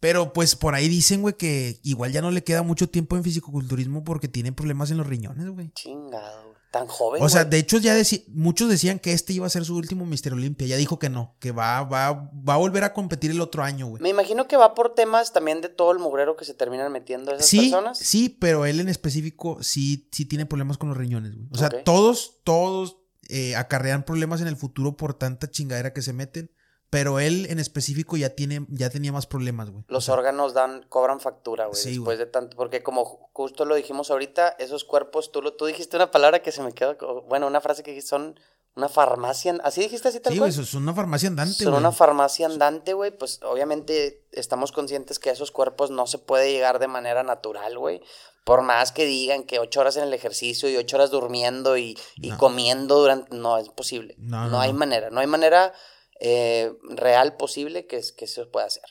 Pero 0.00 0.32
pues 0.32 0.56
por 0.56 0.74
ahí 0.74 0.88
dicen, 0.88 1.22
güey, 1.22 1.34
que 1.34 1.78
igual 1.82 2.12
ya 2.12 2.20
no 2.20 2.30
le 2.30 2.42
queda 2.42 2.62
mucho 2.62 2.88
tiempo 2.88 3.16
en 3.16 3.22
fisicoculturismo 3.22 4.04
porque 4.04 4.28
tiene 4.28 4.52
problemas 4.52 4.90
en 4.90 4.98
los 4.98 5.06
riñones, 5.06 5.48
güey. 5.48 5.70
Chingado 5.74 6.53
tan 6.74 6.88
joven. 6.88 7.22
O 7.22 7.28
sea, 7.28 7.44
de 7.44 7.56
hecho, 7.56 7.78
ya 7.78 7.94
muchos 8.26 8.68
decían 8.68 8.98
que 8.98 9.12
este 9.12 9.32
iba 9.32 9.46
a 9.46 9.48
ser 9.48 9.64
su 9.64 9.76
último 9.76 10.04
Mister 10.06 10.32
Olimpia. 10.32 10.66
Ya 10.66 10.76
dijo 10.76 10.98
que 10.98 11.08
no, 11.08 11.36
que 11.38 11.52
va, 11.52 11.84
va, 11.84 12.10
va 12.12 12.54
a 12.54 12.56
volver 12.56 12.82
a 12.82 12.92
competir 12.92 13.30
el 13.30 13.40
otro 13.40 13.62
año, 13.62 13.86
güey. 13.86 14.02
Me 14.02 14.08
imagino 14.08 14.48
que 14.48 14.56
va 14.56 14.74
por 14.74 14.92
temas 14.92 15.32
también 15.32 15.60
de 15.60 15.68
todo 15.68 15.92
el 15.92 16.00
mugrero 16.00 16.36
que 16.36 16.44
se 16.44 16.52
terminan 16.52 16.90
metiendo 16.90 17.32
esas 17.32 17.46
sí, 17.46 17.70
personas. 17.70 17.98
Sí, 17.98 18.28
pero 18.28 18.66
él 18.66 18.80
en 18.80 18.88
específico 18.88 19.62
sí, 19.62 20.08
sí 20.10 20.24
tiene 20.24 20.46
problemas 20.46 20.76
con 20.76 20.88
los 20.88 20.98
riñones, 20.98 21.36
güey. 21.36 21.46
O 21.52 21.56
sea, 21.56 21.68
todos, 21.68 22.40
todos 22.42 22.96
eh, 23.28 23.54
acarrean 23.54 24.04
problemas 24.04 24.40
en 24.40 24.48
el 24.48 24.56
futuro 24.56 24.96
por 24.96 25.14
tanta 25.14 25.48
chingadera 25.48 25.92
que 25.92 26.02
se 26.02 26.12
meten. 26.12 26.50
Pero 26.94 27.18
él 27.18 27.46
en 27.50 27.58
específico 27.58 28.16
ya 28.16 28.30
tiene, 28.30 28.66
ya 28.68 28.88
tenía 28.88 29.10
más 29.10 29.26
problemas, 29.26 29.68
güey. 29.68 29.82
Los 29.88 30.08
órganos 30.08 30.54
dan, 30.54 30.86
cobran 30.88 31.18
factura, 31.18 31.66
güey. 31.66 31.74
Sí, 31.76 31.94
después 31.94 32.18
de 32.18 32.26
tanto, 32.26 32.56
porque 32.56 32.84
como 32.84 33.04
justo 33.32 33.64
lo 33.64 33.74
dijimos 33.74 34.12
ahorita, 34.12 34.50
esos 34.60 34.84
cuerpos, 34.84 35.32
tú, 35.32 35.42
lo, 35.42 35.54
tú 35.54 35.66
dijiste 35.66 35.96
una 35.96 36.12
palabra 36.12 36.40
que 36.40 36.52
se 36.52 36.62
me 36.62 36.72
quedó, 36.72 36.96
bueno, 37.22 37.48
una 37.48 37.60
frase 37.60 37.82
que 37.82 37.90
dijiste, 37.90 38.10
son 38.10 38.38
una 38.76 38.88
farmacia, 38.88 39.58
¿así 39.64 39.80
dijiste 39.80 40.06
así 40.06 40.20
tal 40.20 40.32
Sí, 40.32 40.38
güey, 40.38 40.52
son 40.52 40.84
una 40.84 40.94
farmacia 40.94 41.28
andante, 41.28 41.64
Son 41.64 41.74
una 41.74 41.90
farmacia 41.90 42.46
andante, 42.46 42.92
güey, 42.92 43.10
pues 43.10 43.40
obviamente 43.42 44.24
estamos 44.30 44.70
conscientes 44.70 45.18
que 45.18 45.30
a 45.30 45.32
esos 45.32 45.50
cuerpos 45.50 45.90
no 45.90 46.06
se 46.06 46.18
puede 46.18 46.52
llegar 46.52 46.78
de 46.78 46.86
manera 46.86 47.24
natural, 47.24 47.76
güey. 47.76 48.02
Por 48.44 48.62
más 48.62 48.92
que 48.92 49.04
digan 49.04 49.42
que 49.42 49.58
ocho 49.58 49.80
horas 49.80 49.96
en 49.96 50.04
el 50.04 50.14
ejercicio 50.14 50.68
y 50.68 50.76
ocho 50.76 50.96
horas 50.96 51.10
durmiendo 51.10 51.76
y, 51.76 51.98
y 52.16 52.30
comiendo 52.32 53.00
durante... 53.00 53.34
No, 53.34 53.58
es 53.58 53.68
posible. 53.70 54.14
No, 54.18 54.48
no 54.48 54.60
hay 54.60 54.72
manera, 54.72 55.10
no 55.10 55.20
hay 55.20 55.26
manera 55.26 55.72
eh, 56.20 56.72
real 56.82 57.36
posible 57.36 57.86
que, 57.86 58.02
que 58.16 58.26
se 58.26 58.46
pueda 58.46 58.66
hacer. 58.66 58.84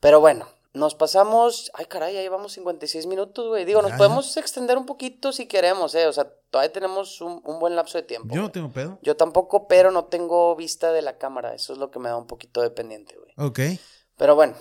Pero 0.00 0.20
bueno, 0.20 0.48
nos 0.72 0.94
pasamos. 0.94 1.70
Ay, 1.74 1.86
caray, 1.86 2.14
ya 2.14 2.20
llevamos 2.20 2.52
56 2.52 3.06
minutos, 3.06 3.48
güey. 3.48 3.64
Digo, 3.64 3.82
nos 3.82 3.92
podemos 3.92 4.36
extender 4.36 4.78
un 4.78 4.86
poquito 4.86 5.32
si 5.32 5.46
queremos, 5.46 5.94
¿eh? 5.94 6.06
O 6.06 6.12
sea, 6.12 6.30
todavía 6.50 6.72
tenemos 6.72 7.20
un, 7.20 7.42
buen 7.58 7.74
lapso 7.74 7.98
de 7.98 8.04
tiempo. 8.04 8.34
Yo 8.34 8.42
no 8.42 8.50
tengo 8.50 8.70
pedo. 8.70 8.98
Yo 9.02 9.16
tampoco, 9.16 9.66
pero 9.66 9.90
no 9.90 10.04
tengo 10.04 10.54
vista 10.54 10.92
de 10.92 11.02
la 11.02 11.18
cámara. 11.18 11.54
Eso 11.54 11.72
es 11.72 11.78
lo 11.78 11.90
que 11.90 11.98
me 11.98 12.08
da 12.08 12.16
un 12.16 12.26
poquito 12.26 12.62
de 12.62 12.70
pendiente, 12.70 13.16
güey. 13.16 13.32
Ok. 13.48 13.80
Pero 14.16 14.34
bueno, 14.34 14.54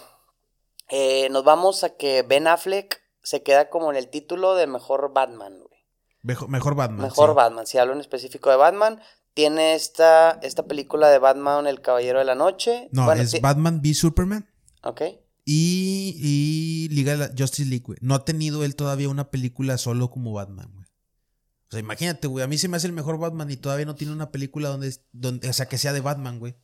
eh, 0.90 1.30
nos 1.30 1.44
vamos 1.44 1.84
a 1.84 1.96
que 1.96 2.24
Ben 2.24 2.48
Affleck 2.48 3.02
se 3.22 3.44
queda 3.44 3.70
como 3.70 3.92
en 3.92 3.98
el 3.98 4.10
título 4.10 4.56
de 4.56 4.66
mejor 4.66 5.14
Batman, 5.14 5.60
güey. 5.60 5.80
Mejor, 6.22 6.76
Batman. 6.76 7.02
Mejor 7.02 7.34
Batman. 7.34 7.66
Si 7.66 7.78
hablo 7.78 7.94
en 7.94 8.02
específico 8.02 8.50
de 8.50 8.58
Batman, 8.58 9.02
tiene 9.40 9.74
esta, 9.74 10.32
esta 10.42 10.66
película 10.66 11.08
de 11.08 11.18
Batman, 11.18 11.66
El 11.66 11.80
Caballero 11.80 12.20
de 12.20 12.26
la 12.26 12.36
Noche. 12.36 12.90
No, 12.92 13.10
es 13.14 13.40
Batman 13.40 13.80
v 13.82 13.94
Superman. 13.94 14.50
Ok. 14.84 15.02
Y, 15.46 16.18
y 16.22 16.90
Liga 16.94 17.16
de 17.16 17.42
Justice 17.42 17.70
League, 17.70 17.86
güey. 17.86 17.98
No 18.02 18.16
ha 18.16 18.26
tenido 18.26 18.66
él 18.66 18.76
todavía 18.76 19.08
una 19.08 19.32
película 19.32 19.78
solo 19.78 20.10
como 20.10 20.34
Batman, 20.34 20.70
güey. 20.74 20.86
O 20.86 21.72
sea, 21.72 21.80
imagínate, 21.80 22.28
güey. 22.28 22.44
A 22.44 22.50
mí 22.50 22.58
se 22.58 22.68
me 22.68 22.76
hace 22.76 22.88
el 22.88 22.92
mejor 22.92 23.18
Batman 23.18 23.50
y 23.50 23.56
todavía 23.56 23.86
no 23.86 23.96
tiene 23.96 24.12
una 24.12 24.30
película 24.30 24.68
donde, 24.68 24.94
donde 25.14 25.48
o 25.48 25.54
sea, 25.54 25.70
que 25.70 25.78
sea 25.78 25.94
de 25.94 26.02
Batman, 26.02 26.40
güey. 26.40 26.58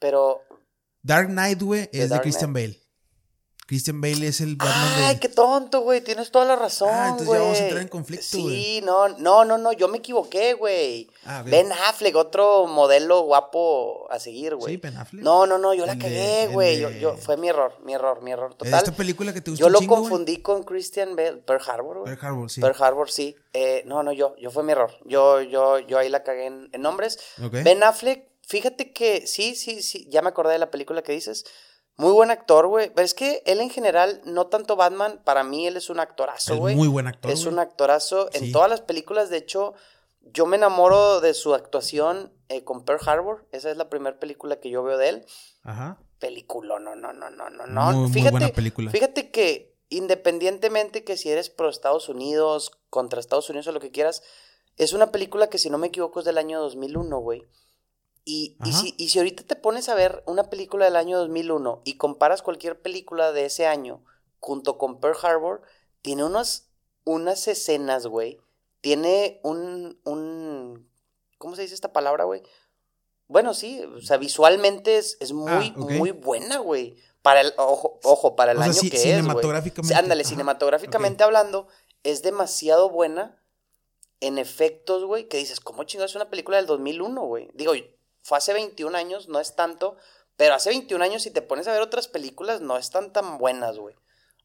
Pero. 0.00 0.40
Dark 1.02 1.28
Knight, 1.28 1.62
güey, 1.62 1.88
es 1.92 2.10
de 2.10 2.20
Christian 2.20 2.52
Bale. 2.52 2.80
Christian 3.68 4.00
Bale 4.00 4.26
es 4.26 4.40
el 4.40 4.56
Batman 4.56 5.04
Ay, 5.04 5.18
qué 5.18 5.28
tonto, 5.28 5.82
güey. 5.82 6.00
Tienes 6.00 6.30
toda 6.30 6.46
la 6.46 6.56
razón, 6.56 6.88
Ah, 6.90 7.08
entonces 7.10 7.34
ya 7.34 7.38
vamos 7.38 7.58
a 7.58 7.62
entrar 7.64 7.82
en 7.82 7.88
conflicto, 7.88 8.38
güey. 8.40 8.64
Sí, 8.64 8.80
no, 8.82 9.08
no, 9.18 9.44
no, 9.44 9.58
no. 9.58 9.72
Yo 9.74 9.88
me 9.88 9.98
equivoqué, 9.98 10.54
güey. 10.54 11.10
Ah, 11.26 11.42
ben 11.44 11.70
Affleck, 11.70 12.16
otro 12.16 12.66
modelo 12.66 13.20
guapo 13.24 14.10
a 14.10 14.18
seguir, 14.18 14.54
güey. 14.54 14.76
Sí, 14.76 14.80
Ben 14.80 14.96
Affleck. 14.96 15.22
No, 15.22 15.46
no, 15.46 15.58
no. 15.58 15.74
Yo 15.74 15.84
la 15.84 15.98
cagué, 15.98 16.48
güey. 16.50 16.80
Yo, 16.80 16.88
yo, 16.88 17.18
fue 17.18 17.36
mi 17.36 17.50
error, 17.50 17.74
mi 17.84 17.92
error, 17.92 18.22
mi 18.22 18.32
error 18.32 18.54
total. 18.54 18.72
¿Esta 18.72 18.92
película 18.92 19.34
que 19.34 19.42
te 19.42 19.50
gustó 19.50 19.66
Yo 19.66 19.68
lo 19.68 19.86
confundí 19.86 20.38
con 20.38 20.62
Christian 20.62 21.14
Bale. 21.14 21.36
Pearl 21.36 21.60
Harbor, 21.68 21.98
güey. 21.98 22.16
Pearl 22.16 22.26
Harbor, 22.26 22.50
sí. 22.50 22.62
Pearl 22.62 22.82
Harbor, 22.82 23.10
sí. 23.10 23.36
Eh, 23.52 23.82
no, 23.84 24.02
no, 24.02 24.12
yo. 24.12 24.34
Yo 24.38 24.50
fue 24.50 24.62
mi 24.62 24.72
error. 24.72 24.94
Yo, 25.04 25.42
yo, 25.42 25.78
yo 25.78 25.98
ahí 25.98 26.08
la 26.08 26.22
cagué 26.22 26.46
en, 26.46 26.70
nombres. 26.78 27.18
Ben 27.36 27.82
Affleck, 27.82 28.24
fíjate 28.46 28.94
que 28.94 29.26
sí, 29.26 29.54
sí, 29.54 29.82
sí. 29.82 30.06
Ya 30.08 30.22
me 30.22 30.30
acordé 30.30 30.54
de 30.54 30.58
la 30.58 30.70
película 30.70 31.02
que 31.02 31.12
dices. 31.12 31.44
Muy 31.98 32.12
buen 32.12 32.30
actor, 32.30 32.68
güey. 32.68 32.90
Pero 32.94 33.04
es 33.04 33.12
que 33.12 33.42
él 33.44 33.60
en 33.60 33.70
general, 33.70 34.22
no 34.24 34.46
tanto 34.46 34.76
Batman, 34.76 35.20
para 35.24 35.42
mí 35.42 35.66
él 35.66 35.76
es 35.76 35.90
un 35.90 35.98
actorazo, 35.98 36.56
güey. 36.56 36.76
Muy 36.76 36.86
buen 36.86 37.08
actor. 37.08 37.30
Es 37.30 37.44
un 37.44 37.58
actorazo. 37.58 38.30
En 38.32 38.52
todas 38.52 38.70
las 38.70 38.80
películas, 38.80 39.30
de 39.30 39.38
hecho, 39.38 39.74
yo 40.32 40.46
me 40.46 40.56
enamoro 40.56 41.20
de 41.20 41.34
su 41.34 41.54
actuación 41.54 42.32
eh, 42.48 42.62
con 42.62 42.84
Pearl 42.84 43.00
Harbor. 43.04 43.46
Esa 43.50 43.70
es 43.72 43.76
la 43.76 43.90
primera 43.90 44.18
película 44.20 44.60
que 44.60 44.70
yo 44.70 44.84
veo 44.84 44.96
de 44.96 45.08
él. 45.08 45.26
Ajá. 45.64 45.98
Película, 46.20 46.78
no, 46.78 46.94
no, 46.94 47.12
no, 47.12 47.30
no, 47.30 47.50
no, 47.50 47.66
no. 47.66 48.08
fíjate, 48.08 48.30
buena 48.30 48.48
película. 48.50 48.90
Fíjate 48.92 49.32
que 49.32 49.76
independientemente 49.88 51.02
que 51.02 51.16
si 51.16 51.30
eres 51.30 51.50
pro 51.50 51.68
Estados 51.68 52.08
Unidos, 52.08 52.70
contra 52.90 53.18
Estados 53.18 53.50
Unidos 53.50 53.66
o 53.66 53.72
lo 53.72 53.80
que 53.80 53.90
quieras, 53.90 54.22
es 54.76 54.92
una 54.92 55.10
película 55.10 55.48
que 55.48 55.58
si 55.58 55.68
no 55.68 55.78
me 55.78 55.88
equivoco 55.88 56.20
es 56.20 56.26
del 56.26 56.38
año 56.38 56.60
2001, 56.60 57.18
güey. 57.18 57.44
Y, 58.30 58.58
si, 58.74 58.94
y, 58.98 59.08
si, 59.08 59.18
ahorita 59.18 59.42
te 59.44 59.56
pones 59.56 59.88
a 59.88 59.94
ver 59.94 60.22
una 60.26 60.50
película 60.50 60.84
del 60.84 60.96
año 60.96 61.16
2001 61.16 61.80
y 61.86 61.96
comparas 61.96 62.42
cualquier 62.42 62.78
película 62.78 63.32
de 63.32 63.46
ese 63.46 63.66
año 63.66 64.04
junto 64.38 64.76
con 64.76 65.00
Pearl 65.00 65.16
Harbor, 65.22 65.62
tiene 66.02 66.24
unas, 66.24 66.68
unas 67.04 67.48
escenas, 67.48 68.06
güey. 68.06 68.38
Tiene 68.82 69.40
un, 69.42 69.98
un... 70.04 70.90
¿Cómo 71.38 71.56
se 71.56 71.62
dice 71.62 71.72
esta 71.72 71.94
palabra, 71.94 72.24
güey? 72.24 72.42
Bueno, 73.28 73.54
sí, 73.54 73.82
o 73.82 74.02
sea, 74.02 74.18
visualmente 74.18 74.98
es, 74.98 75.16
es 75.20 75.32
muy, 75.32 75.72
ah, 75.74 75.78
muy 75.78 76.10
buena, 76.10 76.58
güey. 76.58 76.96
Para 77.22 77.40
el, 77.40 77.54
ojo, 77.56 77.98
ojo, 78.04 78.36
para 78.36 78.52
el 78.52 78.60
año 78.60 78.78
que 78.78 78.88
es, 78.94 79.02
cinematográficamente. 79.04 79.94
Ándale, 79.94 80.24
cinematográficamente 80.24 81.24
hablando, 81.24 81.66
es 82.02 82.20
demasiado 82.20 82.90
buena 82.90 83.42
en 84.20 84.36
efectos, 84.36 85.06
güey, 85.06 85.28
que 85.28 85.38
dices, 85.38 85.60
¿cómo 85.60 85.84
chingados 85.84 86.12
es 86.12 86.16
una 86.16 86.28
película 86.28 86.58
del 86.58 86.66
2001, 86.66 87.22
güey? 87.22 87.48
Digo, 87.54 87.72
fue 88.28 88.36
hace 88.36 88.52
21 88.52 88.96
años, 88.96 89.28
no 89.28 89.40
es 89.40 89.56
tanto, 89.56 89.96
pero 90.36 90.54
hace 90.54 90.68
21 90.68 91.02
años 91.02 91.22
si 91.22 91.30
te 91.30 91.40
pones 91.40 91.66
a 91.66 91.72
ver 91.72 91.80
otras 91.80 92.08
películas 92.08 92.60
no 92.60 92.76
están 92.76 93.10
tan 93.10 93.38
buenas, 93.38 93.78
güey. 93.78 93.96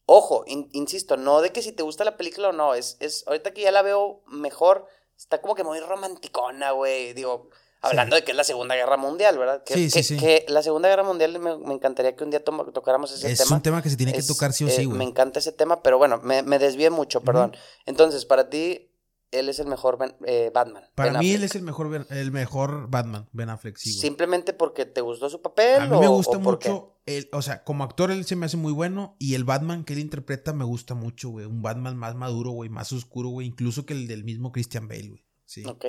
Ojo, 0.06 0.44
insisto, 0.46 1.18
no 1.18 1.42
de 1.42 1.52
que 1.52 1.60
si 1.60 1.72
te 1.72 1.82
gusta 1.82 2.04
la 2.04 2.16
película 2.16 2.48
o 2.48 2.52
no, 2.52 2.74
es, 2.74 2.96
es, 3.00 3.24
ahorita 3.26 3.52
que 3.52 3.60
ya 3.60 3.70
la 3.70 3.82
veo 3.82 4.22
mejor, 4.26 4.86
está 5.18 5.42
como 5.42 5.54
que 5.54 5.64
muy 5.64 5.80
romanticona, 5.80 6.70
güey, 6.70 7.12
digo, 7.12 7.50
hablando 7.82 8.16
de 8.16 8.24
que 8.24 8.30
es 8.30 8.36
la 8.36 8.44
Segunda 8.44 8.74
Guerra 8.74 8.96
Mundial, 8.96 9.36
¿verdad? 9.36 9.62
Que, 9.62 9.74
sí, 9.74 9.90
sí, 9.90 10.02
sí. 10.02 10.16
que 10.16 10.46
la 10.48 10.62
Segunda 10.62 10.88
Guerra 10.88 11.04
Mundial 11.04 11.38
me, 11.38 11.74
encantaría 11.74 12.16
que 12.16 12.24
un 12.24 12.30
día 12.30 12.42
tocáramos 12.42 13.12
ese 13.12 13.22
tema. 13.22 13.32
Es 13.34 13.50
un 13.50 13.62
tema 13.62 13.82
que 13.82 13.90
se 13.90 13.96
tiene 13.98 14.14
que 14.14 14.22
tocar 14.22 14.54
sí 14.54 14.64
o 14.64 14.70
sí, 14.70 14.82
eh, 14.82 14.86
güey. 14.86 14.96
me 14.96 15.04
encanta 15.04 15.40
ese 15.40 15.52
tema, 15.52 15.82
pero 15.82 15.98
bueno, 15.98 16.20
me, 16.22 16.42
me 16.42 16.58
desvié 16.58 16.88
mucho, 16.88 17.20
perdón. 17.20 17.54
Entonces, 17.84 18.24
para 18.24 18.48
ti, 18.48 18.93
él 19.38 19.48
es 19.48 19.58
el 19.58 19.66
mejor 19.66 19.98
Ben- 19.98 20.16
eh, 20.26 20.50
Batman. 20.54 20.84
Para 20.94 21.10
Ben 21.12 21.18
mí 21.20 21.26
Affleck. 21.26 21.38
él 21.38 21.44
es 21.44 21.54
el 21.54 21.62
mejor, 21.62 22.06
el 22.10 22.32
mejor 22.32 22.88
Batman, 22.90 23.28
Ben 23.32 23.50
Affleck, 23.50 23.76
sí. 23.76 23.92
Simplemente 23.92 24.52
porque 24.52 24.86
te 24.86 25.00
gustó 25.00 25.28
su 25.30 25.42
papel. 25.42 25.80
A 25.82 25.86
mí 25.86 25.96
o- 25.96 26.00
me 26.00 26.08
gusta 26.08 26.36
o 26.36 26.40
mucho, 26.40 26.96
el, 27.06 27.28
o 27.32 27.42
sea, 27.42 27.64
como 27.64 27.84
actor 27.84 28.10
él 28.10 28.24
se 28.24 28.36
me 28.36 28.46
hace 28.46 28.56
muy 28.56 28.72
bueno 28.72 29.16
y 29.18 29.34
el 29.34 29.44
Batman 29.44 29.84
que 29.84 29.92
él 29.92 29.98
interpreta 29.98 30.52
me 30.52 30.64
gusta 30.64 30.94
mucho, 30.94 31.30
güey. 31.30 31.46
Un 31.46 31.62
Batman 31.62 31.96
más 31.96 32.14
maduro, 32.14 32.50
güey, 32.50 32.70
más 32.70 32.92
oscuro, 32.92 33.28
güey, 33.28 33.46
incluso 33.46 33.84
que 33.86 33.92
el 33.94 34.06
del 34.08 34.24
mismo 34.24 34.52
Christian 34.52 34.88
Bale, 34.88 35.08
güey. 35.08 35.24
Sí. 35.44 35.64
Ok. 35.66 35.84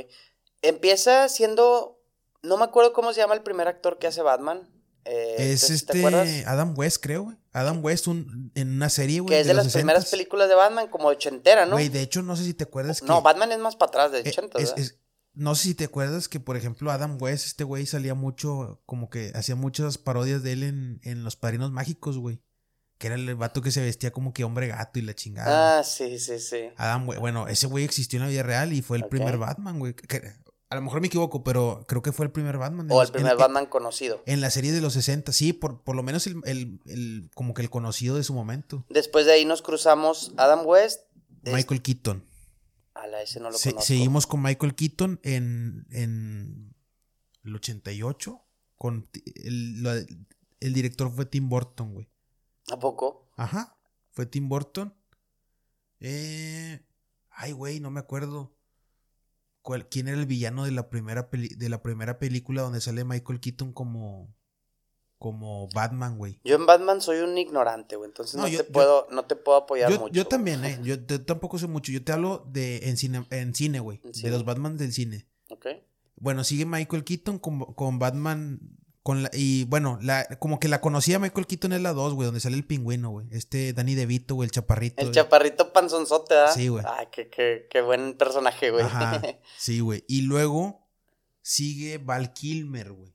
Empieza 0.61 1.29
siendo. 1.29 2.01
No 2.43 2.57
me 2.57 2.63
acuerdo 2.63 2.93
cómo 2.93 3.13
se 3.13 3.21
llama 3.21 3.33
el 3.33 3.43
primer 3.43 3.67
actor 3.67 3.97
que 3.97 4.07
hace 4.07 4.21
Batman. 4.21 4.69
Eh, 5.05 5.35
Es 5.53 5.61
¿te- 5.61 5.93
¿Te 5.93 5.99
este? 6.03 6.45
Adam 6.45 6.73
West, 6.77 6.97
creo, 7.01 7.23
güey. 7.25 7.37
Adam 7.55 7.83
West 7.83 8.07
un- 8.07 8.51
en 8.55 8.75
una 8.75 8.89
serie, 8.89 9.19
güey. 9.21 9.29
Que 9.33 9.39
es 9.41 9.47
de, 9.47 9.53
las 9.53 9.71
primeras 9.73 10.05
60s. 10.05 10.11
películas 10.11 10.49
de 10.49 10.55
Batman, 10.55 10.87
como 10.89 11.07
ochentera, 11.07 11.65
¿no? 11.65 11.73
Güey, 11.73 11.89
de 11.89 12.01
hecho, 12.01 12.21
no 12.21 12.35
sé 12.35 12.43
si 12.43 12.53
te 12.53 12.65
acuerdas 12.65 13.01
que. 13.01 13.07
No, 13.07 13.21
Batman 13.21 13.51
es 13.51 13.59
más 13.59 13.75
para 13.75 13.89
atrás, 13.89 14.11
de 14.11 14.19
eh, 14.19 14.29
80, 14.31 14.59
es- 14.59 14.73
es- 14.77 14.99
no 15.33 15.53
sé 15.55 15.63
si 15.63 15.75
te 15.75 15.85
acuerdas 15.85 16.27
que, 16.29 16.39
por 16.39 16.55
ejemplo, 16.57 16.91
Adam 16.91 17.17
West, 17.19 17.45
este 17.45 17.63
güey 17.63 17.85
salía 17.85 18.13
mucho, 18.13 18.81
como 18.85 19.09
que 19.09 19.31
hacía 19.35 19.55
muchas 19.55 19.97
parodias 19.97 20.43
de 20.43 20.53
él 20.53 20.63
en, 20.63 20.99
en 21.03 21.23
Los 21.23 21.35
Padrinos 21.35 21.71
Mágicos, 21.71 22.17
güey. 22.17 22.39
Que 22.97 23.07
era 23.07 23.15
el 23.17 23.35
vato 23.35 23.61
que 23.61 23.71
se 23.71 23.81
vestía 23.81 24.11
como 24.11 24.31
que 24.33 24.45
hombre 24.45 24.67
gato 24.67 24.99
y 24.99 25.01
la 25.01 25.13
chingada. 25.13 25.79
Ah, 25.79 25.83
sí, 25.83 26.17
sí, 26.19 26.39
sí. 26.39 26.69
Adam, 26.77 27.07
West, 27.09 27.19
bueno, 27.19 27.49
ese 27.49 27.67
güey 27.67 27.83
existió 27.83 28.17
en 28.17 28.23
la 28.23 28.29
vida 28.29 28.43
real 28.43 28.71
y 28.71 28.81
fue 28.81 28.95
el 28.97 29.05
primer 29.07 29.37
Batman, 29.37 29.79
güey. 29.79 29.93
Que- 29.93 30.31
A 30.75 30.79
lo 30.79 30.85
mejor 30.85 31.01
me 31.01 31.07
equivoco, 31.07 31.43
pero 31.43 31.83
creo 31.87 32.01
que 32.01 32.11
fue 32.11 32.25
el 32.25 32.31
primer 32.31 32.57
Batman. 32.57 32.87
O 32.91 33.01
el 33.01 33.11
primer 33.11 33.33
en- 33.33 33.37
Batman 33.37 33.65
conocido. 33.65 34.21
En 34.25 34.41
la 34.41 34.49
serie 34.51 34.71
de 34.71 34.81
los 34.81 34.93
60, 34.93 35.31
sí, 35.31 35.53
por, 35.53 35.81
por 35.83 35.95
lo 35.95 36.03
menos 36.03 36.27
el, 36.27 36.41
el- 36.45 36.79
el- 36.85 37.29
como 37.33 37.53
que 37.53 37.61
el 37.61 37.69
conocido 37.69 38.15
de 38.17 38.23
su 38.23 38.33
momento. 38.33 38.85
Después 38.89 39.25
de 39.25 39.33
ahí 39.33 39.45
nos 39.45 39.61
cruzamos 39.61 40.33
Adam 40.37 40.65
West. 40.65 41.01
es- 41.43 41.53
Michael 41.53 41.81
Keaton. 41.81 42.23
Ala, 42.93 43.21
ese 43.21 43.39
no 43.39 43.49
lo 43.51 43.57
Se- 43.57 43.71
conozco. 43.71 43.87
seguimos 43.87 44.25
con 44.27 44.41
Michael 44.41 44.73
Keaton 44.75 45.19
en, 45.23 45.85
en 45.91 46.75
el 47.43 47.55
88. 47.55 48.41
Con 48.77 49.07
el, 49.43 50.07
el 50.59 50.73
director 50.73 51.11
fue 51.11 51.25
Tim 51.25 51.47
Burton, 51.49 51.93
güey. 51.93 52.09
¿A 52.71 52.79
poco? 52.79 53.29
Ajá, 53.37 53.77
fue 54.11 54.25
Tim 54.25 54.49
Burton. 54.49 54.93
Eh, 55.99 56.85
ay, 57.31 57.51
güey, 57.51 57.79
no 57.79 57.91
me 57.91 57.99
acuerdo. 57.99 58.54
Cuál- 59.65 59.89
¿Quién 59.89 60.07
era 60.07 60.17
el 60.17 60.25
villano 60.27 60.63
de 60.63 60.71
la 60.71 60.89
primera 60.89 61.29
peli- 61.29 61.55
de 61.55 61.67
la 61.69 61.81
primera 61.81 62.19
película 62.19 62.61
donde 62.61 62.79
sale 62.79 63.03
Michael 63.03 63.39
Keaton 63.41 63.73
como 63.73 64.33
como 65.17 65.67
Batman, 65.73 66.17
güey? 66.17 66.39
Yo 66.43 66.55
en 66.55 66.65
Batman 66.65 67.01
soy 67.01 67.19
un 67.19 67.35
ignorante, 67.37 67.95
güey. 67.95 68.09
Entonces 68.09 68.35
no, 68.35 68.43
No, 68.43 68.47
yo- 68.47 68.59
te 68.59 68.67
yo- 68.67 68.71
puedo, 68.73 69.07
no 69.11 69.25
te 69.25 69.35
puedo 69.35 69.57
apoyar 69.57 69.89
Yo, 69.89 69.99
mucho. 69.99 70.13
yo 70.13 70.27
también, 70.27 70.63
eh. 70.65 70.77
Yo, 70.83 71.03
tampoco 71.25 71.57
sé 71.57 71.67
mucho. 71.67 71.91
Yo 71.91 72.03
te 72.03 72.11
hablo 72.11 72.45
de 72.51 72.89
en 72.89 72.95
cine, 72.97 73.25
en 73.31 73.55
cine, 73.55 73.79
güey. 73.79 73.99
En 74.03 74.11
De 74.11 74.13
cine. 74.13 74.29
los 74.29 74.45
Batman 74.45 74.77
del 74.77 74.93
cine. 74.93 75.25
Ok. 75.49 75.67
Bueno, 76.17 76.43
sigue 76.43 76.65
Michael 76.65 77.03
Keaton 77.03 77.39
con, 77.39 77.59
con 77.73 77.97
Batman. 77.97 78.59
Con 79.05 79.21
la, 79.21 79.29
y 79.33 79.65
bueno, 79.65 79.99
la, 80.01 80.25
como 80.39 80.59
que 80.59 80.67
la 80.67 80.81
conocía 80.81 81.19
Michael 81.19 81.45
Keaton 81.45 81.73
es 81.73 81.81
la 81.81 81.93
2, 81.93 82.15
güey, 82.15 82.25
donde 82.25 82.39
sale 82.39 82.55
el 82.55 82.65
pingüino, 82.65 83.11
güey. 83.11 83.27
Este 83.29 83.71
Danny 83.71 83.93
DeVito, 83.93 84.33
güey, 84.33 84.47
el 84.47 84.51
chaparrito. 84.51 84.95
El 84.97 85.09
güey. 85.09 85.13
chaparrito 85.13 85.71
panzonzote, 85.71 86.33
¿verdad? 86.33 86.55
Sí, 86.55 86.69
güey. 86.69 86.83
Ay, 86.87 87.05
qué, 87.11 87.29
qué, 87.29 87.67
qué 87.69 87.81
buen 87.81 88.17
personaje, 88.17 88.71
güey. 88.71 88.83
Ajá, 88.83 89.21
sí, 89.59 89.79
güey. 89.79 90.03
Y 90.07 90.21
luego 90.21 90.87
sigue 91.43 91.99
Val 91.99 92.33
Kilmer, 92.33 92.93
güey. 92.93 93.13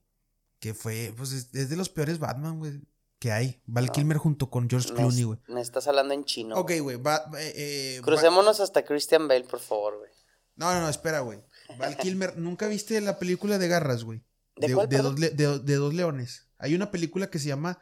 Que 0.61 0.73
fue, 0.73 1.13
pues 1.17 1.33
es, 1.33 1.53
es 1.53 1.69
de 1.69 1.75
los 1.75 1.89
peores 1.89 2.19
Batman, 2.19 2.57
güey, 2.59 2.79
que 3.19 3.33
hay. 3.33 3.61
Val 3.65 3.87
No. 3.87 3.91
Kilmer 3.91 4.15
junto 4.15 4.49
con 4.49 4.69
George 4.69 4.93
Clooney, 4.93 5.23
güey. 5.23 5.39
me 5.49 5.59
estás 5.59 5.87
hablando 5.87 6.13
en 6.13 6.23
chino. 6.23 6.55
Ok, 6.55 6.71
güey. 6.79 6.95
eh, 6.95 7.53
eh, 7.57 8.01
Crucémonos 8.01 8.61
hasta 8.61 8.85
Christian 8.85 9.27
Bale, 9.27 9.43
por 9.43 9.59
favor, 9.59 9.97
güey. 9.97 10.11
No, 10.55 10.73
no, 10.73 10.79
no, 10.79 10.87
espera, 10.87 11.19
güey. 11.19 11.43
Val 11.77 11.97
Kilmer, 12.01 12.37
¿nunca 12.37 12.69
viste 12.69 13.01
la 13.01 13.19
película 13.19 13.57
de 13.57 13.67
garras, 13.67 14.05
güey? 14.05 14.23
¿De 14.55 14.73
cuál, 14.73 14.89
de, 14.89 14.95
perdón? 14.97 15.15
dos, 15.35 15.65
de- 15.65 15.75
dos 15.75 15.93
leones. 15.93 16.47
Hay 16.57 16.75
una 16.75 16.91
película 16.91 17.29
que 17.29 17.39
se 17.39 17.47
llama 17.47 17.79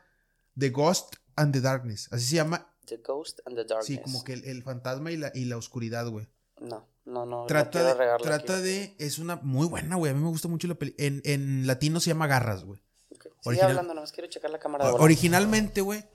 The 0.57 0.70
Ghost 0.70 1.15
and 1.36 1.53
the 1.53 1.61
Darkness. 1.61 2.07
Así 2.11 2.26
se 2.26 2.36
llama. 2.36 2.74
The 2.86 2.97
Ghost 2.97 3.39
and 3.45 3.55
the 3.55 3.63
Darkness. 3.65 3.86
Sí, 3.86 3.97
como 3.99 4.24
que 4.24 4.34
el, 4.34 4.45
el 4.45 4.63
fantasma 4.63 5.11
y 5.11 5.17
la, 5.17 5.32
y 5.34 5.45
la 5.45 5.57
oscuridad, 5.57 6.07
güey. 6.07 6.28
No, 6.59 6.88
no, 7.05 7.26
no. 7.26 7.45
Trata, 7.45 7.80
no 7.82 7.88
de, 7.95 8.24
trata 8.24 8.53
aquí. 8.55 8.63
de. 8.63 8.95
Es 8.99 9.20
una 9.20 9.36
muy 9.38 9.67
buena, 9.67 9.95
güey. 9.95 10.11
A 10.11 10.15
mí 10.15 10.22
me 10.22 10.30
gusta 10.30 10.47
mucho 10.47 10.67
la 10.67 10.76
película. 10.76 11.05
En, 11.07 11.22
en 11.26 11.67
latino 11.67 11.99
se 11.99 12.09
llama 12.09 12.28
Garras, 12.28 12.63
güey. 12.63 12.80
Ok. 13.11 13.24
Sigue 13.24 13.34
original- 13.45 13.70
hablando, 13.72 13.93
nada 13.93 14.01
más 14.03 14.11
quiero 14.11 14.30
checar 14.30 14.51
la 14.51 14.59
cámara 14.59 14.86
de. 14.88 14.91
Originalmente, 14.93 15.82
güey, 15.82 16.05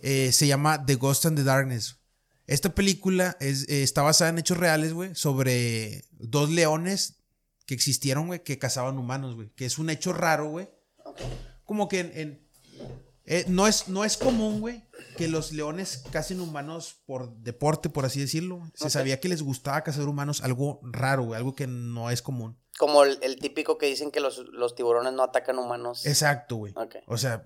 eh, 0.00 0.32
se 0.32 0.46
llama 0.46 0.84
The 0.86 0.94
Ghost 0.96 1.26
and 1.26 1.36
the 1.36 1.44
Darkness. 1.44 1.96
Esta 2.46 2.74
película 2.74 3.36
es, 3.40 3.68
eh, 3.68 3.82
está 3.82 4.02
basada 4.02 4.30
en 4.30 4.38
hechos 4.38 4.56
reales, 4.56 4.92
güey, 4.92 5.14
sobre 5.16 6.04
dos 6.12 6.48
leones 6.50 7.15
que 7.66 7.74
existieron, 7.74 8.28
güey, 8.28 8.42
que 8.42 8.58
cazaban 8.58 8.96
humanos, 8.98 9.34
güey. 9.34 9.50
Que 9.54 9.66
es 9.66 9.78
un 9.78 9.90
hecho 9.90 10.12
raro, 10.12 10.48
güey. 10.48 10.68
Como 11.64 11.88
que 11.88 12.00
en... 12.00 12.12
en- 12.14 12.46
eh, 13.28 13.44
no, 13.48 13.66
es, 13.66 13.88
no 13.88 14.04
es 14.04 14.16
común, 14.16 14.60
güey, 14.60 14.84
que 15.16 15.26
los 15.26 15.50
leones 15.50 16.04
cacen 16.12 16.40
humanos 16.40 17.02
por 17.06 17.36
deporte, 17.38 17.88
por 17.90 18.04
así 18.06 18.20
decirlo. 18.20 18.62
Se 18.74 18.88
sabía 18.88 19.18
que 19.18 19.28
les 19.28 19.42
gustaba 19.42 19.82
cazar 19.82 20.06
humanos, 20.06 20.42
algo 20.44 20.78
raro, 20.84 21.24
güey, 21.24 21.36
algo 21.36 21.56
que 21.56 21.66
no 21.66 22.08
es 22.12 22.22
común. 22.22 22.56
Como 22.78 23.02
el, 23.02 23.18
el 23.22 23.40
típico 23.40 23.78
que 23.78 23.86
dicen 23.86 24.12
que 24.12 24.20
los, 24.20 24.38
los 24.52 24.76
tiburones 24.76 25.12
no 25.12 25.24
atacan 25.24 25.58
humanos. 25.58 26.06
Exacto, 26.06 26.54
güey. 26.54 26.72
O 27.08 27.18
sea, 27.18 27.44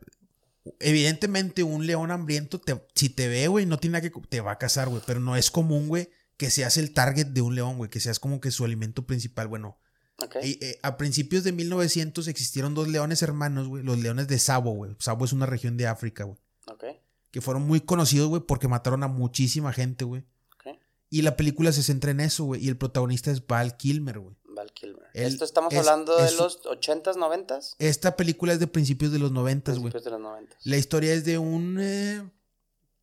evidentemente 0.81 1.63
un 1.63 1.87
león 1.87 2.11
hambriento, 2.11 2.61
te- 2.61 2.87
si 2.95 3.09
te 3.09 3.29
ve, 3.29 3.49
güey, 3.49 3.65
no 3.67 3.79
tiene 3.79 3.99
nada 3.99 4.11
que... 4.11 4.21
Te 4.29 4.41
va 4.43 4.53
a 4.53 4.59
cazar, 4.59 4.89
güey. 4.91 5.03
Pero 5.07 5.21
no 5.21 5.35
es 5.37 5.51
común, 5.51 5.89
güey, 5.89 6.11
que 6.37 6.51
seas 6.51 6.77
el 6.77 6.93
target 6.93 7.29
de 7.29 7.41
un 7.41 7.55
león, 7.55 7.79
güey. 7.79 7.89
Que 7.91 8.01
seas 8.01 8.19
como 8.21 8.41
que 8.41 8.51
su 8.51 8.67
alimento 8.67 9.07
principal. 9.07 9.49
Bueno, 9.49 9.79
Y, 10.43 10.65
eh, 10.65 10.79
a 10.83 10.97
principios 10.97 11.45
de 11.45 11.53
1900 11.53 12.29
existieron 12.29 12.75
dos 12.75 12.89
leones 12.89 13.23
hermanos, 13.23 13.69
güey. 13.69 13.83
Los 13.83 13.99
leones 13.99 14.29
de 14.29 14.39
Sabo, 14.39 14.73
güey. 14.73 14.95
Sabo 14.99 15.25
es 15.25 15.33
una 15.33 15.47
región 15.47 15.77
de 15.77 15.87
África, 15.87 16.25
güey. 16.25 16.39
Ok. 16.67 16.85
Que 17.31 17.41
fueron 17.41 17.63
muy 17.67 17.81
conocidos, 17.81 18.29
güey, 18.29 18.43
porque 18.43 18.69
mataron 18.69 19.03
a 19.03 19.09
muchísima 19.09 19.73
gente, 19.73 20.05
güey. 20.05 20.23
Ok. 20.55 20.77
Y 21.11 21.23
la 21.23 21.37
película 21.37 21.73
se 21.73 21.83
centra 21.83 22.11
en 22.11 22.21
eso, 22.21 22.45
güey. 22.45 22.65
Y 22.65 22.69
el 22.69 22.77
protagonista 22.77 23.31
es 23.31 23.47
Val 23.47 23.77
Kilmer, 23.77 24.19
güey. 24.19 24.37
Val 24.45 24.73
Kilmer. 24.73 25.07
Él 25.15 25.33
Esto 25.33 25.45
estamos 25.45 25.73
es- 25.73 25.79
hablando 25.79 26.17
de 26.17 26.31
los 26.33 26.61
80s, 26.65 27.17
90s. 27.17 27.75
Esta 27.79 28.17
película 28.17 28.53
es 28.53 28.61
de 28.61 28.67
principios 28.67 29.11
de 29.13 29.19
los 29.19 29.33
90, 29.33 29.73
güey. 29.73 29.91
Principios 29.93 30.05
de 30.05 30.11
los 30.11 30.21
90s. 30.21 30.57
La 30.65 30.77
historia 30.77 31.15
es 31.15 31.25
de 31.25 31.39
un, 31.39 31.79
eh, 31.81 32.23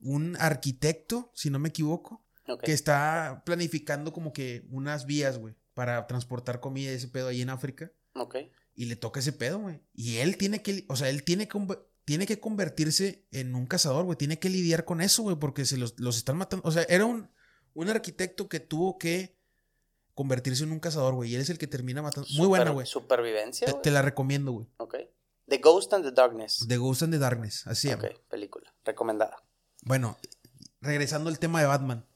un 0.02 0.38
arquitecto, 0.40 1.32
si 1.34 1.50
no 1.50 1.60
me 1.60 1.70
equivoco, 1.70 2.22
que 2.64 2.72
está 2.74 3.42
planificando 3.46 4.14
como 4.14 4.32
que 4.32 4.66
unas 4.72 5.06
vías, 5.06 5.38
güey, 5.38 5.56
para 5.78 6.08
transportar 6.08 6.60
comida 6.60 6.92
y 6.92 6.96
ese 6.96 7.08
pedo 7.08 7.28
ahí 7.28 7.44
en 7.44 7.52
África. 7.52 7.92
Ok. 8.16 8.38
Y 8.74 8.86
le 8.86 8.96
toca 8.96 9.20
ese 9.20 9.32
pedo, 9.32 9.60
güey. 9.60 9.80
Y 9.94 10.18
él 10.18 10.36
tiene 10.36 10.64
que, 10.64 10.86
o 10.90 10.96
sea, 10.96 11.08
él 11.08 11.24
tiene 11.24 11.48
que, 11.48 11.60
tiene 12.04 12.26
que 12.26 12.40
convertirse 12.40 13.28
en 13.30 13.54
un 13.54 13.68
cazador, 13.68 14.06
güey. 14.06 14.18
Tiene 14.18 14.40
que 14.40 14.50
lidiar 14.50 14.86
con 14.86 15.02
eso, 15.02 15.22
güey, 15.22 15.36
porque 15.36 15.66
se 15.66 15.78
los, 15.78 15.94
los 16.00 16.18
están 16.18 16.36
matando. 16.36 16.68
O 16.68 16.72
sea, 16.72 16.82
era 16.90 17.06
un, 17.06 17.30
un 17.76 17.90
arquitecto 17.90 18.50
que 18.50 18.60
tuvo 18.60 18.98
que 18.98 19.38
convertirse 20.16 20.64
en 20.64 20.72
un 20.72 20.80
cazador, 20.80 21.14
güey. 21.14 21.30
Y 21.30 21.36
él 21.36 21.42
es 21.42 21.52
el 21.52 21.60
que 21.60 21.68
termina 21.68 22.02
matando. 22.02 22.28
Muy 22.38 22.48
buena, 22.48 22.72
güey. 22.72 22.88
Supervivencia. 22.88 23.72
Te, 23.80 23.92
la 23.92 24.02
recomiendo, 24.02 24.54
güey. 24.54 24.68
Ok. 24.78 24.96
The 25.48 25.60
Ghost 25.60 25.94
and 25.94 26.04
the 26.04 26.12
Darkness. 26.12 26.66
The 26.68 26.78
Ghost 26.78 27.04
and 27.04 27.14
the 27.14 27.20
Darkness. 27.20 27.68
Así 27.68 27.88
se 27.88 27.94
ok, 27.94 28.02
llama. 28.02 28.16
película. 28.30 28.76
Recomendada. 28.84 29.38
Bueno, 29.84 30.18
regresando 30.82 31.30
al 31.30 31.38
tema 31.38 31.62
de 31.62 31.68
Batman. 31.68 32.08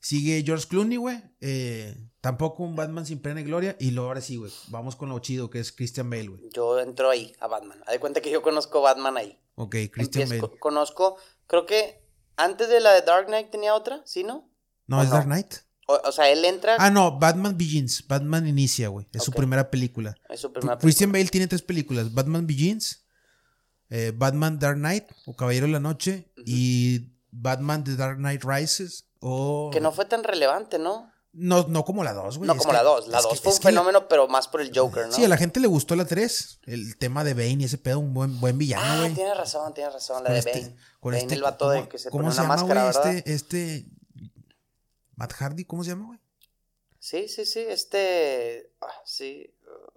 Sigue 0.00 0.42
George 0.44 0.66
Clooney, 0.66 0.96
güey. 0.96 1.22
Eh, 1.40 2.09
tampoco 2.20 2.62
un 2.62 2.76
Batman 2.76 3.06
sin 3.06 3.20
pena 3.20 3.40
y 3.40 3.44
gloria. 3.44 3.76
Y 3.80 3.90
luego 3.92 4.08
ahora 4.08 4.20
sí, 4.20 4.36
güey. 4.36 4.52
Vamos 4.68 4.96
con 4.96 5.08
lo 5.08 5.18
chido 5.20 5.50
que 5.50 5.60
es 5.60 5.72
Christian 5.72 6.10
Bale, 6.10 6.28
güey. 6.28 6.50
Yo 6.52 6.78
entro 6.80 7.10
ahí, 7.10 7.34
a 7.40 7.46
Batman. 7.46 7.80
Haz 7.86 7.92
de 7.92 8.00
cuenta 8.00 8.20
que 8.20 8.30
yo 8.30 8.42
conozco 8.42 8.80
Batman 8.82 9.16
ahí. 9.16 9.38
Ok, 9.56 9.76
Christian 9.92 10.24
Empiezo- 10.28 10.28
Bale. 10.28 10.40
co- 10.40 10.58
conozco, 10.58 11.16
creo 11.46 11.66
que 11.66 12.02
antes 12.36 12.68
de 12.68 12.80
la 12.80 12.92
de 12.92 13.02
Dark 13.02 13.26
Knight 13.26 13.50
tenía 13.50 13.74
otra, 13.74 14.00
¿sí, 14.06 14.24
no? 14.24 14.50
No, 14.86 14.98
¿o 14.98 15.02
es 15.02 15.08
no? 15.08 15.14
Dark 15.14 15.26
Knight. 15.26 15.54
O, 15.86 16.00
o 16.04 16.12
sea, 16.12 16.30
él 16.30 16.44
entra, 16.44 16.76
Ah, 16.78 16.90
no, 16.90 17.18
Batman 17.18 17.58
Begins. 17.58 18.06
Batman 18.06 18.46
inicia, 18.46 18.88
güey. 18.88 19.06
Es 19.12 19.24
su 19.24 19.32
primera 19.32 19.70
película. 19.70 20.14
es 20.28 20.40
su 20.40 20.52
primera 20.52 20.78
Christian 20.78 21.10
Bale 21.12 21.26
tiene 21.26 21.48
tres 21.48 21.62
películas: 21.62 22.14
Batman 22.14 22.46
Begins, 22.46 23.04
eh, 23.90 24.12
Batman 24.14 24.58
Dark 24.58 24.76
Knight 24.78 25.04
o 25.26 25.34
Caballero 25.34 25.66
de 25.66 25.72
la 25.72 25.80
Noche 25.80 26.30
y 26.46 27.10
Batman 27.32 27.82
The 27.84 27.96
Dark 27.96 28.18
Knight 28.18 28.44
Rises. 28.44 29.08
O... 29.20 29.66
película, 29.68 29.70
Que 29.72 29.80
no 29.80 29.92
fue 29.92 30.04
tan 30.06 30.22
relevante, 30.24 30.78
¿no? 30.78 31.12
No, 31.32 31.64
no 31.68 31.84
como 31.84 32.02
la 32.02 32.12
2, 32.12 32.38
güey. 32.38 32.46
no 32.48 32.54
es 32.54 32.58
como 32.58 32.70
que- 32.70 32.76
la 32.76 32.82
2. 32.82 33.06
La 33.08 33.18
es 33.18 33.22
2 33.22 33.32
que- 33.34 33.38
fue 33.40 33.52
un 33.52 33.58
que 33.58 33.62
fenómeno, 33.68 34.08
pero 34.08 34.26
más 34.26 34.48
por 34.48 34.60
el 34.60 34.76
Joker, 34.76 35.06
¿no? 35.06 35.12
Sí, 35.12 35.24
a 35.24 35.28
la 35.28 35.36
gente 35.36 35.60
le 35.60 35.68
gustó 35.68 35.94
la 35.94 36.04
3. 36.04 36.58
El 36.66 36.96
tema 36.96 37.22
de 37.22 37.34
Bane 37.34 37.58
y 37.60 37.64
ese 37.64 37.78
pedo, 37.78 38.00
un 38.00 38.12
buen, 38.12 38.40
buen 38.40 38.58
villano, 38.58 38.84
Ah, 38.84 38.98
güey. 39.02 39.14
tienes 39.14 39.36
razón, 39.36 39.72
tienes 39.72 39.92
razón, 39.92 40.24
la 40.24 40.30
Con 40.30 40.32
de 40.32 40.38
este- 40.40 40.52
Bane. 40.60 40.76
con 40.98 41.12
Bane, 41.12 41.22
este- 41.22 41.34
el 41.34 41.42
vato 41.42 41.66
¿cómo- 41.66 41.70
de 41.82 41.88
que 41.88 41.98
se 41.98 42.10
¿Cómo 42.10 42.22
pone 42.24 42.34
se 42.34 42.40
una 42.40 42.48
llama, 42.48 42.56
máscara, 42.56 42.82
güey? 42.90 42.94
¿verdad? 42.94 43.28
Este, 43.28 43.32
este. 43.80 43.86
Matt 45.14 45.32
Hardy, 45.34 45.64
¿cómo 45.64 45.84
se 45.84 45.90
llama, 45.90 46.06
güey? 46.06 46.18
Sí, 46.98 47.28
sí, 47.28 47.44
sí, 47.46 47.60
este... 47.60 48.72
ah, 48.80 48.86
sí. 49.04 49.54
uh, 49.66 49.90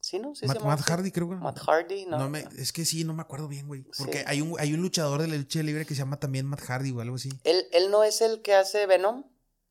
¿Sí, 0.00 0.18
no? 0.20 0.34
Sí, 0.34 0.46
Matt, 0.46 0.56
se 0.56 0.60
llama 0.60 0.70
Matt 0.74 0.80
así. 0.84 0.90
Hardy, 0.92 1.10
creo, 1.12 1.26
güey. 1.26 1.38
Matt 1.38 1.58
Hardy, 1.58 2.06
no. 2.06 2.18
No 2.18 2.28
me- 2.30 2.46
es 2.56 2.72
que 2.72 2.84
sí, 2.84 3.04
no 3.04 3.12
me 3.12 3.22
acuerdo 3.22 3.46
bien, 3.48 3.66
güey. 3.66 3.82
Porque 3.98 4.18
Sí. 4.20 4.24
hay, 4.26 4.40
un, 4.40 4.54
hay 4.58 4.72
un 4.72 4.80
luchador 4.80 5.20
de 5.20 5.28
la 5.28 5.36
lucha 5.36 5.62
libre 5.62 5.84
que 5.84 5.94
se 5.94 5.98
llama 5.98 6.18
también 6.18 6.46
Matt 6.46 6.60
Hardy 6.62 6.92
o 6.92 7.00
algo 7.00 7.16
así. 7.16 7.28
¿Él, 7.44 7.66
él 7.72 7.90
no 7.90 8.02
es 8.04 8.20
el 8.22 8.40
que 8.42 8.54
hace 8.54 8.86
Venom? 8.86 9.24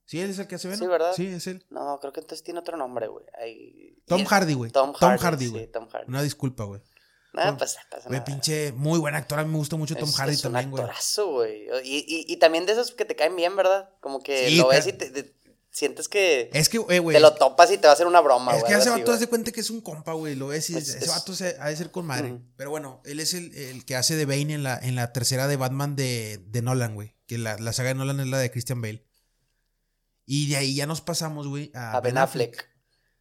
Sí, 0.06 0.20
él 0.22 0.30
es 0.30 0.40
el 0.40 0.48
que 0.48 0.56
hace 0.56 0.68
Venom. 0.68 0.82
Sí, 0.82 0.88
¿verdad? 0.88 1.14
Sí, 1.16 1.26
es 1.28 1.48
él. 1.48 1.66
No, 1.70 1.98
creo 2.00 2.14
que 2.14 2.20
entonces 2.20 2.44
tiene 2.44 2.60
otro 2.60 2.78
nombre, 2.78 3.08
güey. 3.08 3.26
Ahí- 3.42 3.98
Tom 4.06 4.24
Hardy, 4.24 4.54
güey. 4.54 4.72
Tom 4.72 4.94
Tom 4.94 5.10
Hardy, 5.12 5.24
Hardy, 5.24 5.46
sí, 5.46 5.52
güey. 5.52 5.68
Tom 5.72 5.88
Hardy. 5.90 6.06
Una 6.08 6.22
disculpa, 6.22 6.64
güey. 6.66 6.82
Nada, 7.34 7.58
pues, 7.58 7.76
pasa 7.90 8.08
Güey, 8.08 8.20
nada. 8.20 8.24
pinche, 8.26 8.72
muy 8.74 8.98
buen 9.00 9.14
actor. 9.16 9.40
A 9.40 9.44
mí 9.44 9.52
me 9.52 9.58
gusta 9.58 9.76
mucho 9.76 9.96
Tom 9.96 10.08
Es- 10.08 10.16
Hardy 10.16 10.36
es 10.36 10.42
también, 10.42 10.66
un 10.68 10.72
güey. 10.72 10.84
actorazo, 10.84 11.32
güey. 11.32 11.68
Y, 11.84 11.98
y, 12.08 12.26
y 12.32 12.38
también 12.38 12.66
de 12.66 12.72
esos 12.74 12.92
que 12.92 13.04
te 13.04 13.16
caen 13.16 13.36
bien, 13.36 13.56
¿verdad? 13.58 13.90
Como 14.00 14.22
que 14.24 14.48
Sí, 14.50 14.56
lo 14.56 14.68
ves 14.70 14.86
pero- 14.86 14.96
y 14.96 15.00
te, 15.00 15.24
te- 15.24 15.36
sientes 15.72 16.08
que 16.08 16.50
Es 16.54 16.70
que, 16.70 16.78
eh, 16.88 17.00
güey. 17.00 17.18
te 17.18 17.20
lo 17.20 17.34
topas 17.34 17.70
y 17.72 17.78
te 17.78 17.88
va 17.88 17.90
a 17.90 17.94
hacer 17.94 18.08
una 18.08 18.22
broma, 18.22 18.54
Es 18.56 18.62
güey. 18.62 18.72
que 18.72 18.80
ese 18.80 18.90
vato 18.90 19.04
güey. 19.04 19.16
hace 19.18 19.28
cuenta 19.28 19.52
que 19.52 19.60
es 19.60 19.70
un 19.70 19.82
compa, 19.82 20.14
güey. 20.14 20.36
Lo 20.36 20.48
ves 20.48 20.70
y 20.70 20.78
Es- 20.78 20.88
ese 20.88 21.00
es- 21.00 21.08
vato 21.10 21.34
se, 21.36 21.58
ha 21.60 21.68
de 21.68 21.76
ser 21.76 21.92
con 21.92 22.06
madre. 22.06 22.40
Pero 22.56 22.70
bueno, 22.70 23.02
él 23.04 23.20
es 23.20 23.34
el, 23.34 23.54
el 23.54 23.84
que 23.84 23.98
hace 23.98 24.16
de 24.16 24.26
Bane 24.26 24.54
en 24.54 24.64
la, 24.64 24.78
en 24.78 24.96
la 24.96 25.12
tercera 25.12 25.48
de 25.50 25.58
Batman 25.58 25.98
de, 25.98 26.38
de 26.48 26.62
Nolan, 26.62 26.96
güey. 26.96 27.16
Que 27.28 27.38
la, 27.38 27.58
la 27.58 27.74
saga 27.74 27.90
de 27.90 27.96
Nolan 27.96 28.20
es 28.22 28.28
la 28.28 28.38
de 28.38 28.50
Christian 28.52 28.80
Bale. 28.82 29.04
Y 30.26 30.50
de 30.50 30.58
ahí 30.58 30.76
ya 30.76 30.86
nos 30.88 31.02
pasamos, 31.02 31.48
güey, 31.48 31.72
a, 31.76 31.94
A 31.98 32.02
Ben 32.02 32.18
Affleck, 32.18 32.68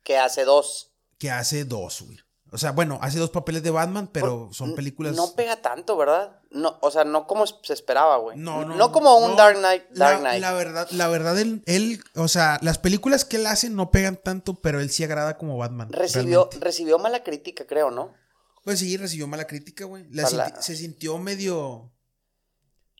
que 0.03 0.17
hace 0.19 0.45
dos. 0.45 0.93
Que 1.19 1.31
hace 1.31 1.65
dos, 1.65 2.03
güey. 2.03 2.19
O 2.53 2.59
sea, 2.59 2.71
bueno, 2.71 3.01
hace 3.03 3.19
dos 3.19 3.31
papeles 3.31 3.65
de 3.65 3.71
Batman, 3.71 4.09
pero 4.13 4.47
Por- 4.47 4.55
son 4.55 4.75
películas. 4.77 5.17
No 5.17 5.35
pega 5.35 5.61
tanto, 5.61 5.97
¿verdad? 5.97 6.41
No, 6.51 6.79
o 6.83 6.91
sea, 6.93 7.03
no 7.05 7.27
como 7.27 7.47
se 7.49 7.73
esperaba, 7.73 8.17
güey. 8.19 8.39
No, 8.39 8.65
no. 8.65 8.77
No 8.77 8.93
como 8.93 9.17
un 9.19 9.33
no. 9.33 9.37
Dark 9.37 9.59
Knight. 9.59 9.83
Dark 9.91 10.21
Knight. 10.21 10.41
La, 10.41 10.53
verdad, 10.53 10.89
la 10.93 11.09
verdad, 11.09 11.37
él, 11.39 11.63
él, 11.67 12.01
o 12.15 12.29
sea, 12.29 12.59
las 12.63 12.79
películas 12.79 13.25
que 13.25 13.37
él 13.39 13.47
hace 13.49 13.71
no 13.71 13.91
pegan 13.91 14.17
tanto, 14.23 14.55
pero 14.55 14.79
él 14.81 14.89
sí 14.91 15.03
agrada 15.03 15.37
como 15.37 15.57
Batman. 15.59 15.91
recibió, 15.91 16.43
realmente. 16.45 16.65
recibió 16.65 16.99
mala 17.01 17.25
crítica, 17.25 17.67
creo, 17.67 17.91
¿no? 17.91 18.15
Pues 18.63 18.79
sí, 18.79 18.97
recibió 18.97 19.27
mala 19.27 19.47
crítica, 19.49 19.85
güey. 19.87 20.07
La- 20.11 20.63
Se 20.63 20.77
sintió 20.77 21.19
medio. 21.19 21.93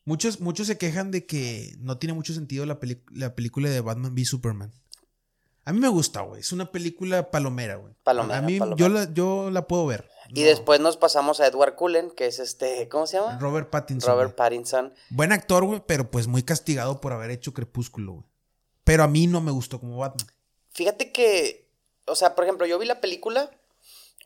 Muchos, 0.05 0.39
muchos 0.39 0.67
se 0.67 0.77
quejan 0.77 1.11
de 1.11 1.25
que 1.25 1.73
no 1.79 1.97
tiene 1.97 2.13
mucho 2.13 2.33
sentido 2.33 2.65
la, 2.65 2.79
la 3.11 3.33
película 3.35 3.69
de 3.69 3.81
Batman 3.81 4.13
v 4.13 4.23
Superman. 4.25 4.71
A 5.67 5.73
mí 5.73 5.79
me 5.79 5.87
gusta, 5.87 6.21
güey. 6.21 6.41
Es 6.41 6.51
una 6.51 6.71
película 6.71 7.31
palomera, 7.31 7.77
güey. 7.77 7.95
Palomera, 8.03 8.37
A 8.37 8.41
mí 8.43 8.59
palomera. 8.59 8.77
yo 8.77 8.89
la, 8.89 9.11
yo 9.13 9.49
la 9.49 9.67
puedo 9.67 9.87
ver. 9.87 10.07
Y 10.29 10.41
No. 10.41 10.47
después 10.47 10.79
nos 10.79 10.95
pasamos 10.97 11.39
a 11.39 11.47
Edward 11.47 11.73
Cullen, 11.75 12.11
que 12.11 12.27
es 12.27 12.37
este, 12.37 12.87
¿cómo 12.87 13.07
se 13.07 13.17
llama? 13.17 13.39
Robert 13.39 13.71
Pattinson. 13.71 14.11
Robert. 14.13 14.35
Pattinson. 14.35 14.93
Buen 15.09 15.31
actor, 15.31 15.65
güey, 15.65 15.81
pero 15.87 16.11
pues 16.11 16.27
muy 16.27 16.43
castigado 16.43 17.01
por 17.01 17.13
haber 17.13 17.31
hecho 17.31 17.53
Crepúsculo, 17.53 18.13
güey. 18.13 18.25
Pero 18.83 19.03
a 19.03 19.07
mí 19.07 19.25
no 19.25 19.41
me 19.41 19.51
gustó 19.51 19.79
como 19.79 19.97
Batman. 19.97 20.27
Fíjate 20.69 21.11
que, 21.11 21.67
o 22.05 22.13
sea, 22.15 22.35
por 22.35 22.43
ejemplo, 22.43 22.67
yo 22.67 22.77
vi 22.77 22.85
la 22.85 23.01
película, 23.01 23.49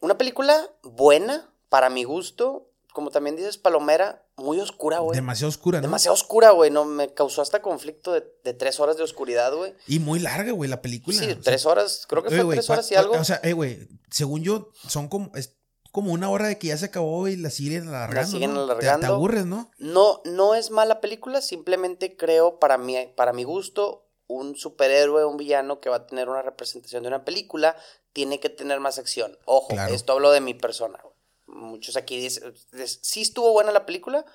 una 0.01 0.17
película 0.17 0.67
buena, 0.83 1.49
para 1.69 1.89
mi 1.89 2.03
gusto, 2.03 2.68
como 2.99 3.11
también 3.11 3.35
dices, 3.37 3.57
Palomera, 3.57 4.25
muy 4.35 4.59
oscura, 4.59 4.99
güey. 4.99 5.15
Demasiado 5.15 5.47
oscura, 5.49 5.79
¿no? 5.79 5.83
Demasiado 5.83 6.13
oscura, 6.13 6.51
güey, 6.51 6.69
no, 6.69 6.83
me 6.83 7.13
causó 7.13 7.41
hasta 7.41 7.61
conflicto 7.61 8.11
de, 8.11 8.23
de 8.43 8.53
tres 8.53 8.79
horas 8.81 8.97
de 8.97 9.03
oscuridad, 9.03 9.53
güey. 9.55 9.73
Y 9.87 9.99
muy 9.99 10.19
larga, 10.19 10.51
güey, 10.51 10.69
la 10.69 10.81
película. 10.81 11.17
Sí, 11.17 11.23
O 11.23 11.27
sea, 11.27 11.39
tres 11.41 11.65
horas, 11.65 12.05
creo 12.09 12.21
que 12.23 12.29
Oye, 12.29 12.43
fue 12.43 12.55
tres 12.55 12.69
horas 12.69 12.91
y 12.91 12.95
algo. 12.95 13.13
O 13.15 13.23
sea, 13.23 13.39
eh, 13.43 13.53
güey, 13.53 13.87
según 14.11 14.43
yo, 14.43 14.69
son 14.87 15.07
como, 15.07 15.31
es 15.35 15.55
como 15.91 16.11
una 16.11 16.29
hora 16.29 16.47
de 16.47 16.57
que 16.59 16.67
ya 16.67 16.77
se 16.77 16.85
acabó 16.85 17.27
y 17.27 17.35
la 17.37 17.49
siguen 17.49 17.87
alargando. 17.87 18.29
siguen 18.29 18.53
¿no? 18.53 18.61
Te- 18.67 18.75
Te, 18.75 18.87
alargando. 18.89 19.15
aburres, 19.15 19.45
¿no? 19.45 19.71
No, 19.77 20.21
no 20.25 20.53
es 20.55 20.69
mala 20.69 20.99
película, 21.01 21.41
simplemente 21.41 22.17
creo 22.17 22.59
para 22.59 22.77
mi, 22.77 22.95
para 23.15 23.33
mi 23.33 23.43
gusto, 23.45 24.05
un 24.27 24.55
superhéroe, 24.55 25.25
un 25.25 25.37
villano 25.37 25.79
que 25.79 25.89
va 25.89 25.95
a 25.95 26.05
tener 26.05 26.29
una 26.29 26.41
representación 26.43 27.01
de 27.03 27.07
una 27.07 27.25
película, 27.25 27.75
tiene 28.13 28.39
que 28.39 28.49
tener 28.49 28.79
más 28.79 28.99
acción. 28.99 29.37
Ojo, 29.45 29.69
Claro. 29.69 29.93
esto 29.93 30.13
hablo 30.13 30.31
de 30.31 30.41
mi 30.41 30.53
persona. 30.53 30.99
güey. 31.01 31.15
Muchos 31.53 31.95
aquí 31.95 32.19
dicen, 32.19 32.53
sí 33.01 33.21
estuvo 33.21 33.51
buena 33.51 33.71
la 33.71 33.85
película, 33.85 34.25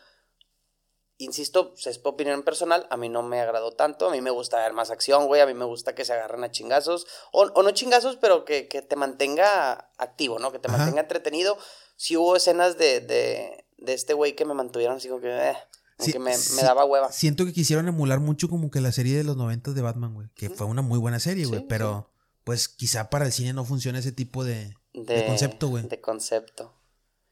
insisto, 1.18 1.74
es 1.84 2.00
opinión 2.02 2.42
personal, 2.42 2.86
a 2.90 2.96
mí 2.96 3.08
no 3.08 3.22
me 3.22 3.40
agradó 3.40 3.72
tanto, 3.72 4.08
a 4.08 4.10
mí 4.10 4.20
me 4.20 4.30
gusta 4.30 4.58
ver 4.58 4.72
más 4.72 4.90
acción, 4.90 5.26
güey, 5.26 5.40
a 5.40 5.46
mí 5.46 5.54
me 5.54 5.64
gusta 5.64 5.94
que 5.94 6.04
se 6.04 6.12
agarren 6.12 6.44
a 6.44 6.50
chingazos, 6.50 7.06
o, 7.32 7.42
o 7.42 7.62
no 7.62 7.70
chingazos, 7.70 8.16
pero 8.16 8.44
que, 8.44 8.68
que 8.68 8.82
te 8.82 8.96
mantenga 8.96 9.90
activo, 9.98 10.38
¿no? 10.38 10.52
Que 10.52 10.58
te 10.58 10.68
Ajá. 10.68 10.78
mantenga 10.78 11.02
entretenido. 11.02 11.56
Sí 11.96 12.16
hubo 12.16 12.34
escenas 12.34 12.76
de, 12.76 13.00
de, 13.00 13.64
de 13.78 13.92
este 13.94 14.14
güey 14.14 14.34
que 14.34 14.44
me 14.44 14.54
mantuvieron 14.54 14.96
así 14.96 15.08
como 15.08 15.20
que, 15.20 15.30
eh, 15.30 15.56
Sí, 16.00 16.12
que 16.12 16.18
me, 16.18 16.32
me 16.56 16.62
daba 16.62 16.84
hueva. 16.84 17.12
Siento 17.12 17.44
que 17.44 17.52
quisieron 17.52 17.86
emular 17.86 18.18
mucho 18.18 18.48
como 18.48 18.68
que 18.68 18.80
la 18.80 18.90
serie 18.90 19.16
de 19.16 19.22
los 19.22 19.36
90 19.36 19.70
de 19.70 19.80
Batman, 19.80 20.12
güey. 20.12 20.28
Que 20.34 20.50
fue 20.50 20.66
una 20.66 20.82
muy 20.82 20.98
buena 20.98 21.20
serie, 21.20 21.46
güey. 21.46 21.60
Sí, 21.60 21.66
pero, 21.68 22.10
pues, 22.42 22.68
quizá 22.68 23.10
para 23.10 23.26
el 23.26 23.32
cine 23.32 23.52
no 23.52 23.64
funciona 23.64 24.00
ese 24.00 24.10
tipo 24.10 24.42
de, 24.42 24.74
de 24.92 25.24
concepto, 25.24 25.68
güey. 25.68 25.86
De 25.86 26.00
concepto. 26.00 26.74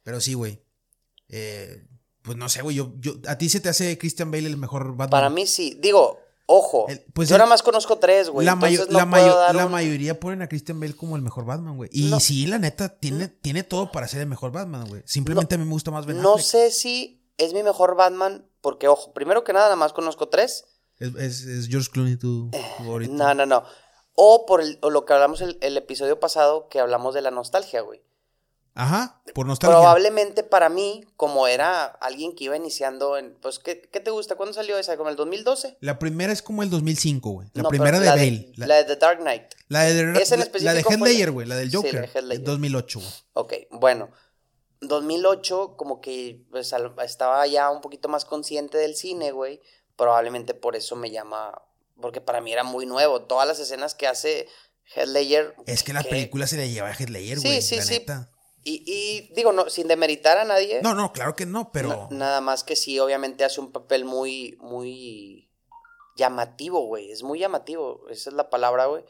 Pero 0.02 0.20
sí, 0.20 0.34
güey. 0.34 0.62
Eh, 1.28 1.84
pues 2.22 2.36
no 2.36 2.48
sé, 2.48 2.62
güey. 2.62 2.76
Yo, 2.76 2.92
yo, 2.98 3.14
¿A 3.28 3.38
ti 3.38 3.48
se 3.48 3.60
te 3.60 3.68
hace 3.68 3.96
Christian 3.98 4.30
Bale 4.30 4.46
el 4.46 4.56
mejor 4.56 4.90
Batman? 4.90 5.10
Para 5.10 5.30
mí 5.30 5.46
sí. 5.46 5.76
Digo, 5.80 6.18
ojo, 6.46 6.86
El- 6.88 7.04
pues 7.14 7.28
yo 7.28 7.34
el- 7.36 7.38
nada 7.38 7.48
más 7.48 7.62
conozco 7.62 7.98
tres, 7.98 8.28
güey. 8.28 8.44
la, 8.46 8.54
mayo- 8.54 8.86
no 8.88 8.98
la, 8.98 9.06
mayo- 9.06 9.52
la 9.52 9.66
un- 9.66 9.72
mayoría 9.72 10.18
ponen 10.20 10.42
a 10.42 10.48
Christian 10.48 10.78
Bale 10.80 10.94
como 10.94 11.16
el 11.16 11.22
mejor 11.22 11.44
Batman, 11.44 11.76
güey. 11.76 11.90
Y 11.92 12.10
No. 12.10 12.20
sí, 12.20 12.46
la 12.46 12.58
neta, 12.58 12.90
tiene, 12.98 13.28
tiene 13.28 13.62
todo 13.64 13.90
para 13.90 14.06
ser 14.08 14.20
el 14.20 14.26
mejor 14.28 14.52
Batman, 14.52 14.86
güey. 14.88 15.02
Simplemente 15.06 15.54
a 15.54 15.58
mí 15.58 15.64
me 15.64 15.72
gusta 15.72 15.90
más 15.90 16.06
Ben 16.06 16.20
No 16.20 16.38
sé 16.38 16.70
si 16.70 17.24
es 17.38 17.54
mi 17.54 17.62
mejor 17.62 17.96
Batman, 17.96 18.46
porque 18.60 18.86
ojo, 18.88 19.12
primero 19.12 19.42
que 19.42 19.52
nada, 19.52 19.66
nada 19.66 19.76
más 19.76 19.92
conozco 19.92 20.28
tres. 20.28 20.64
Es, 20.98 21.14
es- 21.16 21.42
es 21.44 21.68
George 21.68 21.90
Clooney 21.90 22.16
tu 22.16 22.50
tu 22.50 22.58
favorito. 22.78 23.12
No, 23.12 23.34
no, 23.34 23.46
no. 23.46 23.64
O 24.14 24.44
por 24.46 24.60
el, 24.60 24.78
o 24.82 24.90
lo 24.90 25.04
que 25.06 25.14
hablamos 25.14 25.40
el, 25.40 25.58
el 25.62 25.76
episodio 25.76 26.20
pasado, 26.20 26.68
que 26.68 26.78
hablamos 26.78 27.14
de 27.14 27.22
la 27.22 27.30
nostalgia, 27.30 27.80
güey. 27.80 28.02
Ajá, 28.74 29.20
por 29.34 29.46
nostalgia. 29.46 29.76
Probablemente 29.78 30.42
para 30.42 30.68
mí, 30.70 31.04
como 31.16 31.46
era 31.46 31.84
alguien 31.84 32.34
que 32.34 32.44
iba 32.44 32.56
iniciando 32.56 33.18
en. 33.18 33.34
Pues, 33.42 33.58
¿qué, 33.58 33.82
qué 33.82 34.00
te 34.00 34.10
gusta? 34.10 34.34
¿Cuándo 34.36 34.54
salió 34.54 34.78
esa? 34.78 34.96
¿Como 34.96 35.10
el 35.10 35.16
2012? 35.16 35.76
La 35.80 35.98
primera 35.98 36.32
es 36.32 36.40
como 36.42 36.62
el 36.62 36.70
2005, 36.70 37.30
güey. 37.30 37.48
La 37.52 37.64
No, 37.64 37.68
primera 37.68 38.00
de 38.00 38.06
la 38.06 38.14
Bale. 38.14 38.50
La, 38.56 38.66
La 38.66 38.74
de 38.76 38.84
The 38.84 38.96
Dark 38.96 39.18
Knight. 39.20 39.42
la 39.68 39.82
de, 39.82 39.90
esa 40.22 40.36
en 40.36 40.40
la- 40.40 40.46
la 40.60 40.74
de 40.74 40.82
Ledger, 40.98 41.30
güey. 41.32 41.46
La 41.46 41.56
del 41.56 41.70
Sí, 41.70 41.76
la 41.76 41.82
Joker. 41.82 42.00
de 42.00 42.06
Heath 42.06 42.24
Ledger. 42.24 42.44
2008, 42.44 42.98
güey. 43.00 43.12
Ok, 43.34 43.52
bueno. 43.72 44.10
2008, 44.80 45.76
como 45.76 46.00
que 46.00 46.42
pues, 46.50 46.72
estaba 47.04 47.46
ya 47.46 47.70
un 47.70 47.80
poquito 47.80 48.08
más 48.08 48.24
consciente 48.24 48.78
del 48.78 48.96
cine, 48.96 49.32
güey. 49.32 49.60
Probablemente 49.96 50.54
por 50.54 50.76
eso 50.76 50.96
me 50.96 51.10
llama. 51.10 51.62
Porque 52.00 52.20
para 52.20 52.40
mí 52.40 52.52
era 52.52 52.64
muy 52.64 52.86
nuevo. 52.86 53.22
Todas 53.22 53.46
las 53.46 53.60
escenas 53.60 53.94
que 53.94 54.06
hace 54.08 54.48
Heath 54.96 55.08
Ledger. 55.08 55.54
Es 55.66 55.82
que 55.82 55.92
la 55.92 56.02
que- 56.02 56.08
película 56.10 56.46
se 56.46 56.56
le 56.56 56.70
lleva 56.70 56.88
a 56.88 56.94
Sí, 56.94 57.04
güey. 57.04 57.62
sí, 57.62 57.76
la 57.76 57.82
sí. 57.82 57.92
neta. 57.94 58.31
Y, 58.64 58.82
y 58.86 59.32
digo, 59.34 59.52
no, 59.52 59.68
sin 59.70 59.88
demeritar 59.88 60.38
a 60.38 60.44
nadie. 60.44 60.80
No, 60.82 60.94
no, 60.94 61.12
claro 61.12 61.34
que 61.34 61.46
no, 61.46 61.72
pero. 61.72 61.88
na- 61.88 62.08
nada 62.10 62.40
más 62.40 62.62
que 62.64 62.76
sí, 62.76 62.98
obviamente 63.00 63.44
hace 63.44 63.60
un 63.60 63.72
papel 63.72 64.04
muy, 64.04 64.56
muy 64.60 65.48
llamativo, 66.16 66.86
güey. 66.86 67.10
Es 67.10 67.22
muy 67.22 67.38
llamativo. 67.38 68.06
Esa 68.10 68.30
es 68.30 68.36
la 68.36 68.50
palabra, 68.50 68.86
güey. 68.86 69.04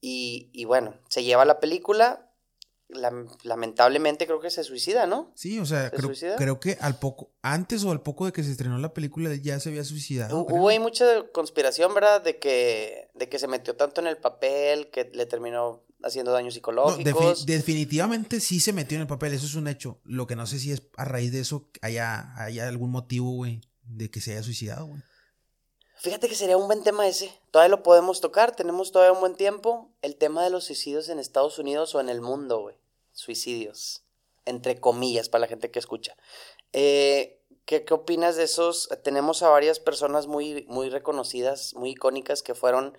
Y, 0.00 0.50
y 0.52 0.64
bueno, 0.64 0.94
se 1.08 1.22
lleva 1.22 1.44
la 1.44 1.60
película. 1.60 2.30
lam- 2.88 3.28
lamentablemente 3.42 4.26
creo 4.26 4.40
que 4.40 4.50
se 4.50 4.62
suicida, 4.64 5.06
¿no? 5.06 5.32
Sí, 5.34 5.58
o 5.58 5.66
sea, 5.66 5.84
¿Se 5.90 5.96
creo, 5.96 6.06
suicida? 6.08 6.36
creo 6.36 6.60
que 6.60 6.76
al 6.80 6.98
poco, 6.98 7.30
antes 7.42 7.82
o 7.84 7.90
al 7.90 8.02
poco 8.02 8.26
de 8.26 8.32
que 8.32 8.42
se 8.42 8.50
estrenó 8.50 8.78
la 8.78 8.92
película, 8.92 9.30
ya 9.34 9.58
se 9.60 9.70
había 9.70 9.84
suicidado. 9.84 10.38
Hubo 10.44 10.68
ahí 10.68 10.78
mucha 10.78 11.26
conspiración, 11.32 11.94
¿verdad? 11.94 12.22
De 12.22 12.38
que, 12.38 13.08
de 13.14 13.28
que 13.28 13.38
se 13.38 13.48
metió 13.48 13.74
tanto 13.76 14.00
en 14.00 14.06
el 14.08 14.18
papel 14.18 14.90
que 14.90 15.04
le 15.12 15.26
terminó 15.26 15.82
haciendo 16.04 16.30
daños 16.32 16.52
No, 16.52 16.56
psicológicos. 16.56 17.04
defi- 17.04 17.44
definitivamente 17.46 18.38
sí 18.40 18.60
se 18.60 18.72
metió 18.72 18.96
en 18.96 19.02
el 19.02 19.08
papel, 19.08 19.32
eso 19.32 19.46
es 19.46 19.54
un 19.54 19.66
hecho. 19.68 19.98
Lo 20.04 20.26
que 20.26 20.36
no 20.36 20.46
sé 20.46 20.58
si 20.58 20.70
es 20.72 20.82
a 20.96 21.04
raíz 21.04 21.32
de 21.32 21.40
eso 21.40 21.68
haya, 21.82 22.32
haya 22.36 22.68
algún 22.68 22.90
motivo, 22.90 23.30
güey, 23.32 23.60
de 23.84 24.10
que 24.10 24.20
se 24.20 24.32
haya 24.32 24.42
suicidado, 24.42 24.86
güey. 24.86 25.02
Fíjate 25.98 26.28
que 26.28 26.34
sería 26.34 26.58
un 26.58 26.66
buen 26.66 26.82
tema 26.84 27.08
ese. 27.08 27.32
Todavía 27.50 27.70
lo 27.76 27.82
podemos 27.82 28.20
tocar, 28.20 28.54
tenemos 28.54 28.92
todavía 28.92 29.12
un 29.12 29.20
buen 29.20 29.36
tiempo. 29.36 29.90
El 30.02 30.16
tema 30.16 30.44
de 30.44 30.50
los 30.50 30.64
suicidios 30.64 31.08
en 31.08 31.18
Estados 31.18 31.58
Unidos 31.58 31.94
o 31.94 32.00
en 32.00 32.10
el 32.10 32.20
mundo, 32.20 32.60
güey. 32.60 32.76
Suicidios. 33.12 34.02
Entre 34.44 34.78
comillas, 34.78 35.30
para 35.30 35.40
la 35.42 35.46
gente 35.48 35.70
que 35.70 35.78
escucha. 35.78 36.14
Eh, 36.74 37.40
¿qué, 37.64 37.84
qué 37.86 37.94
opinas 37.94 38.36
de 38.36 38.42
esos? 38.44 38.90
Tenemos 39.02 39.42
a 39.42 39.48
varias 39.48 39.80
personas 39.80 40.26
muy, 40.26 40.66
muy 40.68 40.90
reconocidas, 40.90 41.72
muy 41.74 41.90
icónicas, 41.92 42.42
que 42.42 42.54
fueron 42.54 42.98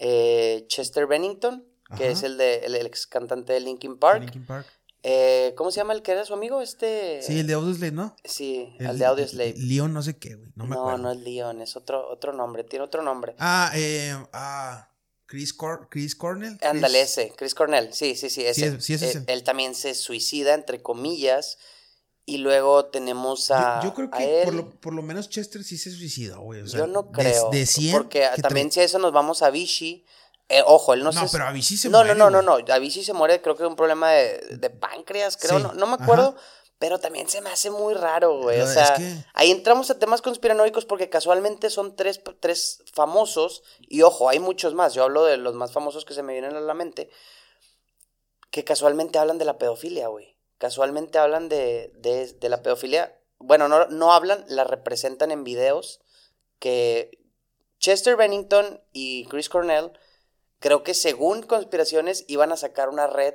eh, 0.00 0.64
Chester 0.66 1.06
Bennington, 1.06 1.64
que 1.96 2.04
Ajá. 2.04 2.12
es 2.12 2.22
el, 2.22 2.36
de, 2.38 2.56
el, 2.60 2.74
ex 2.76 3.06
cantante 3.06 3.52
de 3.52 3.60
Linkin 3.60 3.98
Park. 3.98 4.22
Linkin 4.22 4.46
Park. 4.46 4.66
Eh, 5.04 5.52
¿Cómo 5.56 5.70
se 5.72 5.78
llama 5.78 5.94
el 5.94 6.02
que 6.02 6.12
era 6.12 6.24
su 6.24 6.32
amigo? 6.32 6.60
Este. 6.62 7.20
Sí, 7.22 7.40
el 7.40 7.46
de 7.48 7.54
Audioslave, 7.54 7.90
¿no? 7.92 8.14
Sí, 8.24 8.72
El- 8.78 8.86
el 8.86 8.98
de 8.98 9.04
Audioslave. 9.06 9.54
Leon 9.56 9.92
no 9.92 10.02
sé 10.02 10.16
qué, 10.16 10.36
güey, 10.36 10.52
no 10.54 10.64
me 10.64 10.76
No, 10.76 10.82
acuerdo. 10.82 10.98
no 10.98 11.10
es 11.12 11.18
Leon, 11.18 11.60
es 11.60 11.74
otro, 11.76 12.08
otro 12.08 12.32
nombre, 12.32 12.62
tiene 12.64 12.84
otro 12.84 13.02
nombre. 13.02 13.34
Ah, 13.38 13.72
eh, 13.74 14.14
ah, 14.32 14.88
Chris, 15.26 15.52
Cor 15.52 15.88
Chris 15.90 16.14
Cornell. 16.14 16.56
Ándale, 16.62 17.00
ese, 17.00 17.32
Chris 17.36 17.54
Cornell, 17.54 17.92
sí, 17.92 18.14
sí, 18.14 18.30
sí, 18.30 18.44
ese. 18.44 18.66
es- 18.66 18.84
sí, 18.84 18.94
es 18.94 19.02
ese. 19.02 19.18
Eh, 19.18 19.24
él 19.28 19.42
también 19.42 19.74
se 19.74 19.94
suicida, 19.94 20.54
entre 20.54 20.82
comillas, 20.82 21.58
y 22.24 22.36
luego 22.38 22.84
tenemos 22.84 23.50
a, 23.50 23.80
Yo, 23.82 23.88
yo 23.88 23.94
creo 23.94 24.10
que 24.10 24.42
él. 24.42 24.44
por 24.44 24.54
lo, 24.54 24.70
por 24.70 24.94
lo 24.94 25.02
menos 25.02 25.28
Chester 25.28 25.64
sí 25.64 25.78
se 25.78 25.90
suicidó, 25.90 26.40
güey. 26.42 26.60
o 26.60 26.68
sea, 26.68 26.78
yo 26.78 26.86
no 26.86 27.10
creo, 27.10 27.50
De, 27.50 27.66
100. 27.66 27.92
porque 27.96 28.24
que 28.36 28.42
también 28.42 28.70
si 28.70 28.78
a 28.78 28.84
eso 28.84 29.00
nos 29.00 29.12
vamos 29.12 29.42
a 29.42 29.50
Vichy, 29.50 30.04
eh, 30.58 30.62
ojo, 30.66 30.94
él 30.94 31.02
no, 31.02 31.12
No, 31.12 31.26
se... 31.26 31.32
pero 31.36 31.48
a 31.48 31.52
Vichy 31.52 31.76
se 31.76 31.88
no, 31.88 31.98
muere, 31.98 32.14
no, 32.14 32.30
no, 32.30 32.42
no, 32.42 32.58
no, 32.58 32.72
a 32.74 32.78
Vichy 32.78 33.02
se 33.04 33.12
muere, 33.12 33.40
creo 33.42 33.56
que 33.56 33.62
de 33.62 33.68
un 33.68 33.76
problema 33.76 34.10
de, 34.12 34.38
de 34.58 34.70
páncreas, 34.70 35.36
creo, 35.36 35.56
Sí, 35.58 35.62
no, 35.62 35.72
no 35.74 35.86
me 35.86 35.94
acuerdo, 35.94 36.34
Pero 36.78 36.98
también 36.98 37.28
se 37.28 37.40
me 37.40 37.48
hace 37.50 37.70
muy 37.70 37.94
raro, 37.94 38.40
güey. 38.42 38.60
O 38.60 38.64
Es 38.64 38.72
sea, 38.74 38.94
que- 38.94 39.24
ahí 39.34 39.52
entramos 39.52 39.88
a 39.90 39.98
temas 40.00 40.20
conspiranoicos 40.20 40.84
porque 40.84 41.08
casualmente 41.08 41.70
son 41.70 41.94
tres, 41.94 42.20
tres 42.40 42.82
famosos. 42.92 43.62
Y 43.80 44.02
ojo, 44.02 44.28
hay 44.28 44.40
muchos 44.40 44.74
más. 44.74 44.92
Yo 44.92 45.04
hablo 45.04 45.24
de 45.24 45.36
los 45.36 45.54
más 45.54 45.70
famosos 45.70 46.04
que 46.04 46.12
se 46.14 46.24
me 46.24 46.32
vienen 46.32 46.56
a 46.56 46.60
la 46.60 46.74
mente. 46.74 47.08
Que 48.50 48.64
casualmente 48.64 49.18
hablan 49.20 49.38
de 49.38 49.44
la 49.44 49.58
pedofilia, 49.58 50.08
güey. 50.08 50.36
Casualmente 50.58 51.18
hablan 51.18 51.48
de, 51.48 51.92
de, 51.98 52.32
de 52.34 52.48
la 52.48 52.62
pedofilia. 52.62 53.16
Bueno, 53.38 53.68
no, 53.68 53.86
no 53.86 54.12
hablan, 54.12 54.44
la 54.48 54.64
representan 54.64 55.30
en 55.30 55.44
videos. 55.44 56.00
Que 56.58 57.16
Chester 57.78 58.16
Bennington 58.16 58.80
y 58.92 59.26
Chris 59.26 59.48
Cornell, 59.48 59.92
creo 60.62 60.82
que 60.82 60.94
según 60.94 61.42
conspiraciones, 61.42 62.24
iban 62.28 62.50
a 62.52 62.56
sacar 62.56 62.88
una 62.88 63.06
red 63.06 63.34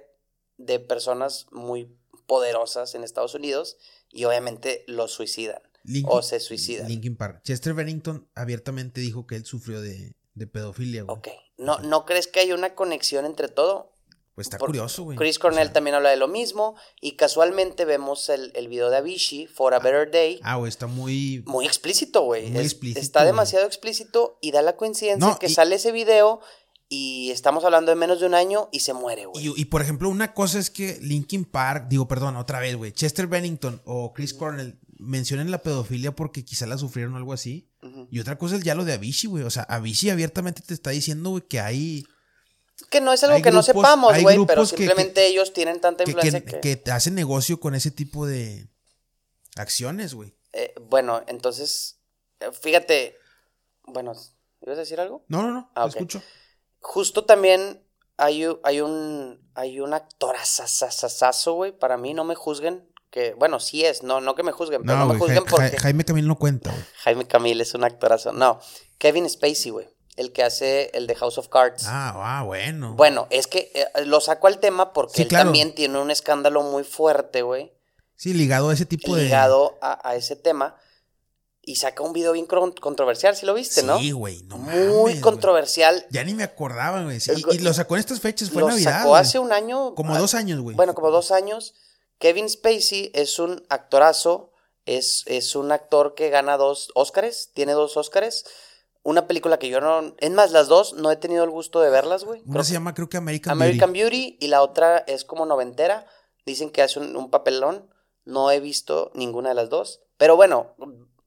de 0.58 0.80
personas 0.80 1.46
muy 1.52 1.96
poderosas 2.26 2.96
en 2.96 3.04
Estados 3.04 3.36
Unidos 3.36 3.78
y 4.10 4.26
obviamente 4.26 4.84
los 4.88 5.12
suicidan. 5.12 5.62
Linkin- 5.84 6.08
o 6.10 6.22
se 6.22 6.40
suicidan. 6.40 6.88
Linkin 6.88 7.16
Park. 7.16 7.42
Chester 7.44 7.74
Bennington 7.74 8.28
abiertamente 8.36 9.00
dijo 9.02 9.28
que 9.28 9.36
él 9.36 9.46
sufrió 9.46 9.80
de, 9.82 10.16
de 10.34 10.48
pedofilia, 10.48 11.04
güey. 11.04 11.18
Ok. 11.18 11.28
¿No, 11.58 11.78
¿No 11.80 12.06
crees 12.06 12.28
que 12.28 12.40
hay 12.42 12.52
una 12.52 12.76
conexión 12.76 13.26
entre 13.26 13.48
todo? 13.48 13.94
Pues 14.36 14.48
está 14.48 14.58
curioso, 14.60 15.04
güey. 15.04 15.18
Chris 15.18 15.38
O 15.38 15.42
Cornell 15.42 15.68
sea, 15.68 15.74
también 15.74 15.96
habla 15.96 16.10
de 16.12 16.18
lo 16.18 16.28
mismo 16.28 16.76
y 17.02 17.14
casualmente 17.16 17.86
vemos 17.86 18.30
el, 18.30 18.52
el 18.56 18.68
video 18.68 18.92
de 18.92 18.98
Avicii, 18.98 19.48
For 19.48 19.74
a 19.74 19.80
Better 19.80 20.12
Day. 20.12 20.40
Ah, 20.44 20.58
güey, 20.58 20.70
está 20.70 20.86
muy. 20.86 21.42
Muy 21.48 21.66
explícito, 21.66 22.22
güey. 22.22 22.48
Muy 22.52 22.60
Es- 22.64 22.74
explícito, 22.74 23.00
Está 23.00 23.22
güey. 23.22 23.28
demasiado 23.32 23.66
explícito 23.66 24.38
y 24.42 24.52
da 24.52 24.62
la 24.62 24.76
coincidencia 24.76 25.28
No, 25.28 25.40
que 25.40 25.48
y- 25.48 25.54
sale 25.54 25.76
ese 25.76 25.92
video 25.92 26.40
y 26.90 27.32
estamos 27.32 27.64
hablando 27.66 27.92
de 27.92 27.96
menos 27.96 28.20
de 28.20 28.26
un 28.28 28.34
año 28.34 28.70
y 28.72 28.80
se 28.82 28.94
muere, 28.94 29.26
güey. 29.26 29.46
Y, 29.48 29.54
y, 29.62 29.66
por 29.66 29.82
ejemplo, 29.82 30.10
una 30.10 30.34
cosa 30.34 30.58
es 30.60 30.70
que 30.70 30.98
Linkin 31.02 31.44
Park, 31.46 31.88
digo, 31.90 32.08
perdón, 32.08 32.36
otra 32.38 32.60
vez, 32.60 32.76
güey, 32.76 32.92
Chester 32.94 33.28
Bennington 33.28 33.82
o 33.86 34.14
Chris 34.14 34.34
Cornell 34.34 34.80
mencionen 35.00 35.52
la 35.52 35.60
pedofilia 35.60 36.16
porque 36.16 36.44
quizá 36.46 36.66
la 36.66 36.78
sufrieron 36.78 37.14
o 37.14 37.18
algo 37.18 37.34
así. 37.34 37.70
Y 38.12 38.20
otra 38.20 38.38
cosa 38.38 38.56
es 38.58 38.64
ya 38.64 38.74
lo 38.76 38.84
de 38.86 38.94
Avicii, 38.94 39.30
güey. 39.30 39.44
O 39.44 39.50
sea, 39.50 39.64
Avicii 39.64 40.10
abiertamente 40.10 40.62
te 40.66 40.74
está 40.74 40.90
diciendo, 40.92 41.30
güey, 41.32 41.44
que 41.48 41.60
hay. 41.60 42.06
Que 42.90 43.02
no 43.02 43.12
es 43.14 43.24
algo 43.24 43.42
que 43.42 43.52
no 43.52 43.64
sepamos, 43.64 44.20
güey, 44.22 44.38
pero 44.46 44.62
que- 44.64 44.68
simplemente 44.68 45.26
ellos 45.28 45.52
tienen 45.54 45.80
tanta 45.82 46.04
influencia 46.04 46.44
que, 46.44 46.82
que... 46.82 46.92
hacen 46.92 47.16
negocio 47.16 47.60
con 47.60 47.76
ese 47.76 47.92
tipo 47.92 48.26
de 48.28 48.68
acciones, 49.56 50.14
güey. 50.14 50.34
Eh, 50.54 50.74
bueno, 50.90 51.22
entonces, 51.28 52.00
eh, 52.40 52.50
fíjate, 52.52 53.16
bueno, 53.86 54.14
¿ibas 54.62 54.78
a 54.78 54.82
decir 54.82 55.00
algo? 55.00 55.24
No, 55.28 55.42
no, 55.44 55.52
no, 55.52 55.72
Ah, 55.76 55.84
te 55.84 55.90
ok. 55.90 55.96
escucho. 55.96 56.22
Justo 56.80 57.26
también 57.26 57.84
hay, 58.18 58.46
hay 58.64 58.82
un 58.82 59.46
hay 59.56 59.80
un 59.80 59.94
actorazazazazo, 59.94 61.54
güey, 61.54 61.72
para 61.72 61.98
mí, 61.98 62.14
no 62.14 62.24
me 62.24 62.36
juzguen, 62.36 62.88
que, 63.10 63.34
bueno, 63.34 63.60
sí 63.60 63.84
es, 63.86 64.04
no, 64.04 64.22
no 64.22 64.36
que 64.36 64.44
me 64.44 64.52
juzguen, 64.52 64.84
pero 64.84 65.00
no, 65.00 65.06
No, 65.06 65.14
me 65.14 65.20
juzguen 65.20 65.44
Ja- 65.46 65.50
porque 65.50 65.70
Ja- 65.78 65.80
Jaime 65.82 66.04
Camil 66.06 66.28
no 66.28 66.38
cuenta, 66.38 66.72
güey. 66.72 66.84
Jaime 67.04 67.26
Camil 67.28 67.60
es 67.62 67.74
un 67.74 67.84
actorazo, 67.84 68.32
no, 68.34 68.60
Kevin 69.00 69.28
Spacey, 69.30 69.72
güey, 69.72 69.88
el 70.16 70.32
que 70.34 70.44
hace 70.44 70.92
el 70.94 71.08
de 71.08 71.16
House 71.16 71.38
of 71.38 71.48
Cards. 71.50 71.86
Ah, 71.88 72.14
ah, 72.40 72.44
bueno. 72.44 72.94
Bueno, 72.94 73.28
es 73.32 73.48
que 73.48 73.72
eh, 73.74 73.88
lo 74.06 74.20
saco 74.22 74.48
al 74.48 74.60
tema 74.60 74.94
porque 74.94 75.16
Sí, 75.16 75.22
él 75.24 75.28
claro. 75.30 75.46
también 75.46 75.74
tiene 75.74 76.00
un 76.00 76.12
escándalo 76.12 76.62
muy 76.64 76.84
fuerte, 76.84 77.42
güey, 77.42 77.74
Sí, 78.16 78.34
ligado 78.34 78.70
a 78.70 78.74
ese 78.74 78.86
tipo 78.88 79.16
de. 79.16 79.24
ligado 79.26 79.78
a, 79.82 80.08
a 80.08 80.16
ese 80.16 80.36
tema. 80.36 80.76
Y 81.68 81.76
saca 81.76 82.02
un 82.02 82.14
video 82.14 82.32
bien 82.32 82.46
controversial, 82.46 83.36
¿sí 83.36 83.46
lo 83.46 83.54
viste, 83.54 83.84
no? 83.84 84.00
Sí, 84.00 84.12
güey, 84.12 84.42
no 84.44 84.58
Muy 84.58 84.74
mames, 84.74 84.94
güey. 84.94 85.20
controversial. 85.20 86.06
Ya 86.10 86.24
ni 86.24 86.34
me 86.34 86.44
acordaba, 86.44 87.04
güey. 87.04 87.20
sí, 87.20 87.34
y, 87.52 87.58
lo 87.58 87.74
sacó 87.74 87.96
en 87.96 88.00
estas 88.00 88.22
fechas, 88.22 88.52
fue 88.52 88.62
Lo 88.62 88.70
Navidad. 88.70 89.00
sacó 89.00 89.10
güey. 89.10 89.22
hace 89.22 89.38
un 89.38 89.52
año. 89.52 89.94
Como 89.94 90.16
ah, 90.16 90.18
dos 90.18 90.34
años, 90.34 90.62
güey. 90.62 90.78
Bueno, 90.78 90.96
como 90.96 91.12
dos 91.12 91.30
años. 91.32 91.74
Kevin 92.20 92.50
Spacey 92.50 93.12
es 93.14 93.38
un 93.38 93.66
actorazo. 93.68 94.54
Es, 94.86 95.26
es 95.28 95.58
un 95.58 95.74
actor 95.74 96.16
que 96.16 96.30
gana 96.30 96.56
dos 96.56 96.90
Óscares. 96.96 97.52
Tiene 97.54 97.74
dos 97.74 97.98
Óscares. 97.98 98.46
Una 99.04 99.28
película 99.28 99.60
que 99.60 99.68
yo 99.68 99.82
no. 99.82 100.16
Es 100.20 100.32
más, 100.32 100.54
las 100.54 100.70
dos 100.70 100.94
no 100.94 101.12
he 101.12 101.18
tenido 101.18 101.44
el 101.44 101.50
gusto 101.50 101.82
de 101.82 101.90
verlas, 101.90 102.24
güey. 102.24 102.44
Una 102.46 102.54
Creo 102.54 102.64
se 102.64 102.72
llama, 102.72 102.94
creo 102.94 103.10
que 103.10 103.18
American, 103.18 103.52
American 103.52 103.92
Beauty. 103.92 104.22
Beauty. 104.22 104.38
y 104.40 104.48
la 104.48 104.62
otra 104.62 105.00
es 105.00 105.26
como 105.26 105.46
noventera. 105.46 106.06
Dicen 106.46 106.70
que 106.70 106.82
hace 106.82 107.02
un, 107.02 107.14
un 107.18 107.30
papelón. 107.30 107.90
No 108.24 108.52
he 108.52 108.62
visto 108.62 109.12
ninguna 109.16 109.50
de 109.50 109.56
las 109.56 109.70
dos. 109.70 110.00
Pero 110.18 110.38
bueno, 110.38 110.76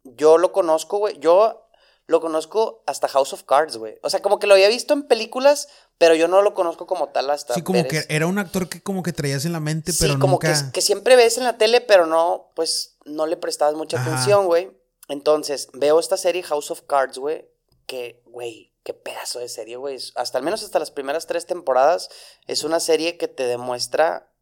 yo 0.05 0.39
lo 0.39 0.52
conozco, 0.52 0.98
güey. 0.98 1.18
Yo 1.18 1.66
lo 2.06 2.20
conozco 2.20 2.82
hasta 2.86 3.06
House 3.09 3.32
of 3.32 3.44
Cards, 3.44 3.77
güey. 3.77 3.98
O 4.02 4.10
sea, 4.10 4.20
como 4.20 4.39
que 4.39 4.47
lo 4.47 4.55
había 4.55 4.68
visto 4.68 4.94
en 4.94 5.05
películas, 5.05 5.68
pero 5.97 6.14
yo 6.14 6.27
no 6.28 6.43
lo 6.43 6.55
conozco 6.55 6.86
como 6.86 7.10
tal 7.10 7.31
hasta. 7.31 7.55
Sí, 7.55 7.62
como 7.62 7.86
que 7.86 8.05
era 8.09 8.27
un 8.27 8.39
actor 8.39 8.68
que 8.68 8.82
como 8.82 9.02
que 9.02 9.12
traías 9.12 9.44
en 9.44 9.52
la 9.52 9.60
mente, 9.60 9.93
Sí, 9.93 9.98
pero 10.01 10.18
como 10.18 10.32
nunca. 10.35 10.52
que, 10.66 10.72
que 10.72 10.81
siempre 10.82 11.14
ves 11.16 11.39
en 11.39 11.44
la 11.44 11.56
tele, 11.59 11.81
pero 11.81 12.06
no, 12.06 12.51
pues 12.56 12.97
no 13.05 13.27
le 13.27 13.36
prestabas 13.36 13.74
mucha 13.74 13.98
Ajá. 14.01 14.10
atención, 14.10 14.47
güey. 14.47 14.70
Entonces, 15.09 15.68
veo 15.72 16.01
esta 16.01 16.16
serie 16.16 16.43
House 16.43 16.70
of 16.70 16.82
Cards, 16.82 17.18
güey, 17.18 17.48
que, 17.86 18.22
güey, 18.27 18.72
qué 18.82 18.94
pedazo 18.94 19.39
de 19.39 19.48
serie, 19.48 19.77
güey. 19.77 19.98
Hasta 20.16 20.39
al 20.39 20.44
menos 20.44 20.62
hasta 20.62 20.78
las 20.78 20.90
primeras 20.90 21.27
tres 21.27 21.47
temporadas 21.47 22.09
es 22.47 22.64
una 22.64 22.81
serie 22.81 23.18
que 23.18 23.28
te 23.28 23.44
demuestra 23.44 24.32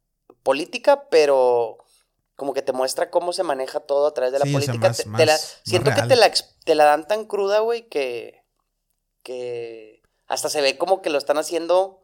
política, 0.43 1.07
pero 1.09 1.77
como 2.39 2.53
que 2.55 2.63
te 2.63 2.73
muestra 2.73 3.11
cómo 3.11 3.31
se 3.33 3.43
maneja 3.43 3.79
todo 3.81 4.07
a 4.07 4.13
través 4.15 4.33
de 4.33 4.39
la 4.39 4.45
Sí, 4.45 4.55
o 4.55 4.59
sea, 4.59 4.65
política. 4.73 4.87
más- 4.87 4.97
Te- 4.97 5.03
te 5.03 5.09
más- 5.09 5.25
la- 5.27 5.37
siento 5.37 5.91
que 5.93 6.01
te 6.01 6.15
la, 6.15 6.31
te 6.65 6.73
la 6.75 6.85
dan 6.85 7.07
tan 7.07 7.25
cruda, 7.25 7.59
güey, 7.59 7.87
que, 7.87 8.43
que 9.23 10.01
hasta 10.27 10.49
se 10.49 10.61
ve 10.61 10.77
como 10.77 11.01
que 11.01 11.09
lo 11.09 11.17
están 11.17 11.37
haciendo, 11.37 12.01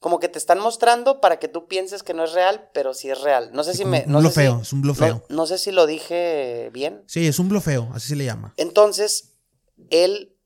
como 0.00 0.20
que 0.20 0.28
te 0.28 0.38
están 0.38 0.60
mostrando 0.60 1.20
para 1.20 1.38
que 1.38 1.48
tú 1.48 1.66
pienses 1.66 2.02
que 2.02 2.14
no 2.14 2.24
es 2.24 2.32
real, 2.32 2.70
pero 2.72 2.94
sí 2.94 3.10
es 3.10 3.20
real. 3.20 3.50
No 3.52 3.64
sé 3.64 3.72
Sí, 3.72 3.78
si 3.78 3.84
me... 3.84 4.04
un 4.06 4.12
No 4.12 4.18
sé 4.20 4.22
blofeo, 4.26 4.56
si- 4.56 4.62
es 4.62 4.72
un 4.72 4.82
blofeo. 4.82 5.14
no, 5.28 5.36
no 5.36 5.46
sé 5.46 5.58
si 5.58 5.72
lo 5.72 5.86
dije 5.86 6.70
bien. 6.72 7.02
Sí, 7.06 7.26
es 7.26 7.38
un 7.38 7.48
blofeo, 7.48 7.88
así 7.94 8.08
se 8.08 8.16
le 8.16 8.24
llama. 8.24 8.54
Entonces, 8.56 9.34
él 9.90 10.36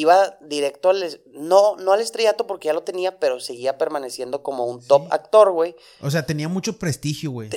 iba 0.00 0.36
directo 0.40 0.90
al... 0.90 1.20
No, 1.32 1.76
no 1.76 1.92
al 1.92 2.00
estrellato 2.00 2.46
porque 2.46 2.66
ya 2.66 2.72
lo 2.72 2.82
tenía, 2.82 3.18
pero 3.18 3.40
seguía 3.40 3.78
permaneciendo 3.78 4.42
como 4.42 4.64
un 4.66 4.84
top 4.86 5.02
Sí. 5.04 5.08
actor, 5.12 5.52
güey. 5.52 5.74
O 6.00 6.10
sea, 6.10 6.24
tenía 6.26 6.48
mucho 6.48 6.78
prestigio, 6.78 7.30
güey. 7.30 7.50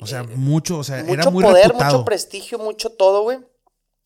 O 0.00 0.06
sea, 0.06 0.20
eh, 0.20 0.26
mucho, 0.36 0.78
o 0.78 0.84
sea, 0.84 1.02
mucho 1.02 1.12
era 1.14 1.30
muy 1.30 1.44
poder, 1.44 1.66
reputado 1.68 1.98
mucho 1.98 2.04
prestigio, 2.04 2.58
mucho 2.58 2.90
todo, 2.90 3.22
güey. 3.22 3.38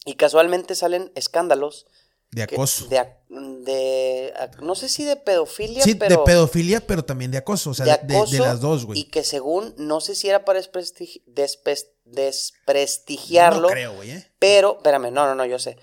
Y 0.05 0.15
casualmente 0.15 0.75
salen 0.75 1.13
escándalos. 1.15 1.87
de 2.33 2.47
que- 2.47 2.55
acoso. 2.55 2.87
De, 2.89 4.33
no 4.63 4.75
sé 4.77 4.89
si 4.89 5.05
de 5.05 5.17
pedofilia, 5.17 5.83
sí, 5.83 5.97
pero... 5.97 6.19
de 6.19 6.23
pedofilia, 6.25 6.81
pero 6.87 7.05
también 7.05 7.31
de 7.33 7.39
acoso, 7.39 7.71
o 7.71 7.75
sea, 7.75 7.85
de 7.99 8.15
las 8.39 8.61
dos, 8.61 8.83
Y 8.83 8.87
güey. 8.87 9.05
que 9.11 9.25
según, 9.25 9.75
no 9.79 10.01
sé 10.01 10.15
si 10.15 10.29
era 10.29 10.45
para 10.45 10.61
desprestigi- 10.61 11.23
despres- 11.27 11.89
desprestigiarlo. 12.05 13.63
No 13.63 13.69
creo, 13.69 13.95
güey, 13.95 14.11
¿eh? 14.13 14.31
Pero, 14.39 14.77
espérame, 14.77 15.11
no, 15.13 15.27
no, 15.27 15.35
no, 15.35 15.45
yo 15.45 15.59
sé. 15.59 15.77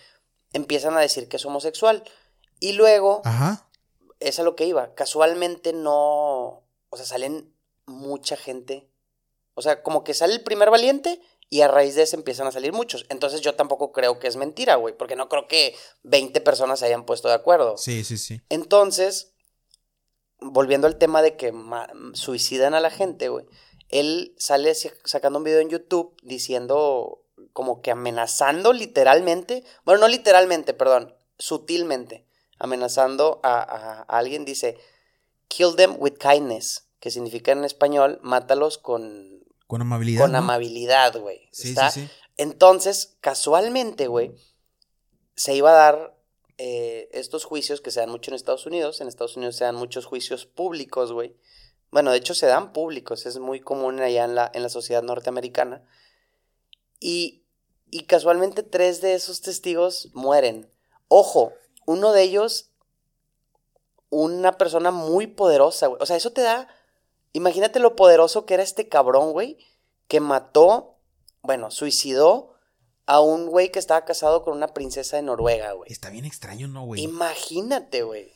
Empiezan 0.58 0.98
a 0.98 1.00
decir 1.00 1.30
que 1.30 1.38
es 1.38 1.46
homosexual. 1.46 2.04
Y 2.60 2.74
luego, 2.74 3.22
Ajá. 3.24 3.70
es 4.20 4.40
a 4.40 4.44
lo 4.44 4.56
que 4.56 4.66
iba. 4.66 4.96
Casualmente 4.96 5.72
no. 5.72 6.64
O 6.90 6.96
sea, 6.98 7.06
salen 7.06 7.54
mucha 7.86 8.36
gente. 8.36 8.90
O 9.54 9.62
sea, 9.62 9.84
como 9.84 10.04
que 10.04 10.14
sale 10.14 10.34
el 10.34 10.44
primer 10.44 10.70
valiente 10.72 11.22
y 11.50 11.62
a 11.62 11.68
raíz 11.68 11.96
de 11.96 12.04
eso 12.04 12.16
empiezan 12.16 12.48
a 12.48 12.52
salir 12.52 12.74
muchos. 12.74 13.06
Entonces 13.10 13.42
yo 13.42 13.56
tampoco 13.56 13.92
creo 13.92 14.20
que 14.20 14.28
es 14.28 14.36
mentira, 14.36 14.76
güey. 14.76 14.98
Porque 14.98 15.16
no 15.16 15.30
creo 15.30 15.48
que 15.48 15.76
20 16.04 16.42
personas 16.42 16.80
se 16.80 16.88
hayan 16.88 17.06
puesto 17.06 17.28
de 17.28 17.36
acuerdo. 17.36 17.78
Sí, 17.78 18.04
sí, 18.04 18.18
sí. 18.18 18.42
Entonces, 18.50 19.34
volviendo 20.40 20.88
al 20.88 20.98
tema 20.98 21.22
de 21.22 21.38
que 21.38 21.54
suicidan 22.14 22.74
a 22.74 22.80
la 22.80 22.90
gente, 22.90 23.30
güey. 23.30 23.46
Él 23.90 24.36
sale 24.38 24.74
sacando 24.76 25.40
un 25.40 25.46
video 25.46 25.60
en 25.60 25.70
YouTube 25.70 26.18
diciendo, 26.22 27.24
como 27.58 27.82
que 27.82 27.90
amenazando 27.90 28.72
literalmente, 28.72 29.64
bueno, 29.84 30.02
no 30.02 30.08
literalmente, 30.10 30.76
perdón, 30.76 31.16
sutilmente, 31.40 32.24
amenazando 32.60 33.40
a, 33.42 33.58
a- 33.58 34.02
a 34.08 34.18
alguien, 34.20 34.46
dice, 34.46 34.78
kill 35.48 35.76
them 35.76 35.96
with 35.98 36.20
kindness, 36.20 36.88
que 37.00 37.10
significa 37.10 37.52
en 37.54 37.64
español, 37.64 38.20
mátalos 38.22 38.78
con, 38.78 39.44
Con 39.66 39.82
amabilidad. 39.82 40.22
con 40.22 40.34
¿no? 40.34 40.38
amabilidad, 40.38 41.18
güey. 41.20 41.50
Sí, 41.52 41.74
sí. 41.92 42.08
entonces, 42.38 43.18
casualmente, 43.22 44.06
güey, 44.06 44.36
se 45.36 45.56
iba 45.56 45.72
a 45.72 45.74
dar 45.74 46.16
eh, 46.60 47.10
estos 47.12 47.44
juicios 47.44 47.82
que 47.82 47.90
se 47.90 48.02
dan 48.02 48.12
mucho 48.12 48.30
en 48.30 48.36
Estados 48.36 48.68
Unidos. 48.68 49.02
En 49.02 49.08
Estados 49.08 49.36
Unidos 49.36 49.56
se 49.56 49.64
dan 49.64 49.76
muchos 49.76 50.06
juicios 50.06 50.46
públicos, 50.46 51.12
güey. 51.12 51.36
Bueno, 51.90 52.12
de 52.12 52.18
hecho 52.18 52.36
se 52.36 52.46
dan 52.46 52.72
públicos, 52.72 53.26
es 53.26 53.40
muy 53.40 53.62
común 53.62 54.00
allá 54.00 54.26
en 54.26 54.36
la, 54.36 54.52
en 54.54 54.62
la 54.62 54.70
sociedad 54.70 55.02
norteamericana. 55.02 55.84
Y, 57.00 57.44
y 57.90 58.04
casualmente 58.04 58.64
tres 58.64 59.02
de 59.02 59.14
esos 59.14 59.42
testigos 59.42 60.10
mueren. 60.14 60.72
Ojo, 61.08 61.54
uno 61.86 62.12
de 62.12 62.24
ellos, 62.24 62.72
una 64.10 64.54
persona 64.54 64.92
muy 64.92 65.28
poderosa, 65.28 65.88
güey. 65.88 66.02
O 66.02 66.06
sea, 66.06 66.16
eso 66.16 66.32
te 66.32 66.42
da... 66.42 66.68
Imagínate 67.34 67.80
lo 67.80 67.96
poderoso 67.96 68.46
que 68.46 68.56
era 68.56 68.64
este 68.64 68.88
cabrón, 68.88 69.32
güey, 69.32 69.58
que 70.08 70.20
mató, 70.20 70.98
bueno, 71.42 71.72
suicidó 71.72 72.54
a 73.06 73.22
un 73.22 73.48
güey 73.48 73.72
que 73.72 73.80
estaba 73.80 74.06
casado 74.06 74.44
con 74.44 74.56
una 74.56 74.68
princesa 74.70 75.18
de 75.18 75.24
Noruega, 75.24 75.74
güey. 75.74 75.92
Está 75.92 76.10
bien 76.10 76.26
extraño, 76.26 76.68
¿no, 76.68 76.86
güey? 76.86 77.04
Imagínate, 77.04 78.04
güey. 78.04 78.34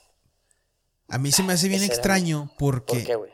A 1.07 1.17
mí 1.17 1.31
se 1.31 1.43
me 1.43 1.53
hace 1.53 1.67
bien 1.67 1.81
Ese 1.81 1.91
extraño 1.91 2.51
porque. 2.57 2.95
¿Por 2.95 3.03
qué, 3.03 3.15
güey? 3.15 3.31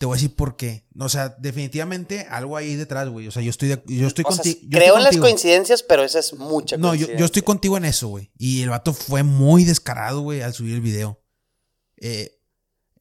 Te 0.00 0.06
voy 0.06 0.14
a 0.14 0.16
decir 0.16 0.34
por 0.34 0.56
qué. 0.56 0.86
O 0.98 1.10
sea, 1.10 1.28
definitivamente 1.28 2.26
algo 2.30 2.56
ahí 2.56 2.74
detrás, 2.74 3.06
güey. 3.10 3.28
O 3.28 3.30
sea, 3.30 3.42
yo 3.42 3.50
estoy, 3.50 3.68
de- 3.68 3.82
yo 3.86 4.06
estoy 4.06 4.24
O 4.26 4.32
sea, 4.32 4.42
contigo. 4.42 4.68
creo 4.70 4.96
en 4.96 5.02
las 5.02 5.18
coincidencias, 5.18 5.82
pero 5.82 6.02
esa 6.02 6.20
es 6.20 6.32
mucha 6.32 6.78
No, 6.78 6.94
yo, 6.94 7.06
yo 7.18 7.26
estoy 7.26 7.42
contigo 7.42 7.76
en 7.76 7.84
eso, 7.84 8.08
güey. 8.08 8.32
Y 8.38 8.62
el 8.62 8.70
vato 8.70 8.94
fue 8.94 9.24
muy 9.24 9.64
descarado, 9.66 10.22
güey, 10.22 10.40
al 10.40 10.54
subir 10.54 10.76
el 10.76 10.80
video. 10.80 11.22
Eh, 11.98 12.40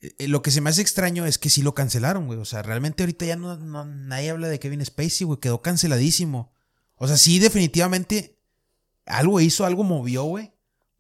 eh, 0.02 0.28
lo 0.28 0.42
que 0.42 0.52
se 0.52 0.60
me 0.60 0.70
hace 0.72 0.82
extraño 0.82 1.26
es 1.26 1.38
que 1.38 1.50
sí 1.50 1.62
lo 1.62 1.74
cancelaron, 1.74 2.28
güey. 2.28 2.38
O 2.38 2.44
sea, 2.44 2.64
realmente 2.64 3.04
ahorita 3.04 3.26
ya 3.26 3.38
no, 3.38 3.56
no- 3.56 3.86
nadie 3.86 4.32
habla 4.32 4.50
de 4.50 4.60
Kevin 4.60 4.84
Spacey, 4.86 5.24
güey. 5.26 5.40
Quedó 5.40 5.62
canceladísimo. 5.62 6.52
O 6.96 7.08
sea, 7.08 7.16
sí, 7.16 7.40
definitivamente 7.40 8.38
algo 9.06 9.40
hizo, 9.40 9.66
algo 9.66 9.86
movió, 9.86 10.24
güey, 10.24 10.52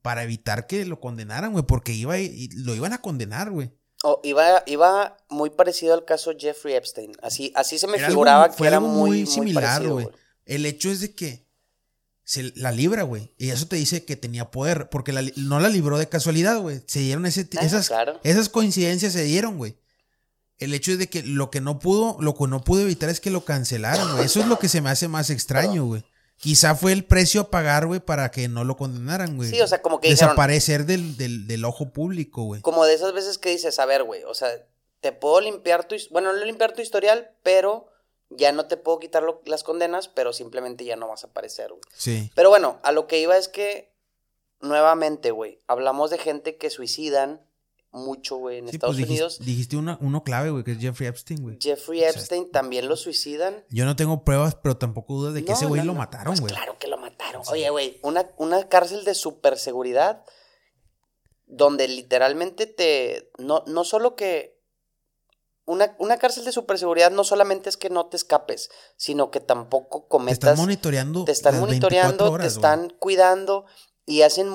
para 0.02 0.24
evitar 0.24 0.66
que 0.66 0.86
lo 0.86 1.02
condenaran, 1.02 1.52
güey. 1.52 1.66
Porque 1.66 1.92
iba, 1.92 2.18
y 2.18 2.48
lo 2.54 2.74
iban 2.74 2.94
a 2.94 3.02
condenar, 3.02 3.52
güey. 3.52 3.72
Oh, 4.04 4.22
iba, 4.24 4.64
iba 4.66 5.18
muy 5.30 5.50
parecido 5.50 5.94
al 5.94 6.06
caso 6.06 6.32
Jeffrey 6.38 6.76
Epstein. 6.76 7.12
Así, 7.22 7.52
así 7.56 7.78
se 7.78 7.88
me 7.88 7.98
Era 7.98 8.08
figuraba 8.08 8.56
que 8.56 8.66
era 8.66 8.80
muy, 8.80 9.10
muy 9.10 9.26
similar, 9.28 9.86
güey. 9.86 10.08
El 10.46 10.66
hecho 10.66 10.90
es 10.90 11.02
de 11.02 11.14
que 11.14 11.46
se 12.24 12.54
la 12.56 12.72
libra, 12.72 13.04
güey. 13.04 13.34
Y 13.38 13.50
eso 13.50 13.68
te 13.68 13.76
dice 13.76 14.06
que 14.06 14.16
tenía 14.16 14.52
poder. 14.52 14.90
Porque 14.90 15.12
la 15.12 15.22
no 15.36 15.60
la 15.60 15.68
libró 15.68 15.98
de 15.98 16.08
casualidad, 16.08 16.60
güey. 16.60 16.82
Se 16.88 17.00
dieron 17.00 17.26
ese, 17.26 17.48
Ah, 17.58 17.66
esas, 17.66 17.88
claro. 17.88 18.20
esas 18.24 18.48
coincidencias 18.50 19.14
se 19.14 19.24
dieron, 19.24 19.58
güey. 19.58 19.76
El 20.60 20.74
hecho 20.74 20.92
es 20.92 21.00
de 21.00 21.08
que 21.08 21.24
lo 21.24 21.50
que 21.50 21.60
no 21.62 21.80
pudo, 21.80 22.18
lo 22.20 22.36
que 22.36 22.48
no 22.48 22.64
pudo 22.64 22.82
evitar 22.82 23.10
es 23.10 23.20
que 23.20 23.32
lo 23.32 23.44
cancelaran, 23.46 24.14
güey. 24.14 24.26
Eso 24.26 24.40
es 24.40 24.48
lo 24.48 24.60
que 24.60 24.70
se 24.70 24.82
me 24.82 24.90
hace 24.90 25.08
más 25.08 25.30
extraño, 25.30 25.86
güey. 25.86 26.04
Quizá 26.40 26.74
fue 26.74 26.94
el 26.94 27.03
precio 27.06 27.41
a 27.41 27.49
pagar, 27.52 27.86
güey, 27.86 27.99
para 27.99 28.32
que 28.32 28.48
no 28.48 28.64
lo 28.64 28.78
condenaran, 28.78 29.36
güey. 29.36 29.49
Sí, 29.49 29.60
o 29.61 29.68
sea, 29.68 29.82
como 29.82 29.99
que 29.99 30.07
dijeron- 30.10 30.30
Desaparecer 30.30 30.86
del, 30.86 31.18
del, 31.18 31.48
del 31.48 31.66
ojo 31.66 31.90
público, 31.91 32.44
güey. 32.44 32.61
Como 32.61 32.86
de 32.86 32.94
esas 32.94 33.11
veces 33.14 33.38
que 33.38 33.49
dices, 33.49 33.78
a 33.80 33.86
ver, 33.86 34.03
güey, 34.03 34.24
o 34.24 34.34
sea, 34.34 34.49
te 35.02 35.11
puedo 35.11 35.41
limpiar 35.41 35.86
tu, 35.86 35.95
bueno, 36.11 36.32
no 36.32 36.44
limpiar 36.45 36.72
tu 36.74 36.82
historial, 36.82 37.32
pero 37.44 37.88
ya 38.30 38.52
no 38.53 38.68
te 38.68 38.78
puedo 38.78 38.99
quitar 38.99 39.24
lo- 39.24 39.41
las 39.45 39.64
condenas, 39.64 40.07
pero 40.07 40.32
simplemente 40.34 40.86
ya 40.86 40.95
no 40.95 41.07
vas 41.10 41.24
a 41.24 41.28
aparecer, 41.28 41.70
güey. 41.72 41.82
Sí. 41.94 42.32
Pero 42.36 42.49
bueno, 42.49 42.80
a 42.84 42.91
lo 42.94 43.06
que 43.07 43.20
iba 43.20 43.36
es 43.38 43.49
que, 43.49 43.91
nuevamente, 44.61 45.32
güey, 45.32 45.60
hablamos 45.68 46.10
de 46.10 46.18
gente 46.18 46.57
que 46.57 46.70
suicidan 46.70 47.41
mucho, 47.91 48.38
güey, 48.38 48.60
en 48.60 48.68
Sí, 48.70 48.76
Estados 48.76 48.95
pues 48.95 49.07
dijiste, 49.07 49.24
Unidos. 49.24 49.40
dijiste 49.45 49.76
una- 49.78 49.98
uno 50.02 50.24
clave, 50.24 50.52
güey, 50.52 50.64
que 50.64 50.74
es 50.74 50.78
Jeffrey 50.80 51.07
Epstein, 51.07 51.41
güey. 51.41 51.57
Jeffrey 51.60 51.99
sea, 52.02 52.10
Epstein 52.11 52.52
también 52.52 52.88
lo 52.88 52.95
suicidan. 52.95 53.66
Yo 53.70 53.86
no 53.86 53.95
tengo 53.95 54.24
pruebas, 54.24 54.56
pero 54.56 54.78
tampoco 54.78 55.16
dudas 55.16 55.34
de 55.34 55.44
que 55.44 55.49
No, 55.52 55.56
ese 55.57 55.66
güey 55.66 55.82
no, 55.82 55.88
lo 55.88 55.94
mataron, 55.95 56.28
Pues 56.28 56.41
güey. 56.41 56.53
claro 56.53 56.78
que 56.80 56.88
lo 56.88 56.98
mataron. 56.98 57.41
Oye, 57.52 57.70
güey, 57.72 57.99
una, 58.03 58.30
una 58.38 58.68
cárcel 58.70 59.03
de 59.06 59.16
superseguridad 59.16 60.24
donde 61.45 61.88
literalmente 61.88 62.68
te... 62.68 63.32
No, 63.38 63.64
no 63.68 63.84
solo 63.84 64.16
que... 64.16 64.60
Una, 65.66 65.95
una 65.99 66.18
cárcel 66.18 66.45
de 66.45 66.52
superseguridad 66.52 67.11
no 67.11 67.24
solamente 67.24 67.70
es 67.70 67.78
que 67.78 67.90
no 67.91 68.07
te 68.07 68.18
escapes, 68.18 68.70
sino 68.98 69.30
que 69.30 69.40
tampoco 69.40 70.02
Te 70.03 70.07
cometas... 70.10 70.49
están 70.52 70.57
monitoreando. 70.57 71.26
te 71.26 71.32
están 71.32 71.53
las 71.56 71.61
24 71.70 71.90
monitoreando, 71.98 72.32
horas, 72.32 72.48
te 72.48 72.53
están 72.53 72.90
cuidando 72.99 73.66
y 74.06 74.22
hacen 74.24 74.52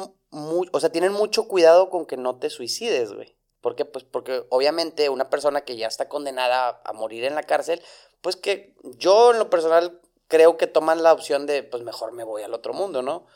o 0.72 0.80
sea, 0.80 0.90
tienen 0.90 1.12
mucho 1.12 1.46
cuidado 1.48 1.90
con 1.90 2.06
que 2.06 2.16
no 2.16 2.36
te 2.38 2.50
suicides, 2.50 3.12
güey. 3.12 3.36
¿Por 3.60 3.76
qué? 3.76 3.84
Pues 3.84 4.04
porque 4.04 4.44
obviamente 4.50 5.08
una 5.08 5.30
persona 5.30 5.62
que 5.62 5.76
ya 5.76 5.86
está 5.86 6.08
condenada 6.08 6.68
a, 6.68 6.80
a 6.84 6.92
morir 6.92 7.24
en 7.24 7.34
la 7.34 7.42
cárcel, 7.42 7.80
pues 8.20 8.36
que 8.36 8.74
yo 8.98 9.32
en 9.32 9.38
lo 9.38 9.48
personal 9.50 10.00
creo 10.28 10.56
que 10.56 10.66
toman 10.66 11.02
la 11.02 11.12
opción 11.12 11.46
de, 11.46 11.62
pues 11.62 11.82
mejor 11.82 12.12
me 12.12 12.24
voy 12.24 12.42
al 12.42 12.52
otro 12.54 12.74
mundo, 12.74 13.02
¿no? 13.02 13.26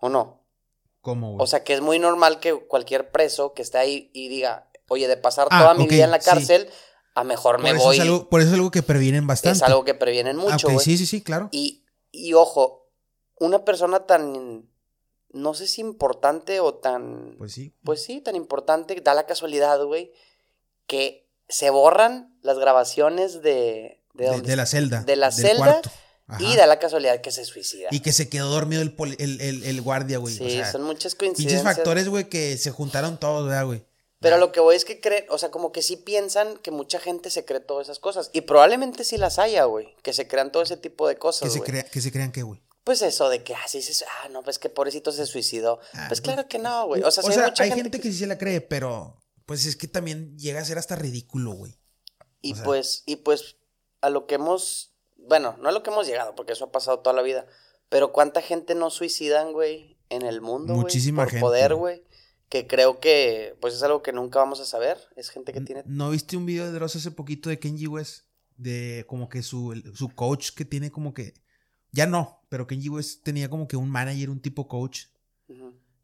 ¿O 0.00 0.08
no? 0.08 0.44
¿Cómo, 1.00 1.32
güey? 1.34 1.42
O 1.44 1.46
sea, 1.46 1.62
que 1.62 1.74
es 1.74 1.80
muy 1.80 1.98
normal 1.98 2.40
que 2.40 2.54
cualquier 2.66 3.10
preso 3.10 3.52
que 3.54 3.62
esté 3.62 3.78
ahí 3.78 4.10
y 4.14 4.28
diga, 4.28 4.68
oye, 4.88 5.06
de 5.06 5.16
pasar 5.16 5.46
Ah, 5.50 5.60
toda 5.60 5.74
mi 5.74 5.86
vida 5.86 6.04
en 6.04 6.10
la 6.10 6.20
sí. 6.20 6.28
cárcel, 6.30 6.68
a 7.14 7.22
mejor 7.24 7.60
me 7.60 7.72
voy. 7.72 7.96
es 7.96 8.02
algo, 8.02 8.28
por 8.28 8.40
eso 8.40 8.50
es 8.50 8.54
algo 8.54 8.70
que 8.70 8.82
previenen 8.82 9.26
bastante. 9.26 9.58
es 9.58 9.62
algo 9.62 9.84
que 9.84 9.94
previenen 9.94 10.38
Ah, 10.40 10.52
mucho, 10.52 10.68
sí, 10.80 10.96
sí, 10.96 11.06
sí, 11.06 11.22
claro. 11.22 11.48
Y, 11.52 11.84
y 12.10 12.34
ojo, 12.34 12.88
una 13.38 13.64
persona 13.64 14.06
tan, 14.06 14.68
no 15.30 15.54
sé 15.54 15.66
si 15.66 15.80
importante 15.80 16.60
o 16.60 16.74
tan, 16.74 17.34
Pues 17.38 17.52
sí. 17.52 17.74
pues 17.84 18.02
sí, 18.02 18.20
tan 18.20 18.36
importante, 18.36 19.00
da 19.00 19.14
la 19.14 19.26
casualidad, 19.26 19.82
güey, 19.84 20.12
que 20.86 21.28
se 21.48 21.70
borran 21.70 22.36
las 22.42 22.58
grabaciones 22.58 23.42
de, 23.42 24.02
de, 24.14 24.24
De, 24.24 24.26
donde- 24.26 24.48
de 24.50 24.56
la 24.56 24.66
celda. 24.66 25.02
de 25.02 25.16
la 25.16 25.30
celda. 25.30 25.80
Ajá. 26.30 26.42
y 26.42 26.56
da 26.56 26.66
la 26.66 26.78
casualidad 26.78 27.22
que 27.22 27.30
se 27.30 27.42
suicida. 27.46 27.88
Y 27.90 28.00
que 28.00 28.12
se 28.12 28.28
quedó 28.28 28.50
dormido 28.50 28.82
el, 28.82 28.94
poli- 28.94 29.16
el, 29.18 29.40
el, 29.40 29.64
el 29.64 29.80
guardia, 29.80 30.18
güey. 30.18 30.34
sí, 30.34 30.44
o 30.44 30.50
sea, 30.50 30.70
son 30.72 30.82
muchas 30.82 31.14
pinches 31.14 31.36
coincidencias. 31.38 31.62
factores, 31.76 32.06
güey, 32.10 32.28
que 32.28 32.58
se 32.58 32.70
juntaron 32.70 33.18
todos, 33.18 33.46
¿verdad, 33.48 33.64
güey? 33.64 33.86
Pero 34.20 34.36
lo 34.36 34.52
que 34.52 34.60
voy 34.60 34.76
es 34.76 34.84
que 34.84 35.00
creen, 35.00 35.24
o 35.30 35.38
sea, 35.38 35.50
como 35.50 35.72
que 35.72 35.80
sí 35.80 35.96
piensan 35.96 36.58
que 36.58 36.70
mucha 36.70 36.98
gente 37.00 37.30
se 37.30 37.46
cree 37.46 37.60
todas 37.60 37.86
esas 37.86 37.98
cosas. 37.98 38.28
Y 38.34 38.42
probablemente 38.42 39.04
sí 39.04 39.16
las 39.16 39.38
haya, 39.38 39.64
güey. 39.64 39.94
Que 40.02 40.12
se 40.12 40.28
crean 40.28 40.52
todo 40.52 40.62
ese 40.62 40.76
tipo 40.76 41.08
de 41.08 41.14
que 41.14 41.18
cosas, 41.20 41.50
se, 41.50 41.60
güey. 41.60 41.70
crea, 41.70 41.84
que 41.84 42.00
se 42.02 42.12
crean 42.12 42.30
que, 42.30 42.42
güey. 42.42 42.60
Pues 42.88 43.02
eso 43.02 43.28
de 43.28 43.42
que 43.42 43.54
así 43.54 43.82
se... 43.82 44.02
Ah, 44.06 44.30
no, 44.30 44.42
pues 44.42 44.58
que 44.58 44.70
pobrecito 44.70 45.12
se 45.12 45.26
suicidó. 45.26 45.78
Ah, 45.92 46.06
pues 46.08 46.22
claro 46.22 46.48
que 46.48 46.58
no, 46.58 46.86
güey. 46.86 47.02
O 47.02 47.10
sea, 47.10 47.22
sí 47.22 47.32
hay 47.32 47.38
mucha 47.50 47.62
hay 47.64 47.68
gente, 47.68 47.82
gente 47.82 48.00
que 48.00 48.10
sí 48.10 48.20
se 48.20 48.26
la 48.26 48.38
cree, 48.38 48.62
pero 48.62 49.20
pues 49.44 49.66
es 49.66 49.76
que 49.76 49.88
también 49.88 50.38
llega 50.38 50.60
a 50.60 50.64
ser 50.64 50.78
hasta 50.78 50.96
ridículo, 50.96 51.50
güey. 51.52 51.78
Y 52.40 52.54
o 52.54 52.56
sea- 52.56 52.64
pues, 52.64 53.02
y 53.04 53.16
pues, 53.16 53.56
a 54.00 54.08
lo 54.08 54.26
que 54.26 54.36
hemos... 54.36 54.94
Bueno, 55.18 55.54
no 55.60 55.68
a 55.68 55.72
lo 55.72 55.82
que 55.82 55.90
hemos 55.90 56.06
llegado, 56.06 56.34
porque 56.34 56.54
eso 56.54 56.64
ha 56.64 56.72
pasado 56.72 57.00
toda 57.00 57.14
la 57.14 57.20
vida. 57.20 57.44
Pero 57.90 58.10
cuánta 58.10 58.40
gente 58.40 58.74
no 58.74 58.88
suicidan, 58.88 59.52
güey, 59.52 59.98
en 60.08 60.22
el 60.22 60.40
mundo, 60.40 60.72
güey, 60.72 60.84
Muchísima 60.84 61.24
por 61.24 61.30
gente, 61.30 61.42
poder, 61.42 61.74
güey. 61.74 61.98
güey. 61.98 62.08
Que 62.48 62.66
creo 62.66 63.00
que, 63.00 63.54
pues, 63.60 63.74
es 63.74 63.82
algo 63.82 64.02
que 64.02 64.14
nunca 64.14 64.38
vamos 64.38 64.60
a 64.60 64.64
saber. 64.64 64.96
Es 65.14 65.28
gente 65.28 65.52
que 65.52 65.60
tiene... 65.60 65.82
¿No 65.84 66.08
viste 66.08 66.38
un 66.38 66.46
video 66.46 66.64
de 66.64 66.72
Dross 66.72 66.96
hace 66.96 67.10
poquito 67.10 67.50
de 67.50 67.58
Kenji 67.58 67.86
West? 67.86 68.22
De 68.56 69.04
como 69.06 69.28
que 69.28 69.42
su, 69.42 69.74
su 69.94 70.08
coach 70.08 70.52
que 70.56 70.64
tiene 70.64 70.90
como 70.90 71.12
que... 71.12 71.34
Ya 71.92 72.06
no, 72.06 72.40
pero 72.48 72.66
Kenji 72.66 72.88
West 72.88 73.22
tenía 73.24 73.48
como 73.48 73.66
que 73.68 73.76
un 73.76 73.90
manager, 73.90 74.30
un 74.30 74.40
tipo 74.40 74.68
coach, 74.68 75.06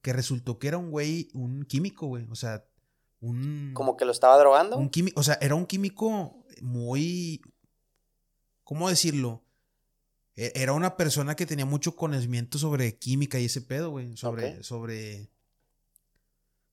que 0.03 0.13
resultó 0.13 0.59
que 0.59 0.69
era 0.69 0.79
un 0.79 0.91
güey, 0.91 1.29
un 1.35 1.65
químico, 1.65 2.07
güey. 2.07 2.27
O 2.31 2.35
sea, 2.35 2.65
un... 3.21 3.73
Como 3.75 3.97
que 3.97 4.05
lo 4.05 4.13
estaba 4.13 4.39
drogando. 4.39 4.77
Un 4.77 4.91
químico, 4.91 5.19
o 5.21 5.23
sea, 5.23 5.39
era 5.41 5.55
un 5.55 5.67
químico 5.67 6.45
muy... 6.61 7.41
¿Cómo 8.65 8.89
decirlo? 8.89 9.43
E- 10.37 10.53
Era 10.55 10.73
una 10.73 10.97
persona 10.97 11.37
que 11.37 11.47
tenía 11.47 11.67
mucho 11.67 11.97
conocimiento 11.97 12.59
sobre 12.59 12.99
química 12.99 13.39
y 13.39 13.45
ese 13.47 13.61
pedo, 13.61 13.91
güey. 13.91 14.17
Sobre, 14.17 14.57
Ok. 14.57 14.63
sobre... 14.63 15.31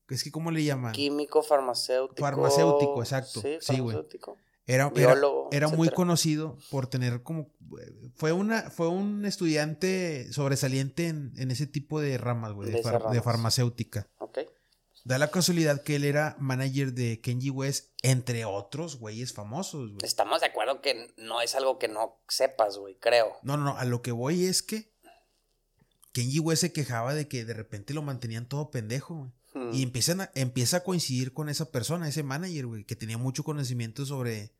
Es 0.08 0.22
que, 0.24 0.30
¿cómo 0.30 0.50
le 0.50 0.62
llaman? 0.64 0.92
Químico, 0.92 1.42
farmacéutico. 1.42 2.20
Farmacéutico, 2.20 3.00
exacto. 3.02 3.40
Sí, 3.40 3.56
Sí, 3.60 3.78
güey. 3.78 3.96
Era, 4.66 4.84
era, 4.94 5.14
biólogo, 5.14 5.48
era 5.52 5.68
muy 5.68 5.88
conocido 5.90 6.56
por 6.70 6.86
tener 6.86 7.22
como... 7.22 7.50
Fue, 8.14 8.32
una, 8.32 8.70
fue 8.70 8.88
un 8.88 9.24
estudiante 9.24 10.32
sobresaliente 10.32 11.08
en, 11.08 11.32
en 11.36 11.50
ese 11.50 11.66
tipo 11.66 12.00
de 12.00 12.16
ramas, 12.18 12.52
güey. 12.52 12.70
De 12.70 12.76
De, 12.76 12.82
far- 12.82 13.22
farmacéutica. 13.22 14.08
Ok. 14.18 14.38
Da 15.04 15.18
la 15.18 15.32
casualidad 15.32 15.82
que 15.82 15.96
él 15.96 16.04
era 16.04 16.36
manager 16.38 16.92
de 16.92 17.20
Kenji 17.20 17.50
West, 17.50 17.90
entre 18.02 18.44
otros 18.44 18.98
güeyes 19.00 19.32
famosos, 19.32 19.90
güey. 19.90 19.98
Estamos 20.04 20.40
de 20.42 20.46
acuerdo 20.46 20.80
que 20.80 21.12
no 21.16 21.40
es 21.40 21.56
algo 21.56 21.78
que 21.80 21.88
no 21.88 22.20
sepas, 22.28 22.78
güey, 22.78 22.96
creo. 23.00 23.32
No, 23.42 23.56
no, 23.56 23.64
no. 23.64 23.76
A 23.78 23.84
lo 23.84 24.00
que 24.00 24.12
voy 24.12 24.44
es 24.44 24.62
que 24.62 24.92
Kenji 26.12 26.38
West 26.38 26.60
se 26.60 26.72
quejaba 26.72 27.14
de 27.14 27.26
que 27.26 27.44
de 27.44 27.54
repente 27.54 27.94
lo 27.94 28.02
mantenían 28.02 28.46
todo 28.46 28.70
pendejo, 28.70 29.16
güey. 29.16 29.32
Hmm. 29.54 29.70
Y 29.72 29.82
empiezan 29.82 30.22
a- 30.22 30.30
empieza 30.34 30.78
a 30.78 30.84
coincidir 30.84 31.32
con 31.34 31.48
esa 31.48 31.70
persona, 31.70 32.08
ese 32.08 32.22
manager, 32.22 32.66
güey, 32.66 32.84
que 32.84 32.96
tenía 32.96 33.18
mucho 33.18 33.44
conocimiento 33.44 34.06
sobre, 34.06 34.52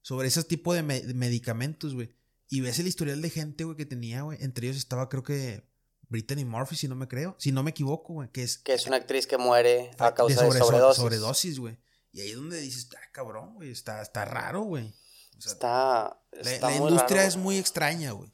sobre 0.00 0.28
ese 0.28 0.42
tipo 0.44 0.72
de, 0.74 0.82
me- 0.82 1.00
de 1.02 1.14
medicamentos, 1.14 1.94
güey. 1.94 2.14
Y 2.48 2.60
ves 2.60 2.78
el 2.78 2.86
historial 2.86 3.20
de 3.22 3.30
gente, 3.30 3.64
güey, 3.64 3.76
que 3.76 3.86
tenía, 3.86 4.22
güey. 4.22 4.38
Entre 4.40 4.66
ellos 4.66 4.76
estaba, 4.78 5.08
creo 5.08 5.22
que, 5.22 5.64
Brittany 6.08 6.44
Murphy, 6.44 6.76
si 6.76 6.88
no 6.88 6.94
me 6.94 7.08
creo. 7.08 7.34
Si 7.38 7.52
no 7.52 7.62
me 7.62 7.70
equivoco, 7.70 8.12
güey, 8.14 8.28
que 8.30 8.42
es... 8.42 8.58
Que 8.58 8.74
es 8.74 8.86
una 8.86 8.96
actriz 8.96 9.26
que 9.26 9.38
muere 9.38 9.90
a 9.98 10.10
de 10.10 10.14
causa 10.14 10.42
de, 10.42 10.46
sobre- 10.48 10.58
sobredosis. 10.58 10.96
sobredosis, 11.02 11.58
güey. 11.58 11.78
Y 12.12 12.20
ahí 12.20 12.30
es 12.30 12.36
donde 12.36 12.60
dices, 12.60 12.88
ah, 12.94 13.10
cabrón, 13.12 13.54
güey, 13.54 13.70
está, 13.70 14.02
está 14.02 14.24
raro, 14.26 14.62
güey. 14.64 14.92
O 15.38 15.40
sea, 15.40 15.52
Está, 15.52 16.20
la, 16.32 16.40
está 16.50 16.70
la 16.70 16.76
muy 16.78 16.88
industria 16.90 17.16
raro, 17.20 17.28
es 17.28 17.36
muy 17.38 17.56
extraña, 17.56 18.12
güey. 18.12 18.30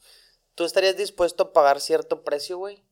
¿Tú 0.56 0.64
estarías 0.64 0.96
dispuesto 0.96 1.44
a 1.44 1.52
pagar 1.52 1.80
cierto 1.80 2.24
precio, 2.24 2.58
güey? 2.58 2.84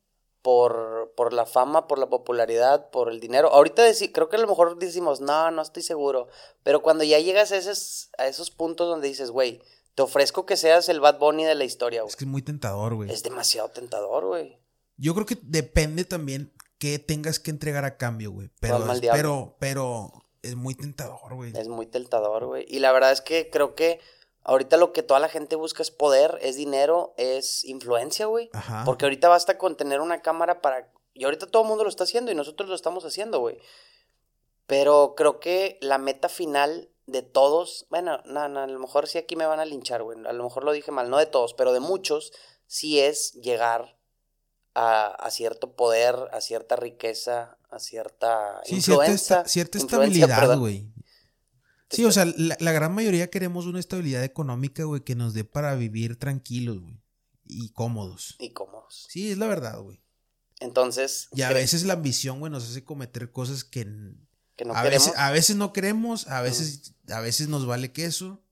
Por, 0.47 1.13
por 1.17 1.33
la 1.33 1.45
fama, 1.45 1.89
por 1.89 1.99
la 1.99 2.07
popularidad, 2.09 2.89
por 2.91 3.11
el 3.11 3.19
dinero. 3.19 3.49
Ahorita 3.53 3.83
creo 4.13 4.29
que 4.29 4.37
a 4.37 4.39
lo 4.39 4.47
mejor 4.47 4.79
decimos, 4.79 5.21
no, 5.21 5.51
no 5.51 5.61
estoy 5.61 5.83
seguro. 5.83 6.29
Pero 6.63 6.83
cuando 6.83 7.03
ya 7.03 7.19
llegas 7.19 7.51
a 7.51 7.57
esos, 7.57 8.11
a 8.17 8.29
esos 8.29 8.53
puntos 8.53 8.87
donde 8.89 9.09
dices, 9.09 9.33
güey, 9.33 9.61
te 9.97 10.03
ofrezco 10.03 10.47
que 10.47 10.57
seas 10.57 10.89
el 10.89 11.01
Bad 11.01 11.19
Bunny 11.19 11.43
de 11.43 11.57
la 11.57 11.65
historia, 11.65 12.03
güey. 12.03 12.11
Es 12.11 12.15
que 12.15 12.27
es 12.27 12.31
muy 12.31 12.43
tentador, 12.43 12.95
güey. 12.95 13.11
Es 13.11 13.25
demasiado 13.25 13.71
tentador, 13.71 14.25
güey. 14.25 14.57
Yo 14.97 15.15
creo 15.15 15.27
que 15.27 15.37
depende 15.43 16.05
también 16.05 16.53
qué 16.79 17.01
tengas 17.01 17.41
que 17.41 17.51
entregar 17.51 17.85
a 17.85 17.97
cambio, 17.97 18.31
güey. 18.31 18.49
Pero, 18.61 18.93
es- 18.93 19.01
pero, 19.01 19.57
pero 19.59 20.13
es 20.43 20.55
muy 20.55 20.77
tentador, 20.77 21.35
güey. 21.35 21.57
Es 21.59 21.67
muy 21.67 21.87
tentador, 21.87 22.47
güey. 22.47 22.65
Y 22.69 22.79
la 22.79 22.93
verdad 22.93 23.11
es 23.11 23.21
que 23.21 23.51
creo 23.51 23.75
que 23.75 23.99
ahorita 24.47 24.77
lo 24.77 24.93
que 24.93 25.03
toda 25.03 25.21
la 25.21 25.29
gente 25.29 25.57
busca 25.57 25.83
es 25.83 25.91
poder, 25.91 26.39
es 26.41 26.57
dinero, 26.57 27.15
es 27.17 27.65
influencia, 27.65 28.27
güey. 28.27 28.49
Ajá. 28.53 28.83
Porque 28.85 29.05
ahorita 29.05 29.29
basta 29.29 29.59
con 29.59 29.77
tener 29.77 30.01
una 30.01 30.23
cámara 30.23 30.63
para... 30.63 30.91
Y 31.13 31.25
ahorita 31.25 31.47
todo 31.47 31.63
el 31.63 31.69
mundo 31.69 31.83
lo 31.83 31.91
está 31.91 32.05
haciendo 32.05 32.31
y 32.31 32.35
nosotros 32.35 32.69
lo 32.69 32.75
estamos 32.75 33.05
haciendo, 33.05 33.41
güey. 33.41 33.59
Pero 34.67 35.15
creo 35.17 35.41
que 35.41 35.79
la 35.81 35.99
meta 35.99 36.29
final 36.29 36.91
de 37.07 37.23
todos, 37.23 37.87
bueno, 37.91 38.21
no, 38.25 38.49
no, 38.49 38.61
a 38.61 38.67
lo 38.67 38.79
mejor 38.79 39.07
sí 39.09 39.19
aquí 39.19 39.37
me 39.37 39.47
van 39.47 39.61
a 39.61 39.65
linchar, 39.65 40.03
güey, 40.03 40.19
a 40.27 40.33
lo 40.33 40.43
mejor 40.43 40.65
lo 40.65 40.73
dije 40.73 40.91
mal, 40.91 41.09
no 41.09 41.19
de 41.19 41.27
todos, 41.27 41.55
pero 41.55 41.73
de 41.73 41.79
muchos, 41.79 42.33
sí 42.67 42.99
es 42.99 43.33
llegar 43.35 43.97
a, 44.75 45.07
a 45.07 45.31
cierto 45.31 45.77
poder, 45.77 46.17
a 46.33 46.41
cierta 46.41 46.75
riqueza, 46.75 47.59
a 47.71 47.79
cierta 47.79 48.61
Sí, 48.65 48.77
influencia. 48.77 49.45
cierta, 49.45 49.49
cierta 49.49 49.79
influencia, 49.79 50.25
estabilidad, 50.27 50.59
güey. 50.59 50.89
Sí, 51.91 52.05
o 52.05 52.13
sea, 52.13 52.25
la, 52.25 52.57
la 52.59 52.73
gran 52.73 52.95
mayoría 52.95 53.31
queremos 53.31 53.67
una 53.67 53.79
estabilidad 53.79 54.25
económica, 54.25 54.85
güey, 54.85 55.03
que 55.03 55.15
nos 55.15 55.35
dé 55.35 55.45
para 55.45 55.75
vivir 55.77 56.17
tranquilos, 56.17 56.81
güey. 56.81 57.01
Y 57.45 57.69
cómodos. 57.71 58.35
Y 58.39 58.51
cómodos. 58.51 59.07
Sí, 59.09 59.31
es 59.31 59.39
la 59.39 59.47
verdad, 59.47 59.81
güey. 59.81 60.01
Entonces, 60.59 61.29
Y 61.33 61.43
a 61.43 61.51
veces 61.51 61.85
la 61.85 61.93
ambición, 61.95 62.41
güey, 62.41 62.51
nos 62.51 62.69
hace 62.69 62.83
cometer 62.85 63.31
cosas 63.31 63.63
que 63.63 63.85
que 64.57 64.65
no 64.65 64.75
a, 64.75 64.83
queremos. 64.83 65.07
veces, 65.07 65.19
a 65.21 65.31
veces 65.31 65.57
no 65.57 65.73
queremos, 65.73 66.27
a 66.29 66.41
veces, 66.41 66.95
a 67.09 67.21
veces 67.21 67.49
nos 67.49 67.67
vale 67.67 67.93
queso. 67.93 68.43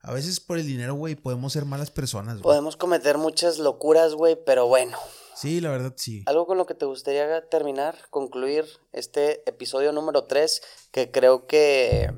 A 0.00 0.12
veces 0.12 0.40
por 0.40 0.58
el 0.58 0.66
dinero, 0.66 0.94
güey, 0.94 1.14
podemos 1.14 1.52
ser 1.52 1.64
malas 1.64 1.90
personas, 1.90 2.34
güey. 2.34 2.42
Podemos 2.42 2.76
cometer 2.76 3.18
muchas 3.18 3.58
locuras, 3.58 4.14
güey, 4.14 4.36
pero 4.44 4.66
bueno. 4.66 4.98
Sí, 5.34 5.60
la 5.60 5.70
verdad, 5.70 5.94
sí. 5.96 6.22
Algo 6.26 6.46
con 6.46 6.58
lo 6.58 6.66
que 6.66 6.74
te 6.74 6.84
gustaría 6.86 7.48
terminar, 7.48 7.96
concluir 8.10 8.66
este 8.92 9.48
episodio 9.48 9.92
número 9.92 10.24
3, 10.24 10.62
que 10.90 11.10
creo 11.10 11.46
que 11.46 12.12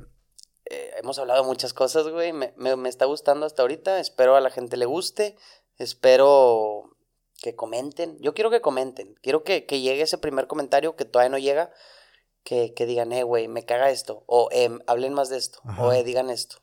eh, 0.69 0.91
hemos 0.97 1.17
hablado 1.19 1.43
muchas 1.43 1.73
cosas, 1.73 2.07
güey. 2.07 2.33
Me, 2.33 2.53
me- 2.57 2.75
me 2.75 2.89
está 2.89 3.05
gustando 3.05 3.45
hasta 3.45 3.61
ahorita. 3.61 3.99
Espero 3.99 4.35
a 4.35 4.41
la 4.41 4.49
gente 4.49 4.77
le 4.77 4.85
guste. 4.85 5.35
Espero 5.77 6.97
que 7.41 7.55
comenten. 7.55 8.17
Yo 8.19 8.33
quiero 8.33 8.49
que 8.51 8.61
comenten. 8.61 9.15
Quiero 9.21 9.43
que, 9.43 9.65
que 9.65 9.81
llegue 9.81 10.01
ese 10.03 10.17
primer 10.17 10.47
comentario 10.47 10.95
que 10.95 11.05
todavía 11.05 11.29
no 11.29 11.37
llega. 11.37 11.71
Que, 12.43 12.73
que 12.75 12.85
digan, 12.85 13.11
eh, 13.11 13.23
güey, 13.23 13.47
me 13.47 13.65
caga 13.65 13.89
esto. 13.89 14.23
O 14.27 14.49
eh, 14.51 14.69
hablen 14.87 15.13
más 15.13 15.29
de 15.29 15.37
esto. 15.37 15.59
Ajá. 15.63 15.83
O 15.85 15.91
eh, 15.93 16.03
digan 16.03 16.29
esto. 16.29 16.57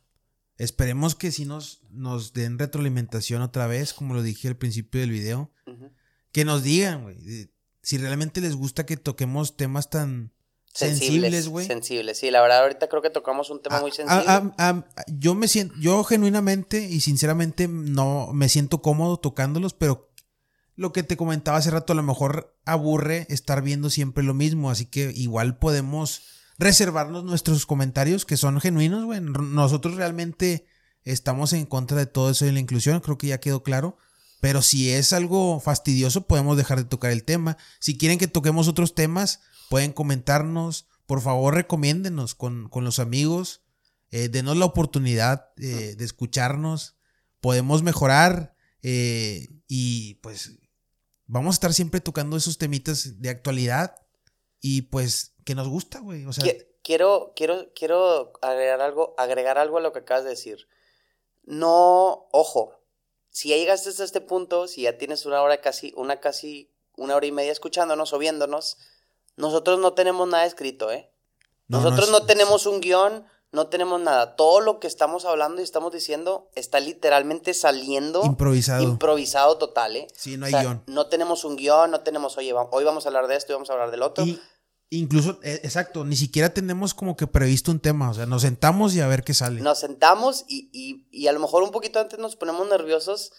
Esperemos 0.58 1.14
que 1.16 1.32
sí 1.32 1.44
nos, 1.44 1.82
nos 1.90 2.32
den 2.34 2.58
retroalimentación 2.58 3.42
otra 3.42 3.66
vez, 3.66 3.92
como 3.94 4.14
lo 4.14 4.22
dije 4.22 4.46
al 4.48 4.56
principio 4.56 5.00
del 5.00 5.10
video. 5.10 5.50
Que 6.32 6.44
nos 6.44 6.62
digan, 6.62 7.02
güey, 7.02 7.50
si 7.82 7.98
realmente 7.98 8.40
les 8.40 8.54
gusta 8.56 8.86
que 8.86 8.96
toquemos 8.96 9.56
temas 9.56 9.90
tan 9.90 10.32
sensibles, 10.72 11.48
güey. 11.48 11.66
sensibles. 11.66 12.18
Sí, 12.18 12.30
la 12.30 12.40
verdad, 12.40 12.62
ahorita 12.62 12.88
creo 12.88 13.02
que 13.02 13.10
tocamos 13.10 13.50
un 13.50 13.60
tema 13.62 13.76
A- 13.78 13.80
muy 13.80 13.90
a- 13.90 13.94
sensible. 13.94 14.24
a- 14.26 14.52
a- 14.58 14.84
yo 15.08 15.34
me 15.34 15.48
siento, 15.48 15.74
yo 15.78 16.02
genuinamente 16.04 16.82
y 16.88 17.00
sinceramente 17.00 17.68
no 17.68 18.30
me 18.32 18.48
siento 18.48 18.80
cómodo 18.80 19.18
tocándolos, 19.18 19.74
pero 19.74 20.10
lo 20.74 20.92
que 20.92 21.02
te 21.02 21.18
comentaba 21.18 21.58
hace 21.58 21.70
rato 21.70 21.92
a 21.92 21.96
lo 21.96 22.02
mejor 22.02 22.56
aburre 22.64 23.26
estar 23.28 23.60
viendo 23.62 23.90
siempre 23.90 24.24
lo 24.24 24.32
mismo, 24.32 24.70
así 24.70 24.86
que 24.86 25.12
igual 25.14 25.58
podemos 25.58 26.22
reservarnos 26.58 27.24
nuestros 27.24 27.66
comentarios 27.66 28.24
que 28.24 28.38
son 28.38 28.58
genuinos, 28.60 29.04
güey. 29.04 29.20
Nosotros 29.20 29.96
realmente 29.96 30.64
estamos 31.04 31.52
en 31.52 31.66
contra 31.66 31.98
de 31.98 32.06
todo 32.06 32.30
eso 32.30 32.46
de 32.46 32.52
la 32.52 32.60
inclusión, 32.60 33.00
creo 33.00 33.18
que 33.18 33.26
ya 33.26 33.40
quedó 33.40 33.62
claro. 33.62 33.98
Pero 34.42 34.60
si 34.60 34.90
es 34.90 35.12
algo 35.12 35.60
fastidioso, 35.60 36.26
podemos 36.26 36.56
dejar 36.56 36.78
de 36.78 36.84
tocar 36.84 37.12
el 37.12 37.22
tema. 37.22 37.56
Si 37.78 37.96
quieren 37.96 38.18
que 38.18 38.26
toquemos 38.26 38.66
otros 38.66 38.92
temas, 38.96 39.38
pueden 39.70 39.92
comentarnos. 39.92 40.88
Por 41.06 41.20
favor, 41.20 41.54
recomiéndenos 41.54 42.34
con, 42.34 42.68
con 42.68 42.82
los 42.82 42.98
amigos. 42.98 43.62
Eh, 44.10 44.28
denos 44.28 44.56
la 44.56 44.64
oportunidad 44.64 45.52
eh, 45.58 45.94
de 45.96 46.04
escucharnos. 46.04 46.96
Podemos 47.40 47.84
mejorar. 47.84 48.56
eh, 48.82 49.48
y 49.68 50.14
pues 50.16 50.58
vamos 51.26 51.54
a 51.54 51.56
estar 51.58 51.72
siempre 51.72 52.00
tocando 52.00 52.36
esos 52.36 52.58
temitas 52.58 53.20
de 53.22 53.30
actualidad. 53.30 53.94
Y 54.60 54.82
pues 54.82 55.34
que 55.44 55.54
nos 55.54 55.68
gusta, 55.68 56.00
güey. 56.00 56.24
O 56.26 56.32
sea, 56.32 56.44
Qui- 56.44 56.66
Quiero, 56.84 57.32
quiero, 57.36 57.72
quiero 57.76 58.32
agregar 58.42 58.80
algo, 58.80 59.14
agregar 59.16 59.56
algo 59.56 59.78
a 59.78 59.80
lo 59.80 59.92
que 59.92 60.00
acabas 60.00 60.24
de 60.24 60.30
decir. 60.30 60.66
No, 61.44 62.26
ojo, 62.32 62.81
si 63.32 63.48
ya 63.48 63.56
llegaste 63.56 63.88
hasta 63.88 64.04
este 64.04 64.20
punto, 64.20 64.68
si 64.68 64.82
ya 64.82 64.96
tienes 64.98 65.26
una 65.26 65.42
hora 65.42 65.60
casi, 65.60 65.92
una 65.96 66.20
casi, 66.20 66.70
una 66.96 67.16
hora 67.16 67.26
y 67.26 67.32
media 67.32 67.50
escuchándonos 67.50 68.12
o 68.12 68.18
viéndonos, 68.18 68.76
nosotros 69.36 69.80
no 69.80 69.94
tenemos 69.94 70.28
nada 70.28 70.46
escrito, 70.46 70.92
¿eh? 70.92 71.10
no, 71.66 71.78
nosotros 71.80 72.06
es- 72.06 72.12
no 72.12 72.24
tenemos 72.26 72.66
un 72.66 72.80
guion, 72.80 73.26
no 73.50 73.66
tenemos 73.66 74.00
nada. 74.00 74.34
Todo 74.36 74.60
lo 74.60 74.78
que 74.80 74.86
estamos 74.86 75.24
hablando 75.26 75.60
y 75.60 75.64
estamos 75.64 75.92
diciendo 75.92 76.48
está 76.54 76.80
literalmente 76.80 77.52
saliendo 77.52 78.22
improvisado. 78.24 78.82
improvisado 78.82 79.58
total, 79.58 79.96
¿eh? 79.96 80.06
sí, 80.14 80.36
no 80.36 80.44
O 80.44 80.46
hay 80.46 80.52
sea, 80.52 80.60
guion. 80.62 80.82
No 80.86 81.06
tenemos 81.08 81.44
un 81.44 81.56
guion, 81.56 81.90
no 81.90 82.00
tenemos, 82.00 82.36
oye, 82.38 82.52
hoy 82.70 82.84
vamos 82.84 83.04
a 83.04 83.08
hablar 83.08 83.26
de 83.26 83.36
esto 83.36 83.52
y 83.52 83.54
vamos 83.54 83.68
a 83.70 83.74
hablar 83.74 83.90
del 83.90 84.02
otro. 84.02 84.24
Y 84.24 84.40
incluso, 84.98 85.38
eh, 85.42 85.60
exacto, 85.64 86.04
ni 86.04 86.16
siquiera 86.16 86.52
tenemos 86.54 86.94
como 86.94 87.16
que 87.16 87.26
previsto 87.26 87.70
un 87.70 87.80
tema. 87.80 88.10
O 88.10 88.14
sea, 88.14 88.26
nos 88.26 88.42
sentamos 88.42 88.94
y 88.94 89.00
a 89.00 89.06
ver 89.08 89.24
qué 89.24 89.34
sale. 89.34 89.60
Nos 89.60 89.80
sentamos 89.80 90.44
y, 90.48 90.68
y, 90.72 91.06
y 91.10 91.26
a 91.28 91.32
lo 91.32 91.40
mejor 91.40 91.62
un 91.62 91.70
poquito 91.70 91.98
antes 92.00 92.18
nos 92.18 92.36
ponemos 92.36 92.68
nerviosos 92.68 93.32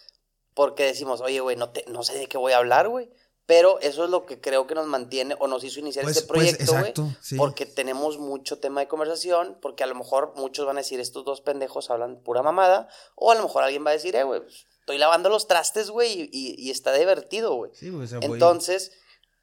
porque 0.53 0.83
decimos, 0.83 1.21
oye, 1.21 1.39
güey, 1.39 1.55
no, 1.55 1.69
te- 1.69 1.85
no 1.89 2.03
sé 2.03 2.13
de 2.17 2.27
qué 2.27 2.37
voy 2.37 2.53
a 2.53 2.57
hablar, 2.57 2.89
güey. 2.89 3.09
Pero 3.45 3.77
eso 3.81 4.05
es 4.05 4.09
lo 4.09 4.25
que 4.25 4.39
creo 4.39 4.67
que 4.67 4.73
nos 4.75 4.87
mantiene 4.87 5.35
o 5.37 5.47
nos 5.47 5.65
hizo 5.65 5.79
iniciar 5.81 6.05
Pues- 6.05 6.15
este 6.15 6.27
pues, 6.33 6.55
proyecto, 6.55 7.01
güey. 7.03 7.15
sí. 7.21 7.35
Porque 7.35 7.65
tenemos 7.65 8.17
mucho 8.17 8.59
tema 8.59 8.79
de 8.79 8.87
conversación, 8.87 9.57
porque 9.61 9.83
a 9.83 9.87
lo 9.87 9.95
mejor 9.95 10.31
muchos 10.37 10.65
van 10.65 10.77
a 10.77 10.79
decir, 10.79 11.01
estos 11.01 11.25
dos 11.25 11.41
pendejos 11.41 11.89
hablan 11.89 12.21
pura 12.23 12.41
mamada, 12.41 12.87
o 13.15 13.31
a 13.31 13.35
lo 13.35 13.43
mejor 13.43 13.63
alguien 13.63 13.85
va 13.85 13.89
a 13.89 13.93
decir, 13.93 14.15
eh, 14.15 14.23
güey, 14.23 14.39
pues, 14.41 14.65
estoy 14.79 14.97
lavando 14.97 15.27
los 15.27 15.47
trastes, 15.47 15.89
güey, 15.89 16.29
y, 16.31 16.55
y- 16.57 16.71
está 16.71 16.93
divertido, 16.93 17.53
güey. 17.55 17.71
Sí, 17.73 17.89
voy- 17.89 18.07
Entonces, 18.21 18.93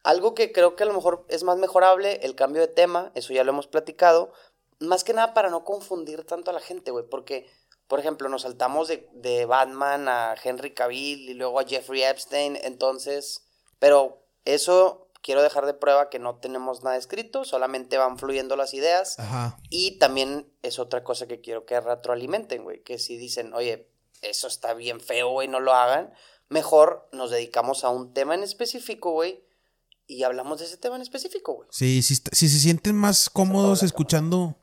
algo 0.02 0.34
que 0.34 0.52
creo 0.52 0.76
que 0.76 0.84
a 0.84 0.86
lo 0.86 0.94
mejor 0.94 1.24
es 1.28 1.42
más 1.42 1.58
mejorable, 1.58 2.20
el 2.22 2.34
cambio 2.34 2.62
de 2.62 2.68
tema, 2.68 3.12
eso 3.14 3.32
ya 3.32 3.44
lo 3.44 3.50
hemos 3.50 3.66
platicado, 3.66 4.32
más 4.78 5.04
que 5.04 5.12
nada 5.12 5.34
para 5.34 5.50
no 5.50 5.64
confundir 5.64 6.24
tanto 6.24 6.50
a 6.50 6.54
la 6.54 6.60
gente, 6.60 6.90
güey, 6.90 7.04
porque, 7.08 7.50
por 7.86 8.00
ejemplo, 8.00 8.28
nos 8.28 8.42
saltamos 8.42 8.88
de, 8.88 9.08
de 9.12 9.44
Batman 9.44 10.08
a 10.08 10.34
Henry 10.42 10.72
Cavill 10.72 11.28
y 11.28 11.34
luego 11.34 11.60
a 11.60 11.64
Jeffrey 11.64 12.02
Epstein, 12.02 12.56
entonces, 12.62 13.46
pero 13.78 14.22
eso 14.44 15.10
quiero 15.22 15.42
dejar 15.42 15.66
de 15.66 15.74
prueba 15.74 16.08
que 16.08 16.18
no 16.18 16.36
tenemos 16.36 16.82
nada 16.82 16.96
escrito, 16.96 17.44
solamente 17.44 17.98
van 17.98 18.18
fluyendo 18.18 18.56
las 18.56 18.74
ideas. 18.74 19.18
Ajá. 19.18 19.58
Y 19.68 19.98
también 19.98 20.50
es 20.62 20.78
otra 20.78 21.04
cosa 21.04 21.26
que 21.26 21.40
quiero 21.40 21.66
que 21.66 21.80
retroalimenten, 21.80 22.64
güey. 22.64 22.82
Que 22.82 22.98
si 22.98 23.16
dicen, 23.16 23.52
oye, 23.54 23.88
eso 24.22 24.48
está 24.48 24.74
bien 24.74 25.00
feo, 25.00 25.30
güey, 25.30 25.48
no 25.48 25.60
lo 25.60 25.74
hagan. 25.74 26.12
Mejor 26.48 27.08
nos 27.12 27.30
dedicamos 27.30 27.84
a 27.84 27.90
un 27.90 28.12
tema 28.12 28.34
en 28.34 28.42
específico, 28.42 29.12
güey. 29.12 29.44
Y 30.10 30.24
hablamos 30.24 30.58
de 30.58 30.64
ese 30.66 30.76
tema 30.76 30.96
en 30.96 31.02
específico, 31.02 31.54
güey. 31.54 31.68
Sí, 31.70 32.02
si, 32.02 32.16
si 32.16 32.48
se 32.48 32.58
sienten 32.58 32.96
más 32.96 33.30
cómodos 33.30 33.82
escuchando 33.84 34.56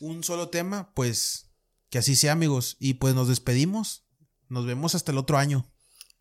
un 0.00 0.24
solo 0.24 0.48
tema, 0.48 0.90
pues 0.94 1.50
que 1.90 1.98
así 1.98 2.16
sea, 2.16 2.32
amigos. 2.32 2.76
Y 2.80 2.94
pues 2.94 3.14
nos 3.14 3.28
despedimos. 3.28 4.04
Nos 4.48 4.64
vemos 4.64 4.94
hasta 4.94 5.12
el 5.12 5.18
otro 5.18 5.36
año. 5.36 5.66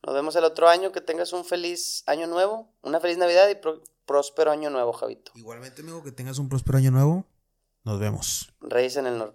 Nos 0.05 0.13
vemos 0.13 0.35
el 0.35 0.43
otro 0.43 0.67
año. 0.67 0.91
Que 0.91 0.99
tengas 0.99 1.31
un 1.31 1.45
feliz 1.45 2.03
año 2.05 2.27
nuevo, 2.27 2.75
una 2.81 2.99
feliz 2.99 3.17
Navidad 3.17 3.47
y 3.49 3.55
pro- 3.55 3.81
próspero 4.05 4.51
año 4.51 4.69
nuevo, 4.69 4.91
Javito. 4.91 5.31
Igualmente, 5.35 5.81
amigo, 5.81 6.03
que 6.03 6.11
tengas 6.11 6.37
un 6.37 6.49
próspero 6.49 6.77
año 6.77 6.91
nuevo. 6.91 7.25
Nos 7.85 7.97
vemos. 7.99 8.51
Reyes 8.59 8.97
en 8.97 9.05
el 9.07 9.17
norte. 9.17 9.33